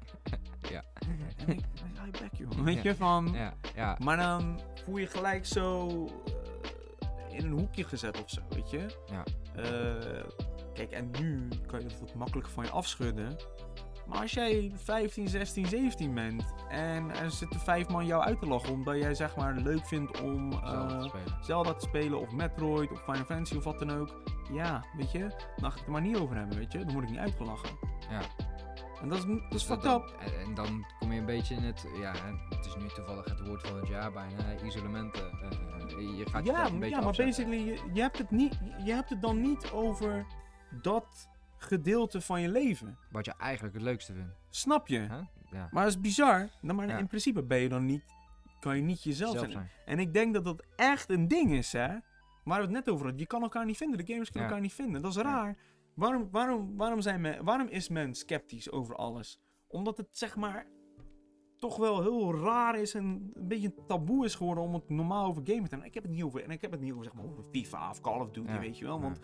Ja. 0.70 0.84
En 1.38 1.50
ik, 1.50 1.66
je 2.06 2.12
bek, 2.22 2.34
joh. 2.34 2.50
Weet 2.52 2.76
Ja. 2.76 2.82
je, 2.84 2.96
van... 2.96 3.30
Ja, 3.34 3.54
ja, 3.76 3.98
Maar 4.04 4.18
dan 4.18 4.60
voel 4.84 4.98
je 4.98 5.08
gelijk 5.08 5.46
zo 5.46 5.88
in 7.30 7.46
een 7.46 7.52
hoekje 7.52 7.84
gezet 7.84 8.24
of 8.24 8.30
zo, 8.30 8.42
weet 8.50 8.70
je? 8.70 9.00
Ja. 9.12 9.24
Eh, 9.56 10.24
kijk, 10.74 10.92
en 10.92 11.12
nu 11.20 11.48
kan 11.68 11.80
je 11.80 11.88
dat 11.88 12.00
wat 12.00 12.14
makkelijk 12.14 12.48
van 12.48 12.64
je 12.64 12.70
afschudden. 12.70 13.36
Maar 14.08 14.22
als 14.22 14.32
jij 14.32 14.72
15, 14.76 15.28
16, 15.28 15.66
17 15.66 16.14
bent 16.14 16.54
en 16.70 17.10
er 17.16 17.32
zitten 17.32 17.60
vijf 17.60 17.90
man 17.90 18.06
jou 18.06 18.24
uit 18.24 18.40
te 18.40 18.48
lachen 18.48 18.74
omdat 18.74 18.96
jij 18.96 19.16
zeg 19.16 19.36
maar 19.36 19.56
leuk 19.56 19.86
vindt 19.86 20.22
om 20.22 20.52
zelf 20.52 20.92
eh, 20.92 21.00
te 21.00 21.08
spelen. 21.08 21.44
Zelda 21.44 21.74
te 21.74 21.86
spelen 21.88 22.20
of 22.20 22.32
Metroid 22.32 22.92
of 22.92 23.04
Final 23.04 23.26
Fantasy 23.26 23.56
of 23.56 23.64
wat 23.64 23.80
dan 23.80 23.92
ook. 23.92 24.22
Ja, 24.54 24.86
weet 24.98 25.12
je, 25.12 25.20
dan 25.20 25.32
ga 25.58 25.68
ik 25.68 25.74
het 25.74 25.86
er 25.86 25.92
maar 25.92 26.02
niet 26.02 26.18
over 26.18 26.36
hebben, 26.36 26.58
weet 26.58 26.72
je. 26.72 26.78
Dan 26.78 26.94
word 26.94 27.04
ik 27.04 27.10
niet 27.10 27.20
uitgelachen. 27.20 27.70
Ja. 28.10 28.22
En 29.04 29.10
dat 29.10 29.18
is, 29.18 29.26
dat 29.26 29.36
is 29.38 29.50
Dus 29.50 29.64
fucked 29.64 29.86
up. 29.86 30.16
En, 30.20 30.40
en 30.40 30.54
dan 30.54 30.86
kom 31.00 31.12
je 31.12 31.20
een 31.20 31.26
beetje 31.26 31.56
in 31.56 31.64
het, 31.64 31.86
ja, 32.00 32.14
het 32.50 32.66
is 32.66 32.76
nu 32.76 32.88
toevallig 32.88 33.26
het 33.26 33.48
woord 33.48 33.68
van 33.68 33.78
het 33.78 33.88
jaar 33.88 34.12
bijna, 34.12 34.62
isolementen. 34.64 35.32
eh, 35.32 36.18
je 36.18 36.26
gaat 36.30 36.46
Ja, 36.46 36.52
jezelf 36.52 36.72
een 36.72 36.80
beetje 36.80 36.96
ja 36.96 37.00
maar 37.02 37.10
afzetten. 37.10 37.46
basically, 37.46 37.72
je, 37.86 37.90
je, 37.94 38.02
hebt 38.02 38.18
het 38.18 38.32
niet, 38.32 38.60
je 38.86 38.92
hebt 38.94 39.10
het 39.10 39.22
dan 39.22 39.42
niet 39.42 39.72
over 39.72 40.26
dat 40.82 41.30
gedeelte 41.58 42.22
van 42.22 42.42
je 42.42 42.50
leven. 42.50 42.98
Wat 43.12 43.26
je 43.26 43.34
eigenlijk 43.38 43.74
het 43.74 43.84
leukste 43.84 44.14
vindt. 44.14 44.36
Snap 44.50 44.88
je? 44.88 45.00
Ja. 45.52 45.68
Maar 45.72 45.84
dat 45.84 45.94
is 45.94 46.00
bizar. 46.02 46.50
Nou, 46.62 46.78
maar 46.78 46.88
Ja. 46.88 46.98
in 46.98 47.08
principe 47.08 47.44
ben 47.44 47.58
je 47.60 47.70
dan 47.70 47.86
niet, 47.86 48.04
kan 48.60 48.76
je 48.76 48.82
niet 48.82 49.04
jezelf 49.04 49.32
Zelf 49.32 49.42
zijn. 49.44 49.52
zijn. 49.52 49.70
En 49.86 50.00
ik 50.00 50.14
denk 50.14 50.34
dat 50.34 50.44
dat 50.44 50.66
echt 50.76 51.10
een 51.10 51.28
ding 51.28 51.52
is, 51.52 51.72
hè. 51.72 51.88
Waar 52.44 52.58
we 52.58 52.64
het 52.64 52.72
net 52.74 52.90
over 52.90 53.02
hadden. 53.04 53.20
Je 53.22 53.28
kan 53.28 53.42
elkaar 53.42 53.66
niet 53.66 53.78
vinden. 53.78 53.98
De 54.06 54.12
gamers 54.12 54.30
kunnen 54.32 54.50
Ja. 54.50 54.56
elkaar 54.56 54.68
niet 54.70 54.78
vinden. 54.78 55.02
Dat 55.02 55.12
is 55.12 55.18
raar. 55.22 55.56
Waarom, 55.96 56.28
waarom, 56.32 56.78
waarom, 56.78 57.02
zijn 57.02 57.22
men, 57.22 57.44
waarom 57.44 57.68
is 57.68 57.90
men 57.90 58.16
sceptisch 58.16 58.72
over 58.72 58.96
alles? 58.96 59.40
Omdat 59.68 59.98
het, 59.98 60.08
zeg 60.12 60.36
maar, 60.36 60.68
toch 61.58 61.78
wel 61.78 62.02
heel 62.02 62.36
raar 62.36 62.80
is 62.80 62.94
en 62.94 63.32
een 63.34 63.48
beetje 63.48 63.68
een 63.68 63.86
taboe 63.88 64.26
is 64.26 64.36
geworden 64.36 64.64
om 64.64 64.74
het 64.74 64.90
normaal 64.90 65.26
over 65.28 65.42
gamen 65.46 65.64
te 65.64 65.70
hebben. 65.70 65.88
Ik 65.88 65.94
heb 65.94 66.04
het 66.04 66.12
niet 66.12 66.24
over, 66.24 66.44
en 66.44 66.50
ik 66.52 66.62
heb 66.62 66.72
het 66.72 66.80
niet 66.82 66.92
over, 66.92 67.04
zeg 67.04 67.14
maar, 67.14 67.26
over 67.26 67.44
FIFA 67.44 67.90
of 67.90 68.02
Call 68.02 68.20
of 68.20 68.32
Duty, 68.32 68.52
Ja. 68.52 68.60
weet 68.60 68.78
je 68.78 68.86
wel. 68.86 68.96
Ja. 68.96 69.02
Want 69.02 69.20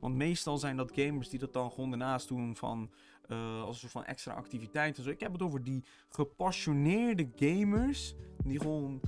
Want 0.00 0.14
meestal 0.14 0.58
zijn 0.58 0.76
dat 0.76 0.92
gamers 0.94 1.28
die 1.28 1.38
dat 1.38 1.52
dan 1.52 1.70
gewoon 1.70 1.90
daarnaast 1.90 2.28
doen 2.28 2.56
van 2.56 2.90
eh, 3.28 3.62
als 3.62 3.68
een 3.74 3.80
soort 3.80 3.92
van 3.92 4.04
extra 4.04 4.34
activiteit 4.34 4.96
en 4.96 5.02
zo. 5.02 5.10
Ik 5.10 5.20
heb 5.20 5.32
het 5.32 5.42
over 5.42 5.64
die 5.64 5.84
gepassioneerde 6.08 7.28
gamers 7.36 8.14
die 8.44 8.60
gewoon 8.60 9.00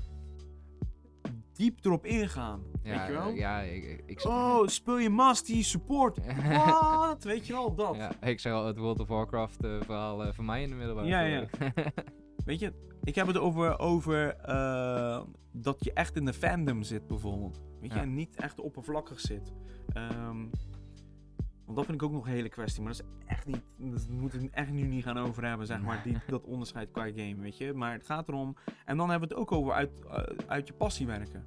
diep 1.52 1.84
erop 1.84 2.06
ingaan. 2.06 2.62
Ja, 2.82 2.98
weet 2.98 3.06
je 3.06 3.12
wel? 3.12 3.28
ja, 3.28 3.60
ik, 3.60 4.02
ik, 4.06 4.24
Oh, 4.24 4.66
speel 4.66 4.98
je 4.98 5.10
Masty 5.10 5.62
support? 5.62 6.18
Wat? 6.66 7.22
weet 7.24 7.46
je 7.46 7.52
wel, 7.52 7.74
dat. 7.74 7.96
ja, 7.96 8.12
ik 8.20 8.40
zeg 8.40 8.52
al 8.52 8.66
het 8.66 8.78
World 8.78 9.00
of 9.00 9.08
Warcraft 9.08 9.64
eh, 9.64 9.80
verhaal 9.80 10.24
eh, 10.24 10.32
van 10.32 10.44
mij 10.44 10.62
in 10.62 10.68
de 10.68 10.74
middelbare 10.74 11.06
Ja, 11.06 11.46
school. 11.52 11.74
Weet 12.44 12.58
je, 12.60 12.72
ik 13.02 13.14
heb 13.14 13.26
het 13.26 13.38
over, 13.38 13.78
over 13.78 14.36
eh, 14.36 15.20
dat 15.52 15.84
je 15.84 15.92
echt 15.92 16.16
in 16.16 16.24
de 16.24 16.32
fandom 16.32 16.82
zit 16.82 17.06
bijvoorbeeld. 17.06 17.60
Weet 17.80 17.90
je, 17.90 17.96
Ja. 17.96 18.02
en 18.02 18.14
niet 18.14 18.36
echt 18.36 18.60
oppervlakkig 18.60 19.20
zit. 19.20 19.52
Ehm, 19.92 20.44
want 21.74 21.86
dat 21.86 21.96
vind 21.96 22.02
ik 22.02 22.08
ook 22.08 22.24
nog 22.24 22.26
een 22.26 22.32
hele 22.32 22.48
kwestie. 22.48 22.82
Maar 22.82 22.92
dat 22.92 23.00
is 23.00 23.26
echt 23.26 23.46
niet, 23.46 23.62
dat 23.76 24.08
moeten 24.08 24.40
we 24.40 24.48
echt 24.50 24.70
nu 24.70 24.82
niet 24.82 25.04
gaan 25.04 25.18
over 25.18 25.44
hebben, 25.44 25.66
zeg 25.66 25.82
maar. 25.82 26.02
Die, 26.04 26.16
dat 26.26 26.44
onderscheid 26.44 26.90
qua 26.90 27.04
game, 27.04 27.36
weet 27.36 27.56
je. 27.56 27.72
Maar 27.72 27.92
het 27.92 28.04
gaat 28.04 28.28
erom, 28.28 28.56
en 28.84 28.96
dan 28.96 29.10
hebben 29.10 29.28
we 29.28 29.34
het 29.34 29.42
ook 29.44 29.52
over 29.52 29.72
uit, 29.72 30.00
eh, 30.04 30.22
uit 30.46 30.66
je 30.66 30.72
passie 30.72 31.06
werken. 31.06 31.42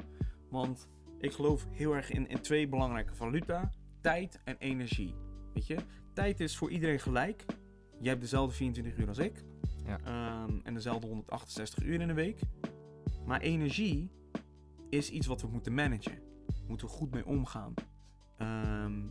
Want 0.49 0.89
ik 1.19 1.31
geloof 1.31 1.67
heel 1.69 1.95
erg 1.95 2.11
in, 2.11 2.27
in 2.27 2.41
twee 2.41 2.67
belangrijke 2.67 3.15
valuta. 3.15 3.71
Tijd 4.01 4.41
en 4.43 4.55
energie. 4.57 5.15
Weet 5.53 5.67
je, 5.67 5.77
tijd 6.13 6.39
is 6.39 6.57
voor 6.57 6.71
iedereen 6.71 6.99
gelijk. 6.99 7.45
Jij 7.99 8.09
hebt 8.09 8.21
dezelfde 8.21 8.55
24 8.55 8.97
uur 8.97 9.07
als 9.07 9.17
ik. 9.17 9.43
Ja. 9.85 9.99
Ehm, 10.03 10.59
en 10.63 10.73
dezelfde 10.73 11.07
168 11.07 11.83
uur 11.83 12.01
in 12.01 12.07
de 12.07 12.13
week. 12.13 12.39
Maar 13.25 13.41
energie 13.41 14.11
is 14.89 15.09
iets 15.09 15.27
wat 15.27 15.41
we 15.41 15.47
moeten 15.47 15.73
managen. 15.73 16.19
Moeten 16.67 16.87
we 16.87 16.93
goed 16.93 17.11
mee 17.11 17.25
omgaan. 17.25 17.73
Ehm, 18.37 19.01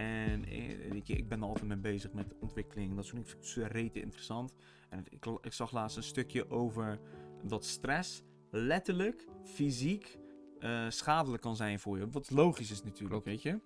en 0.00 0.44
eh, 0.44 0.90
weet 0.90 1.06
je, 1.06 1.16
ik 1.16 1.28
ben 1.28 1.40
er 1.40 1.46
altijd 1.46 1.66
mee 1.66 1.76
bezig 1.76 2.12
met 2.12 2.34
ontwikkeling. 2.40 2.94
Dat 2.94 3.04
soort 3.04 3.16
dingen 3.16 3.30
vind 3.44 3.66
ik 3.66 3.72
rete 3.72 4.00
interessant. 4.00 4.54
En 4.88 5.04
ik, 5.08 5.26
ik 5.40 5.52
zag 5.52 5.72
laatst 5.72 5.96
een 5.96 6.02
stukje 6.02 6.50
over 6.50 7.00
dat 7.42 7.64
stress 7.64 8.22
letterlijk, 8.50 9.26
fysiek, 9.44 10.18
eh, 10.58 10.86
schadelijk 10.88 11.42
kan 11.42 11.56
zijn 11.56 11.80
voor 11.80 11.98
je. 11.98 12.10
Wat 12.10 12.30
logisch 12.30 12.70
is 12.70 12.82
natuurlijk, 12.82 13.10
Klopt. 13.10 13.24
weet 13.24 13.42
je. 13.42 13.60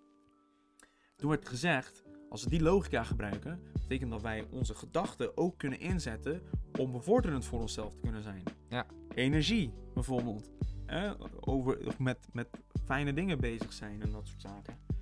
Toen 1.16 1.30
werd 1.30 1.48
gezegd, 1.48 2.04
als 2.28 2.44
we 2.44 2.50
die 2.50 2.62
logica 2.62 3.04
gebruiken, 3.04 3.60
betekent 3.72 4.10
dat 4.10 4.22
wij 4.22 4.46
onze 4.50 4.74
gedachten 4.74 5.36
ook 5.36 5.58
kunnen 5.58 5.80
inzetten 5.80 6.42
om 6.78 6.92
bevorderend 6.92 7.44
voor 7.44 7.60
onszelf 7.60 7.92
te 7.92 8.00
kunnen 8.00 8.22
zijn. 8.22 8.42
Ja. 8.68 8.86
Energie, 9.14 9.72
bijvoorbeeld. 9.94 10.50
Eh, 10.86 11.12
over, 11.40 11.86
of 11.86 11.98
met, 11.98 12.28
met 12.32 12.48
fijne 12.84 13.12
dingen 13.12 13.40
bezig 13.40 13.72
zijn 13.72 14.02
en 14.02 14.10
dat 14.10 14.26
soort 14.26 14.40
zaken. 14.40 14.93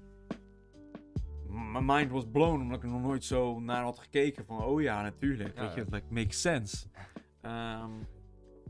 Mijn 1.53 1.84
mind 1.84 2.11
was 2.11 2.24
blown 2.32 2.61
omdat 2.61 2.76
ik 2.76 2.82
er 2.84 2.90
nog 2.90 3.03
nooit 3.03 3.24
zo 3.24 3.61
naar 3.61 3.82
had 3.82 3.98
gekeken. 3.98 4.44
Van, 4.46 4.62
oh 4.64 4.80
ja, 4.82 5.03
natuurlijk. 5.03 5.55
Ja, 5.55 5.62
weet 5.62 5.74
je, 5.74 5.84
like, 5.90 6.07
makes 6.09 6.40
sense. 6.40 6.86
Ehm, 7.40 7.90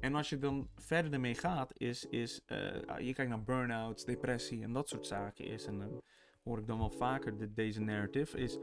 en 0.01 0.15
als 0.15 0.29
je 0.29 0.39
dan 0.39 0.69
verder 0.77 1.13
ermee 1.13 1.35
gaat, 1.35 1.73
is, 1.77 2.07
is 2.09 2.41
eh, 2.47 2.59
je 2.99 3.15
kijkt 3.15 3.29
naar 3.31 3.43
burn-outs, 3.43 4.05
depressie 4.05 4.63
en 4.63 4.73
dat 4.73 4.89
soort 4.89 5.07
zaken 5.07 5.45
is. 5.45 5.67
En 5.67 5.79
dan 5.79 6.03
hoor 6.45 6.59
ik 6.59 6.67
dan 6.67 6.79
wel 6.79 6.91
vaker 6.91 7.37
de, 7.39 7.53
deze 7.53 7.81
narrative, 7.81 8.39
is 8.39 8.59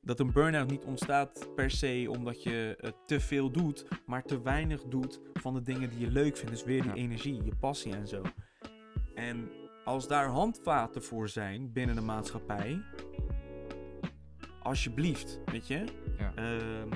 dat 0.00 0.20
een 0.20 0.32
burn-out 0.32 0.70
niet 0.70 0.84
ontstaat 0.84 1.48
per 1.54 1.70
se 1.70 2.06
omdat 2.10 2.42
je 2.42 2.76
eh, 2.80 2.90
te 3.06 3.20
veel 3.20 3.50
doet, 3.50 3.84
maar 4.06 4.22
te 4.22 4.42
weinig 4.42 4.82
doet 4.84 5.20
van 5.34 5.54
de 5.54 5.62
dingen 5.62 5.90
die 5.90 5.98
je 6.00 6.10
leuk 6.10 6.36
vindt. 6.36 6.50
Dus 6.52 6.64
weer 6.64 6.82
die 6.82 6.90
Ja. 6.90 6.96
energie, 6.96 7.42
je 7.44 7.56
passie 7.60 7.94
en 7.96 8.08
zo. 8.08 8.22
En 9.14 9.50
als 9.84 10.08
daar 10.08 10.26
handvaten 10.26 11.02
voor 11.02 11.28
zijn 11.28 11.72
binnen 11.72 11.94
de 11.96 12.02
maatschappij, 12.02 12.80
alsjeblieft, 14.68 15.40
weet 15.44 15.66
je. 15.66 15.84
Ja. 16.18 16.32
Ehm, 16.34 16.88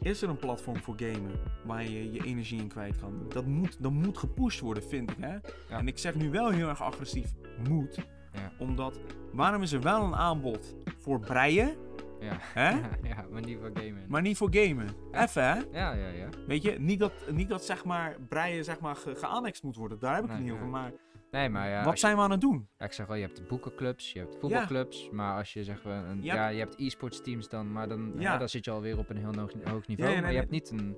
is 0.00 0.22
er 0.22 0.28
een 0.28 0.36
platform 0.38 0.76
voor 0.76 0.94
gamen 0.96 1.32
waar 1.64 1.82
je 1.84 2.12
je 2.12 2.24
energie 2.24 2.60
in 2.60 2.68
kwijt 2.68 2.98
kan? 3.00 3.26
Dat 3.28 3.46
moet, 3.46 3.82
dat 3.82 3.92
moet 3.92 4.18
gepusht 4.18 4.60
worden, 4.60 4.82
vind 4.82 5.10
ik. 5.10 5.16
Hè? 5.20 5.36
En 5.68 5.88
ik 5.88 5.98
zeg 5.98 6.14
nu 6.14 6.30
wel 6.30 6.50
heel 6.50 6.68
erg 6.68 6.82
agressief 6.82 7.32
moet. 7.68 7.94
Ja. 8.32 8.52
Omdat, 8.58 9.00
waarom 9.32 9.62
is 9.62 9.72
er 9.72 9.80
wel 9.80 10.04
een 10.04 10.14
aanbod 10.16 10.74
voor 10.98 11.20
breien, 11.20 11.76
Ja. 12.20 12.36
hè? 12.40 12.70
ja, 13.12 13.24
maar 13.30 13.42
niet 13.44 13.58
voor 13.60 13.70
gamen. 13.74 14.04
maar 14.08 14.22
niet 14.22 14.36
voor 14.36 14.48
gamen? 14.54 14.88
Even, 15.12 15.42
hè? 15.44 15.54
Ja, 15.72 15.92
ja, 15.92 16.08
ja. 16.08 16.28
Weet 16.46 16.62
je, 16.62 16.78
niet 16.80 16.98
dat, 16.98 17.12
niet 17.32 17.48
dat 17.48 17.64
zeg 17.64 17.84
maar 17.84 18.16
breien 18.28 18.64
zeg 18.64 18.80
maar 18.80 18.96
ge- 18.96 19.14
geannext 19.14 19.62
moet 19.62 19.76
worden. 19.76 19.98
Daar 19.98 20.14
heb 20.14 20.24
ik 20.24 20.30
het 20.30 20.40
niet 20.40 20.52
over. 20.52 20.66
Maar 20.66 20.92
Nee, 21.30 21.48
maar 21.48 21.68
ja. 21.68 21.84
wat 21.84 21.92
je- 21.92 21.98
zijn 21.98 22.16
we 22.16 22.22
aan 22.22 22.30
het 22.30 22.40
doen? 22.40 22.68
ja, 22.78 22.84
ik 22.84 22.92
zeg 22.92 23.08
al, 23.08 23.14
je 23.14 23.22
hebt 23.22 23.48
boekenclubs, 23.48 24.12
je 24.12 24.18
hebt 24.18 24.36
voetbalclubs, 24.40 25.10
maar 25.10 25.36
als 25.38 25.52
je 25.52 25.64
zeg 25.64 25.84
maar, 25.84 26.04
een, 26.04 26.22
Ja. 26.22 26.34
ja. 26.34 26.48
je 26.48 26.58
hebt 26.58 26.74
e-sports 26.78 27.22
teams 27.22 27.48
dan, 27.48 27.72
maar 27.72 27.88
dan, 27.88 28.12
Ja. 28.18 28.38
dan 28.38 28.48
zit 28.48 28.64
je 28.64 28.70
alweer 28.70 28.98
op 28.98 29.10
een 29.10 29.16
heel 29.16 29.34
hoog, 29.36 29.52
hoog 29.64 29.86
niveau, 29.86 30.20
maar 30.20 30.32
je 30.32 30.38
hebt 30.38 30.50
niet 30.50 30.70
een... 30.70 30.96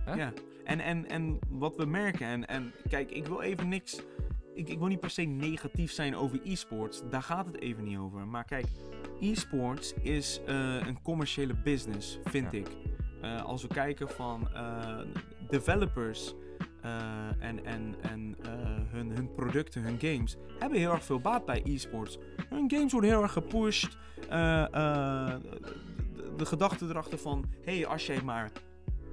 Hè? 0.00 0.14
Ja. 0.14 0.32
En, 0.64 0.80
en, 0.80 1.08
en 1.08 1.38
wat 1.48 1.76
we 1.76 1.84
merken, 1.86 2.26
en, 2.26 2.46
en 2.46 2.72
kijk, 2.88 3.10
ik 3.10 3.26
wil 3.26 3.40
even 3.40 3.68
niks. 3.68 4.02
Ik, 4.54 4.68
ik 4.68 4.78
wil 4.78 4.86
niet 4.88 5.00
per 5.00 5.10
se 5.10 5.22
negatief 5.22 5.92
zijn 5.92 6.16
over 6.16 6.40
e-sports. 6.44 7.02
Daar 7.10 7.22
gaat 7.22 7.46
het 7.46 7.60
even 7.60 7.84
niet 7.84 7.98
over. 7.98 8.26
Maar 8.26 8.44
kijk, 8.44 8.66
e-sports 9.20 9.94
is 10.02 10.40
eh, 10.46 10.86
een 10.86 11.02
commerciële 11.02 11.54
business, 11.54 12.18
vind 12.24 12.52
ik. 12.52 12.66
Eh, 13.22 13.44
als 13.44 13.62
we 13.62 13.68
kijken 13.68 14.08
van 14.08 14.48
eh, 14.54 14.98
developers 15.48 16.34
en, 17.38 17.64
en, 17.64 17.94
en 18.02 18.36
hun, 18.90 19.10
hun 19.10 19.32
producten, 19.34 19.82
hun 19.82 19.98
games, 20.00 20.36
hebben 20.58 20.78
heel 20.78 20.92
erg 20.92 21.04
veel 21.04 21.20
baat 21.20 21.44
bij 21.44 21.62
e-sports. 21.64 22.18
Hun 22.48 22.70
games 22.70 22.92
worden 22.92 23.10
heel 23.10 23.22
erg 23.22 23.32
gepusht. 23.32 23.96
Eh, 24.28 24.62
eh, 24.62 25.40
de, 26.14 26.32
de 26.36 26.46
gedachte 26.46 26.86
erachter 26.86 27.18
van, 27.18 27.44
hey, 27.62 27.86
als 27.86 28.06
jij 28.06 28.22
maar 28.22 28.50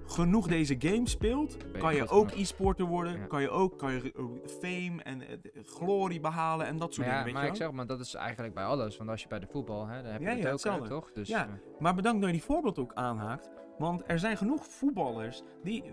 genoeg 0.06 0.48
deze 0.48 0.76
game 0.80 1.08
speelt, 1.10 1.58
je 1.74 1.78
kan 1.80 1.96
je 1.96 2.08
ook 2.08 2.32
e-sporter 2.32 2.86
worden. 2.86 3.18
Ja. 3.20 3.26
Kan 3.26 3.42
je 3.42 3.50
ook 3.50 3.78
kan 3.78 3.94
je, 3.94 4.14
fame 4.62 5.04
en 5.04 5.22
eh, 5.22 5.38
glorie 5.66 6.20
behalen 6.20 6.66
en 6.66 6.78
dat 6.78 6.94
soort 6.94 7.08
Maar, 7.08 7.16
ja, 7.16 7.24
dingen, 7.24 7.40
maar 7.40 7.50
ik 7.50 7.56
zeg 7.56 7.72
maar, 7.72 7.88
dat 7.88 8.00
is 8.00 8.14
eigenlijk 8.14 8.54
bij 8.54 8.64
alles, 8.64 8.98
want 8.98 9.10
als 9.10 9.22
je 9.22 9.28
bij 9.28 9.40
de 9.40 9.48
voetbal, 9.48 9.88
hè, 9.88 10.02
dan 10.04 10.12
heb 10.12 10.22
je 10.22 10.28
Ja, 10.28 10.36
het 10.36 10.46
ook, 10.46 10.52
hetzelfde. 10.52 10.88
toch? 10.88 11.12
Dus, 11.12 11.28
Ja. 11.28 11.48
Maar 11.80 11.96
bedankt 11.96 12.20
dat 12.22 12.30
je 12.30 12.36
die 12.36 12.46
voorbeeld 12.46 12.80
ook 12.80 12.94
aanhaakt. 12.94 13.50
Want 13.78 14.04
er 14.06 14.20
zijn 14.20 14.38
genoeg 14.38 14.66
voetballers 14.66 15.42
die. 15.64 15.84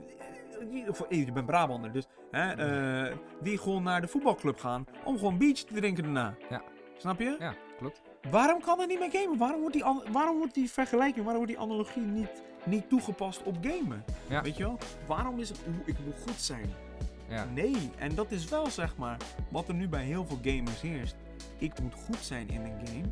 Of, 0.88 1.04
je 1.08 1.32
bent 1.32 1.46
Brabander, 1.46 1.92
dus. 1.92 2.06
Hè, 2.30 2.52
eh, 2.52 3.16
die 3.42 3.58
gewoon 3.58 3.82
naar 3.82 4.00
de 4.00 4.08
voetbalclub 4.08 4.58
gaan 4.58 4.86
om 5.04 5.18
gewoon 5.18 5.38
biertje 5.38 5.64
te 5.64 5.74
drinken 5.74 6.02
daarna. 6.02 6.34
Ja. 6.50 6.62
Snap 6.96 7.20
je? 7.20 7.36
ja, 7.38 7.54
klopt. 7.78 8.00
Waarom 8.30 8.60
kan 8.60 8.78
dat 8.78 8.88
niet 8.88 8.98
meer 8.98 9.10
gamen? 9.10 9.38
Waarom 9.38 9.60
wordt 9.60 9.74
die, 9.74 9.84
waarom 10.12 10.38
wordt 10.38 10.54
die 10.54 10.70
vergelijking, 10.70 11.24
waarom 11.24 11.44
wordt 11.44 11.58
die 11.58 11.62
analogie 11.62 12.02
niet, 12.02 12.42
niet 12.64 12.88
toegepast 12.88 13.42
op 13.42 13.56
gamen? 13.60 14.04
Ja. 14.28 14.42
Weet 14.42 14.56
je 14.56 14.62
wel? 14.62 14.78
Waarom 15.06 15.38
is 15.38 15.48
het, 15.48 15.60
ik 15.84 15.96
moet 16.04 16.20
goed 16.26 16.40
zijn? 16.40 16.74
Ja. 17.28 17.44
Nee, 17.44 17.90
en 17.98 18.14
dat 18.14 18.30
is 18.30 18.48
wel 18.48 18.70
zeg 18.70 18.96
maar 18.96 19.16
wat 19.48 19.68
er 19.68 19.74
nu 19.74 19.88
bij 19.88 20.04
heel 20.04 20.26
veel 20.26 20.38
gamers 20.42 20.80
heerst. 20.80 21.16
Ik 21.58 21.80
moet 21.80 21.94
goed 21.94 22.18
zijn 22.20 22.48
in 22.48 22.60
een 22.60 22.86
game, 22.86 23.08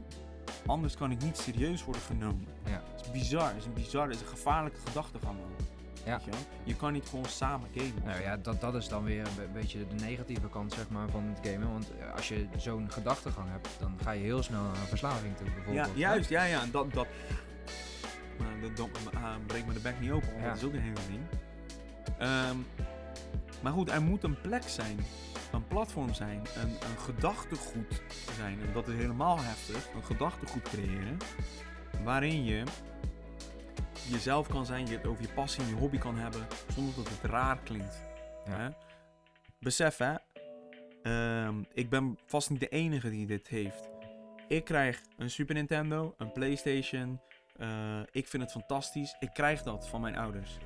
anders 0.67 0.97
kan 0.97 1.11
ik 1.11 1.23
niet 1.23 1.37
serieus 1.37 1.85
worden 1.85 2.03
genomen. 2.03 2.47
Ja. 2.65 2.83
Het 2.93 3.01
is 3.01 3.11
bizar, 3.11 3.49
het 3.49 3.57
is 3.57 3.65
een 3.65 3.73
bizar, 3.73 4.07
het 4.07 4.15
is 4.15 4.21
een 4.21 4.27
gevaarlijke 4.27 4.79
gedachtegang. 4.87 5.37
Ja. 6.05 6.21
Weet 6.25 6.35
je, 6.65 6.77
kan 6.77 6.93
niet 6.93 7.07
gewoon 7.09 7.25
samen 7.25 7.69
gamen. 7.75 8.03
Nou 8.05 8.21
ja, 8.23 8.37
dat, 8.37 8.61
dat 8.61 8.75
is 8.75 8.89
dan 8.89 9.05
weer 9.05 9.21
een 9.27 9.35
be- 9.37 9.49
beetje 9.53 9.87
de 9.89 9.95
negatieve 10.05 10.49
kant 10.49 10.73
zeg 10.73 10.89
maar, 10.89 11.09
van 11.09 11.25
het 11.35 11.49
gamen. 11.53 11.71
Want 11.71 11.91
eh, 11.99 12.13
als 12.15 12.29
je 12.29 12.47
zo'n 12.57 12.91
gedachtegang 12.91 13.51
hebt, 13.51 13.69
dan 13.79 13.99
ga 14.03 14.11
je 14.11 14.23
heel 14.23 14.43
snel 14.43 14.63
naar 14.63 14.75
verslaving 14.77 15.37
toe 15.37 15.47
ja, 15.47 15.53
bijvoorbeeld. 15.55 15.97
juist, 15.97 16.29
ja, 16.29 16.45
ja. 16.45 16.65
Dat, 16.71 16.93
dat, 16.93 17.07
maar 18.39 18.61
dat, 18.61 18.77
dat 18.77 18.89
ah, 19.15 19.35
breekt 19.47 19.67
me 19.67 19.73
de 19.73 19.81
bek 19.81 20.01
niet 20.01 20.11
open, 20.11 20.29
want 20.29 20.41
Ja. 20.43 20.49
dat 20.49 20.57
is 20.57 20.65
ook 20.65 20.73
een 20.73 20.81
hele 20.81 21.01
ding. 21.11 21.21
Ehm, 22.19 22.57
maar 23.63 23.73
goed, 23.73 23.91
er 23.91 24.03
moet 24.03 24.23
een 24.25 24.41
plek 24.41 24.63
zijn, 24.67 24.99
een 25.53 25.67
platform 25.67 26.15
zijn, 26.15 26.41
een, 26.57 26.69
een 26.71 26.99
gedachtegoed 26.99 28.03
zijn. 28.37 28.61
En 28.61 28.73
dat 28.73 28.89
is 28.89 28.95
helemaal 28.95 29.39
heftig, 29.41 29.89
een 29.95 30.05
gedachtegoed 30.05 30.63
creëren. 30.63 31.17
Waarin 32.05 32.45
je 32.45 32.63
jezelf 34.11 34.49
kan 34.49 34.67
zijn, 34.67 34.87
je 34.87 34.97
het 34.97 35.07
over 35.07 35.23
je 35.23 35.33
passie 35.33 35.63
en 35.63 35.69
je 35.69 35.75
hobby 35.75 35.99
kan 35.99 36.17
hebben, 36.17 36.47
zonder 36.75 36.95
dat 36.95 37.09
het 37.09 37.31
raar 37.31 37.59
klinkt. 37.59 38.03
Ja. 38.45 38.57
Hè? 38.59 38.69
Besef 39.61 39.99
hè, 39.99 40.15
ehm, 41.03 41.63
ik 41.73 41.91
ben 41.91 42.19
vast 42.27 42.51
niet 42.51 42.61
de 42.61 42.69
enige 42.69 43.11
die 43.11 43.27
dit 43.27 43.49
heeft. 43.49 43.91
Ik 44.49 44.65
krijg 44.65 45.01
een 45.17 45.31
Super 45.31 45.55
Nintendo, 45.55 46.15
een 46.19 46.33
PlayStation. 46.33 47.21
eh, 47.57 48.01
ik 48.11 48.27
vind 48.29 48.43
het 48.43 48.53
fantastisch. 48.53 49.17
Ik 49.21 49.31
krijg 49.33 49.63
dat 49.63 49.89
van 49.89 50.01
mijn 50.01 50.17
ouders. 50.17 50.59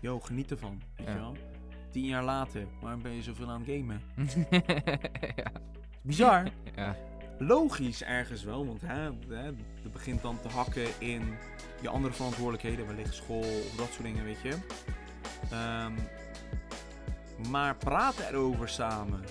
Yo, 0.00 0.20
geniet 0.20 0.50
ervan. 0.50 0.82
Weet 0.96 1.06
Ja. 1.06 1.12
je 1.12 1.18
wel? 1.18 1.36
Tien 1.90 2.04
jaar 2.06 2.24
later, 2.24 2.66
waarom 2.80 3.02
ben 3.02 3.12
je 3.12 3.22
zoveel 3.22 3.50
aan 3.50 3.62
het 3.66 3.70
gamen? 3.70 4.00
ja. 5.36 5.50
Bizar. 6.02 6.44
ja. 6.76 6.96
Logisch 7.38 8.02
ergens 8.02 8.42
wel, 8.44 8.66
want 8.66 8.80
hè, 8.80 9.10
hè, 9.28 9.44
het 9.82 9.92
begint 9.92 10.22
dan 10.22 10.40
te 10.40 10.48
hakken 10.48 10.86
in 10.98 11.34
je 11.84 11.90
andere 11.90 12.14
verantwoordelijkheden, 12.14 12.86
wellicht 12.86 13.14
school 13.14 13.38
of 13.38 13.76
dat 13.76 13.88
soort 13.92 14.02
dingen, 14.02 14.24
weet 14.24 14.40
je. 14.42 14.56
Ehm, 15.50 15.92
maar 17.50 17.76
praten 17.76 18.28
erover 18.28 18.68
samen. 18.68 19.24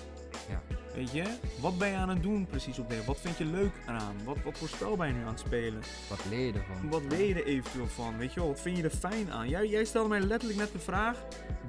Ja. 0.48 0.60
Weet 0.94 1.12
je? 1.12 1.24
Wat 1.60 1.78
ben 1.78 1.88
je 1.88 1.96
aan 1.96 2.08
het 2.08 2.22
doen 2.22 2.46
precies 2.46 2.78
op 2.78 2.90
dit? 2.90 3.04
Wat 3.04 3.20
vind 3.20 3.38
je 3.38 3.44
leuk 3.44 3.72
eraan? 3.86 4.16
Wat, 4.24 4.36
wat 4.44 4.58
voor 4.58 4.68
spel 4.68 4.96
ben 4.96 5.06
je 5.06 5.12
nu 5.12 5.20
aan 5.20 5.26
het 5.26 5.38
spelen? 5.38 5.82
Wat 6.08 6.24
leer 6.30 6.46
je 6.46 6.52
ervan? 6.52 6.90
Wat 6.90 7.02
weet 7.08 7.28
je 7.28 7.34
er 7.34 7.46
eventueel 7.46 7.88
van? 7.88 8.16
Weet 8.16 8.34
je 8.34 8.40
wel, 8.40 8.48
wat 8.48 8.60
vind 8.60 8.76
je 8.76 8.82
er 8.82 8.90
fijn 8.90 9.32
aan? 9.32 9.48
Jij, 9.48 9.66
jij 9.66 9.84
stelde 9.84 10.08
mij 10.08 10.20
letterlijk 10.20 10.60
net 10.60 10.72
de 10.72 10.78
vraag: 10.78 11.18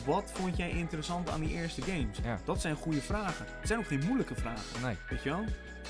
wat 0.06 0.32
vond 0.34 0.58
jij 0.58 0.70
interessant 0.70 1.30
aan 1.30 1.42
die 1.42 1.54
eerste 1.54 1.82
games? 1.82 2.18
Ja. 2.24 2.40
Dat 2.44 2.62
zijn 2.62 2.76
goede 2.76 3.02
vragen. 3.02 3.46
Het 3.60 3.68
zijn 3.68 3.80
ook 3.80 3.88
geen 3.88 4.06
moeilijke 4.06 4.36
vragen. 4.36 4.82
Nee. 4.82 4.96
Weet 5.10 5.24
je 5.24 5.30
wel? 5.30 5.44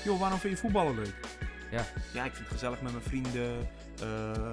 Joh, 0.04 0.20
waarom 0.20 0.38
vind 0.38 0.52
je 0.52 0.60
voetballen 0.60 0.94
leuk? 0.94 1.14
Ja. 1.76 1.84
Ja, 2.12 2.24
ik 2.24 2.32
vind 2.32 2.44
het 2.44 2.48
gezellig 2.52 2.82
met 2.82 2.92
mijn 2.92 3.04
vrienden. 3.04 3.68
Eh, 4.00 4.30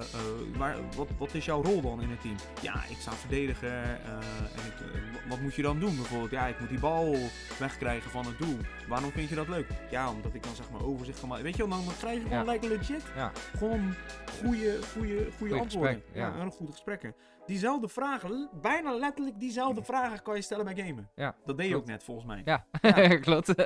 maar 0.58 0.76
wat, 0.96 1.08
wat 1.18 1.34
is 1.34 1.44
jouw 1.44 1.62
rol 1.62 1.80
dan 1.80 2.00
in 2.02 2.10
het 2.10 2.20
team? 2.20 2.36
Ja, 2.60 2.74
ik 2.74 2.96
sta 3.00 3.12
verdediger. 3.12 3.70
eh, 3.82 4.12
en 4.56 4.66
ik, 4.66 5.02
wat 5.28 5.40
moet 5.40 5.54
je 5.54 5.62
dan 5.62 5.78
doen? 5.80 5.96
Bijvoorbeeld, 5.96 6.30
ja, 6.30 6.46
ik 6.46 6.60
moet 6.60 6.68
die 6.68 6.78
bal 6.78 7.16
wegkrijgen 7.58 8.10
van 8.10 8.26
het 8.26 8.38
doel. 8.38 8.56
Waarom 8.88 9.10
vind 9.10 9.28
je 9.28 9.34
dat 9.34 9.48
leuk? 9.48 9.66
Ja, 9.90 10.10
omdat 10.10 10.34
ik 10.34 10.42
dan 10.42 10.54
zeg 10.54 10.70
maar 10.70 10.82
overzicht 10.84 11.20
kan 11.20 11.28
maken. 11.28 11.44
Weet 11.44 11.56
je 11.56 11.68
wel, 11.68 11.84
dan, 11.84 11.94
krijg 11.98 12.16
je 12.16 12.22
gewoon 12.22 12.38
Ja. 12.38 12.44
lekker 12.44 12.68
legit. 12.68 13.02
Ja. 13.16 13.32
Gewoon 13.56 13.94
goede, 14.42 14.78
goede, 14.92 15.28
goede 15.38 15.54
antwoorden. 15.58 15.94
gesprek, 15.94 16.16
ja. 16.16 16.34
en 16.40 16.50
goede 16.50 16.72
gesprekken. 16.72 17.14
Diezelfde 17.46 17.88
vragen, 17.88 18.48
bijna 18.60 18.94
letterlijk 18.96 19.40
diezelfde 19.40 19.84
vragen 19.84 20.22
kan 20.22 20.34
je 20.34 20.42
stellen 20.42 20.64
bij 20.64 20.74
gamen. 20.84 21.10
Ja, 21.14 21.34
Dat 21.44 21.56
deed 21.56 21.68
je 21.68 21.76
ook 21.76 21.86
net 21.86 22.02
volgens 22.02 22.26
mij. 22.26 22.42
Ja, 22.44 22.66
Ja. 22.82 23.16
klopt. 23.26 23.54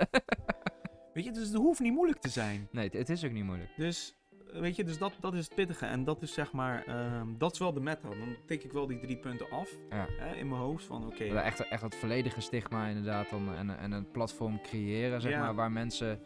Weet 1.18 1.26
je, 1.26 1.32
dus 1.32 1.48
het 1.48 1.56
hoeft 1.56 1.80
niet 1.80 1.92
moeilijk 1.92 2.20
te 2.20 2.28
zijn. 2.28 2.68
nee, 2.70 2.84
het, 2.84 2.92
het 2.92 3.08
is 3.08 3.24
ook 3.24 3.30
niet 3.32 3.44
moeilijk. 3.44 3.70
Dus, 3.76 4.14
weet 4.52 4.76
je, 4.76 4.84
dus 4.84 4.98
dat, 4.98 5.12
dat 5.20 5.34
is 5.34 5.44
het 5.44 5.54
pittige. 5.54 5.86
En 5.86 6.04
dat 6.04 6.22
is 6.22 6.32
zeg 6.32 6.52
maar, 6.52 6.84
ehm, 6.86 7.26
dat 7.38 7.52
is 7.52 7.58
wel 7.58 7.72
de 7.72 7.80
meta. 7.80 8.08
Dan 8.08 8.36
tik 8.46 8.64
ik 8.64 8.72
wel 8.72 8.86
die 8.86 8.98
drie 8.98 9.16
punten 9.16 9.50
af 9.50 9.70
Ja. 9.90 10.06
hè, 10.10 10.34
in 10.36 10.48
mijn 10.48 10.60
hoofd. 10.60 10.84
Van 10.84 11.06
oké, 11.06 11.24
Ja, 11.24 11.42
Echt, 11.42 11.68
echt 11.68 11.82
het 11.82 11.94
volledige 11.94 12.40
stigma 12.40 12.86
inderdaad 12.86 13.30
dan, 13.30 13.54
en, 13.54 13.78
en 13.78 13.92
een 13.92 14.10
platform 14.10 14.60
creëren, 14.60 15.20
zeg 15.20 15.30
Ja. 15.32 15.40
maar, 15.40 15.54
waar 15.54 15.72
mensen, 15.72 16.20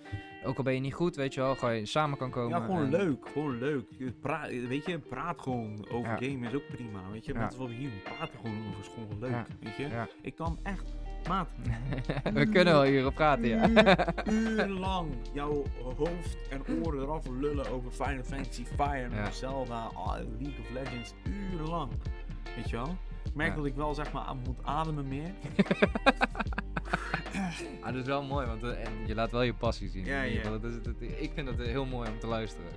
ook 0.45 0.57
al 0.57 0.65
ben 0.65 0.75
je 0.75 0.81
niet 0.81 0.95
goed, 0.95 1.17
weet 1.17 1.35
je 1.35 1.41
wel, 1.41 1.55
gewoon 1.55 1.87
samen 1.87 2.19
kan 2.19 2.31
komen. 2.31 2.59
ja, 2.59 2.65
gewoon 2.65 2.85
en- 2.85 2.91
leuk. 2.91 3.29
Gewoon 3.29 3.59
leuk. 3.59 3.87
Je 3.99 4.13
Pra 4.13 4.49
weet 4.49 4.85
je, 4.87 4.99
praat 4.99 5.41
gewoon 5.41 5.89
over 5.91 6.11
Ja. 6.11 6.29
gamen 6.29 6.49
is 6.49 6.55
ook 6.55 6.67
prima. 6.69 7.11
Weet 7.11 7.25
je, 7.25 7.33
Ja. 7.33 7.41
dat 7.41 7.53
is 7.53 7.59
wat 7.59 7.69
we 7.69 7.75
hier 7.75 7.91
doen. 7.91 8.03
Praten 8.03 8.39
gewoon 8.39 8.67
over 8.69 8.81
is 8.81 8.89
gewoon 8.89 9.19
leuk. 9.19 9.31
Ja. 9.31 9.47
Weet 9.61 9.77
je, 9.77 9.89
Ja. 9.89 10.09
ik 10.23 10.35
kan 10.35 10.59
echt, 10.63 10.95
maat, 11.29 11.49
We 12.35 12.47
kunnen 12.47 12.73
wel 12.75 12.83
hierop 12.83 13.15
praten, 13.15 13.49
ja. 13.49 13.69
uur- 13.69 14.23
urenlang 14.59 15.09
jouw 15.33 15.65
hoofd 15.97 16.37
en 16.51 16.63
oren 16.85 17.03
eraf 17.03 17.27
lullen 17.29 17.71
over 17.71 17.91
Final 17.91 18.23
Fantasy, 18.23 18.65
Fire, 18.65 19.09
Ja. 19.15 19.31
Zelda, 19.31 19.91
ah, 19.95 20.15
League 20.39 20.59
of 20.61 20.71
Legends. 20.73 21.15
Urenlang. 21.53 21.93
Weet 22.57 22.71
je 22.71 22.77
wel? 22.77 22.97
Ik 23.25 23.35
merk 23.35 23.51
Ja. 23.51 23.57
dat 23.57 23.65
ik 23.67 23.75
wel 23.75 23.95
zeg 23.95 24.13
maar 24.13 24.23
aan 24.25 24.39
moet 24.47 24.59
ademen 24.63 25.09
meer. 25.09 25.31
Ah, 27.81 27.87
dat 27.93 27.95
is 27.95 28.07
wel 28.07 28.23
mooi, 28.23 28.47
want 28.47 28.63
eh, 28.63 28.85
en 28.87 28.93
je 29.07 29.15
laat 29.15 29.31
wel 29.31 29.43
je 29.43 29.55
passie 29.55 29.89
zien. 29.89 30.05
Ja. 30.05 30.43
Dat 30.43 30.65
is, 30.65 30.83
dat, 30.83 30.95
ik 31.01 31.31
vind 31.35 31.49
het 31.49 31.59
heel 31.59 31.85
mooi 31.87 32.09
om 32.11 32.19
te 32.19 32.27
luisteren. 32.27 32.71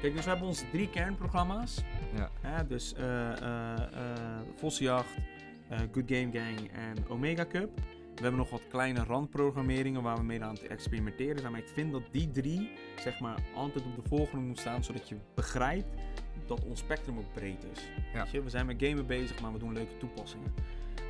Kijk, 0.00 0.14
dus 0.14 0.24
we 0.24 0.30
hebben 0.30 0.48
onze 0.48 0.64
drie 0.70 0.88
kernprogramma's. 0.90 1.82
Ja. 2.16 2.30
Hè, 2.40 2.66
dus 2.66 2.94
eh 2.94 3.30
eh 3.42 3.72
eh 3.82 4.40
Vossenjacht, 4.56 5.08
eh, 5.68 5.78
Good 5.78 6.04
Game 6.06 6.28
Gang 6.32 6.70
en 6.72 7.08
Omega 7.08 7.46
Cup. 7.46 7.70
We 8.14 8.20
hebben 8.20 8.40
nog 8.40 8.50
wat 8.50 8.68
kleine 8.68 9.04
randprogrammeringen 9.04 10.02
waar 10.02 10.16
we 10.16 10.22
mee 10.22 10.42
aan 10.42 10.54
het 10.54 10.66
experimenteren 10.66 11.38
zijn. 11.38 11.52
Maar 11.52 11.60
ik 11.60 11.68
vind 11.68 11.92
dat 11.92 12.02
die 12.10 12.30
drie, 12.30 12.70
zeg 12.98 13.20
maar, 13.20 13.38
altijd 13.54 13.84
op 13.84 13.94
de 14.02 14.08
volgende 14.08 14.44
moet 14.44 14.58
staan. 14.58 14.84
Zodat 14.84 15.08
je 15.08 15.16
begrijpt 15.34 15.86
dat 16.46 16.64
ons 16.64 16.80
spectrum 16.80 17.18
ook 17.18 17.32
breed 17.32 17.64
is. 17.72 17.88
Ja. 18.12 18.22
Weet 18.22 18.30
je? 18.32 18.42
We 18.42 18.50
zijn 18.50 18.66
met 18.66 18.82
gamen 18.82 19.06
bezig, 19.06 19.40
maar 19.40 19.52
we 19.52 19.58
doen 19.58 19.72
leuke 19.72 19.96
toepassingen. 19.96 20.54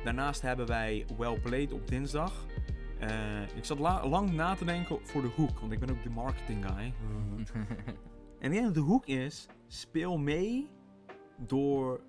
Daarnaast 0.03 0.41
hebben 0.41 0.67
wij 0.67 1.05
Well 1.17 1.39
Played 1.39 1.71
op 1.71 1.87
dinsdag. 1.87 2.45
Eh, 2.99 3.41
ik 3.55 3.65
zat 3.65 3.79
la- 3.79 4.07
lang 4.07 4.31
na 4.31 4.55
te 4.55 4.65
denken 4.65 4.97
voor 5.03 5.21
de 5.21 5.27
hoek, 5.35 5.59
want 5.59 5.71
ik 5.71 5.79
ben 5.79 5.89
ook 5.89 6.03
de 6.03 6.09
marketing 6.09 6.65
guy. 6.65 6.93
En 8.39 8.51
ik 8.51 8.57
denk 8.57 8.65
dat 8.65 8.73
de 8.73 8.79
hoek 8.91 9.05
is, 9.05 9.47
speel 9.67 10.17
mee 10.17 10.67
door 11.37 11.99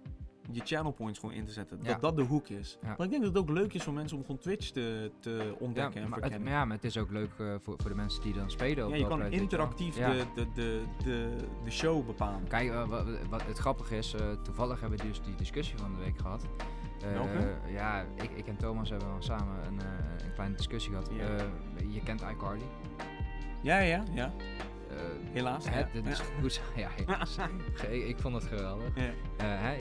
je 0.50 0.60
channel 0.64 0.92
points 0.92 1.18
gewoon 1.18 1.34
in 1.34 1.44
te 1.44 1.52
zetten. 1.52 1.78
Ja. 1.82 1.92
Dat 1.92 2.00
dat 2.00 2.16
de 2.16 2.22
hoek 2.22 2.48
is. 2.48 2.78
Ja. 2.82 2.88
Maar 2.88 3.06
ik 3.06 3.10
denk 3.10 3.22
dat 3.22 3.34
het 3.34 3.42
ook 3.42 3.50
leuk 3.50 3.74
is 3.74 3.82
voor 3.82 3.92
mensen 3.92 4.16
om 4.16 4.22
gewoon 4.24 4.40
Twitch 4.40 4.70
te, 4.70 5.10
te 5.20 5.54
ontdekken 5.58 6.02
en 6.02 6.08
maar 6.08 6.18
het, 6.18 6.28
verkennen. 6.28 6.52
ja, 6.52 6.64
maar 6.64 6.76
het 6.76 6.84
is 6.84 6.98
ook 6.98 7.10
leuk 7.10 7.30
eh, 7.38 7.54
voor, 7.62 7.74
voor 7.76 7.90
de 7.90 7.96
mensen 7.96 8.22
die 8.22 8.32
dan 8.34 8.50
spelen. 8.50 8.84
op 8.84 8.90
Ja, 8.90 8.96
je 8.96 9.06
kan 9.06 9.22
interactief 9.32 9.94
de, 9.94 10.24
de, 10.34 10.46
de, 10.54 10.82
de, 11.04 11.36
de 11.64 11.70
show 11.70 12.06
bepalen. 12.06 12.48
Kijk, 12.48 12.70
eh, 12.70 12.88
wat, 12.88 13.04
wat 13.28 13.42
het 13.42 13.58
grappige 13.58 13.96
is, 13.96 14.14
eh, 14.14 14.30
toevallig 14.42 14.80
hebben 14.80 14.98
we 14.98 15.06
dus 15.06 15.22
die 15.22 15.34
discussie 15.34 15.78
van 15.78 15.94
de 15.96 15.98
week 16.04 16.18
gehad. 16.18 16.46
Eh, 17.02 17.12
Welke? 17.12 17.54
Ja, 17.72 18.04
ik, 18.14 18.30
ik 18.34 18.46
en 18.46 18.56
Thomas 18.56 18.90
hebben 18.90 19.08
al 19.08 19.22
samen 19.22 19.66
een, 19.66 19.80
een 20.24 20.32
kleine 20.34 20.56
discussie 20.56 20.90
gehad. 20.90 21.08
Eh, 21.08 21.94
je 21.94 22.00
kent 22.02 22.22
iCarly. 22.22 22.62
Ja, 23.62 23.78
ja, 23.78 24.02
ja. 24.14 24.32
Eh, 24.96 25.02
Helaas. 25.32 25.68
hè, 25.70 25.78
ja. 25.78 25.88
dit 25.92 26.06
is 26.06 26.18
goed. 26.40 26.60
Ja, 26.76 26.88
helaas. 27.04 27.36
Ik, 28.08 28.16
vond 28.18 28.34
het 28.34 28.44
geweldig. 28.44 28.96
Eh, 28.96 29.04
hè, 29.36 29.76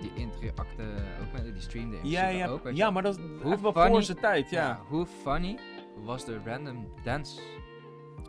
die 0.00 0.12
interacte 0.14 0.82
ook 1.22 1.32
met 1.32 1.44
die 1.52 1.62
streamde 1.62 1.96
Ja, 2.02 2.28
ja, 2.28 2.46
ook. 2.46 2.70
ja, 2.72 2.90
maar 2.90 3.02
dat 3.02 3.18
is 3.18 3.24
Hoe 3.42 3.60
wel 3.60 3.72
funny- 3.72 3.88
voor 3.90 4.02
zijn 4.02 4.18
tijd, 4.18 4.50
ja. 4.50 4.80
Hoe 4.88 5.06
funny 5.06 5.58
was 6.04 6.24
de 6.24 6.40
random 6.44 6.88
dance? 7.04 7.40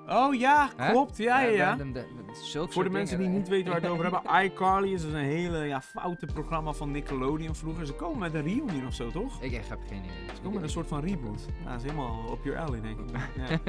Oh 0.10 0.36
ja, 0.36 0.70
Hè? 0.78 0.92
klopt, 0.92 1.18
ja, 1.18 1.40
ja, 1.42 1.50
ja. 1.50 1.68
random 1.70 1.94
da- 1.94 2.04
zulke 2.44 2.72
Voor 2.72 2.84
de 2.84 2.90
mensen 2.90 3.18
die 3.18 3.26
dingen, 3.26 3.42
niet 3.42 3.50
weten 3.50 3.72
waar 3.72 3.82
we 3.82 3.88
het 3.88 3.96
over 4.00 4.12
hebben, 4.14 4.42
iCarly 4.46 4.94
is 4.94 5.02
dus 5.02 5.12
een 5.14 5.18
hele 5.20 5.58
ja, 5.66 5.82
foute 5.82 6.26
programma 6.26 6.72
van 6.74 6.92
Nickelodeon 6.92 7.56
vroeger. 7.56 7.86
Ze 7.86 7.94
komen 7.94 8.18
met 8.20 8.34
een 8.34 8.44
reunion 8.44 8.86
of 8.88 8.94
zo, 8.94 9.12
toch? 9.12 9.42
Ik 9.42 9.52
echt 9.54 9.70
heb 9.70 9.80
geen 9.88 9.98
idee. 10.04 10.36
Ze 10.36 10.42
komen 10.42 10.54
met 10.54 10.64
een 10.64 10.70
soort 10.70 10.88
van 10.88 11.00
reboot. 11.00 11.46
Ja, 11.64 11.70
dat 11.72 11.78
is 11.78 11.84
helemaal 11.84 12.24
op 12.30 12.44
your 12.44 12.60
alley, 12.60 12.82
denk 12.82 13.00
ik. 13.00 13.06
Ja. 13.36 13.60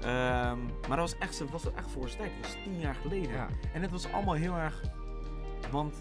Ehm, 0.00 0.58
maar 0.88 0.96
dat 0.98 1.10
was 1.10 1.18
echt, 1.18 1.38
dat 1.38 1.50
was 1.50 1.72
echt 1.74 1.90
voor 1.90 2.08
zijn 2.08 2.18
tijd. 2.22 2.32
Dat 2.42 2.52
was 2.52 2.62
tien 2.64 2.78
jaar 2.80 2.94
geleden. 2.94 3.30
Ja, 3.32 3.48
En 3.72 3.82
het 3.82 3.90
was 3.90 4.12
allemaal 4.12 4.34
heel 4.34 4.54
erg... 4.54 4.82
Want 5.70 6.00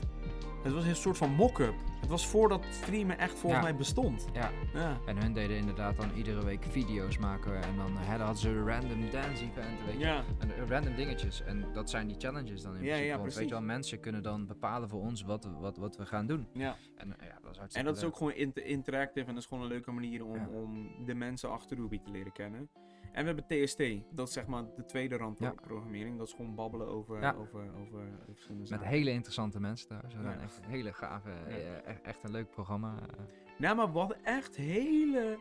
het 0.64 0.74
was 0.74 0.86
een 0.86 0.96
soort 0.96 1.18
van 1.18 1.32
mock-up. 1.32 1.74
Het 2.00 2.10
was 2.10 2.28
voordat 2.28 2.66
streamen 2.70 3.18
echt 3.18 3.40
volgens 3.40 3.62
Ja. 3.62 3.68
mij 3.70 3.76
bestond. 3.78 4.26
ja. 4.34 4.50
Ja. 4.74 4.98
En 5.06 5.18
hun 5.18 5.34
deden 5.34 5.58
inderdaad 5.58 5.98
dan 5.98 6.12
iedere 6.16 6.44
week 6.46 6.64
video's 6.70 7.18
maken. 7.18 7.62
En 7.64 7.76
dan 7.76 7.96
hadden 7.98 8.38
ze 8.38 8.50
een 8.50 8.68
random 8.68 9.10
dance 9.12 9.44
event, 9.44 9.86
weet 9.86 9.94
je. 9.94 10.00
Ja. 10.00 10.24
En, 10.40 10.56
eh, 10.56 10.68
random 10.68 10.96
dingetjes. 10.96 11.42
En 11.44 11.66
dat 11.74 11.90
zijn 11.90 12.08
die 12.08 12.16
challenges 12.20 12.62
dan 12.62 12.76
in 12.76 12.82
Ja, 12.84 12.88
principe. 12.88 13.06
ja, 13.08 13.18
Want 13.20 13.34
weet 13.34 13.44
je 13.48 13.54
wel, 13.54 13.62
mensen 13.64 14.00
kunnen 14.00 14.24
dan 14.24 14.46
bepalen 14.48 14.90
voor 14.90 15.00
ons 15.02 15.22
wat, 15.24 15.50
wat, 15.60 15.78
wat 15.78 15.96
we 15.98 16.06
gaan 16.06 16.28
doen. 16.28 16.48
ja. 16.54 16.76
En 16.96 17.20
eh, 17.20 17.28
ja, 17.28 17.34
dat 17.42 17.52
is 17.52 17.58
hartstikke 17.58 17.78
En 17.78 17.86
dat 17.86 17.98
is 17.98 18.04
ook 18.04 18.16
gewoon 18.16 18.34
inter- 18.34 18.66
interactive 18.66 19.28
en 19.28 19.34
dat 19.34 19.44
is 19.44 19.50
gewoon 19.50 19.64
een 19.64 19.70
leuke 19.70 19.92
manier 19.92 20.26
om, 20.26 20.48
om 20.48 20.90
de 21.06 21.14
mensen 21.14 21.52
achter 21.52 21.78
Ruby 21.78 22.00
te 22.00 22.12
leren 22.12 22.32
kennen. 22.32 22.70
En 23.12 23.26
we 23.26 23.34
hebben 23.34 23.66
TST, 23.66 23.84
dat 24.16 24.28
is 24.28 24.34
zeg 24.34 24.48
maar 24.48 24.64
de 24.76 24.86
tweede 24.86 25.18
rand 25.18 25.40
Ja. 25.40 25.52
programmering. 25.52 26.18
Dat 26.18 26.28
is 26.28 26.34
gewoon 26.34 26.56
babbelen 26.56 26.88
over, 26.88 27.22
Ja. 27.22 27.34
over, 27.34 27.60
over 27.82 28.08
verschillende 28.26 28.70
Met 28.70 28.80
zaken. 28.80 28.88
hele 28.88 29.12
interessante 29.12 29.60
mensen 29.60 29.88
trouwens. 29.88 30.16
We 30.16 30.22
Ja. 30.22 30.40
echt 30.40 30.60
hele 30.66 30.94
gave, 30.94 31.30
eh, 31.32 31.88
echt, 31.88 32.02
echt 32.02 32.24
een 32.24 32.32
leuk 32.32 32.50
programma. 32.50 32.96
eh. 33.02 33.24
Nou, 33.58 33.76
maar 33.76 33.88
hadden 33.88 34.24
echt 34.24 34.56
hele 34.56 35.40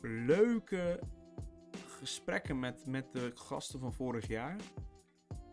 leuke 0.00 1.00
gesprekken 1.86 2.58
met, 2.58 2.86
met 2.86 3.12
de 3.12 3.30
gasten 3.34 3.80
van 3.80 3.92
vorig 3.92 4.26
jaar. 4.26 4.56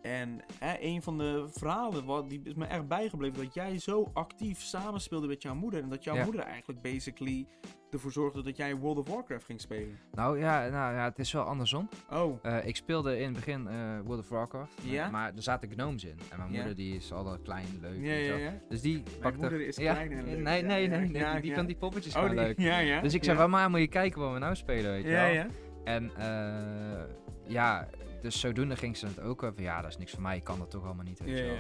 En 0.02 0.40
hè, 0.60 0.76
een 0.80 1.02
van 1.02 1.18
de 1.18 1.46
verhalen 1.52 2.06
wat, 2.06 2.30
die 2.30 2.42
is 2.44 2.54
me 2.54 2.66
echt 2.66 2.88
bijgebleven, 2.88 3.44
dat 3.44 3.54
jij 3.54 3.80
zo 3.80 4.10
actief 4.14 4.60
samenspeelde 4.62 5.28
met 5.28 5.42
jouw 5.42 5.56
moeder. 5.56 5.82
En 5.84 5.90
dat 5.90 6.04
jouw 6.04 6.16
Ja. 6.16 6.24
moeder 6.24 6.42
eigenlijk 6.42 6.82
basically 6.82 7.46
ervoor 7.92 8.12
zorgde 8.12 8.44
dat 8.44 8.58
jij 8.58 8.76
World 8.76 8.98
of 8.98 9.08
Warcraft 9.10 9.46
ging 9.46 9.62
spelen. 9.62 10.00
Nou 10.12 10.40
ja, 10.40 10.60
nou 10.70 10.96
ja, 10.96 11.04
het 11.04 11.20
is 11.20 11.32
wel 11.32 11.44
andersom. 11.44 11.90
Oh, 12.12 12.40
Eh, 12.42 12.66
ik 12.68 12.76
speelde 12.76 13.18
in 13.18 13.24
het 13.26 13.34
begin 13.34 13.68
eh, 13.68 14.00
World 14.04 14.20
of 14.20 14.30
Warcraft. 14.30 14.78
eh, 14.86 14.92
Ja? 14.92 15.10
Maar 15.10 15.32
er 15.36 15.42
zaten 15.44 15.70
gnomes 15.72 16.04
in. 16.04 16.20
En 16.32 16.38
mijn 16.38 16.52
Ja. 16.52 16.56
moeder 16.58 16.76
die 16.76 16.96
is 16.96 17.12
al 17.14 17.38
klein, 17.44 17.66
leuk. 17.82 17.98
ja, 18.06 18.30
wel. 18.30 18.38
ja. 18.38 18.54
Dus 18.70 18.82
die 18.82 19.04
pakte... 19.22 19.40
moeder 19.40 19.62
is 19.68 19.76
ja, 19.78 19.94
klein 19.94 20.12
en 20.12 20.26
leuk. 20.26 20.38
Nee, 20.44 20.62
nee, 20.64 20.88
nee. 20.88 21.42
die, 21.42 21.54
vond 21.56 21.68
die 21.68 21.78
poppetjes 21.78 22.16
Oh, 22.16 22.26
die- 22.26 22.36
leuk. 22.36 22.60
ja, 22.60 22.78
ja. 22.80 23.02
Dus 23.02 23.14
ik 23.14 23.24
zei, 23.24 23.38
ja. 23.38 23.48
mama, 23.48 23.68
moet 23.68 23.80
je 23.80 23.88
kijken 23.88 24.22
wat 24.22 24.34
we 24.34 24.40
nou 24.40 24.56
spelen, 24.56 24.92
weet 24.92 25.04
je 25.04 25.10
Ja, 25.10 25.22
wel. 25.24 25.34
ja. 25.34 25.46
En 25.84 26.12
eh, 26.18 27.04
ja, 27.48 27.88
dus 28.22 28.40
zodoende 28.40 28.76
ging 28.76 28.98
ze 28.98 29.06
het 29.06 29.20
ook 29.20 29.44
over. 29.44 29.62
Ja, 29.62 29.82
dat 29.82 29.90
is 29.92 29.98
niks 29.98 30.12
voor 30.12 30.22
mij, 30.22 30.36
ik 30.38 30.44
kan 30.44 30.60
dat 30.60 30.70
toch 30.72 30.86
allemaal 30.86 31.06
niet, 31.06 31.20
weet 31.20 31.38
Ja, 31.38 31.44
wel. 31.46 31.56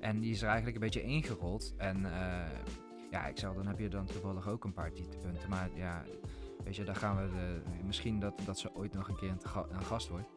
En 0.00 0.20
die 0.20 0.30
is 0.30 0.40
er 0.40 0.46
eigenlijk 0.46 0.76
een 0.76 0.82
beetje 0.82 1.02
ingerold. 1.02 1.74
En 1.76 2.04
eh, 2.12 2.50
ja, 3.10 3.26
ik 3.26 3.38
zei, 3.38 3.54
dan 3.54 3.66
heb 3.66 3.78
je 3.78 3.88
dan 3.88 4.06
toevallig 4.06 4.48
ook 4.48 4.64
een 4.64 4.72
paar 4.72 4.90
punten. 5.22 5.48
Maar 5.48 5.68
ja, 5.74 6.02
weet 6.64 6.76
je, 6.76 6.84
daar 6.84 6.96
gaan 6.96 7.16
we 7.16 7.28
de, 7.28 7.60
misschien 7.86 8.20
dat, 8.20 8.40
dat 8.44 8.58
ze 8.58 8.74
ooit 8.74 8.94
nog 8.94 9.08
een 9.08 9.16
keer 9.16 9.30
een, 9.30 9.38
te 9.38 9.48
ga- 9.48 9.66
een 9.70 9.84
gast 9.84 10.08
wordt. 10.08 10.28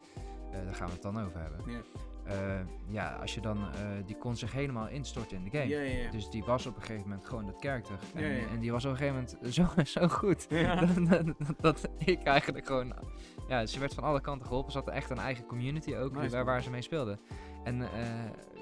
Eh, 0.52 0.64
daar 0.64 0.74
gaan 0.74 0.86
we 0.86 0.92
het 0.92 1.02
dan 1.02 1.20
over 1.20 1.40
hebben. 1.40 1.60
Ja. 1.72 1.80
Eh, 2.24 2.60
ja, 2.88 3.12
als 3.20 3.34
je 3.34 3.40
dan, 3.40 3.58
eh, 3.72 3.80
die 4.06 4.16
kon 4.16 4.36
zich 4.36 4.52
helemaal 4.52 4.88
instorten 4.88 5.36
in 5.36 5.44
de 5.44 5.50
game. 5.58 5.68
Ja, 5.68 5.80
ja, 5.80 5.96
ja. 6.02 6.10
Dus 6.10 6.30
die 6.30 6.44
was 6.44 6.66
op 6.66 6.76
een 6.76 6.82
gegeven 6.82 7.08
moment 7.08 7.24
gewoon 7.26 7.46
dat 7.46 7.58
karakter. 7.60 7.98
En, 8.14 8.48
en 8.48 8.58
die 8.60 8.72
was 8.72 8.84
op 8.84 8.90
een 8.90 8.96
gegeven 8.96 9.26
moment 9.40 9.54
zo, 9.54 9.66
zo 10.00 10.08
goed. 10.08 10.48
Dat, 10.50 11.08
dat, 11.08 11.36
dat 11.60 11.88
ik 11.98 12.22
eigenlijk 12.22 12.66
gewoon... 12.66 12.94
Ja, 13.48 13.66
ze 13.66 13.78
werd 13.78 13.94
van 13.94 14.04
alle 14.04 14.20
kanten 14.20 14.46
geholpen. 14.46 14.72
Ze 14.72 14.78
had 14.78 14.88
echt 14.88 15.10
een 15.10 15.18
eigen 15.18 15.46
community 15.46 15.94
ook 15.96 16.16
Nice, 16.16 16.30
waar, 16.36 16.44
waar 16.44 16.62
ze 16.62 16.70
mee 16.70 16.82
speelde. 16.82 17.18
En 17.64 17.82
eh, 17.82 17.88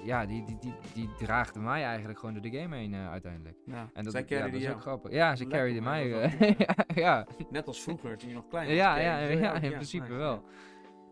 ja, 0.05 0.25
die, 0.25 0.43
die, 0.45 0.57
die, 0.59 0.73
die 0.93 1.09
draagde 1.17 1.59
mij 1.59 1.83
eigenlijk 1.83 2.19
gewoon 2.19 2.33
door 2.33 2.43
de 2.51 2.57
game 2.59 2.75
heen 2.75 2.93
eh, 2.93 3.09
uiteindelijk. 3.09 3.57
Ja. 3.65 3.89
En 3.93 4.03
dat, 4.03 4.13
Zij 4.13 4.25
ja, 4.27 4.43
dat 4.45 4.53
is 4.53 4.69
ook 4.69 4.81
grappig. 4.81 5.11
Ja, 5.11 5.35
ze 5.35 5.47
carryde 5.47 5.81
man, 5.81 5.91
mij. 5.91 6.21
eh, 6.21 6.55
ja, 7.03 7.27
Net 7.49 7.67
als 7.67 7.81
vroeger, 7.81 8.17
toen 8.17 8.29
je 8.29 8.35
nog 8.35 8.47
klein 8.47 8.67
was. 8.67 8.75
ja, 8.75 8.97
ja, 8.97 9.17
ja, 9.19 9.53
in 9.53 9.71
principe 9.71 10.03
nice, 10.03 10.15
wel. 10.15 10.43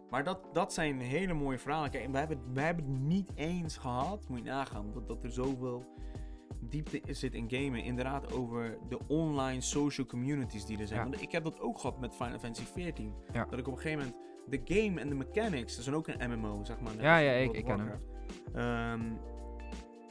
Maar 0.09 0.23
dat, 0.23 0.39
dat 0.53 0.73
zijn 0.73 0.99
hele 0.99 1.33
mooie 1.33 1.57
verhalen. 1.57 1.89
Kijk, 1.89 2.11
we 2.11 2.17
hebben, 2.17 2.37
het- 2.37 2.47
we 2.53 2.61
hebben 2.61 2.85
het 2.85 3.01
niet 3.01 3.31
eens 3.35 3.77
gehad, 3.77 4.25
moet 4.29 4.37
je 4.37 4.43
nagaan, 4.43 4.91
dat, 4.93 5.07
dat 5.07 5.23
er 5.23 5.31
zoveel 5.31 5.85
diepte 6.59 7.01
zit 7.07 7.33
in 7.33 7.49
gamen. 7.49 7.83
Inderdaad, 7.83 8.33
over 8.33 8.77
de 8.89 8.99
online 9.07 9.61
social 9.61 10.07
communities 10.07 10.65
die 10.65 10.77
er 10.79 10.87
zijn. 10.87 10.99
Ja. 11.03 11.09
Want 11.09 11.21
ik 11.21 11.31
heb 11.31 11.43
dat 11.43 11.59
ook 11.59 11.79
gehad 11.79 11.99
met 11.99 12.15
Final 12.15 12.39
Fantasy 12.39 12.63
XIV. 12.73 12.99
Ja. 13.33 13.45
Dat 13.45 13.59
ik 13.59 13.67
op 13.67 13.73
een 13.73 13.79
gegeven 13.81 13.99
moment 14.05 14.17
de 14.47 14.61
game 14.75 14.99
en 14.99 15.09
de 15.09 15.15
mechanics, 15.15 15.75
dat 15.75 15.87
is 15.87 15.93
ook 15.93 16.07
een 16.07 16.31
MMO, 16.39 16.63
zeg 16.63 16.79
maar. 16.79 17.01
Ja, 17.01 17.17
ja, 17.17 17.31
ik- 17.31 17.53
ik 17.53 17.65
ken 17.65 17.79
hem. 17.79 17.89
Ehm, 18.53 19.01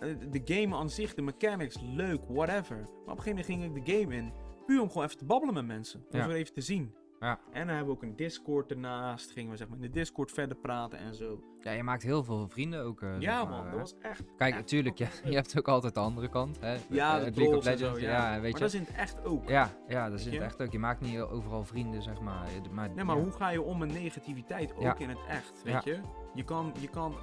eh, 0.01 0.30
de 0.30 0.55
game 0.55 0.76
aan 0.76 0.91
zich, 0.91 1.14
de 1.14 1.22
mechanics, 1.22 1.80
leuk, 1.80 2.20
whatever. 2.28 2.76
Maar 2.76 2.86
op 3.14 3.18
een 3.18 3.22
gegeven 3.22 3.28
moment 3.28 3.47
ging 3.47 3.64
ik 3.76 3.86
de 3.86 3.93
game 3.93 4.14
in, 4.16 4.32
puur 4.66 4.80
om 4.82 4.88
gewoon 4.88 5.05
even 5.05 5.18
te 5.18 5.24
babbelen 5.24 5.55
met 5.55 5.66
mensen. 5.66 6.05
Om 6.11 6.18
Ja. 6.18 6.28
even 6.28 6.53
te 6.55 6.61
zien. 6.61 6.95
Ja. 7.21 7.39
En 7.53 7.66
dan 7.66 7.77
hebben 7.77 7.87
we 7.87 7.93
ook 7.93 8.03
een 8.03 8.16
Discord 8.16 8.71
ernaast. 8.71 9.31
Gingen 9.31 9.51
we 9.51 9.57
zeg 9.57 9.68
maar 9.68 9.77
in 9.77 9.83
de 9.83 9.91
Discord 9.91 10.31
verder 10.33 10.57
praten 10.57 10.99
en 10.99 11.14
zo. 11.14 11.41
Ja, 11.61 11.71
je 11.71 11.83
maakt 11.83 12.03
heel 12.03 12.25
veel 12.25 12.49
vrienden 12.49 12.83
ook. 12.85 13.03
eh, 13.03 13.21
ja, 13.21 13.45
man, 13.45 13.64
dat 13.71 13.79
was 13.79 13.95
echt. 13.99 14.23
Kijk, 14.37 14.51
echt 14.51 14.61
natuurlijk, 14.61 14.99
je, 14.99 15.07
je 15.25 15.35
hebt 15.35 15.59
ook 15.59 15.68
altijd 15.68 15.95
de 15.95 16.01
andere 16.01 16.29
kant. 16.29 16.61
Hè? 16.61 16.77
Ja, 16.89 17.18
Eh, 17.18 17.25
de 17.25 17.31
League 17.41 17.57
of 17.57 17.64
Legends. 17.64 17.83
zo, 17.83 17.99
ja, 18.07 18.11
ja. 18.35 18.41
weet 18.41 18.41
maar 18.41 18.51
je. 18.51 18.59
dat 18.59 18.68
is 18.68 18.75
in 18.75 18.87
het 18.87 18.95
echt 18.95 19.25
ook. 19.25 19.49
Ja, 19.49 19.71
ja, 19.89 20.11
dat 20.11 20.18
is 20.18 20.25
het 20.25 20.35
echt 20.35 20.62
ook. 20.62 20.73
Je 20.73 20.79
maakt 20.79 21.01
niet 21.01 21.18
overal 21.21 21.64
vrienden, 21.64 22.03
zeg 22.03 22.21
maar. 22.21 22.47
Maar, 22.71 22.91
Nee, 22.91 23.05
maar 23.05 23.16
ja. 23.16 23.23
hoe 23.23 23.33
ga 23.33 23.49
je 23.49 23.62
om 23.62 23.79
met 23.79 23.93
negativiteit 23.93 24.75
ook 24.77 24.99
in 24.99 25.09
het 25.09 25.21
echt? 25.29 25.62
Weet 25.64 25.85
je? 25.85 26.01
Je 26.35 26.45
kan, 26.45 26.73
je 26.81 26.89
kan. 26.89 27.14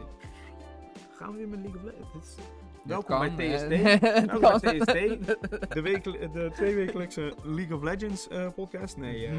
Gaan 1.12 1.32
we 1.32 1.38
weer 1.38 1.48
met 1.48 1.60
League 1.60 1.82
of 1.82 1.84
Legends? 1.84 2.36
Welkom 2.88 3.20
kan, 3.20 3.36
bij 3.36 3.58
TST. 3.58 3.72
eh, 3.72 4.00
Welkom 4.40 4.60
bij 4.70 4.80
TST. 4.80 5.28
De, 5.74 5.82
wekel- 5.82 6.32
de 6.32 6.50
tweewekelijkse 6.54 7.36
League 7.44 7.76
of 7.78 7.84
Legends 7.84 8.28
eh, 8.28 8.54
podcast. 8.54 8.98
Nee, 8.98 9.28
eh, 9.28 9.34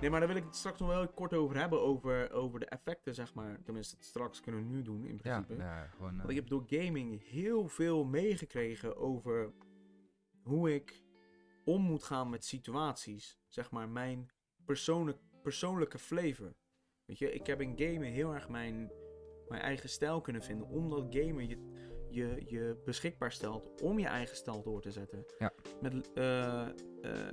nee, 0.00 0.10
maar 0.10 0.18
daar 0.20 0.28
wil 0.28 0.36
ik 0.36 0.44
het 0.44 0.56
straks 0.56 0.80
nog 0.80 0.88
wel 0.88 1.08
kort 1.08 1.34
over 1.34 1.56
hebben. 1.58 1.80
Over, 1.80 2.32
over 2.32 2.60
de 2.60 2.66
effecten, 2.66 3.14
zeg 3.14 3.34
maar. 3.34 3.58
Tenminste, 3.64 3.96
straks 3.98 4.40
kunnen 4.40 4.60
we 4.60 4.66
nu 4.68 4.82
doen 4.82 5.06
in 5.06 5.16
principe. 5.16 5.54
ja, 5.56 5.86
gewoon. 5.96 6.10
Want 6.16 6.22
eh, 6.24 6.30
ik 6.30 6.36
heb 6.36 6.48
door 6.48 6.64
gaming 6.66 7.28
heel 7.30 7.68
veel 7.68 8.04
meegekregen 8.04 8.96
over 8.96 9.52
hoe 10.42 10.74
ik 10.74 11.02
om 11.64 11.82
moet 11.82 12.02
gaan 12.02 12.30
met 12.30 12.44
situaties. 12.44 13.38
Zeg 13.48 13.70
maar 13.70 13.88
mijn 13.88 14.28
persoonlijk, 14.64 15.18
persoonlijke 15.42 15.98
flavor. 15.98 16.54
Weet 17.04 17.18
je, 17.18 17.32
ik 17.32 17.46
heb 17.46 17.60
in 17.60 17.74
gamen 17.76 18.08
heel 18.08 18.34
erg 18.34 18.48
mijn, 18.48 18.90
mijn 19.48 19.62
eigen 19.62 19.88
stijl 19.88 20.20
kunnen 20.20 20.42
vinden. 20.42 20.68
Omdat 20.68 21.06
gamen 21.10 21.48
je, 21.48 21.56
je, 22.10 22.42
je 22.46 22.76
beschikbaar 22.84 23.32
stelt 23.32 23.82
om 23.82 23.98
je 23.98 24.06
eigen 24.06 24.36
stijl 24.36 24.62
door 24.62 24.82
te 24.82 24.90
zetten. 24.90 25.24
Ja. 25.38 25.52
Met, 25.80 26.12
eh, 26.12 26.62
eh, 26.62 26.68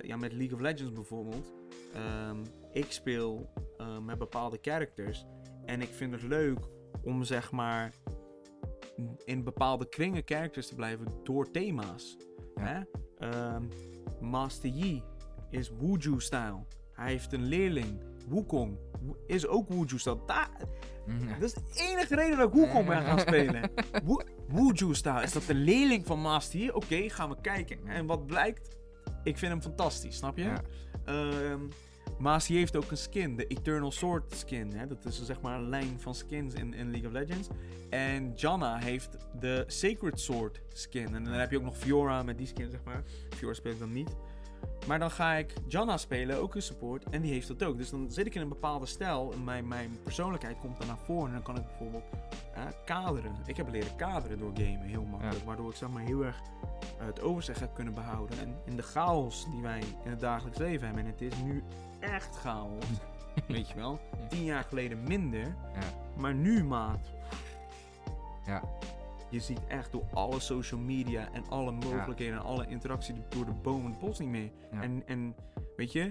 ja, 0.02 0.18
met 0.18 0.34
League 0.34 0.56
of 0.56 0.62
Legends 0.62 0.92
bijvoorbeeld. 0.92 1.54
Ehm, 1.94 2.44
ik 2.72 2.92
speel 2.92 3.50
eh, 3.78 4.00
met 4.00 4.18
bepaalde 4.18 4.58
characters. 4.62 5.26
En 5.66 5.82
ik 5.82 5.90
vind 5.90 6.12
het 6.12 6.24
leuk 6.24 6.60
om 7.04 7.24
zeg 7.24 7.52
maar 7.52 7.94
in 9.26 9.44
bepaalde 9.44 9.90
kringen 9.90 10.22
characters 10.26 10.68
te 10.68 10.76
blijven 10.76 11.08
door 11.24 11.52
thema's. 11.52 12.18
Ja. 12.56 12.64
Hè? 12.64 12.82
Ehm, 13.18 13.64
Master 14.20 14.70
Yi 14.70 15.04
is 15.50 15.70
Wuju-stijl. 15.70 16.68
Hij 16.92 17.12
heeft 17.12 17.34
een 17.34 17.46
leerling, 17.46 18.02
Wukong, 18.30 18.78
is 19.28 19.48
ook 19.48 19.70
Wuju-stijl. 19.70 20.26
Da- 20.26 20.50
mm, 21.06 21.28
ja. 21.28 21.34
Dat 21.40 21.44
is 21.44 21.54
de 21.54 21.62
enige 21.90 22.16
reden 22.16 22.38
dat 22.38 22.48
ik 22.48 22.54
Wukong 22.54 22.88
ben 22.88 23.02
gaan 23.04 23.20
spelen. 23.20 23.62
Wu- 24.06 24.24
Wuju-stijl, 24.48 25.22
is 25.22 25.32
dat 25.32 25.44
de 25.44 25.54
leerling 25.54 26.06
van 26.06 26.20
Master 26.20 26.60
Yi? 26.60 26.70
Oké, 26.72 27.10
gaan 27.10 27.30
we 27.30 27.36
kijken. 27.42 27.88
En 27.88 28.06
wat 28.06 28.26
blijkt? 28.26 28.78
Ik 29.24 29.38
vind 29.38 29.52
hem 29.52 29.62
fantastisch, 29.62 30.16
snap 30.18 30.38
je? 30.38 30.44
Ja. 30.44 30.62
Ehm, 31.06 31.60
Master 32.20 32.56
heeft 32.56 32.76
ook 32.76 32.92
een 32.92 32.98
skin, 32.98 33.36
de 33.36 33.48
Eternal 33.48 33.92
Sword 33.92 34.34
skin. 34.36 34.74
Hè? 34.74 34.88
Dat 34.88 35.06
is 35.06 35.24
zeg 35.26 35.42
maar 35.42 35.58
een 35.60 35.70
lijn 35.70 36.00
van 36.00 36.16
skins 36.16 36.54
in, 36.54 36.74
in 36.74 36.90
League 36.92 37.08
of 37.10 37.14
Legends. 37.14 37.48
En 37.90 38.32
Janna 38.36 38.78
heeft 38.78 39.18
de 39.40 39.64
Sacred 39.68 40.20
Sword 40.20 40.62
skin. 40.74 41.16
En 41.16 41.24
dan 41.24 41.34
heb 41.34 41.52
je 41.52 41.58
ook 41.58 41.64
nog 41.64 41.78
Fiora 41.78 42.24
met 42.24 42.38
die 42.38 42.48
skin, 42.48 42.70
zeg 42.72 42.84
maar. 42.84 43.04
Fiora 43.36 43.54
speel 43.54 43.72
ik 43.72 43.80
dan 43.80 43.92
niet. 43.92 44.16
Maar 44.88 45.00
dan 45.00 45.12
ga 45.12 45.34
ik 45.34 45.54
Janna 45.68 45.98
spelen, 45.98 46.42
ook 46.42 46.56
een 46.56 46.62
support. 46.62 47.04
En 47.10 47.22
die 47.22 47.32
heeft 47.32 47.48
dat 47.48 47.64
ook. 47.64 47.78
Dus 47.78 47.90
dan 47.90 48.12
zit 48.12 48.26
ik 48.26 48.36
in 48.36 48.42
een 48.42 48.50
bepaalde 48.50 48.86
stijl. 48.86 49.34
En 49.34 49.44
mijn, 49.44 49.68
mijn 49.68 49.98
persoonlijkheid 50.04 50.60
komt 50.60 50.78
dan 50.78 50.88
naar 50.88 50.98
voren. 50.98 51.28
En 51.28 51.34
dan 51.34 51.44
kan 51.44 51.58
ik 51.58 51.68
bijvoorbeeld 51.68 52.04
eh, 52.54 52.64
kaderen. 52.86 53.36
Ik 53.46 53.58
heb 53.58 53.70
leren 53.70 53.96
kaderen 53.96 54.38
door 54.38 54.52
gamen, 54.54 54.88
heel 54.88 55.04
makkelijk. 55.04 55.46
Waardoor 55.46 55.70
ik 55.70 55.76
zeg 55.76 55.90
maar 55.90 56.04
heel 56.04 56.26
erg 56.26 56.42
eh, 57.00 57.06
het 57.06 57.22
overzicht 57.22 57.60
heb 57.60 57.74
kunnen 57.74 57.94
behouden. 57.94 58.40
En 58.40 58.56
in 58.66 58.76
de 58.76 58.84
chaos 58.84 59.46
die 59.52 59.62
wij 59.62 59.80
in 60.04 60.10
het 60.10 60.20
dagelijks 60.20 60.60
leven 60.60 60.86
hebben. 60.86 61.06
En 61.06 61.12
het 61.12 61.22
is 61.22 61.38
nu 61.44 61.64
echt 62.00 62.38
chaos. 62.38 62.86
weet 63.48 63.70
je 63.70 63.76
wel. 63.76 64.00
Tien 64.30 64.44
jaar 64.44 64.64
geleden 64.64 65.04
minder. 65.04 65.56
Ja. 65.74 65.82
Maar 66.18 66.34
nu, 66.34 66.64
maat. 66.64 67.12
Ja. 68.46 68.64
Je 69.34 69.40
ziet 69.40 69.60
echt 69.68 69.92
door 69.92 70.04
alle 70.14 70.40
social 70.40 70.80
media 70.80 71.28
en 71.32 71.44
alle 71.50 71.72
mogelijkheden 71.72 72.34
en 72.34 72.44
alle 72.44 72.66
interactie 72.68 73.16
door 73.30 73.46
de 73.46 73.54
boom 73.54 73.86
en 73.86 73.90
het 73.92 74.00
bos 74.00 74.20
niet 74.20 74.30
meer. 74.30 74.52
Ja. 74.72 74.82
En, 74.82 75.04
en 75.06 75.36
weet 75.76 75.92
je, 75.92 76.10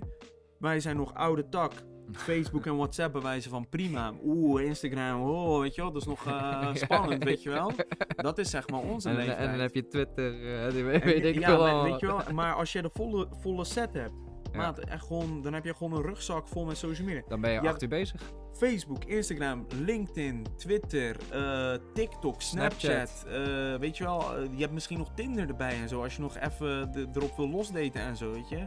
wij 0.58 0.80
zijn 0.80 0.96
nog 0.96 1.14
oude 1.14 1.48
tak. 1.48 1.72
Facebook 2.12 2.66
en 2.66 2.76
WhatsApp 2.76 3.12
bewijzen 3.12 3.50
van 3.50 3.68
prima. 3.68 4.12
Oeh, 4.24 4.62
Instagram, 4.64 5.20
oh, 5.22 5.60
weet 5.60 5.74
je 5.74 5.82
wel, 5.82 5.92
dat 5.92 6.02
is 6.02 6.08
nog 6.08 6.26
eh, 6.26 6.74
spannend, 6.74 7.24
weet 7.24 7.42
je 7.42 7.50
wel. 7.50 7.72
Dat 8.16 8.38
is 8.38 8.50
zeg 8.50 8.68
maar 8.68 8.80
onze 8.80 9.08
En, 9.08 9.14
leeftijd. 9.16 9.38
en 9.38 9.50
dan 9.50 9.60
heb 9.60 9.74
je 9.74 9.86
Twitter, 9.88 10.32
die 10.72 10.84
weet, 10.84 11.00
En 11.00 11.06
weet 11.06 11.22
je- 11.22 11.28
ik 11.28 11.38
ja, 11.40 11.82
weet 11.82 12.00
je 12.00 12.06
wel, 12.06 12.20
maar 12.32 12.54
als 12.54 12.72
je 12.72 12.82
de 12.82 12.90
volle, 12.92 13.26
volle 13.40 13.64
set 13.64 13.92
hebt. 13.94 14.12
Maat, 14.56 14.78
echt 14.78 15.06
gewoon, 15.06 15.42
dan 15.42 15.52
heb 15.52 15.64
je 15.64 15.74
gewoon 15.74 15.92
een 15.92 16.02
rugzak 16.02 16.48
vol 16.48 16.64
met 16.64 16.76
social 16.76 17.06
media. 17.06 17.22
Dan 17.28 17.40
ben 17.40 17.50
je 17.52 17.60
Ja, 17.62 17.70
acht 17.70 17.82
uur 17.82 17.88
bezig. 17.88 18.20
Facebook, 18.52 19.04
Instagram, 19.04 19.66
LinkedIn, 19.74 20.46
Twitter, 20.56 21.16
eh, 21.30 21.78
TikTok, 21.94 22.42
Snapchat. 22.42 22.80
Snapchat. 23.08 23.24
eh, 23.26 23.76
weet 23.78 23.96
je 23.96 24.04
wel, 24.04 24.36
eh, 24.36 24.44
je 24.54 24.60
hebt 24.60 24.72
misschien 24.72 24.98
nog 24.98 25.10
Tinder 25.14 25.48
erbij 25.48 25.74
en 25.80 25.88
zo. 25.88 26.02
Als 26.02 26.14
je 26.16 26.20
nog 26.22 26.36
even 26.38 26.92
de- 26.92 27.08
erop 27.14 27.36
wil 27.36 27.48
losdaten 27.48 28.00
en 28.00 28.16
zo, 28.16 28.32
weet 28.32 28.48
je. 28.48 28.66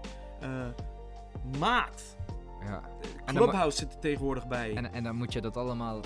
Maat. 1.60 2.18
Ja. 2.66 2.82
Clubhouse 3.26 3.78
zit 3.78 3.94
er 3.94 4.00
tegenwoordig 4.00 4.48
bij. 4.48 4.76
En, 4.76 4.94
en 4.94 5.04
dan 5.04 5.16
moet 5.16 5.34
je 5.34 5.42
dat 5.42 5.58
allemaal 5.58 6.00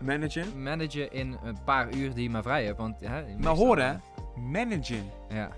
Managen. 0.00 0.62
managen 0.62 1.12
in 1.12 1.36
een 1.44 1.58
paar 1.64 1.94
uur 1.94 2.14
die 2.14 2.22
je 2.22 2.30
maar 2.30 2.42
vrij 2.42 2.64
hebt. 2.64 2.78
Want, 2.78 3.00
hè, 3.00 3.36
Maar 3.38 3.54
hoor 3.54 3.78
hè, 3.78 3.94
managen. 4.36 5.04
Ja. 5.28 5.50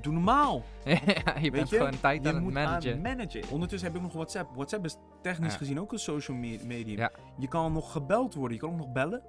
Doe 0.00 0.12
normaal. 0.12 0.62
ja, 1.24 1.38
je 1.40 1.50
bent 1.50 1.68
je? 1.68 1.76
gewoon 1.76 2.00
tijd 2.00 2.22
Je 2.22 2.28
aan 2.28 2.34
het 2.44 2.54
managen. 2.54 2.92
aan 2.94 3.00
managen. 3.00 3.42
Ondertussen 3.50 3.88
heb 3.88 3.96
ik 3.96 4.02
nog 4.04 4.12
WhatsApp. 4.12 4.54
WhatsApp 4.54 4.84
is 4.84 4.96
technisch 5.22 5.52
Ja. 5.52 5.58
gezien 5.58 5.80
ook 5.80 5.92
een 5.92 5.98
social 5.98 6.36
me- 6.36 6.58
medium. 6.66 6.96
Ja. 6.98 7.10
Je 7.38 7.48
kan 7.48 7.72
nog 7.72 7.92
gebeld 7.92 8.34
worden. 8.34 8.56
Je 8.56 8.62
kan 8.62 8.70
ook 8.72 8.76
nog 8.78 8.92
bellen. 8.92 9.22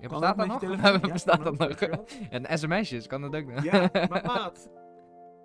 Ja, 0.00 0.08
Kan 0.08 0.20
bestaat 0.20 0.36
dat 0.36 0.46
nog? 0.46 0.60
je. 0.70 0.76
Ja, 0.82 0.98
bestaat 1.12 1.44
dat 1.44 1.58
nog? 1.58 1.80
je. 1.80 1.98
En 2.30 2.58
sms'jes, 2.58 3.06
kan 3.06 3.20
dat 3.20 3.34
ook 3.36 3.46
nog? 3.46 3.64
Ja, 3.64 3.88
maar 4.08 4.24
maat, 4.24 4.68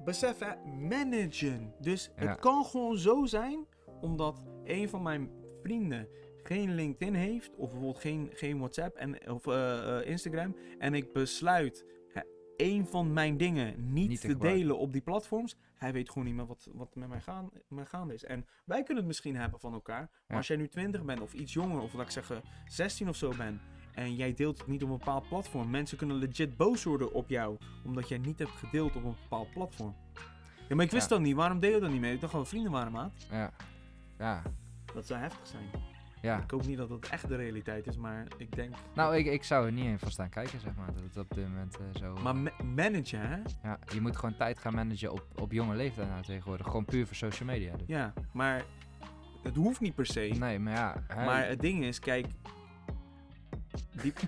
besef 0.04 0.40
hè, 0.40 0.72
managen. 0.88 1.74
Dus 1.80 2.12
het 2.16 2.40
kan 2.40 2.66
gewoon 2.66 2.98
zo 2.98 3.26
zijn, 3.26 3.66
omdat 4.02 4.40
een 4.64 4.90
van 4.90 5.02
mijn 5.02 5.30
vrienden 5.64 6.08
geen 6.44 6.76
LinkedIn 6.76 7.14
heeft, 7.16 7.56
of 7.56 7.70
bijvoorbeeld 7.70 8.00
geen, 8.00 8.30
geen 8.34 8.58
WhatsApp 8.58 8.96
en, 8.96 9.32
of 9.32 9.48
eh, 9.48 9.98
eh, 10.00 10.08
Instagram, 10.10 10.56
en 10.80 10.94
ik 10.94 11.14
besluit 11.14 11.86
een 12.60 12.88
van 12.88 13.14
mijn 13.14 13.38
dingen 13.38 13.94
niet, 13.94 14.10
Niet 14.10 14.22
te 14.22 14.38
delen 14.38 14.78
op 14.78 14.92
die 14.94 15.02
platforms, 15.02 15.56
hij 15.78 15.94
weet 15.94 16.10
gewoon 16.10 16.24
niet 16.28 16.36
meer 16.36 16.46
wat, 16.46 16.68
wat 16.74 16.96
met 16.96 17.10
mij, 17.10 17.22
gaan, 17.22 17.50
gaande 17.84 18.14
is. 18.14 18.24
En 18.24 18.46
wij 18.66 18.78
kunnen 18.84 18.98
het 18.98 19.06
misschien 19.06 19.36
hebben 19.36 19.60
van 19.60 19.74
elkaar, 19.74 20.00
maar 20.02 20.10
Ja. 20.28 20.36
als 20.36 20.48
jij 20.48 20.58
nu 20.58 20.68
20 20.68 21.04
bent 21.04 21.22
of 21.22 21.34
iets 21.34 21.54
jonger, 21.54 21.82
of 21.82 21.94
laat 21.94 22.06
ik 22.06 22.12
zeggen 22.12 22.42
16 22.68 23.10
of 23.10 23.16
zo 23.16 23.34
bent, 23.38 23.62
en 23.94 24.16
jij 24.16 24.34
deelt 24.34 24.58
het 24.58 24.68
niet 24.68 24.84
op 24.84 24.90
een 24.90 24.98
bepaald 24.98 25.28
platform. 25.28 25.70
Mensen 25.70 25.98
kunnen 25.98 26.16
legit 26.18 26.58
boos 26.58 26.84
worden 26.84 27.14
op 27.14 27.30
jou. 27.30 27.58
Omdat 27.86 28.10
jij 28.10 28.18
niet 28.18 28.40
hebt 28.40 28.52
gedeeld 28.52 28.96
op 28.96 29.04
een 29.04 29.16
bepaald 29.24 29.52
platform. 29.52 29.96
Ja, 30.70 30.76
maar 30.76 30.86
ik 30.86 30.92
wist 30.92 31.10
Ja. 31.10 31.16
dat 31.16 31.26
niet. 31.26 31.36
Waarom 31.36 31.60
deel 31.60 31.74
je 31.74 31.80
dat 31.80 31.92
niet 31.92 32.02
mee? 32.02 32.14
Ik 32.14 32.22
dacht 32.22 32.50
vrienden 32.50 32.72
waren, 32.72 32.92
maat. 32.92 33.12
Ja. 33.32 33.52
Ja. 34.18 34.44
Dat 34.94 35.08
zou 35.08 35.20
heftig 35.20 35.48
zijn. 35.48 35.70
Ja. 36.22 36.38
Ik 36.44 36.52
hoop 36.52 36.66
niet 36.66 36.78
dat 36.78 36.90
dat 36.90 37.08
echt 37.08 37.28
de 37.28 37.36
realiteit 37.36 37.88
is, 37.88 37.98
maar 37.98 38.28
ik 38.38 38.56
denk... 38.56 38.76
Nou, 38.94 39.16
ik, 39.18 39.26
ik 39.26 39.44
zou 39.44 39.66
er 39.66 39.72
niet 39.72 39.86
in 39.86 40.00
van 40.00 40.12
staan 40.12 40.30
kijken, 40.30 40.60
zeg 40.60 40.76
maar. 40.76 40.94
Dat 40.94 41.04
het 41.04 41.18
op 41.18 41.34
dit 41.36 41.48
moment 41.48 41.78
eh, 41.78 42.02
zo... 42.02 42.14
Maar 42.24 42.36
ma- 42.36 42.52
managen, 42.76 43.20
hè? 43.22 43.38
ja, 43.64 43.80
je 43.94 44.02
moet 44.02 44.16
gewoon 44.18 44.36
tijd 44.38 44.60
gaan 44.60 44.74
managen 44.74 45.12
op, 45.12 45.26
op 45.36 45.52
jonge 45.52 45.76
leeftijd 45.76 46.10
nou 46.10 46.24
tegenwoordig. 46.24 46.66
Gewoon 46.66 46.86
puur 46.86 47.08
voor 47.08 47.16
social 47.16 47.50
media. 47.50 47.72
Dus. 47.78 47.88
Ja, 47.88 48.14
maar 48.32 48.64
het 49.44 49.56
hoeft 49.56 49.80
niet 49.80 49.96
per 49.96 50.06
se. 50.06 50.36
Nee, 50.40 50.60
maar 50.60 50.74
ja... 50.74 51.04
hè, 51.08 51.26
Maar 51.26 51.48
het 51.48 51.60
ding 51.60 51.84
is, 51.84 52.00
kijk... 52.00 52.26
Die... 54.02 54.14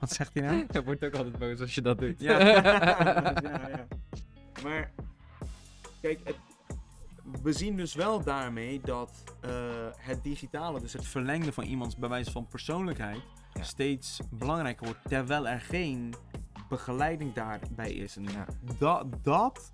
Wat 0.00 0.12
zegt 0.12 0.34
hij 0.34 0.42
nou? 0.42 0.66
Je 0.72 0.82
wordt 0.84 1.04
ook 1.04 1.14
altijd 1.14 1.38
boos 1.38 1.60
als 1.60 1.74
je 1.74 1.82
dat 1.82 1.98
doet. 1.98 2.20
Ja. 2.20 2.38
ja, 2.46 3.68
ja. 3.68 3.86
Maar 4.62 4.90
kijk, 6.00 6.20
het, 6.24 6.36
we 7.42 7.52
zien 7.52 7.76
dus 7.76 7.94
wel 7.94 8.22
daarmee 8.22 8.80
dat 8.80 9.22
eh, 9.40 9.50
het 9.96 10.22
digitale, 10.24 10.80
dus 10.80 10.92
het 10.92 11.06
verlengde 11.06 11.52
van 11.52 11.64
iemands 11.64 11.96
bij 11.96 12.08
wijze 12.08 12.30
van 12.30 12.46
persoonlijkheid, 12.46 13.20
Ja. 13.54 13.62
steeds 13.62 14.20
belangrijker 14.30 14.84
wordt, 14.86 15.00
terwijl 15.08 15.48
er 15.48 15.60
geen 15.60 16.14
begeleiding 16.68 17.32
daarbij 17.34 17.92
is. 17.92 18.16
En 18.16 18.22
Ja. 18.22 18.46
dat, 18.78 19.06
dat, 19.22 19.72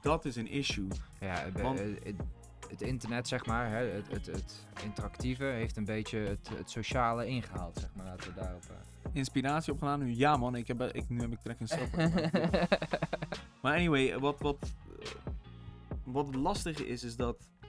dat 0.00 0.24
is 0.24 0.36
een 0.36 0.48
issue. 0.48 0.88
Ja, 1.20 1.34
het, 1.38 1.60
Want- 1.60 1.78
het, 1.78 2.82
internet, 2.82 3.28
zeg 3.28 3.46
maar, 3.46 3.68
hè, 3.70 3.76
het, 3.90 4.10
het, 4.10 4.26
het 4.26 4.64
interactieve 4.84 5.44
heeft 5.44 5.76
een 5.76 5.84
beetje 5.84 6.18
het, 6.18 6.48
het 6.54 6.70
sociale 6.70 7.26
ingehaald, 7.26 7.78
zeg 7.78 7.88
maar. 7.96 8.06
Laten 8.06 8.34
we 8.34 8.40
daarop... 8.40 8.62
eh. 8.62 8.76
Inspiratie 9.12 9.72
opgedaan 9.72 9.98
nu? 9.98 10.14
Ja 10.14 10.36
man, 10.36 10.54
ik 10.54 10.68
heb, 10.68 10.82
ik, 10.82 11.08
nu 11.08 11.20
heb 11.20 11.32
ik 11.32 11.40
trek 11.40 11.60
in 11.60 11.66
stap. 11.76 11.88
Maar 13.62 13.74
anyway, 13.76 14.18
wat, 14.18 14.40
wat, 14.40 14.56
eh, 15.00 15.08
wat 16.06 16.26
het 16.26 16.34
lastige 16.34 16.86
is, 16.86 17.04
is 17.04 17.16
dat 17.16 17.50
eh, 17.60 17.68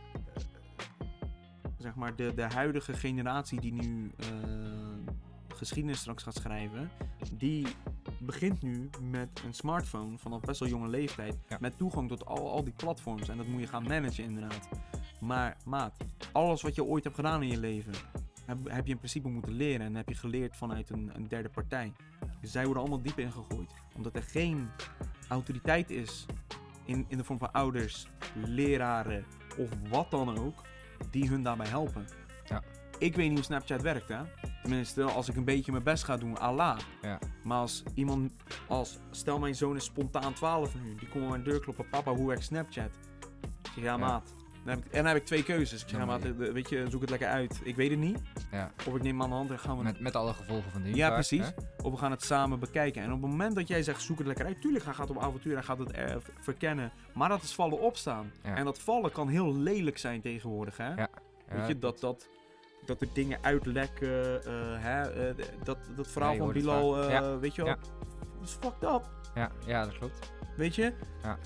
zeg 1.77 1.95
maar 1.95 2.15
de, 2.15 2.33
de 2.33 2.41
huidige 2.41 2.93
generatie 2.93 3.61
die 3.61 3.73
nu 3.73 4.11
eh, 4.17 4.27
geschiedenis 5.55 5.99
straks 5.99 6.23
gaat 6.23 6.35
schrijven, 6.35 6.89
die 7.33 7.67
begint 8.19 8.61
nu 8.61 8.89
met 9.01 9.41
een 9.45 9.53
smartphone 9.53 10.17
vanaf 10.17 10.41
best 10.41 10.59
wel 10.59 10.69
jonge 10.69 10.87
leeftijd. 10.87 11.35
Ja. 11.49 11.57
Met 11.59 11.77
toegang 11.77 12.09
tot 12.09 12.25
al, 12.25 12.51
al 12.51 12.63
die 12.63 12.73
platforms. 12.73 13.29
En 13.29 13.37
dat 13.37 13.47
moet 13.47 13.61
je 13.61 13.67
gaan 13.67 13.83
managen 13.83 14.23
inderdaad. 14.23 14.69
Maar 15.19 15.57
maat, 15.65 15.95
alles 16.31 16.61
wat 16.61 16.75
je 16.75 16.83
ooit 16.83 17.03
hebt 17.03 17.15
gedaan 17.15 17.41
in 17.41 17.49
je 17.49 17.59
leven, 17.59 17.93
heb, 18.45 18.57
heb 18.63 18.85
je 18.85 18.91
in 18.91 18.97
principe 18.97 19.29
moeten 19.29 19.53
leren. 19.53 19.85
En 19.85 19.95
heb 19.95 20.09
je 20.09 20.15
geleerd 20.15 20.55
vanuit 20.55 20.89
een, 20.89 21.11
een 21.13 21.27
derde 21.27 21.49
partij. 21.49 21.91
Dus 22.41 22.51
zij 22.51 22.63
worden 22.63 22.81
allemaal 22.81 23.01
diep 23.01 23.19
ingegooid. 23.19 23.73
Omdat 23.95 24.15
er 24.15 24.23
geen 24.23 24.69
autoriteit 25.27 25.89
is 25.89 26.25
in, 26.87 27.05
in 27.07 27.17
de 27.17 27.23
vorm 27.23 27.39
van 27.39 27.51
ouders, 27.51 28.07
leraren 28.45 29.25
of 29.57 29.69
wat 29.89 30.11
dan 30.11 30.37
ook, 30.37 30.61
die 31.11 31.29
hun 31.29 31.43
daarbij 31.43 31.67
helpen. 31.67 32.05
Ja. 32.45 32.61
Ik 32.99 33.15
weet 33.15 33.27
niet 33.27 33.37
hoe 33.37 33.45
Snapchat 33.45 33.81
werkt, 33.81 34.07
hè? 34.07 34.19
Tenminste, 34.61 35.03
als 35.03 35.29
ik 35.29 35.35
een 35.35 35.43
beetje 35.45 35.71
mijn 35.71 35.83
best 35.83 36.03
ga 36.03 36.17
doen, 36.17 36.37
Allah. 36.37 36.77
Ja. 37.01 37.19
Maar 37.43 37.57
als 37.57 37.83
iemand, 37.93 38.31
als, 38.67 38.99
stel 39.11 39.39
mijn 39.39 39.55
zoon 39.55 39.75
is 39.75 39.83
spontaan 39.83 40.33
12 40.33 40.75
nu, 40.75 40.95
die 40.95 41.07
komt 41.09 41.23
aan 41.23 41.29
mijn 41.29 41.43
deur 41.43 41.59
kloppen, 41.59 41.89
papa, 41.89 42.11
hoe 42.13 42.27
werkt 42.27 42.43
Snapchat? 42.43 42.89
Ik 43.63 43.71
zeg, 43.75 43.83
Ja. 43.83 43.97
maat. 43.97 44.35
Dan 44.67 44.75
heb 44.75 44.85
ik, 44.85 44.91
en 44.91 44.97
dan 44.97 45.05
heb 45.13 45.15
ik 45.21 45.25
twee 45.25 45.43
keuzes. 45.43 45.81
Ik 45.83 45.89
zeg, 45.89 45.99
eh, 46.01 46.31
weet 46.53 46.69
je, 46.69 46.85
zoek 46.89 47.01
het 47.01 47.09
lekker 47.09 47.27
uit. 47.27 47.61
Ik 47.63 47.75
weet 47.75 47.89
het 47.89 47.99
niet. 47.99 48.19
Ja, 48.51 48.71
Of 48.87 48.95
ik 48.95 49.01
neem 49.01 49.05
hem 49.13 49.21
aan 49.23 49.29
de 49.29 49.35
hand 49.35 49.51
en 49.51 49.59
gaan 49.59 49.77
we 49.77 49.83
met, 49.83 49.99
met 49.99 50.15
alle 50.15 50.33
gevolgen 50.33 50.71
van 50.71 50.81
die. 50.81 50.95
Ja, 50.95 51.05
vaak, 51.05 51.13
precies. 51.13 51.45
hè? 51.45 51.51
of 51.83 51.91
we 51.91 51.97
gaan 51.97 52.11
het 52.11 52.23
samen 52.23 52.59
bekijken. 52.59 53.01
En 53.01 53.11
op 53.13 53.21
het 53.21 53.31
moment 53.31 53.55
dat 53.55 53.67
jij 53.67 53.83
zegt, 53.83 54.01
zoek 54.01 54.17
het 54.17 54.27
lekker 54.27 54.45
uit. 54.45 54.61
Tuurlijk, 54.61 54.85
hij 54.85 54.93
gaat 54.93 55.09
op 55.09 55.19
avontuur, 55.19 55.53
hij 55.53 55.63
gaat 55.63 55.77
het 55.79 55.91
eh, 55.91 56.15
verkennen. 56.39 56.91
Maar 57.13 57.29
dat 57.29 57.43
is 57.43 57.53
vallen 57.55 57.79
opstaan. 57.79 58.31
Ja. 58.43 58.55
En 58.55 58.65
dat 58.65 58.79
vallen 58.79 59.11
kan 59.11 59.27
heel 59.27 59.55
lelijk 59.55 59.97
zijn 59.97 60.21
tegenwoordig, 60.21 60.77
hè? 60.77 60.93
Ja. 60.93 61.09
Weet 61.47 61.67
je, 61.67 61.79
dat, 61.79 61.99
dat, 61.99 62.27
dat 62.85 63.01
er 63.01 63.07
dingen 63.13 63.37
uitlekken. 63.41 64.43
eh, 64.45 64.51
hè? 64.83 65.27
eh, 65.29 65.45
dat, 65.63 65.77
dat 65.95 66.07
verhaal 66.07 66.35
van 66.35 66.51
Bilal, 66.51 67.09
Ja. 67.09 67.37
weet 67.39 67.55
je 67.55 67.63
wel. 67.63 67.75
Dat 68.39 68.47
is 68.47 68.51
fucked 68.61 68.83
up, 68.89 69.09
Ja, 69.35 69.51
ja, 69.65 69.83
dat 69.83 69.97
klopt. 69.97 70.31
weet 70.57 70.75
je? 70.75 70.93
Ja. 71.23 71.37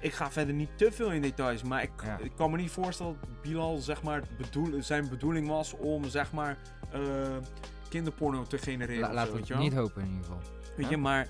Ik 0.00 0.12
ga 0.12 0.30
verder 0.30 0.54
niet 0.54 0.68
te 0.78 0.92
veel 0.92 1.10
in 1.12 1.22
details, 1.22 1.62
maar 1.62 1.82
ik, 1.82 1.90
Ja. 2.04 2.18
ik 2.22 2.32
kan 2.36 2.50
me 2.50 2.56
niet 2.56 2.70
voorstellen 2.70 3.16
dat 3.20 3.42
Bilal 3.42 3.76
zeg 3.76 4.02
maar, 4.02 4.22
bedoel, 4.38 4.82
zijn 4.82 5.08
bedoeling 5.08 5.48
was 5.48 5.74
om 5.76 6.04
zeg 6.08 6.32
maar 6.32 6.56
eh, 6.92 7.00
kinderporno 7.88 8.42
te 8.42 8.58
genereren. 8.58 9.00
La- 9.00 9.12
laten 9.12 9.32
we 9.32 9.38
het 9.46 9.58
niet 9.58 9.74
hopen 9.74 10.02
in 10.02 10.08
ieder 10.08 10.24
geval. 10.24 10.40
Weet 10.76 10.84
Ja. 10.84 10.90
je, 10.90 10.96
maar 10.96 11.28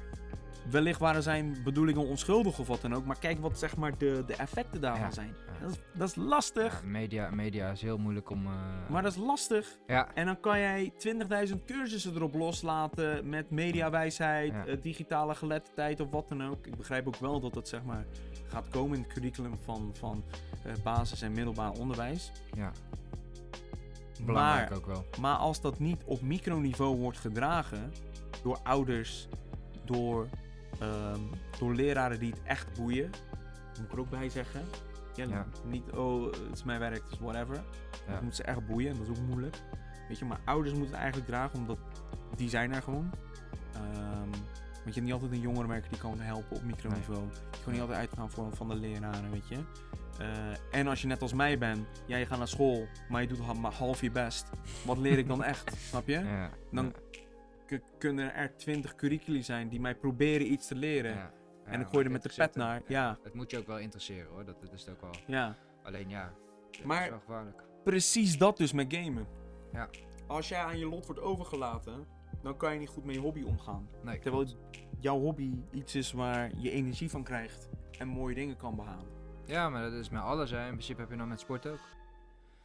wellicht 0.70 1.00
waren 1.00 1.22
zijn 1.22 1.56
bedoelingen 1.64 2.06
onschuldig 2.06 2.58
of 2.58 2.66
wat 2.66 2.80
dan 2.80 2.94
ook. 2.94 3.04
Maar 3.04 3.18
kijk 3.18 3.38
wat 3.40 3.58
zeg 3.58 3.76
maar 3.76 3.98
de, 3.98 4.22
de 4.26 4.34
effecten 4.34 4.80
daarvan 4.80 5.04
Ja. 5.06 5.10
zijn. 5.10 5.34
Ja. 5.46 5.60
Dat, 5.66 5.70
is, 5.70 5.76
dat 5.94 6.08
is 6.08 6.14
lastig. 6.14 6.80
Ja, 6.82 6.86
media, 6.88 7.30
media 7.30 7.70
is 7.70 7.82
heel 7.82 7.98
moeilijk 7.98 8.30
om... 8.30 8.46
eh, 8.46 8.52
Maar 8.90 9.02
dat 9.02 9.12
is 9.12 9.18
lastig. 9.18 9.78
Ja, 9.86 10.14
En 10.14 10.26
dan 10.26 10.40
kan 10.40 10.58
jij 10.58 10.92
20.000 11.48 11.64
cursussen 11.66 12.14
erop 12.14 12.34
loslaten 12.34 13.28
met 13.28 13.50
mediawijsheid, 13.50 14.54
eh, 14.66 14.76
digitale 14.82 15.34
geletterdheid 15.34 16.00
of 16.00 16.10
wat 16.10 16.28
dan 16.28 16.44
ook. 16.46 16.66
Ik 16.66 16.76
begrijp 16.76 17.06
ook 17.06 17.16
wel 17.16 17.40
dat 17.40 17.54
het 17.54 17.68
zeg 17.68 17.82
maar 17.82 18.04
gaat 18.46 18.68
komen 18.68 18.96
in 18.96 19.02
het 19.02 19.12
curriculum 19.12 19.58
van, 19.64 19.90
van 19.98 20.24
eh, 20.64 20.72
basis- 20.82 21.22
en 21.22 21.32
middelbaar 21.32 21.70
onderwijs. 21.70 22.32
ja. 22.56 22.72
Belangrijk 24.26 24.68
Maar 24.68 24.78
ook 24.78 24.86
wel. 24.86 25.04
Maar 25.20 25.36
als 25.36 25.60
dat 25.60 25.78
niet 25.78 26.02
op 26.04 26.20
microniveau 26.22 26.96
wordt 26.96 27.18
gedragen 27.18 27.92
door 28.42 28.58
ouders, 28.62 29.28
door, 29.84 30.28
ehm, 30.80 31.20
door 31.58 31.74
leraren 31.74 32.18
die 32.18 32.30
het 32.30 32.42
echt 32.44 32.72
boeien, 32.78 33.10
moet 33.78 33.86
ik 33.86 33.92
er 33.92 33.98
ook 34.00 34.10
bij 34.10 34.28
zeggen. 34.28 34.60
Ja, 35.14 35.24
Ja. 35.28 35.46
Niet, 35.64 35.90
oh, 35.90 36.24
het 36.32 36.38
is 36.54 36.64
mijn 36.64 36.80
werk, 36.80 37.02
dus 37.10 37.18
whatever. 37.18 37.54
Ja. 38.06 38.12
Dat 38.12 38.22
moet 38.22 38.36
ze 38.36 38.42
echt 38.42 38.66
boeien 38.66 38.90
en 38.90 38.98
dat 38.98 39.08
is 39.08 39.18
ook 39.18 39.26
moeilijk. 39.26 39.56
Weet 40.08 40.18
je, 40.18 40.24
maar 40.24 40.40
ouders 40.44 40.72
moeten 40.74 40.90
het 40.92 41.00
eigenlijk 41.00 41.30
dragen, 41.30 41.58
omdat 41.58 41.78
die 42.36 42.48
zijn 42.48 42.72
er 42.74 42.82
gewoon. 42.82 43.10
Ehm, 43.74 44.30
want 44.84 44.94
je 44.94 45.00
hebt 45.00 45.00
niet 45.00 45.12
altijd 45.12 45.32
een 45.32 45.40
jongerenwerker 45.40 45.90
die 45.90 45.98
kan 45.98 46.20
helpen 46.20 46.56
op 46.56 46.62
microniveau. 46.62 47.20
Je 47.52 47.58
kan 47.64 47.72
niet 47.72 47.80
altijd 47.80 47.98
uitgaan 47.98 48.30
voor, 48.30 48.56
van 48.56 48.68
de 48.68 48.74
leraren, 48.74 49.30
weet 49.30 49.48
je. 49.48 49.56
Eh, 50.18 50.78
en 50.80 50.86
als 50.86 51.00
je 51.00 51.06
net 51.06 51.22
als 51.22 51.32
mij 51.32 51.58
bent, 51.58 51.86
ja, 52.06 52.16
je 52.16 52.26
gaat 52.26 52.38
naar 52.38 52.48
school, 52.48 52.86
maar 53.08 53.22
je 53.22 53.28
doet 53.28 53.60
maar 53.60 53.72
half 53.72 54.00
je 54.00 54.10
best. 54.10 54.50
Wat 54.84 54.98
leer 54.98 55.18
ik 55.18 55.28
dan 55.28 55.44
echt, 55.52 55.76
snap 55.88 56.06
je? 56.08 56.18
Ja, 56.18 56.50
Dan 56.70 56.94
kunnen 57.98 58.34
er 58.34 58.56
twintig 58.56 58.94
curriculi 58.94 59.42
zijn 59.42 59.68
die 59.68 59.80
mij 59.80 59.94
proberen 59.94 60.52
iets 60.52 60.66
te 60.66 60.74
leren. 60.74 61.14
ja. 61.14 61.32
En 61.64 61.80
ik 61.80 61.86
gooi 61.86 62.04
er 62.04 62.10
met 62.10 62.22
de 62.22 62.30
pet 62.36 62.54
naar, 62.54 62.82
ja. 62.86 63.18
Het 63.22 63.34
moet 63.34 63.50
je 63.50 63.58
ook 63.58 63.66
wel 63.66 63.78
interesseren 63.78 64.30
hoor, 64.30 64.44
dat, 64.44 64.60
dat 64.60 64.72
is 64.72 64.80
het 64.84 64.90
ook 64.94 65.00
wel. 65.00 65.10
Ja. 65.26 65.56
Alleen 65.82 66.08
ja, 66.08 66.32
het 66.70 66.84
Maar- 66.84 67.02
is 67.04 67.08
wel 67.10 67.18
gevaarlijk. 67.18 67.62
Precies 67.84 68.38
dat 68.38 68.56
dus 68.56 68.72
met 68.72 68.94
gamen. 68.94 69.26
Ja. 69.72 69.88
Als 70.26 70.48
jij 70.48 70.58
aan 70.62 70.78
je 70.78 70.86
lot 70.86 71.06
wordt 71.06 71.20
overgelaten, 71.20 72.06
dan 72.42 72.56
kan 72.56 72.72
je 72.72 72.78
niet 72.78 72.88
goed 72.88 73.04
met 73.04 73.14
je 73.14 73.20
hobby 73.20 73.42
omgaan. 73.42 73.88
Nee, 74.02 74.18
Terwijl 74.18 74.46
jouw 75.00 75.18
hobby 75.18 75.62
iets 75.70 75.94
is 75.94 76.12
waar 76.12 76.50
je 76.56 76.70
energie 76.70 77.10
van 77.10 77.22
krijgt 77.22 77.68
en 77.98 78.08
mooie 78.08 78.34
dingen 78.34 78.56
kan 78.56 78.76
behalen. 78.76 79.06
Ja, 79.44 79.68
maar 79.68 79.82
dat 79.82 79.92
is 79.92 80.08
met 80.08 80.22
alles. 80.22 80.50
Hè. 80.50 80.60
In 80.64 80.70
principe 80.72 81.00
heb 81.00 81.10
je 81.10 81.16
nou 81.16 81.28
met 81.28 81.40
sport 81.40 81.66
ook. 81.66 81.78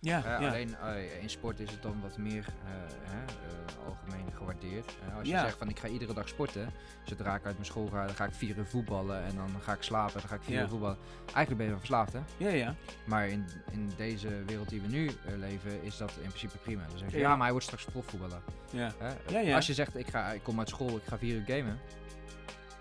Ja, 0.04 0.22
ja. 0.26 0.48
Alleen 0.48 0.76
eh, 0.84 1.22
in 1.22 1.30
sport 1.30 1.60
is 1.60 1.72
het 1.72 1.82
dan 1.82 2.02
wat 2.02 2.18
meer 2.18 2.46
eh, 2.66 2.74
eh, 2.74 3.88
algemeen 3.88 4.32
gewaardeerd. 4.34 4.92
Als 5.18 5.28
je 5.28 5.38
zegt 5.38 5.58
van 5.58 5.70
ik 5.70 5.80
ga 5.80 5.88
iedere 5.88 6.14
dag 6.14 6.28
sporten, 6.28 6.72
zodra 7.04 7.36
ik 7.36 7.46
uit 7.46 7.54
mijn 7.54 7.66
school 7.66 7.88
ga, 7.88 8.06
dan 8.06 8.16
ga 8.16 8.26
ik 8.26 8.34
vier 8.34 8.58
uur 8.58 8.66
voetballen 8.66 9.24
en 9.24 9.36
dan 9.36 9.50
ga 9.62 9.74
ik 9.74 9.82
slapen, 9.82 10.20
dan 10.20 10.30
ga 10.30 10.36
ik 10.36 10.42
vier 10.44 10.62
uur 10.62 10.68
voetballen. 10.68 10.98
Eigenlijk 11.26 11.56
ben 11.58 11.66
je 11.66 11.70
dan 11.72 11.80
verslaafd 11.80 12.14
hè. 12.14 12.20
ja, 12.38 12.50
ja. 12.50 12.76
Maar 13.06 13.28
in, 13.28 13.46
in 13.72 13.92
deze 13.98 14.44
wereld 14.46 14.70
die 14.70 14.82
we 14.82 14.88
nu 14.88 15.08
eh, 15.08 15.14
leven, 15.38 15.84
is 15.84 15.98
dat 15.98 16.12
in 16.22 16.28
principe 16.28 16.58
prima. 16.58 16.84
Dan 16.90 16.98
zeg 16.98 17.12
je, 17.12 17.18
Ja. 17.18 17.30
maar 17.30 17.42
hij 17.42 17.52
wordt 17.52 17.66
straks 17.66 17.86
profvoetballer. 17.86 18.42
ja. 18.70 18.92
Ja, 19.30 19.40
ja. 19.40 19.56
Als 19.56 19.68
je 19.68 19.74
zegt, 19.74 19.98
ik, 19.98 20.08
ga, 20.08 20.32
ik 20.32 20.44
kom 20.44 20.60
uit 20.60 20.70
school, 20.70 20.96
ik 20.96 21.04
ga 21.08 21.18
vier 21.18 21.36
uur 21.36 21.44
gamen, 21.46 21.80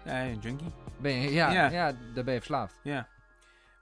Ja, 0.05 0.21
ja, 0.23 0.35
junkie. 0.41 0.73
ben 1.01 1.13
je, 1.13 1.33
ja, 1.33 1.53
Ja. 1.53 1.71
ja. 1.71 1.93
dan 2.15 2.25
ben 2.25 2.33
je 2.35 2.39
verslaafd. 2.41 2.75
Ja. 2.83 3.09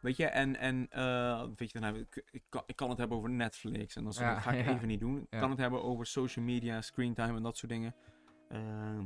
Weet 0.01 0.17
je, 0.17 0.27
en, 0.27 0.57
en 0.57 0.87
eh, 0.91 1.43
weet 1.57 1.73
je, 1.73 1.81
dan 1.81 1.95
heb 1.95 1.97
ik, 1.97 2.25
ik, 2.31 2.43
kan, 2.49 2.63
ik 2.67 2.77
kan 2.77 2.89
het 2.89 2.99
hebben 2.99 3.17
over 3.17 3.31
Netflix 3.31 3.97
en 3.97 4.05
dat 4.05 4.15
soort 4.15 4.27
Ja, 4.27 4.41
ga 4.41 4.53
ik 4.53 4.65
ja. 4.67 4.73
even 4.75 4.89
niet 4.89 5.01
doen. 5.01 5.19
Ik 5.21 5.27
Ja. 5.31 5.39
kan 5.39 5.51
het 5.51 5.59
hebben 5.59 5.83
over 5.83 6.07
social 6.07 6.45
media, 6.45 6.81
screentime 6.81 7.37
en 7.37 7.43
dat 7.43 7.57
soort 7.57 7.73
dingen. 7.73 7.95
Ehm, 8.49 9.05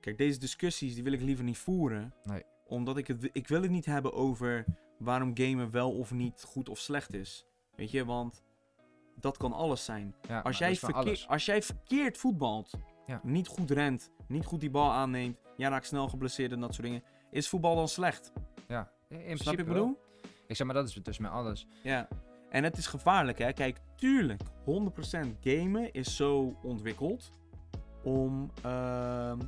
kijk, 0.00 0.18
deze 0.18 0.38
discussies 0.38 0.94
die 0.94 1.02
wil 1.02 1.12
ik 1.12 1.20
liever 1.20 1.44
niet 1.44 1.58
voeren. 1.58 2.14
Nee. 2.24 2.42
Omdat 2.66 2.96
ik 2.96 3.06
het, 3.06 3.28
ik 3.32 3.48
wil 3.48 3.62
het 3.62 3.70
niet 3.70 3.86
hebben 3.86 4.12
over 4.12 4.64
waarom 4.98 5.30
gamen 5.34 5.70
wel 5.70 5.92
of 5.92 6.12
niet 6.12 6.42
goed 6.46 6.68
of 6.68 6.78
slecht 6.78 7.14
is. 7.14 7.46
Weet 7.76 7.90
je, 7.90 8.04
want 8.04 8.42
dat 9.20 9.36
kan 9.36 9.52
alles 9.52 9.84
zijn. 9.84 10.14
Ja, 10.28 10.40
Als 10.40 10.58
jij, 10.58 10.78
alles. 10.80 11.28
als 11.28 11.44
jij 11.44 11.62
verkeerd 11.62 12.18
voetbalt, 12.18 12.72
Ja. 13.06 13.20
niet 13.24 13.46
goed 13.46 13.70
rent, 13.70 14.10
niet 14.28 14.44
goed 14.44 14.60
die 14.60 14.70
bal 14.70 14.90
aanneemt, 14.90 15.38
jij 15.56 15.68
raakt 15.68 15.86
snel 15.86 16.08
geblesseerd 16.08 16.52
en 16.52 16.60
dat 16.60 16.74
soort 16.74 16.86
dingen, 16.86 17.02
is 17.30 17.48
voetbal 17.48 17.74
dan 17.76 17.88
slecht? 17.88 18.32
Ja, 18.68 18.92
in 19.12 19.36
Snap 19.38 19.38
je 19.38 19.44
wat 19.64 19.68
ik 19.68 19.72
wel. 19.72 19.86
bedoel? 19.86 20.00
Ik 20.46 20.56
zeg 20.56 20.66
maar, 20.66 20.76
dat 20.76 20.88
is 20.88 20.94
dus 20.94 21.18
met 21.18 21.30
alles. 21.30 21.66
Ja. 21.82 22.08
En 22.50 22.64
het 22.64 22.76
is 22.76 22.86
gevaarlijk, 22.86 23.38
hè? 23.38 23.52
Kijk, 23.52 23.78
tuurlijk, 23.96 24.40
100% 24.64 25.38
gamen 25.40 25.92
is 25.92 26.16
zo 26.16 26.56
ontwikkeld 26.62 27.30
om 28.02 28.50
ehm, 28.62 29.38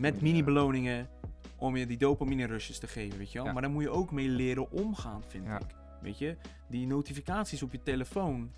met 0.00 0.20
mini-beloningen 0.20 1.08
om 1.56 1.76
je 1.76 1.86
die 1.86 1.96
dopamine 1.96 2.46
rushes 2.46 2.78
te 2.78 2.86
geven, 2.86 3.18
weet 3.18 3.32
je 3.32 3.38
wel? 3.38 3.46
Ja. 3.46 3.52
Maar 3.52 3.62
daar 3.62 3.70
moet 3.70 3.82
je 3.82 3.90
ook 3.90 4.10
mee 4.10 4.28
leren 4.28 4.70
omgaan, 4.70 5.22
vind 5.26 5.46
Ja. 5.46 5.56
ik. 5.60 5.66
Weet 6.00 6.18
je, 6.18 6.36
die 6.68 6.86
notificaties 6.86 7.62
op 7.62 7.72
je 7.72 7.82
telefoon, 7.82 8.52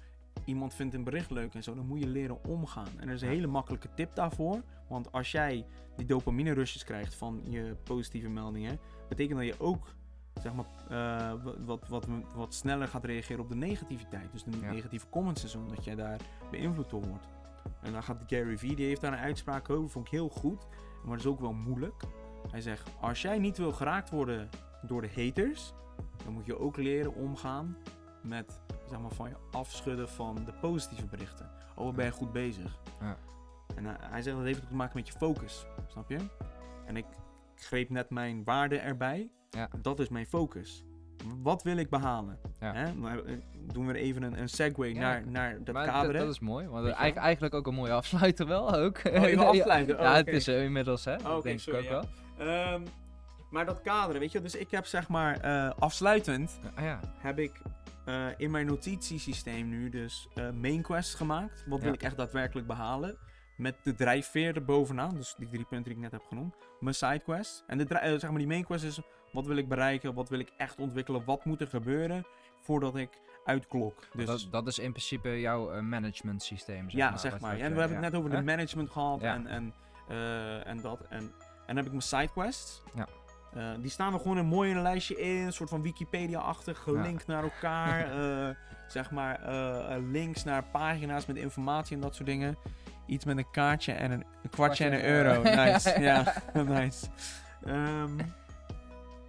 iemand 0.44 0.74
vindt 0.74 0.94
een 0.94 1.04
bericht 1.04 1.30
leuk 1.30 1.54
en 1.54 1.62
zo, 1.62 1.74
dan 1.74 1.86
moet 1.86 2.00
je 2.00 2.06
leren 2.08 2.44
omgaan. 2.44 2.88
En 2.96 3.08
er 3.08 3.14
is 3.14 3.20
een 3.22 3.28
Ja. 3.28 3.34
hele 3.34 3.46
makkelijke 3.46 3.88
tip 3.94 4.14
daarvoor, 4.14 4.62
want 4.88 5.12
als 5.12 5.30
jij 5.32 5.66
die 5.96 6.06
dopamine 6.06 6.52
rushes 6.52 6.84
krijgt 6.84 7.14
van 7.14 7.40
je 7.48 7.76
positieve 7.84 8.28
meldingen, 8.28 8.78
betekent 9.08 9.38
dat 9.38 9.46
je 9.46 9.54
ook 9.60 9.86
zeg 10.40 10.52
maar, 10.54 10.64
eh, 10.88 11.32
wat, 11.64 11.88
wat, 11.88 12.06
wat, 12.34 12.54
sneller 12.54 12.88
gaat 12.88 13.04
reageren 13.04 13.42
op 13.42 13.48
de 13.48 13.54
negativiteit. 13.54 14.32
Dus 14.32 14.44
de 14.44 14.58
Ja. 14.60 14.70
negatieve 14.72 15.08
comments 15.08 15.42
en 15.42 15.48
zo, 15.48 15.66
dat 15.66 15.84
jij 15.84 15.94
daar 15.94 16.20
beïnvloed 16.50 16.90
door 16.90 17.06
wordt. 17.06 17.26
En 17.80 17.92
dan 17.92 18.02
gaat 18.02 18.22
Gary 18.26 18.58
Vee, 18.58 18.76
die 18.76 18.86
heeft 18.86 19.00
daar 19.00 19.12
een 19.12 19.18
uitspraak 19.18 19.70
over, 19.70 19.90
vond 19.90 20.06
ik 20.06 20.12
heel 20.12 20.28
goed, 20.28 20.66
maar 21.02 21.16
dat 21.16 21.18
is 21.26 21.26
ook 21.26 21.40
wel 21.40 21.52
moeilijk. 21.52 22.02
Hij 22.50 22.60
zegt, 22.60 22.90
als 23.00 23.22
jij 23.22 23.38
niet 23.38 23.58
wil 23.58 23.72
geraakt 23.72 24.10
worden 24.10 24.48
door 24.82 25.02
de 25.02 25.10
haters, 25.16 25.72
dan 26.24 26.32
moet 26.32 26.46
je 26.46 26.58
ook 26.58 26.76
leren 26.76 27.14
omgaan 27.14 27.76
met 28.22 28.60
zeg 28.88 29.00
maar, 29.00 29.10
van 29.10 29.28
je 29.28 29.36
afschudden 29.50 30.08
van 30.08 30.44
de 30.44 30.52
positieve 30.52 31.06
berichten. 31.06 31.50
Oh, 31.76 31.84
wat 31.84 31.94
ben 31.94 32.04
je 32.04 32.10
goed 32.10 32.32
bezig. 32.32 32.80
Ja. 33.00 33.16
En 33.74 33.84
hij, 33.84 33.96
hij 34.00 34.22
zegt 34.22 34.36
dat 34.36 34.44
heeft 34.44 34.62
ook 34.62 34.68
te 34.68 34.74
maken 34.74 34.96
met 34.96 35.06
je 35.06 35.12
focus, 35.12 35.66
snap 35.86 36.08
je? 36.08 36.18
En 36.86 36.96
ik 36.96 37.06
greep 37.54 37.90
net 37.90 38.10
mijn 38.10 38.44
waarde 38.44 38.78
erbij. 38.78 39.30
Ja. 39.50 39.68
Dat 39.82 40.00
is 40.00 40.08
mijn 40.08 40.26
focus. 40.26 40.84
Wat 41.42 41.62
wil 41.62 41.76
ik 41.76 41.90
behalen? 41.90 42.38
Ja. 42.60 42.72
Hè? 42.74 42.94
Maar, 42.94 43.24
eh, 43.24 43.34
doen 43.72 43.86
we 43.86 43.94
even 43.94 44.22
een, 44.22 44.40
een 44.40 44.48
segue 44.48 44.94
Ja, 44.94 45.00
naar, 45.00 45.26
naar 45.26 45.64
dat 45.64 45.74
kader. 45.74 46.12
dat, 46.12 46.28
is 46.28 46.38
mooi, 46.40 46.66
want 46.66 46.84
eigenlijk, 46.86 47.16
eigenlijk 47.16 47.54
ook 47.54 47.66
een 47.66 47.74
mooie 47.74 47.92
afsluiter 47.92 48.46
wel 48.46 48.74
ook. 48.74 49.00
Oh, 49.04 49.28
je 49.28 49.38
afsluiten? 49.44 49.96
Oh, 49.96 50.02
ja, 50.02 50.14
het 50.14 50.26
is 50.26 50.48
eh, 50.48 50.64
inmiddels 50.64 51.04
hè, 51.04 51.14
Oh, 51.14 51.22
dat 51.24 51.42
denk 51.42 51.60
sorry, 51.60 51.78
ik 51.78 51.92
ook 51.92 52.02
ja. 52.02 52.08
wel. 52.36 52.46
Ehm, 52.48 52.82
maar 53.50 53.66
dat 53.66 53.80
kaderen, 53.82 54.20
weet 54.20 54.32
je, 54.32 54.40
dus 54.40 54.54
ik 54.54 54.70
heb 54.70 54.86
zeg 54.86 55.08
maar 55.08 55.40
eh, 55.40 55.70
afsluitend 55.78 56.58
Ah, 56.74 56.84
ja, 56.84 57.00
heb 57.18 57.38
ik 57.38 57.60
in 58.36 58.50
mijn 58.50 58.66
notitiesysteem 58.66 59.68
nu 59.68 59.88
dus 59.88 60.28
main 60.54 60.82
quest 60.82 61.14
gemaakt. 61.14 61.64
Wat 61.66 61.82
wil 61.82 61.92
ik 61.92 62.02
echt 62.02 62.16
daadwerkelijk 62.16 62.66
behalen? 62.66 63.18
Met 63.56 63.76
de 63.82 63.94
drijfveer 63.94 64.56
erbovenaan, 64.56 65.14
dus 65.14 65.34
die 65.38 65.48
drie 65.48 65.64
punten 65.64 65.84
die 65.84 65.92
ik 65.94 65.98
net 65.98 66.12
heb 66.12 66.22
genoemd. 66.28 66.54
Mijn 66.80 66.94
side 66.94 67.18
quest. 67.18 67.64
En 67.66 67.78
de 67.78 67.86
zeg 68.18 68.30
maar 68.30 68.38
die 68.38 68.46
main 68.46 68.64
quest 68.64 68.84
is, 68.84 69.00
wat 69.32 69.46
wil 69.46 69.56
ik 69.56 69.68
bereiken? 69.68 70.14
Wat 70.14 70.28
wil 70.28 70.38
ik 70.38 70.52
echt 70.56 70.78
ontwikkelen? 70.78 71.24
Wat 71.24 71.44
moet 71.44 71.60
er 71.60 71.66
gebeuren 71.66 72.24
voordat 72.60 72.96
ik 72.96 73.08
uitklok? 73.44 74.04
Dus 74.14 74.26
dat, 74.26 74.46
dat 74.50 74.66
is 74.66 74.78
in 74.78 74.90
principe 74.90 75.40
jouw 75.40 75.70
eh, 75.70 75.80
management 75.80 76.42
systeem. 76.42 76.90
Zeg 76.90 77.00
ja, 77.00 77.10
maar, 77.10 77.18
zeg 77.18 77.40
maar. 77.40 77.56
Ja, 77.56 77.64
en 77.64 77.72
we 77.74 77.78
hebben 77.80 78.02
het 78.02 78.10
net 78.12 78.20
over 78.20 78.30
de 78.30 78.42
management 78.42 78.90
gehad 78.90 79.20
Ja. 79.20 79.34
en, 79.34 79.46
en, 79.46 79.72
eh, 80.08 80.66
en 80.66 80.80
dat. 80.80 81.00
En, 81.08 81.18
en 81.18 81.32
dan 81.66 81.76
heb 81.76 81.84
ik 81.84 81.90
mijn 81.90 82.02
sidequests. 82.02 82.82
Ja. 82.94 83.06
Eh, 83.54 83.80
die 83.80 83.90
staan 83.90 84.12
er 84.12 84.20
gewoon 84.20 84.36
een 84.36 84.46
mooi 84.46 84.70
in 84.70 84.76
een 84.76 84.82
lijstje 84.82 85.20
in. 85.20 85.36
Een 85.46 85.52
soort 85.52 85.68
van 85.70 85.82
Wikipedia-achtig, 85.82 86.78
gelinkt 86.78 87.26
naar 87.26 87.42
elkaar. 87.42 88.06
zeg 88.88 89.10
maar 89.10 89.40
links 90.00 90.44
naar 90.44 90.62
pagina's 90.64 91.26
met 91.26 91.36
informatie 91.36 91.96
en 91.96 92.02
dat 92.02 92.14
soort 92.14 92.28
dingen. 92.28 92.56
Iets 93.06 93.24
met 93.24 93.36
een 93.38 93.50
kaartje 93.50 93.92
en 93.92 94.10
een, 94.10 94.24
een 94.42 94.50
kwartje 94.50 94.84
en 94.84 94.92
een 94.92 94.98
Kwartje 95.00 95.18
en 95.20 95.34
euro. 95.34 95.40
een 95.40 95.58
euro. 95.58 95.72
Nice. 95.72 96.00
ja, 96.10 96.34
nice. 96.80 97.06
Ehm, 97.64 98.18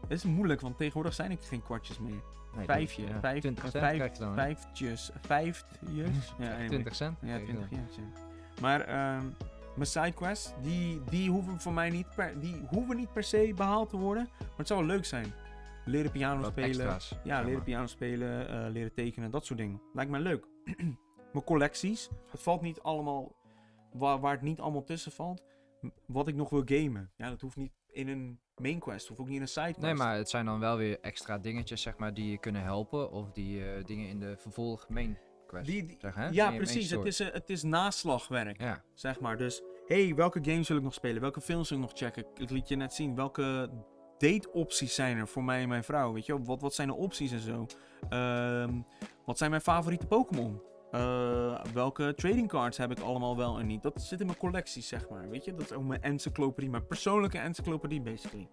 het 0.09 0.17
is 0.17 0.23
moeilijk, 0.23 0.61
want 0.61 0.77
tegenwoordig 0.77 1.13
zijn 1.13 1.31
er 1.31 1.37
geen 1.41 1.63
kwartjes 1.63 1.99
meer. 1.99 2.21
Nee, 2.55 2.65
Vijfje, 2.65 3.07
ja, 3.07 3.19
vijf- 3.19 3.39
20 3.41 3.63
cent 3.69 3.83
vijf- 3.83 4.11
dan. 4.17 4.33
Vijftjes. 4.33 5.11
Ja, 6.37 6.49
anyway. 6.51 6.67
20 6.67 6.95
cent. 6.95 7.17
Ja, 7.21 7.27
krijg 7.27 7.39
je 7.39 7.45
20 7.45 7.69
dan. 7.69 7.79
jaar. 7.79 7.87
ja. 7.97 8.61
Maar 8.61 8.81
ehm, 8.81 9.25
mijn 9.75 9.87
sidequests, 9.87 10.53
die, 10.61 11.03
die 11.09 11.29
hoeven 11.29 11.59
voor 11.61 11.73
mij 11.73 11.89
niet 11.89 12.07
per, 12.15 12.39
die 12.39 12.61
hoeven 12.67 12.95
niet 12.95 13.13
per 13.13 13.23
se 13.23 13.53
behaald 13.55 13.89
te 13.89 13.97
worden. 13.97 14.27
Maar 14.39 14.57
het 14.57 14.67
zou 14.67 14.79
wel 14.85 14.89
leuk 14.95 15.05
zijn. 15.05 15.33
Leren 15.85 16.11
piano 16.11 16.41
Wat 16.41 16.51
spelen. 16.51 16.69
extra's. 16.69 17.15
Ja, 17.23 17.41
leren 17.41 17.63
piano 17.63 17.87
spelen, 17.87 18.49
eh, 18.49 18.71
leren 18.71 18.93
tekenen, 18.93 19.31
dat 19.31 19.45
soort 19.45 19.59
dingen. 19.59 19.81
Lijkt 19.93 20.11
mij 20.11 20.19
leuk. 20.19 20.45
mijn 21.33 21.45
collecties. 21.45 22.09
Het 22.31 22.41
valt 22.41 22.61
niet 22.61 22.81
allemaal, 22.81 23.35
waar, 23.93 24.19
waar 24.19 24.31
het 24.31 24.41
niet 24.41 24.59
allemaal 24.59 24.83
tussen 24.83 25.11
valt. 25.11 25.43
Wat 26.05 26.27
ik 26.27 26.35
nog 26.35 26.49
wil 26.49 26.61
gamen. 26.65 27.11
Ja, 27.17 27.29
dat 27.29 27.41
hoeft 27.41 27.55
niet 27.55 27.71
in 27.91 28.07
een 28.07 28.39
main 28.55 28.79
quest, 28.79 29.07
hoeft 29.07 29.19
ook 29.19 29.27
niet 29.27 29.35
in 29.35 29.41
een 29.41 29.47
side 29.47 29.63
quest. 29.63 29.79
Nee, 29.79 29.93
maar 29.93 30.15
het 30.15 30.29
zijn 30.29 30.45
dan 30.45 30.59
wel 30.59 30.77
weer 30.77 30.99
extra 31.01 31.37
dingetjes, 31.37 31.81
zeg 31.81 31.97
maar, 31.97 32.13
die 32.13 32.31
je 32.31 32.37
kunnen 32.37 32.61
helpen. 32.61 33.11
Of 33.11 33.31
die 33.31 33.63
eh, 33.65 33.83
dingen 33.85 34.07
in 34.09 34.19
de 34.19 34.35
vervolg 34.37 34.89
main 34.89 35.17
quest. 35.47 35.65
Die- 35.65 35.85
die- 35.85 35.97
zeg, 35.99 36.15
hè? 36.15 36.27
Ja, 36.27 36.51
precies. 36.51 36.89
Het 36.89 37.05
is, 37.05 37.19
eh, 37.19 37.33
het 37.33 37.49
is 37.49 37.63
naslagwerk. 37.63 38.61
Ja, 38.61 38.83
zeg 38.93 39.19
maar. 39.19 39.37
Dus, 39.37 39.61
hey, 39.87 40.15
welke 40.15 40.39
games 40.43 40.67
wil 40.67 40.77
ik 40.77 40.83
nog 40.83 40.93
spelen? 40.93 41.21
Welke 41.21 41.41
films 41.41 41.69
wil 41.69 41.77
ik 41.77 41.83
nog 41.83 41.93
checken? 41.97 42.25
Ik 42.35 42.49
liet 42.49 42.67
je 42.67 42.75
net 42.75 42.93
zien. 42.93 43.15
Welke 43.15 43.69
date-opties 44.17 44.95
zijn 44.95 45.17
er 45.17 45.27
voor 45.27 45.43
mij 45.43 45.61
en 45.61 45.67
mijn 45.67 45.83
vrouw? 45.83 46.13
Weet 46.13 46.25
je? 46.25 46.41
Wat, 46.43 46.61
wat 46.61 46.73
zijn 46.73 46.87
de 46.87 46.93
opties 46.95 47.31
en 47.31 47.39
zo? 47.39 47.65
Ehm, 48.09 48.81
wat 49.25 49.37
zijn 49.37 49.49
mijn 49.49 49.61
favoriete 49.61 50.05
Pokémon? 50.05 50.61
Eh, 50.91 51.63
welke 51.73 52.13
trading 52.15 52.47
cards 52.47 52.77
heb 52.77 52.91
ik 52.91 52.99
allemaal 52.99 53.37
wel 53.37 53.59
en 53.59 53.65
niet? 53.67 53.81
Dat 53.81 54.01
zit 54.01 54.19
in 54.19 54.25
mijn 54.25 54.37
collecties, 54.37 54.87
zeg 54.87 55.09
maar. 55.09 55.29
Weet 55.29 55.45
je? 55.45 55.51
Dat 55.51 55.61
is 55.61 55.71
ook 55.73 55.83
mijn 55.83 56.01
encyclopedie, 56.01 56.69
mijn 56.69 56.87
persoonlijke 56.87 57.37
encyclopedie, 57.37 58.01
basically. 58.01 58.47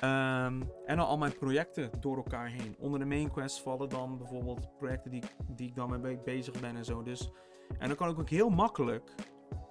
Ehm, 0.00 0.62
en 0.86 0.96
dan 0.96 1.06
al 1.06 1.18
mijn 1.18 1.38
projecten 1.38 1.90
door 2.00 2.16
elkaar 2.16 2.48
heen. 2.48 2.76
Onder 2.78 2.98
de 3.00 3.06
main 3.06 3.30
quest 3.30 3.60
vallen 3.62 3.88
dan 3.88 4.18
bijvoorbeeld 4.18 4.76
projecten 4.78 5.10
die, 5.10 5.22
die 5.56 5.68
ik 5.68 5.74
dan 5.74 5.90
mee 5.90 5.98
be- 6.00 6.22
bezig 6.24 6.60
ben 6.60 6.76
en 6.76 6.84
zo. 6.84 7.02
Dus, 7.02 7.30
en 7.78 7.88
dan 7.88 7.96
kan 7.96 8.08
ik 8.10 8.18
ook 8.18 8.28
heel 8.30 8.48
makkelijk 8.48 9.14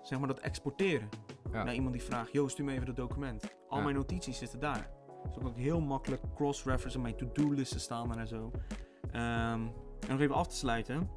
zeg 0.01 0.19
maar, 0.19 0.27
dat 0.27 0.39
exporteren. 0.39 1.09
Ja. 1.51 1.63
Naar 1.63 1.73
iemand 1.73 1.93
die 1.93 2.03
vraagt, 2.03 2.31
yo, 2.31 2.47
stuur 2.47 2.65
me 2.65 2.71
even 2.73 2.85
dat 2.85 2.95
document. 2.95 3.55
Al 3.69 3.77
Ja. 3.77 3.83
mijn 3.83 3.95
notities 3.95 4.37
zitten 4.37 4.59
daar. 4.59 4.89
Dus 5.23 5.33
dan 5.33 5.43
kan 5.43 5.51
ik 5.51 5.57
heel 5.63 5.79
makkelijk 5.81 6.21
cross-referencen. 6.35 7.01
Mijn 7.01 7.15
to-do-listen 7.15 7.79
staan 7.79 8.17
en 8.19 8.27
zo. 8.27 8.51
Ehm, 9.11 9.61
en 9.99 10.09
nog 10.09 10.19
even 10.19 10.35
af 10.35 10.47
te 10.47 10.55
sluiten. 10.55 11.09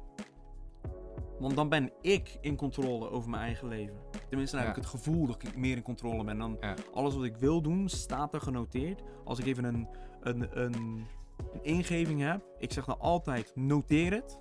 Want 1.41 1.55
dan 1.55 1.69
ben 1.69 1.91
ik 2.01 2.37
in 2.41 2.55
controle 2.55 3.09
over 3.09 3.29
mijn 3.29 3.43
eigen 3.43 3.67
leven. 3.67 3.95
Tenminste, 4.29 4.55
dan 4.55 4.65
heb 4.65 4.75
Ja. 4.75 4.81
ik 4.81 4.89
het 4.89 4.99
gevoel 5.01 5.27
dat 5.27 5.43
ik 5.43 5.57
meer 5.57 5.75
in 5.75 5.81
controle 5.83 6.23
ben. 6.23 6.37
Dan 6.37 6.57
Ja. 6.59 6.75
alles 6.93 7.15
wat 7.15 7.23
ik 7.23 7.37
wil 7.37 7.61
doen, 7.61 7.89
staat 7.89 8.33
er 8.33 8.41
genoteerd. 8.41 9.01
Als 9.23 9.39
ik 9.39 9.45
even 9.45 9.63
een, 9.63 9.87
een, 10.21 10.59
een, 10.63 10.73
een 10.73 11.61
ingeving 11.61 12.21
heb, 12.21 12.41
ik 12.57 12.71
zeg 12.71 12.85
dan 12.85 12.99
altijd, 12.99 13.51
noteer 13.55 14.11
het. 14.11 14.39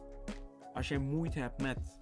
Als 0.74 0.88
jij 0.88 0.98
moeite 0.98 1.38
hebt 1.38 1.62
met, 1.62 1.99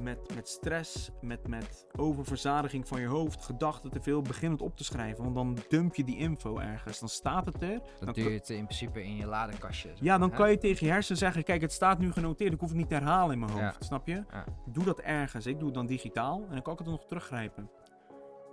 met, 0.00 0.34
met 0.34 0.48
stress, 0.48 1.10
met, 1.20 1.48
met 1.48 1.86
oververzadiging 1.96 2.88
van 2.88 3.00
je 3.00 3.06
hoofd, 3.06 3.44
gedachten 3.44 3.90
te 3.90 4.00
veel, 4.02 4.22
begin 4.22 4.50
het 4.50 4.62
op 4.62 4.76
te 4.76 4.84
schrijven. 4.84 5.22
Want 5.24 5.34
dan 5.34 5.56
dump 5.68 5.94
je 5.94 6.04
die 6.04 6.16
info 6.16 6.58
ergens. 6.58 6.98
Dan 6.98 7.08
staat 7.08 7.46
het 7.46 7.62
er. 7.62 7.80
Dan 8.00 8.14
kan- 8.14 8.22
je 8.22 8.30
het 8.30 8.50
in 8.50 8.64
principe 8.64 9.02
in 9.04 9.16
je 9.16 9.26
ladekastje. 9.26 9.88
zeg 9.88 10.00
Ja, 10.00 10.18
dan 10.18 10.30
hè? 10.30 10.36
kan 10.36 10.50
je 10.50 10.58
tegen 10.58 10.86
je 10.86 10.92
hersenen 10.92 11.18
zeggen: 11.18 11.44
Kijk, 11.44 11.60
het 11.60 11.72
staat 11.72 11.98
nu 11.98 12.12
genoteerd. 12.12 12.52
Ik 12.52 12.60
hoef 12.60 12.68
het 12.68 12.78
niet 12.78 12.88
te 12.88 12.94
herhalen 12.94 13.32
in 13.32 13.38
mijn 13.38 13.50
hoofd. 13.52 13.62
Ja. 13.80 13.86
Snap 13.86 14.06
je? 14.06 14.24
Ja. 14.30 14.44
Doe 14.66 14.84
dat 14.84 15.00
ergens. 15.00 15.46
Ik 15.46 15.56
doe 15.58 15.64
het 15.66 15.74
dan 15.74 15.86
digitaal 15.86 16.42
en 16.42 16.52
dan 16.52 16.62
kan 16.62 16.72
ik 16.72 16.78
het 16.78 16.88
nog 16.88 17.04
teruggrijpen. 17.06 17.70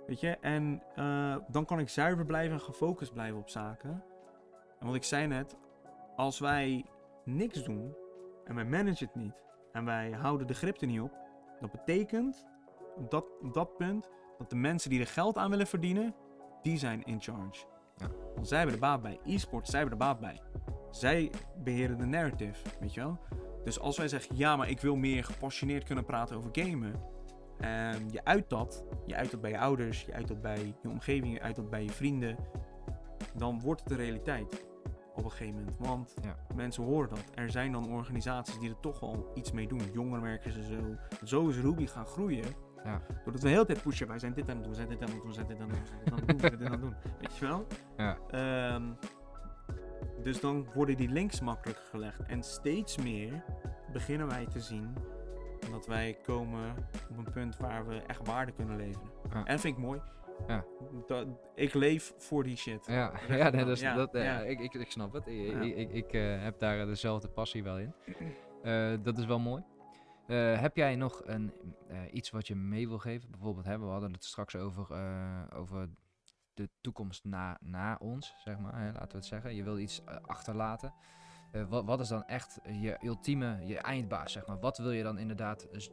Weet 0.06 0.20
je? 0.20 0.36
En 0.40 0.82
eh, 0.94 1.36
dan 1.48 1.64
kan 1.64 1.78
ik 1.78 1.88
zuiver 1.88 2.26
blijven 2.26 2.52
en 2.52 2.60
gefocust 2.60 3.12
blijven 3.12 3.38
op 3.38 3.48
zaken. 3.48 4.04
En 4.80 4.86
wat 4.86 4.94
ik 4.94 5.04
zei 5.04 5.26
net: 5.26 5.56
als 6.16 6.38
wij 6.38 6.84
niks 7.24 7.64
doen 7.64 7.94
en 8.44 8.54
wij 8.54 8.64
managen 8.64 9.06
het 9.06 9.14
niet 9.14 9.34
en 9.72 9.84
wij 9.84 10.10
houden 10.10 10.46
de 10.46 10.54
grip 10.54 10.80
er 10.80 10.86
niet 10.86 11.00
op, 11.00 11.12
dat 11.60 11.70
betekent 11.70 12.46
op 12.96 13.10
dat, 13.10 13.24
op 13.42 13.54
dat 13.54 13.76
punt 13.76 14.10
dat 14.38 14.50
de 14.50 14.56
mensen 14.56 14.90
die 14.90 15.00
er 15.00 15.06
geld 15.06 15.36
aan 15.36 15.50
willen 15.50 15.66
verdienen, 15.66 16.14
die 16.62 16.78
zijn 16.78 17.04
in 17.04 17.20
charge. 17.20 17.66
Ja. 17.96 18.08
Want 18.34 18.48
zij 18.48 18.58
hebben 18.58 18.74
er 18.74 18.80
baat 18.80 19.02
bij. 19.02 19.18
E-sport, 19.24 19.68
zij 19.68 19.80
hebben 19.80 19.98
er 19.98 20.04
baat 20.04 20.20
bij. 20.20 20.40
Zij 20.90 21.30
beheren 21.64 21.98
de 21.98 22.06
narrative, 22.06 22.62
weet 22.80 22.94
je 22.94 23.00
wel? 23.00 23.18
Dus 23.64 23.80
als 23.80 23.96
wij 23.96 24.08
zeggen, 24.08 24.36
ja, 24.36 24.56
maar 24.56 24.68
ik 24.68 24.80
wil 24.80 24.96
meer 24.96 25.24
gepassioneerd 25.24 25.84
kunnen 25.84 26.04
praten 26.04 26.36
over 26.36 26.50
gamen. 26.52 26.94
En 27.58 28.08
je 28.10 28.24
uit 28.24 28.50
dat, 28.50 28.84
je 29.06 29.14
uit 29.14 29.30
dat 29.30 29.40
bij 29.40 29.50
je 29.50 29.58
ouders, 29.58 30.02
je 30.04 30.12
uit 30.12 30.28
dat 30.28 30.42
bij 30.42 30.74
je 30.82 30.88
omgeving, 30.88 31.32
je 31.32 31.40
uit 31.40 31.56
dat 31.56 31.70
bij 31.70 31.82
je 31.82 31.90
vrienden. 31.90 32.36
Dan 33.34 33.60
wordt 33.60 33.80
het 33.80 33.88
de 33.88 33.96
realiteit 33.96 34.66
op 35.16 35.24
een 35.24 35.30
gegeven 35.30 35.54
moment. 35.54 35.76
Want 35.78 36.14
Ja. 36.22 36.36
mensen 36.54 36.84
horen 36.84 37.08
dat. 37.08 37.24
Er 37.34 37.50
zijn 37.50 37.72
dan 37.72 37.92
organisaties 37.92 38.58
die 38.58 38.70
er 38.70 38.80
toch 38.80 39.00
wel 39.00 39.30
iets 39.34 39.52
mee 39.52 39.68
doen. 39.68 39.80
Jongerenwerkers 39.92 40.56
en 40.56 40.62
zo. 40.64 40.96
Zo 41.24 41.48
is 41.48 41.56
Ruby 41.58 41.86
gaan 41.86 42.06
groeien. 42.06 42.44
Ja. 42.84 43.00
Doordat 43.24 43.42
we 43.42 43.48
de 43.48 43.48
hele 43.48 43.64
tijd 43.66 43.82
pushen. 43.82 44.06
Wij 44.08 44.18
zijn 44.18 44.32
dit 44.34 44.48
aan 44.50 44.54
het 44.56 44.64
doen, 44.64 44.70
we 44.72 44.76
zijn 44.76 44.88
dit 44.88 45.02
aan 45.02 45.08
het 45.08 45.16
doen, 45.18 45.26
we 45.26 45.32
zijn 45.34 45.46
dit 45.46 45.60
aan 45.60 45.68
het 45.70 45.78
doen, 45.78 45.84
we 45.84 45.88
zijn 45.90 46.04
dit 46.04 46.12
aan 46.12 46.18
het 46.18 46.28
doen, 46.28 46.40
zijn 46.40 46.58
dit 46.58 46.66
aan 46.66 46.72
het 46.72 46.80
doen. 46.80 46.94
Weet 47.20 47.36
je 47.36 47.46
wel? 47.46 47.66
Ja. 47.96 48.16
Ehm, 48.30 48.82
dus 50.22 50.40
dan 50.40 50.66
worden 50.74 50.96
die 50.96 51.08
links 51.08 51.40
makkelijker 51.40 51.84
gelegd. 51.90 52.22
En 52.22 52.42
steeds 52.42 52.96
meer 52.96 53.44
beginnen 53.92 54.26
wij 54.26 54.46
te 54.46 54.60
zien 54.60 54.94
dat 55.70 55.86
wij 55.86 56.18
komen 56.22 56.74
op 57.10 57.16
een 57.26 57.32
punt 57.32 57.56
waar 57.56 57.86
we 57.86 57.94
echt 57.96 58.26
waarde 58.26 58.52
kunnen 58.52 58.76
leveren. 58.76 59.10
Ja. 59.30 59.34
En 59.36 59.44
dat 59.52 59.60
vind 59.60 59.76
ik 59.76 59.82
mooi. 59.82 60.00
Ja. 60.46 60.64
Dat, 61.06 61.26
ik 61.54 61.74
leef 61.74 62.14
voor 62.16 62.42
die 62.44 62.56
shit. 62.56 62.86
Ja, 62.86 63.12
ja, 63.28 63.50
nee, 63.50 63.64
dat 63.64 63.68
is- 63.76 63.80
Ja, 63.80 63.94
dat, 63.94 64.14
eh, 64.14 64.24
ja. 64.24 64.38
Ik, 64.40 64.60
ik, 64.60 64.74
ik 64.74 64.90
snap 64.90 65.12
het. 65.12 65.26
Ik, 65.26 65.50
Ja. 65.52 65.60
ik, 65.60 65.92
ik, 65.92 66.12
eh, 66.12 66.42
heb 66.42 66.58
daar 66.58 66.80
eh, 66.80 66.86
dezelfde 66.86 67.28
passie 67.28 67.62
wel 67.62 67.78
in. 67.78 67.94
Dat 69.02 69.18
is 69.18 69.24
wel 69.26 69.38
mooi. 69.38 69.62
Heb 70.36 70.76
jij 70.76 70.96
nog 70.96 71.22
een, 71.24 71.52
iets 72.12 72.30
wat 72.30 72.46
je 72.46 72.54
mee 72.54 72.88
wil 72.88 72.98
geven? 72.98 73.30
Bijvoorbeeld, 73.30 73.64
hè, 73.66 73.78
we 73.78 73.84
hadden 73.86 74.12
het 74.12 74.24
straks 74.24 74.56
over, 74.56 74.86
over 75.54 75.88
de 76.54 76.68
toekomst 76.80 77.24
na, 77.24 77.56
na 77.60 77.96
ons, 78.00 78.34
zeg 78.44 78.58
maar. 78.58 78.78
Hè, 78.80 78.86
laten 78.92 79.08
we 79.08 79.16
het 79.16 79.24
zeggen. 79.26 79.54
Je 79.54 79.62
wil 79.64 79.78
iets 79.78 80.02
achterlaten. 80.22 80.94
Wat, 81.68 81.84
wat 81.84 82.00
is 82.00 82.08
dan 82.08 82.24
echt 82.24 82.58
je 82.62 82.96
ultieme, 83.02 83.66
je 83.66 83.78
eindbaas, 83.78 84.32
zeg 84.32 84.46
maar? 84.46 84.58
Wat 84.58 84.78
wil 84.78 84.90
je 84.92 85.02
dan 85.02 85.18
inderdaad 85.18 85.68
als, 85.74 85.90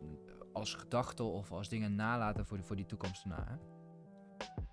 als 0.53 0.74
gedachte 0.76 1.24
of 1.24 1.52
als 1.52 1.70
dingen 1.70 1.95
nalaten 1.95 2.45
voor, 2.45 2.57
die- 2.57 2.65
voor 2.65 2.76
die 2.76 2.86
toekomst 2.86 3.26
na? 3.26 3.45
Hè? 3.48 3.56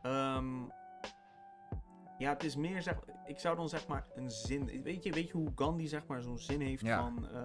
Ehm, 0.02 0.62
ja, 2.18 2.30
het 2.32 2.44
is 2.44 2.56
meer 2.56 2.82
zeg. 2.82 2.98
Ik 3.24 3.38
zou 3.38 3.56
dan 3.56 3.68
zeg 3.68 3.86
maar 3.86 4.06
een 4.14 4.30
zin. 4.30 4.82
Weet 4.82 5.02
je, 5.04 5.12
weet 5.12 5.26
je 5.26 5.32
hoe 5.32 5.52
Gandhi 5.54 5.86
zeg 5.86 6.06
maar 6.06 6.22
zo'n 6.22 6.38
zin 6.38 6.60
heeft 6.60 6.82
Ja. 6.86 7.00
van. 7.00 7.28
eh, 7.28 7.42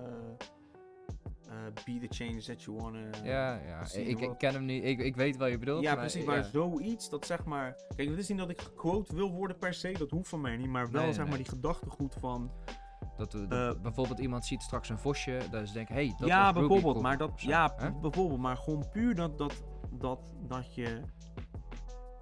be 1.85 2.07
the 2.07 2.07
change 2.09 2.41
that 2.41 2.63
you 2.63 2.77
wanna... 2.77 2.99
Ja, 3.23 3.55
ja. 3.67 3.85
Ik, 3.93 4.19
ik 4.19 4.37
ken 4.37 4.53
hem 4.53 4.65
niet. 4.65 4.83
Ik, 4.83 4.99
ik 4.99 5.15
weet 5.15 5.37
wat 5.37 5.49
je 5.49 5.57
bedoelt. 5.57 5.83
Ja, 5.83 5.95
precies, 5.95 6.25
maar 6.25 6.35
ja. 6.37 6.43
zoiets 6.43 7.09
dat 7.09 7.25
zeg 7.25 7.45
maar... 7.45 7.75
Kijk, 7.95 8.09
het 8.09 8.17
is 8.17 8.27
niet 8.27 8.37
dat 8.37 8.49
ik 8.49 8.61
gequote 8.61 9.15
wil 9.15 9.31
worden 9.31 9.57
per 9.57 9.73
se, 9.73 9.91
dat 9.91 10.09
hoeft 10.11 10.29
van 10.29 10.41
mij 10.41 10.57
niet, 10.57 10.67
maar 10.69 10.91
wel 10.91 11.01
Nee, 11.01 11.11
zeg 11.13 11.21
nee. 11.21 11.27
maar 11.29 11.37
die 11.37 11.47
gedachtegoed 11.47 12.15
van... 12.19 12.51
Dat, 13.17 13.33
we- 13.33 13.47
dat 13.47 13.75
Eh, 13.75 13.81
bijvoorbeeld 13.81 14.19
iemand 14.19 14.45
ziet 14.45 14.61
straks 14.61 14.89
een 14.89 14.99
vosje, 14.99 15.39
dat 15.51 15.67
ze 15.67 15.73
denken, 15.73 15.95
hey, 15.95 16.15
dat 16.17 16.27
ja, 16.27 16.53
bijvoorbeeld, 16.53 17.01
maar 17.01 17.17
dat, 17.17 17.41
ja, 17.41 17.75
bijvoorbeeld, 18.01 18.39
maar 18.39 18.57
gewoon 18.57 18.89
puur 18.91 19.15
dat, 19.15 19.37
dat, 19.37 19.63
dat, 19.91 20.31
dat 20.47 20.75
je 20.75 21.01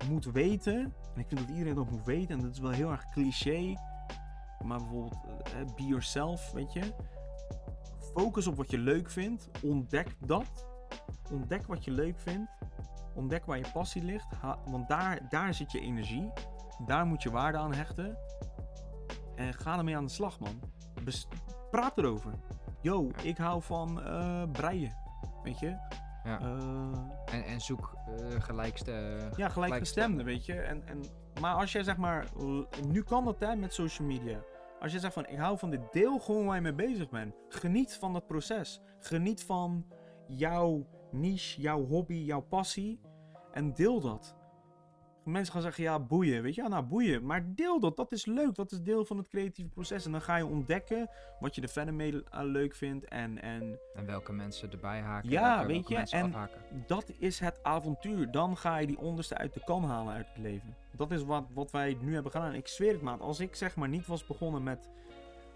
moet 0.09 0.25
weten, 0.25 0.75
en 1.13 1.19
ik 1.19 1.27
vind 1.27 1.39
dat 1.39 1.49
iedereen 1.49 1.75
dat 1.75 1.89
moet 1.91 2.05
weten, 2.05 2.35
en 2.35 2.41
dat 2.41 2.51
is 2.51 2.59
wel 2.59 2.71
heel 2.71 2.91
erg 2.91 3.09
cliché, 3.09 3.75
maar 4.63 4.77
bijvoorbeeld, 4.77 5.17
eh, 5.43 5.75
be 5.75 5.83
yourself, 5.85 6.51
weet 6.51 6.73
je. 6.73 6.93
Focus 8.13 8.47
op 8.47 8.55
wat 8.55 8.71
je 8.71 8.77
leuk 8.77 9.09
vindt, 9.09 9.49
ontdek 9.61 10.15
dat, 10.19 10.67
ontdek 11.31 11.67
wat 11.67 11.83
je 11.83 11.91
leuk 11.91 12.19
vindt, 12.19 12.51
ontdek 13.15 13.45
waar 13.45 13.57
je 13.57 13.65
passie 13.73 14.03
ligt, 14.03 14.33
ha- 14.41 14.59
want 14.65 14.87
daar, 14.87 15.29
daar 15.29 15.53
zit 15.53 15.71
je 15.71 15.79
energie, 15.79 16.31
daar 16.85 17.05
moet 17.05 17.23
je 17.23 17.31
waarde 17.31 17.57
aan 17.57 17.73
hechten, 17.73 18.17
en 19.35 19.53
ga 19.53 19.77
ermee 19.77 19.97
aan 19.97 20.05
de 20.05 20.11
slag, 20.11 20.39
man. 20.39 20.59
Bes- 21.03 21.27
praat 21.71 21.97
erover. 21.97 22.33
Yo, 22.81 23.09
ik 23.21 23.37
hou 23.37 23.61
van 23.61 24.01
eh 24.03 24.43
breien. 24.51 24.95
Weet 25.43 25.59
je? 25.59 25.77
Ja. 26.23 26.39
Eh, 26.39 27.35
En, 27.35 27.43
en 27.45 27.61
zoek 27.61 27.93
eh 28.07 28.41
gelijkste... 28.41 29.17
ja, 29.35 29.49
gelijkgestemde, 29.49 30.23
weet 30.23 30.45
je. 30.45 30.53
En, 30.53 30.87
en, 30.87 31.03
maar 31.41 31.55
als 31.55 31.71
jij 31.71 31.83
zeg 31.83 31.97
maar, 31.97 32.27
nu 32.87 33.03
kan 33.03 33.25
dat 33.25 33.39
hè, 33.39 33.55
met 33.55 33.73
social 33.73 34.07
media. 34.07 34.43
Als 34.79 34.91
je 34.91 34.99
zegt 34.99 35.13
van, 35.13 35.27
ik 35.27 35.37
hou 35.37 35.57
van 35.57 35.69
dit 35.69 35.91
deel 35.91 36.19
gewoon 36.19 36.45
waar 36.45 36.55
je 36.55 36.61
mee 36.61 36.73
bezig 36.73 37.09
bent. 37.09 37.35
Geniet 37.49 37.93
van 37.93 38.13
dat 38.13 38.27
proces. 38.27 38.81
Geniet 38.99 39.43
van 39.43 39.85
jouw 40.27 40.85
niche, 41.11 41.61
jouw 41.61 41.85
hobby, 41.85 42.15
jouw 42.15 42.41
passie. 42.41 42.99
En 43.51 43.73
deel 43.73 43.99
dat. 43.99 44.35
Mensen 45.23 45.53
gaan 45.53 45.61
zeggen, 45.61 45.83
ja, 45.83 45.99
boeien. 45.99 46.41
Weet 46.41 46.55
je, 46.55 46.61
ja, 46.61 46.67
nou, 46.67 46.83
boeien. 46.83 47.25
Maar 47.25 47.43
deel 47.55 47.79
dat. 47.79 47.95
Dat 47.97 48.11
is 48.11 48.25
leuk. 48.25 48.55
Dat 48.55 48.71
is 48.71 48.81
deel 48.81 49.05
van 49.05 49.17
het 49.17 49.27
creatieve 49.27 49.69
proces. 49.69 50.05
En 50.05 50.11
dan 50.11 50.21
ga 50.21 50.35
je 50.35 50.45
ontdekken 50.45 51.09
wat 51.39 51.55
je 51.55 51.61
er 51.61 51.69
verder 51.69 51.93
mee 51.93 52.23
eh, 52.23 52.39
leuk 52.43 52.75
vindt. 52.75 53.05
En, 53.05 53.41
en 53.41 53.79
En 53.95 54.05
welke 54.05 54.31
mensen 54.33 54.71
erbij 54.71 54.99
haken. 54.99 55.29
Ja, 55.29 55.55
welke, 55.55 55.67
weet 55.67 55.87
welke 55.87 56.09
je, 56.09 56.15
en- 56.17 56.25
afhaken. 56.25 56.61
dat 56.87 57.11
is 57.19 57.39
het 57.39 57.63
avontuur. 57.63 58.31
Dan 58.31 58.57
ga 58.57 58.77
je 58.77 58.87
die 58.87 58.99
onderste 58.99 59.37
uit 59.37 59.53
de 59.53 59.61
kan 59.65 59.83
halen 59.83 60.13
uit 60.13 60.27
het 60.27 60.37
leven. 60.37 60.75
Dat 60.95 61.11
is 61.11 61.23
wat, 61.23 61.45
wat 61.53 61.71
wij 61.71 61.97
nu 62.01 62.13
hebben 62.13 62.31
gedaan. 62.31 62.53
Ik 62.53 62.67
zweer 62.67 62.91
het, 62.93 63.01
maat. 63.01 63.19
Als 63.21 63.39
ik 63.39 63.55
zeg 63.55 63.75
maar 63.75 63.89
niet 63.89 64.07
was 64.07 64.25
begonnen 64.25 64.63
met... 64.63 64.89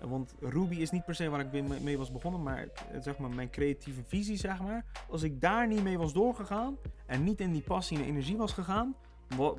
Want 0.02 0.36
Ruby 0.40 0.76
is 0.76 0.92
niet 0.92 1.06
per 1.06 1.16
se 1.16 1.30
waar 1.30 1.40
ik 1.54 1.82
mee 1.82 1.98
was 1.98 2.12
begonnen. 2.12 2.44
Maar 2.44 2.62
eh, 2.92 3.02
zeg 3.02 3.18
maar 3.18 3.30
mijn 3.30 3.50
creatieve 3.50 4.04
visie, 4.04 4.38
zeg 4.38 4.62
maar. 4.62 4.86
Als 5.10 5.24
ik 5.24 5.42
daar 5.42 5.68
niet 5.68 5.84
mee 5.84 5.98
was 5.98 6.14
doorgegaan. 6.14 6.78
En 7.06 7.24
niet 7.24 7.40
in 7.42 7.52
die 7.52 7.62
passie 7.62 7.98
en 7.98 8.04
energie 8.04 8.38
was 8.38 8.54
gegaan. 8.54 8.96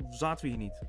Zaten 0.09 0.45
we 0.45 0.51
hier 0.51 0.57
niet. 0.57 0.81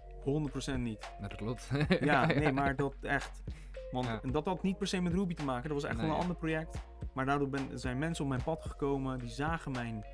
100% 0.74 0.78
niet. 0.78 1.10
Dat 1.20 1.34
klopt. 1.34 1.70
Ja, 2.00 2.26
nee, 2.26 2.52
maar 2.52 2.76
dat 2.76 2.94
echt. 3.00 3.42
Want 3.90 4.06
Ja. 4.06 4.20
en 4.22 4.30
dat 4.32 4.44
had 4.44 4.62
niet 4.62 4.78
per 4.78 4.86
se 4.86 5.00
met 5.00 5.12
Ruby 5.12 5.34
te 5.34 5.44
maken. 5.44 5.68
Dat 5.68 5.82
was 5.82 5.90
echt 5.90 5.96
wel 5.96 6.06
Nee. 6.06 6.14
een 6.14 6.20
ander 6.20 6.36
project. 6.36 6.78
Maar 7.14 7.26
daardoor 7.26 7.48
ben, 7.48 7.78
zijn 7.78 7.98
mensen 7.98 8.24
op 8.24 8.30
mijn 8.30 8.42
pad 8.42 8.64
gekomen. 8.64 9.18
Die 9.18 9.28
zagen 9.30 9.72
mijn 9.72 10.04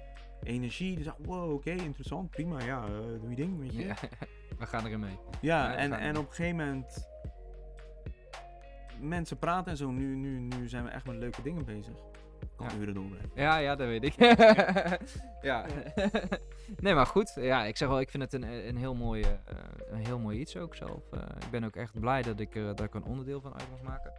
energie. 0.42 0.94
Die 0.94 1.04
zeiden, 1.04 1.26
wow, 1.26 1.52
oké, 1.52 1.70
interessant, 1.70 2.30
prima. 2.30 2.60
Ja, 2.62 2.84
eh, 2.84 2.90
doe 3.20 3.30
je 3.30 3.36
ding, 3.36 3.58
weet 3.58 3.72
je. 3.74 3.84
Ja, 3.86 3.94
we 4.58 4.66
gaan 4.66 4.84
erin 4.86 5.00
mee. 5.00 5.18
Ja, 5.40 5.74
en, 5.74 5.92
en 5.92 6.16
op 6.18 6.26
een 6.28 6.32
gegeven 6.34 6.56
moment... 6.56 7.08
Mensen 9.00 9.38
praten 9.38 9.70
en 9.70 9.76
zo. 9.76 9.90
Nu, 9.90 10.14
nu, 10.16 10.38
nu 10.40 10.68
zijn 10.68 10.84
we 10.84 10.90
echt 10.90 11.06
met 11.06 11.16
leuke 11.16 11.42
dingen 11.42 11.64
bezig. 11.64 11.94
Kan 12.56 12.66
Ja. 12.66 12.76
uren 12.76 12.94
doorbrengen. 12.94 13.30
Ja, 13.34 13.56
ja, 13.56 13.76
dat 13.76 13.86
weet 13.86 14.04
ik. 14.04 14.14
ja. 15.50 15.66
nee, 16.84 16.94
maar 16.94 17.06
goed. 17.06 17.32
Ja, 17.34 17.64
ik 17.64 17.76
zeg 17.76 17.88
wel, 17.88 18.00
ik 18.00 18.10
vind 18.10 18.22
het 18.22 18.32
een, 18.32 18.42
een, 18.68 18.76
heel, 18.76 18.94
mooi, 18.94 19.22
eh, 19.22 19.28
een 19.90 20.04
heel 20.06 20.18
mooi 20.18 20.38
iets 20.38 20.56
ook 20.56 20.74
zelf. 20.74 21.12
Eh, 21.12 21.20
ik 21.20 21.50
ben 21.50 21.64
ook 21.64 21.76
echt 21.76 22.00
blij 22.00 22.22
dat 22.22 22.40
ik, 22.40 22.54
dat 22.54 22.80
ik 22.80 22.94
er 22.94 22.96
een 22.96 23.04
onderdeel 23.04 23.40
van 23.40 23.52
uit 23.54 23.70
mag 23.70 23.82
maken. 23.82 24.12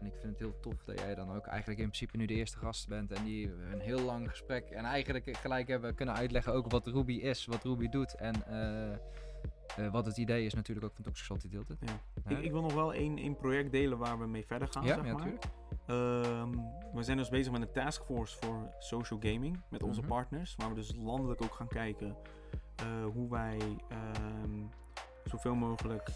En 0.00 0.06
ik 0.06 0.12
vind 0.20 0.32
het 0.32 0.38
heel 0.38 0.60
tof 0.60 0.84
dat 0.84 1.00
jij 1.00 1.14
dan 1.14 1.36
ook 1.36 1.46
eigenlijk 1.46 1.80
in 1.80 1.86
principe 1.86 2.16
nu 2.16 2.26
de 2.26 2.34
eerste 2.34 2.58
gast 2.58 2.88
bent. 2.88 3.12
En 3.12 3.24
die 3.24 3.52
een 3.72 3.80
heel 3.80 4.00
lang 4.00 4.28
gesprek 4.30 4.70
en 4.70 4.84
eigenlijk 4.84 5.36
gelijk 5.36 5.68
hebben 5.68 5.94
kunnen 5.94 6.14
uitleggen 6.14 6.52
ook 6.52 6.70
wat 6.70 6.86
Ruby 6.86 7.14
is, 7.14 7.46
wat 7.46 7.64
Ruby 7.64 7.88
doet. 7.88 8.14
En 8.14 8.46
eh, 8.46 8.92
eh, 9.76 9.92
wat 9.92 10.06
het 10.06 10.16
idee 10.16 10.44
is 10.44 10.54
natuurlijk 10.54 10.86
ook 10.86 10.94
van 10.94 11.04
Toxic 11.04 11.24
Salty 11.24 11.48
Tilted. 11.48 11.76
Ja. 11.80 12.00
Ik, 12.28 12.38
ik 12.38 12.50
wil 12.50 12.62
nog 12.62 12.74
wel 12.74 12.94
één, 12.94 13.18
één 13.18 13.36
project 13.36 13.72
delen 13.72 13.98
waar 13.98 14.18
we 14.18 14.26
mee 14.26 14.46
verder 14.46 14.68
gaan, 14.68 14.84
ja, 14.84 14.94
zeg 14.94 15.04
ja, 15.04 15.12
maar. 15.12 15.22
tuurlijk. 15.22 15.44
Ehm, 15.86 16.50
we 16.92 17.02
zijn 17.02 17.16
dus 17.16 17.28
bezig 17.28 17.52
met 17.52 17.60
een 17.62 17.72
taskforce 17.72 18.36
voor 18.40 18.68
social 18.78 19.18
gaming 19.22 19.60
met 19.68 19.82
onze 19.82 20.00
Mhm. 20.00 20.08
partners. 20.08 20.54
Waar 20.56 20.68
we 20.68 20.74
dus 20.74 20.94
landelijk 20.96 21.42
ook 21.42 21.54
gaan 21.54 21.68
kijken 21.68 22.16
eh, 22.76 22.86
hoe 23.12 23.30
wij 23.30 23.58
ehm, 23.88 24.64
zoveel 25.24 25.54
mogelijk 25.54 26.08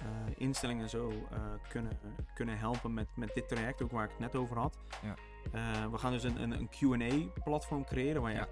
eh, 0.00 0.06
instellingen 0.36 0.82
en 0.82 0.88
zo 0.88 1.08
eh, 1.10 1.38
kunnen, 1.68 1.98
kunnen 2.34 2.58
helpen 2.58 2.94
met, 2.94 3.16
met 3.16 3.30
dit 3.34 3.48
traject, 3.48 3.82
ook 3.82 3.90
waar 3.90 4.04
ik 4.04 4.10
het 4.10 4.18
net 4.18 4.36
over 4.36 4.58
had. 4.58 4.78
Ja. 5.02 5.14
We 5.90 5.98
gaan 5.98 6.12
dus 6.12 6.22
een, 6.22 6.42
een, 6.42 6.52
een 6.52 6.68
QA-platform 6.68 7.84
creëren 7.84 8.22
waar 8.22 8.30
je 8.30 8.36
Ja. 8.36 8.46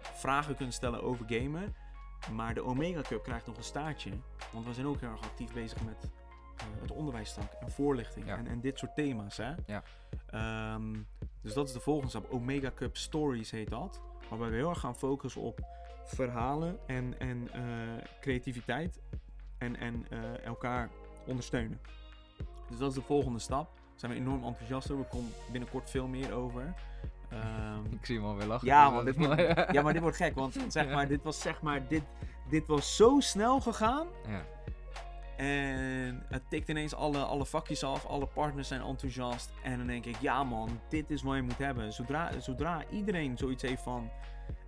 vragen 0.00 0.56
kunt 0.56 0.74
stellen 0.74 1.02
over 1.02 1.24
gamen. 1.28 1.74
Maar 2.32 2.54
de 2.54 2.64
Omega 2.64 3.00
Cup 3.00 3.22
krijgt 3.22 3.46
nog 3.46 3.56
een 3.56 3.62
staartje. 3.62 4.10
Want 4.52 4.66
we 4.66 4.74
zijn 4.74 4.86
ook 4.86 5.00
heel 5.00 5.10
erg 5.10 5.22
actief 5.22 5.52
bezig 5.52 5.84
met 5.84 6.10
het 6.80 6.90
onderwijstak 6.92 7.52
en 7.60 7.70
voorlichting 7.70 8.26
Ja. 8.26 8.36
en, 8.36 8.46
en 8.46 8.60
dit 8.60 8.78
soort 8.78 8.94
thema's. 8.94 9.36
Hè? 9.36 9.52
Ja. 9.66 9.82
Ehm, 10.26 10.92
dus 11.40 11.54
dat 11.54 11.66
is 11.66 11.72
de 11.72 11.80
volgende 11.80 12.08
stap. 12.10 12.30
Omega 12.30 12.70
Cup 12.74 12.96
Stories 12.96 13.50
heet 13.50 13.70
dat. 13.70 14.00
Waarbij 14.28 14.48
we 14.50 14.56
heel 14.56 14.68
erg 14.68 14.80
gaan 14.80 14.96
focussen 14.96 15.40
op 15.42 15.60
verhalen 16.04 16.78
en, 16.86 17.14
en 17.18 17.48
eh, 17.52 17.62
creativiteit. 18.20 19.00
En, 19.58 19.76
en 19.76 20.06
eh, 20.10 20.44
elkaar 20.44 20.88
ondersteunen. 21.26 21.80
Dus 22.68 22.78
dat 22.78 22.88
is 22.88 22.94
de 22.94 23.02
volgende 23.02 23.38
stap. 23.38 23.64
Daar 23.74 23.98
zijn 24.10 24.12
we 24.12 24.18
enorm 24.18 24.44
enthousiast 24.44 24.90
over. 24.90 25.04
Er 25.04 25.10
komt 25.10 25.32
binnenkort 25.50 25.90
veel 25.90 26.06
meer 26.06 26.32
over. 26.32 26.74
Ehm, 27.28 27.84
Ik 28.00 28.06
zie 28.06 28.16
hem 28.16 28.24
alweer 28.26 28.46
lachen. 28.46 28.66
ja, 28.66 28.90
dus 29.02 29.04
dit 29.04 29.26
wordt, 29.26 29.72
ja, 29.72 29.82
maar 29.82 29.92
dit 29.92 30.02
wordt 30.02 30.16
gek. 30.16 30.34
Want 30.34 30.56
zeg 30.68 30.88
maar, 30.90 31.08
dit 31.08 31.22
was 31.22 31.40
zeg 31.40 31.62
maar, 31.62 31.86
dit, 31.88 32.02
dit 32.48 32.66
was 32.66 32.96
zo 32.96 33.20
snel 33.20 33.60
gegaan. 33.60 34.06
Ja. 34.28 34.44
En 35.44 36.22
het 36.28 36.42
tikt 36.50 36.68
ineens 36.68 36.94
alle, 36.94 37.18
alle 37.18 37.46
vakjes 37.46 37.84
af, 37.84 38.06
alle 38.06 38.26
partners 38.26 38.68
zijn 38.68 38.80
enthousiast. 38.80 39.50
En 39.62 39.78
dan 39.78 39.86
denk 39.86 40.04
ik, 40.04 40.16
ja 40.20 40.44
man, 40.44 40.80
dit 40.88 41.10
is 41.10 41.22
wat 41.22 41.36
je 41.36 41.42
moet 41.42 41.58
hebben. 41.58 41.92
Zodra, 41.92 42.40
zodra 42.40 42.84
iedereen 42.90 43.38
zoiets 43.38 43.62
heeft 43.62 43.82
van, 43.82 44.10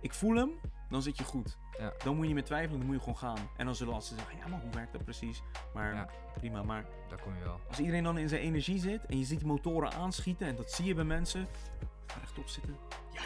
ik 0.01 0.13
voel 0.13 0.35
hem, 0.35 0.51
dan 0.89 1.01
zit 1.01 1.17
je 1.17 1.23
goed. 1.23 1.57
Ja. 1.79 1.93
Dan 2.03 2.11
moet 2.13 2.19
je 2.19 2.25
niet 2.25 2.33
meer 2.33 2.43
twijfelen, 2.43 2.77
dan 2.77 2.85
moet 2.87 2.95
je 2.95 3.01
gewoon 3.01 3.17
gaan. 3.17 3.49
En 3.57 3.65
dan 3.65 3.75
zullen 3.75 4.01
ze 4.01 4.15
zeggen, 4.15 4.37
ja 4.37 4.47
maar 4.47 4.61
hoe 4.61 4.71
werkt 4.71 4.91
dat 4.93 5.03
precies? 5.03 5.41
Maar 5.73 5.93
Ja. 5.93 6.07
prima, 6.33 6.63
maar 6.63 6.85
Daar 7.09 7.21
kom 7.21 7.35
je 7.37 7.43
wel. 7.43 7.59
als 7.67 7.79
iedereen 7.79 8.03
dan 8.03 8.17
in 8.17 8.29
zijn 8.29 8.41
energie 8.41 8.79
zit 8.79 9.05
en 9.05 9.17
je 9.17 9.25
ziet 9.25 9.39
die 9.39 9.47
motoren 9.47 9.91
aanschieten 9.93 10.47
en 10.47 10.55
dat 10.55 10.71
zie 10.71 10.85
je 10.85 10.93
bij 10.95 11.03
mensen. 11.03 11.47
Ga 12.07 12.19
rechtop 12.19 12.47
zitten. 12.47 12.75
Ja, 13.11 13.21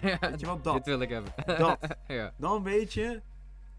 ja, 0.00 0.18
weet 0.30 0.40
je 0.40 0.46
wat, 0.46 0.64
dat. 0.64 0.74
Dit 0.74 0.84
wil 0.84 1.00
ik 1.00 1.08
hebben. 1.08 1.32
Dat. 1.58 1.96
ja. 2.06 2.32
Dan 2.36 2.62
weet 2.62 2.92
je, 2.92 3.22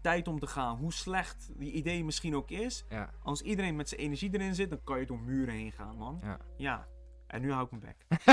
tijd 0.02 0.28
om 0.28 0.38
te 0.38 0.46
gaan. 0.46 0.76
Hoe 0.76 0.92
slecht 0.92 1.50
die 1.56 1.72
idee 1.72 2.04
misschien 2.04 2.34
ook 2.36 2.50
is. 2.50 2.84
Ja. 2.88 3.10
Als 3.22 3.42
iedereen 3.42 3.76
met 3.76 3.88
zijn 3.88 4.00
energie 4.00 4.30
erin 4.34 4.54
zit, 4.54 4.70
dan 4.70 4.80
kan 4.84 5.00
je 5.00 5.06
door 5.06 5.20
muren 5.20 5.54
heen 5.54 5.72
gaan, 5.72 5.96
man. 5.96 6.20
Ja. 6.22 6.38
Ja. 6.56 6.86
En 7.26 7.40
nu 7.40 7.52
hou 7.52 7.64
ik 7.64 7.70
mijn 7.70 7.82
bek. 7.82 8.18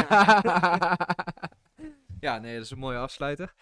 ja, 2.19 2.37
nee, 2.37 2.53
dat 2.55 2.63
is 2.63 2.71
een 2.71 2.79
mooie 2.79 2.97
afsluiter. 2.97 3.53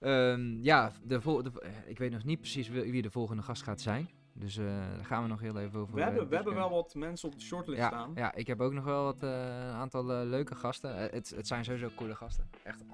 Ehm, 0.00 0.62
ja, 0.62 0.92
de 1.02 1.18
de- 1.18 1.60
eh, 1.62 1.70
ik 1.86 1.98
weet 1.98 2.10
nog 2.12 2.24
niet 2.24 2.40
precies 2.40 2.68
wie 2.68 3.02
de 3.02 3.10
volgende 3.10 3.42
gast 3.42 3.62
gaat 3.62 3.80
zijn. 3.80 4.08
Dus 4.32 4.56
eh, 4.56 4.64
daar 4.96 5.04
gaan 5.04 5.22
we 5.22 5.28
nog 5.28 5.40
heel 5.40 5.58
even 5.58 5.80
over. 5.80 5.94
We 5.94 6.00
eh, 6.00 6.06
hebben, 6.06 6.28
we 6.28 6.34
hebben 6.34 6.54
wel 6.54 6.70
wat 6.70 6.94
mensen 6.94 7.28
op 7.28 7.34
de 7.34 7.40
shortlist 7.44 7.80
ja, 7.80 7.86
staan. 7.86 8.12
ja, 8.14 8.34
ik 8.34 8.46
heb 8.46 8.60
ook 8.60 8.72
nog 8.72 8.84
wel 8.84 9.04
wat, 9.04 9.22
eh, 9.22 9.30
een 9.66 9.72
aantal 9.74 10.12
eh, 10.12 10.26
leuke 10.28 10.54
gasten. 10.54 10.96
Eh, 10.96 11.12
het, 11.12 11.30
het 11.36 11.46
zijn 11.46 11.64
sowieso 11.64 11.88
coole 11.96 12.14
gasten. 12.14 12.48
Echt 12.62 12.82
100%. 12.82 12.84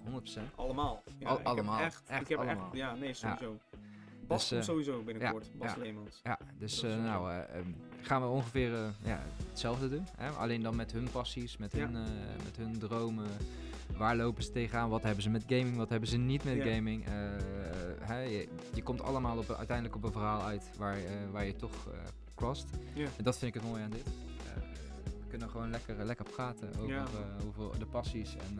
Allemaal. 0.55 1.03
Ja, 1.19 1.27
Al- 1.29 1.33
ik 1.33 1.39
heb 1.39 1.47
allemaal. 1.47 1.81
Echt, 1.81 2.03
Echt 2.07 2.21
ik 2.21 2.29
heb 2.29 2.39
allemaal. 2.39 2.65
echt, 2.67 2.77
ja, 2.77 2.95
nee, 2.95 3.15
sowieso. 3.15 3.59
Bas 4.33 4.49
Dus, 4.49 4.49
komt 4.49 4.61
eh, 4.61 4.67
sowieso 4.69 5.03
binnenkort. 5.03 5.47
ja, 5.53 5.59
Bas 5.59 5.75
ja. 5.75 5.81
Leemans. 5.83 6.21
Ja, 6.23 6.39
dus 6.59 6.83
eh, 6.83 7.03
nou, 7.03 7.31
eh, 7.31 7.57
ehm, 7.59 7.67
gaan 8.01 8.23
we 8.23 8.29
ongeveer 8.29 8.71
ja, 9.05 9.23
hetzelfde 9.49 9.89
doen. 9.89 10.07
Hè? 10.17 10.29
Alleen 10.29 10.63
dan 10.63 10.77
met 10.77 10.93
hun 10.93 11.09
passies, 11.13 11.57
met, 11.57 11.73
hun, 11.73 11.93
met 12.45 12.57
hun 12.57 12.79
dromen. 12.79 13.27
Waar 13.97 14.17
lopen 14.17 14.43
ze 14.43 14.51
tegenaan? 14.51 14.89
Wat 14.89 15.03
hebben 15.03 15.23
ze 15.23 15.31
met 15.31 15.45
gaming? 15.47 15.77
Wat 15.77 15.89
hebben 15.89 16.09
ze 16.09 16.17
niet 16.17 16.45
met 16.45 16.63
gaming? 16.63 17.05
Hè, 18.01 18.21
je, 18.21 18.49
je 18.75 18.83
komt 18.83 19.03
allemaal 19.03 19.39
op, 19.39 19.51
uiteindelijk 19.51 19.97
op 19.97 20.05
een 20.05 20.13
verhaal 20.13 20.43
uit 20.43 20.71
waar, 20.79 20.97
waar 21.33 21.45
je 21.47 21.57
toch 21.57 21.89
crossed. 22.35 22.69
En 23.17 23.25
dat 23.25 23.39
vind 23.39 23.55
ik 23.55 23.61
het 23.61 23.71
mooie 23.71 23.83
aan 23.83 23.91
dit. 23.91 24.05
We 25.05 25.29
kunnen 25.39 25.51
gewoon 25.51 25.71
lekker, 25.71 26.05
lekker 26.05 26.27
praten 26.31 26.69
over, 26.79 26.89
Ja. 26.89 27.05
over 27.47 27.79
de 27.79 27.87
passies 27.87 28.37
en, 28.37 28.59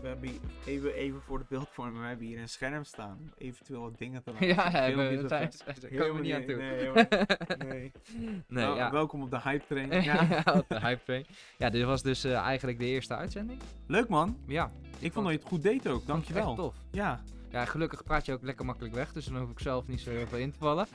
We 0.00 0.08
hebben 0.08 0.28
hier, 0.28 0.40
even, 0.66 0.94
even 0.94 1.20
voor 1.22 1.38
de 1.38 1.44
beeldvorming, 1.48 2.00
we 2.00 2.06
hebben 2.06 2.26
hier 2.26 2.38
een 2.40 2.48
scherm 2.48 2.84
staan. 2.84 3.16
om 3.20 3.32
Eventueel 3.38 3.80
wat 3.80 3.98
dingen 3.98 4.22
te 4.22 4.30
laten 4.32 4.46
Ja, 4.46 4.62
zien. 4.70 4.72
hebben. 4.98 5.28
Daar 5.28 5.48
komen 5.90 6.14
we 6.14 6.20
niet 6.20 6.34
aan 6.34 6.44
toe. 6.44 6.56
Nee, 6.56 6.74
helemaal- 6.74 7.26
nee. 7.68 7.92
Nee, 8.16 8.42
Nou, 8.48 8.76
ja. 8.76 8.90
Welkom 8.90 9.22
op 9.22 9.30
de 9.30 9.40
hype 9.40 9.64
train. 9.68 9.90
Ja, 10.02 10.02
Ja. 10.44 10.52
op 10.54 10.64
de 10.68 10.80
hype 10.80 11.02
train. 11.04 11.26
Ja, 11.56 11.70
dit 11.70 11.84
was 11.84 12.02
dus 12.02 12.24
eh, 12.24 12.34
eigenlijk 12.34 12.78
de 12.78 12.84
eerste 12.86 13.14
uitzending. 13.16 13.60
Leuk 13.86 14.08
man. 14.08 14.36
Ja, 14.46 14.70
Ik 14.98 15.12
vond 15.12 15.24
dat 15.26 15.34
je 15.34 15.40
het 15.40 15.48
goed 15.48 15.62
deed 15.62 15.88
ook. 15.88 16.06
Dankjewel. 16.06 16.46
echt 16.46 16.56
tof. 16.56 16.74
Ja. 16.90 17.20
Ja, 17.50 17.64
gelukkig 17.64 18.02
praat 18.04 18.26
je 18.26 18.32
ook 18.32 18.42
lekker 18.42 18.64
makkelijk 18.64 18.94
weg, 18.94 19.12
dus 19.12 19.24
dan 19.24 19.36
hoef 19.36 19.50
ik 19.50 19.58
zelf 19.60 19.86
niet 19.86 20.00
zo 20.00 20.10
heel 20.10 20.26
veel 20.26 20.38
in 20.38 20.50
te 20.52 20.58
vallen. 20.58 20.86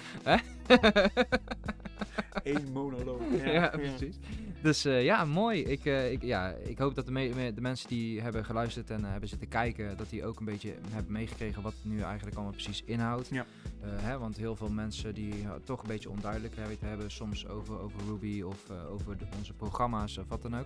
Eén 2.43 2.71
monoloog. 2.71 3.21
Ja, 3.43 3.67
precies. 3.67 4.17
Dus 4.61 4.85
eh, 4.85 5.03
ja, 5.03 5.25
mooi. 5.25 5.63
Ik, 5.63 5.85
eh, 5.85 6.11
ik, 6.11 6.21
ja, 6.21 6.49
ik 6.49 6.77
hoop 6.77 6.95
dat 6.95 7.05
de, 7.05 7.11
me- 7.11 7.53
de 7.53 7.61
mensen 7.61 7.89
die 7.89 8.21
hebben 8.21 8.45
geluisterd 8.45 8.89
en 8.89 9.03
eh, 9.05 9.11
hebben 9.11 9.29
zitten 9.29 9.47
kijken, 9.47 9.97
dat 9.97 10.09
die 10.09 10.25
ook 10.25 10.39
een 10.39 10.45
beetje 10.45 10.73
hebben 10.89 11.11
meegekregen 11.11 11.61
wat 11.61 11.73
het 11.81 11.91
nu 11.91 12.01
eigenlijk 12.01 12.35
allemaal 12.35 12.53
precies 12.53 12.83
inhoudt. 12.85 13.27
Ja. 13.31 13.45
Hè, 13.81 14.17
want 14.17 14.37
heel 14.37 14.55
veel 14.55 14.69
mensen 14.69 15.13
die 15.13 15.33
toch 15.63 15.81
een 15.81 15.87
beetje 15.87 16.09
onduidelijkheid 16.09 16.81
hebben 16.81 17.11
soms 17.11 17.47
over, 17.47 17.79
over 17.79 17.99
Ruby 18.07 18.41
of 18.41 18.57
over 18.89 19.17
de- 19.17 19.25
onze 19.37 19.53
programma's 19.53 20.17
of 20.17 20.25
wat 20.27 20.41
dan 20.41 20.57
ook. 20.57 20.65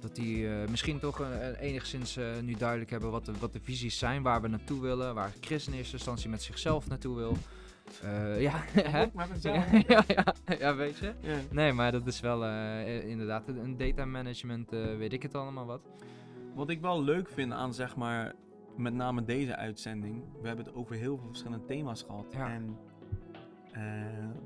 Dat 0.00 0.14
die 0.14 0.46
misschien 0.46 0.98
toch 0.98 1.22
enigszins 1.60 2.18
nu 2.42 2.54
duidelijk 2.54 2.90
hebben 2.90 3.10
wat 3.10 3.24
de, 3.24 3.32
wat 3.40 3.52
de 3.52 3.60
visies 3.62 3.98
zijn, 3.98 4.22
waar 4.22 4.42
we 4.42 4.48
naartoe 4.48 4.80
willen, 4.80 5.14
waar 5.14 5.32
Chris 5.40 5.66
in 5.66 5.72
eerste 5.72 5.92
instantie 5.96 6.30
met 6.30 6.42
zichzelf 6.42 6.88
naartoe 6.88 7.16
wil. 7.16 7.36
Eh, 8.04 8.40
ja, 8.40 8.62
met 9.28 9.42
ja, 9.42 9.64
ja, 9.86 10.04
ja, 10.58 10.74
weet 10.74 10.98
je. 10.98 11.12
Ja. 11.20 11.36
Nee, 11.50 11.72
maar 11.72 11.92
dat 11.92 12.06
is 12.06 12.20
wel 12.20 12.44
eh, 12.44 13.08
inderdaad 13.08 13.48
een 13.48 13.76
data 13.76 14.04
management, 14.04 14.72
eh, 14.72 14.96
weet 14.96 15.12
ik 15.12 15.22
het 15.22 15.34
allemaal 15.34 15.66
wat. 15.66 15.80
Wat 16.54 16.70
ik 16.70 16.80
wel 16.80 17.02
leuk 17.02 17.28
vind 17.28 17.52
aan 17.52 17.74
zeg 17.74 17.96
maar, 17.96 18.34
met 18.76 18.94
name 18.94 19.24
deze 19.24 19.56
uitzending. 19.56 20.22
We 20.40 20.46
hebben 20.46 20.64
het 20.64 20.74
over 20.74 20.94
heel 20.94 21.16
veel 21.16 21.26
verschillende 21.28 21.64
thema's 21.64 22.02
gehad. 22.02 22.26
Ja. 22.32 22.50
En 22.52 22.76
eh, 23.72 23.82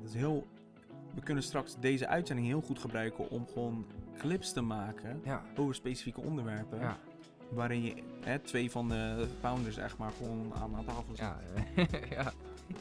dat 0.01 0.09
is 0.09 0.13
heel, 0.13 0.47
we 1.15 1.21
kunnen 1.21 1.43
straks 1.43 1.75
deze 1.79 2.07
uitzending 2.07 2.47
heel 2.47 2.61
goed 2.61 2.79
gebruiken 2.79 3.29
om 3.29 3.47
gewoon 3.47 3.85
clips 4.17 4.53
te 4.53 4.61
maken 4.61 5.21
Ja, 5.23 5.43
over 5.55 5.75
specifieke 5.75 6.21
onderwerpen. 6.21 6.79
ja, 6.79 6.97
Waarin 7.49 7.81
je 7.83 7.93
hè, 8.23 8.39
twee 8.39 8.71
van 8.71 8.89
de 8.89 9.27
founders 9.39 9.77
echt 9.77 9.97
maar 9.97 10.11
gewoon 10.17 10.53
aan, 10.53 10.75
aan 10.75 10.85
tafel 10.85 11.15
zit. 11.15 11.17
ja. 11.17 11.37
ja. 12.23 12.31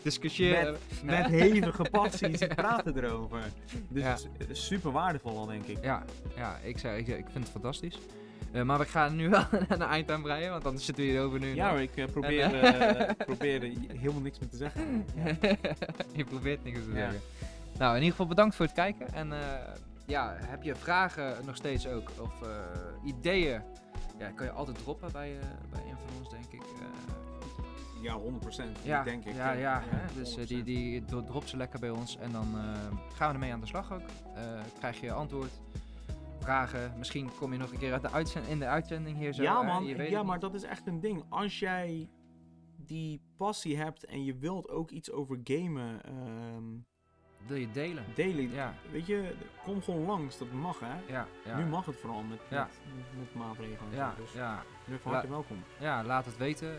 Discussiëren. 0.03 0.77
Met 1.05 1.27
hevige 1.27 1.83
passie 1.91 2.37
zit 2.37 2.55
praten 2.55 3.05
erover. 3.05 3.41
Dus 3.89 4.27
is 4.49 4.67
super 4.67 4.93
waardevol 4.93 5.39
al, 5.39 5.47
denk 5.47 5.65
ik. 5.65 5.79
Ja, 5.83 6.05
ja 6.37 6.57
ik, 6.63 6.79
zei, 6.79 6.99
ik, 6.99 7.07
ik 7.07 7.25
vind 7.31 7.45
het 7.45 7.49
fantastisch. 7.53 7.99
Eh, 8.53 8.63
maar 8.63 8.79
we 8.79 8.85
gaan 8.85 9.17
nu 9.17 9.29
wel 9.39 9.45
een 9.69 9.83
eind 9.83 10.11
aan 10.11 10.23
breien, 10.23 10.51
want 10.51 10.65
anders 10.67 10.85
zitten 10.85 11.05
we 11.05 11.11
hier 11.11 11.21
over 11.23 11.39
nu. 11.39 11.55
Ja, 11.55 11.71
hoor, 11.71 11.81
ik 11.81 11.97
eh, 11.97 12.05
probeer, 12.07 12.55
eh, 12.61 13.61
er 13.63 13.73
helemaal 13.89 14.21
niks 14.21 14.39
meer 14.39 14.49
te 14.49 14.57
zeggen. 14.57 15.05
Ja. 15.17 15.37
je 16.19 16.25
probeert 16.25 16.65
niks 16.65 16.79
te 16.79 16.91
Ja. 16.91 16.95
zeggen. 16.97 17.21
Nou, 17.79 17.91
in 17.91 17.97
ieder 17.97 18.11
geval 18.11 18.27
bedankt 18.27 18.55
voor 18.55 18.67
het 18.67 18.75
kijken. 18.75 19.13
En 19.13 19.33
eh, 19.33 19.39
ja, 20.07 20.37
heb 20.41 20.63
je 20.63 20.75
vragen 20.75 21.35
nog 21.47 21.57
steeds 21.57 21.87
ook? 21.89 22.11
Of 22.21 22.43
eh, 22.43 22.49
ideeën? 23.05 23.63
Ja, 24.19 24.29
kan 24.35 24.47
je 24.47 24.53
altijd 24.53 24.79
droppen 24.79 25.13
bij, 25.13 25.33
eh, 25.39 25.47
bij 25.71 25.81
een 25.81 25.97
van 26.07 26.19
ons, 26.19 26.31
denk 26.31 26.53
ik. 26.53 26.63
Ja, 28.05 28.19
100%. 28.19 28.83
Ja, 28.83 29.03
denk 29.03 29.25
ik. 29.25 29.35
ja, 29.35 29.53
ja. 29.53 29.83
dus 30.15 30.37
eh, 30.37 30.47
die, 30.47 30.61
100%. 30.63 30.65
die 30.65 31.05
dro- 31.05 31.25
drop 31.25 31.47
ze 31.47 31.57
lekker 31.57 31.81
bij 31.81 31.91
ons 31.91 32.17
en 32.19 32.33
dan 32.33 32.47
eh, 32.59 32.63
gaan 33.15 33.29
we 33.29 33.35
ermee 33.35 33.53
aan 33.53 33.61
de 33.61 33.67
slag 33.67 33.93
ook. 33.93 34.03
Eh, 34.35 34.61
krijg 34.79 35.01
je 35.01 35.13
antwoord, 35.13 35.61
vragen. 36.39 36.93
Misschien 36.99 37.31
kom 37.39 37.53
je 37.53 37.59
nog 37.59 37.73
een 37.73 37.79
keer 37.79 37.93
uit 37.93 38.03
de 38.03 38.11
uitzend 38.11 38.47
in 38.47 38.59
de 38.59 38.67
uitzending 38.67 39.17
hier 39.19 39.33
zo. 39.33 39.43
ja, 39.43 39.63
man. 39.63 39.85
Ja, 39.85 40.23
maar 40.23 40.39
dat 40.39 40.55
is 40.55 40.63
echt 40.63 40.87
een 40.87 41.01
ding. 41.01 41.25
Als 41.29 41.59
jij 41.59 42.09
die 42.77 43.21
passie 43.37 43.77
hebt 43.77 44.05
en 44.05 44.25
je 44.25 44.37
wilt 44.37 44.69
ook 44.69 44.91
iets 44.91 45.11
over 45.13 45.41
gamen 45.45 46.03
ehm, 46.05 46.65
Wil 47.47 47.57
je 47.57 47.71
delen? 47.73 48.05
delen, 48.15 48.51
Ja, 48.53 48.75
weet 48.91 49.07
je, 49.07 49.35
kom 49.65 49.83
gewoon 49.83 50.05
langs. 50.05 50.39
Dat 50.39 50.53
mag, 50.53 50.81
hè. 50.81 51.13
ja, 51.13 51.27
ja. 51.45 51.57
Nu 51.59 51.65
mag 51.65 51.87
het 51.87 51.97
vooral 52.01 52.23
met, 52.23 52.39
Ja. 52.49 52.69
met, 52.95 53.05
met 53.19 53.35
maatregelen. 53.35 53.91
en 53.91 53.97
Ja. 53.97 54.15
Dus 54.19 54.33
ja, 54.33 54.63
je 54.85 54.91
bent 54.91 55.03
van 55.03 55.13
harte 55.13 55.29
welkom. 55.29 55.65
ja, 55.79 56.05
laat 56.05 56.25
het 56.25 56.37
weten. 56.37 56.69
Eh, 56.71 56.77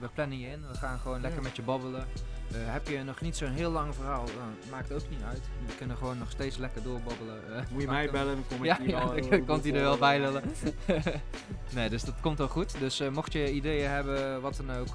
we 0.00 0.08
plannen 0.14 0.38
je 0.38 0.46
in. 0.48 0.68
We 0.68 0.74
gaan 0.74 0.98
gewoon 0.98 1.20
lekker 1.20 1.42
met 1.42 1.56
je 1.56 1.62
babbelen. 1.62 2.06
Eh, 2.52 2.56
heb 2.72 2.88
je 2.88 3.02
nog 3.02 3.20
niet 3.20 3.36
zo'n 3.36 3.48
heel 3.52 3.70
lang 3.70 3.94
verhaal, 3.94 4.24
nou, 4.24 4.48
maakt 4.70 4.92
ook 4.92 5.08
niet 5.10 5.22
uit. 5.28 5.40
We 5.66 5.74
kunnen 5.76 5.96
gewoon 5.96 6.18
nog 6.18 6.30
steeds 6.30 6.56
lekker 6.56 6.82
doorbabbelen. 6.82 7.56
eh, 7.56 7.62
Moet 7.70 7.80
je 7.82 7.88
mij 7.88 8.10
bellen, 8.10 8.34
dan 8.34 8.44
kom 8.48 8.64
ik 8.64 8.76
hier 8.76 8.86
wel. 8.96 9.28
dan 9.30 9.44
komt 9.44 9.64
hij 9.64 9.72
er 9.74 9.80
wel 9.80 9.98
bij 9.98 10.20
lullen. 10.20 10.42
nee, 11.74 11.88
dus 11.90 12.02
dat 12.04 12.14
komt 12.20 12.38
wel 12.38 12.48
goed. 12.48 12.78
Dus 12.78 13.02
mocht 13.10 13.32
je 13.32 13.52
ideeën 13.52 13.90
hebben, 13.90 14.40
wat 14.40 14.56
dan 14.66 14.76
ook, 14.76 14.88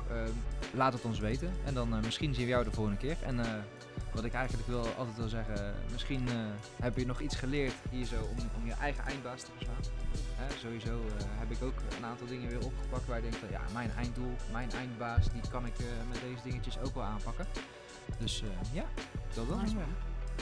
laat 0.74 0.94
het 0.94 1.04
ons 1.06 1.20
weten. 1.20 1.52
En 1.66 1.74
dan 1.74 1.90
misschien 2.04 2.34
zien 2.34 2.44
we 2.46 2.50
jou 2.52 2.64
de 2.64 2.72
volgende 2.72 3.00
keer. 3.00 3.18
En 3.24 3.40
wat 4.14 4.24
ik 4.24 4.34
eigenlijk 4.34 4.68
wil, 4.68 4.88
altijd 4.98 5.18
wil 5.18 5.28
zeggen, 5.28 5.74
misschien 5.92 6.28
eh, 6.28 6.36
heb 6.82 6.98
je 6.98 7.06
nog 7.06 7.20
iets 7.20 7.36
geleerd 7.36 7.74
hier 7.90 8.06
zo 8.06 8.22
om, 8.22 8.38
om 8.56 8.66
je 8.66 8.74
eigen 8.74 9.04
eindbaas 9.06 9.42
te 9.42 9.52
verslaan. 9.56 9.82
Hè, 10.36 10.58
sowieso 10.58 11.02
eh, 11.18 11.24
heb 11.28 11.52
ik 11.52 11.64
ook 11.64 11.74
een 11.98 12.06
aantal 12.06 12.28
dingen 12.28 12.50
weer 12.50 12.66
opgepakt 12.66 13.08
waar 13.08 13.18
ik 13.18 13.24
denk 13.24 13.36
van 13.36 13.50
ja, 13.52 13.62
mijn 13.74 13.92
einddoel, 13.98 14.36
mijn 14.52 14.72
eindbaas, 14.72 15.32
die 15.32 15.42
kan 15.52 15.66
ik 15.66 15.80
eh, 15.80 15.86
met 16.10 16.22
deze 16.22 16.44
dingetjes 16.44 16.80
ook 16.80 16.94
wel 16.94 17.04
aanpakken. 17.04 17.46
Dus 18.18 18.44
ja, 18.72 18.86
dat 19.34 19.62
Nice, 19.62 19.76
man. 19.76 19.84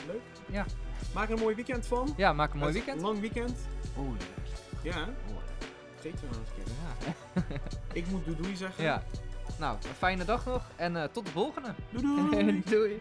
Leuk. 0.08 0.22
Ja. 0.50 0.66
Maak 1.14 1.28
er 1.28 1.34
een 1.34 1.40
mooi 1.40 1.56
weekend 1.56 1.86
van. 1.86 2.14
Ja, 2.18 2.34
maak 2.34 2.54
een 2.54 2.60
mooi 2.60 2.74
weekend. 2.74 3.02
Lang 3.02 3.20
weekend. 3.20 3.58
Oh, 3.96 4.10
Ja, 4.84 4.94
hè? 4.94 5.02
oh, 5.02 5.38
vergeet 5.94 6.20
we 6.22 6.28
nog 6.28 6.38
eens 6.38 6.50
een 6.50 6.64
keer. 6.64 6.74
ja. 7.50 7.60
Ik 7.94 8.08
moet 8.08 8.38
doei 8.38 8.56
zeggen. 8.56 8.84
Ja. 8.84 9.04
Nou, 9.60 9.78
een 9.88 9.96
fijne 9.98 10.26
dag 10.26 10.46
nog 10.46 10.64
en 10.76 11.12
tot 11.12 11.26
de 11.26 11.32
volgende. 11.32 11.74
Doei 11.90 12.30
doei. 12.32 12.62
Doei. 12.70 13.00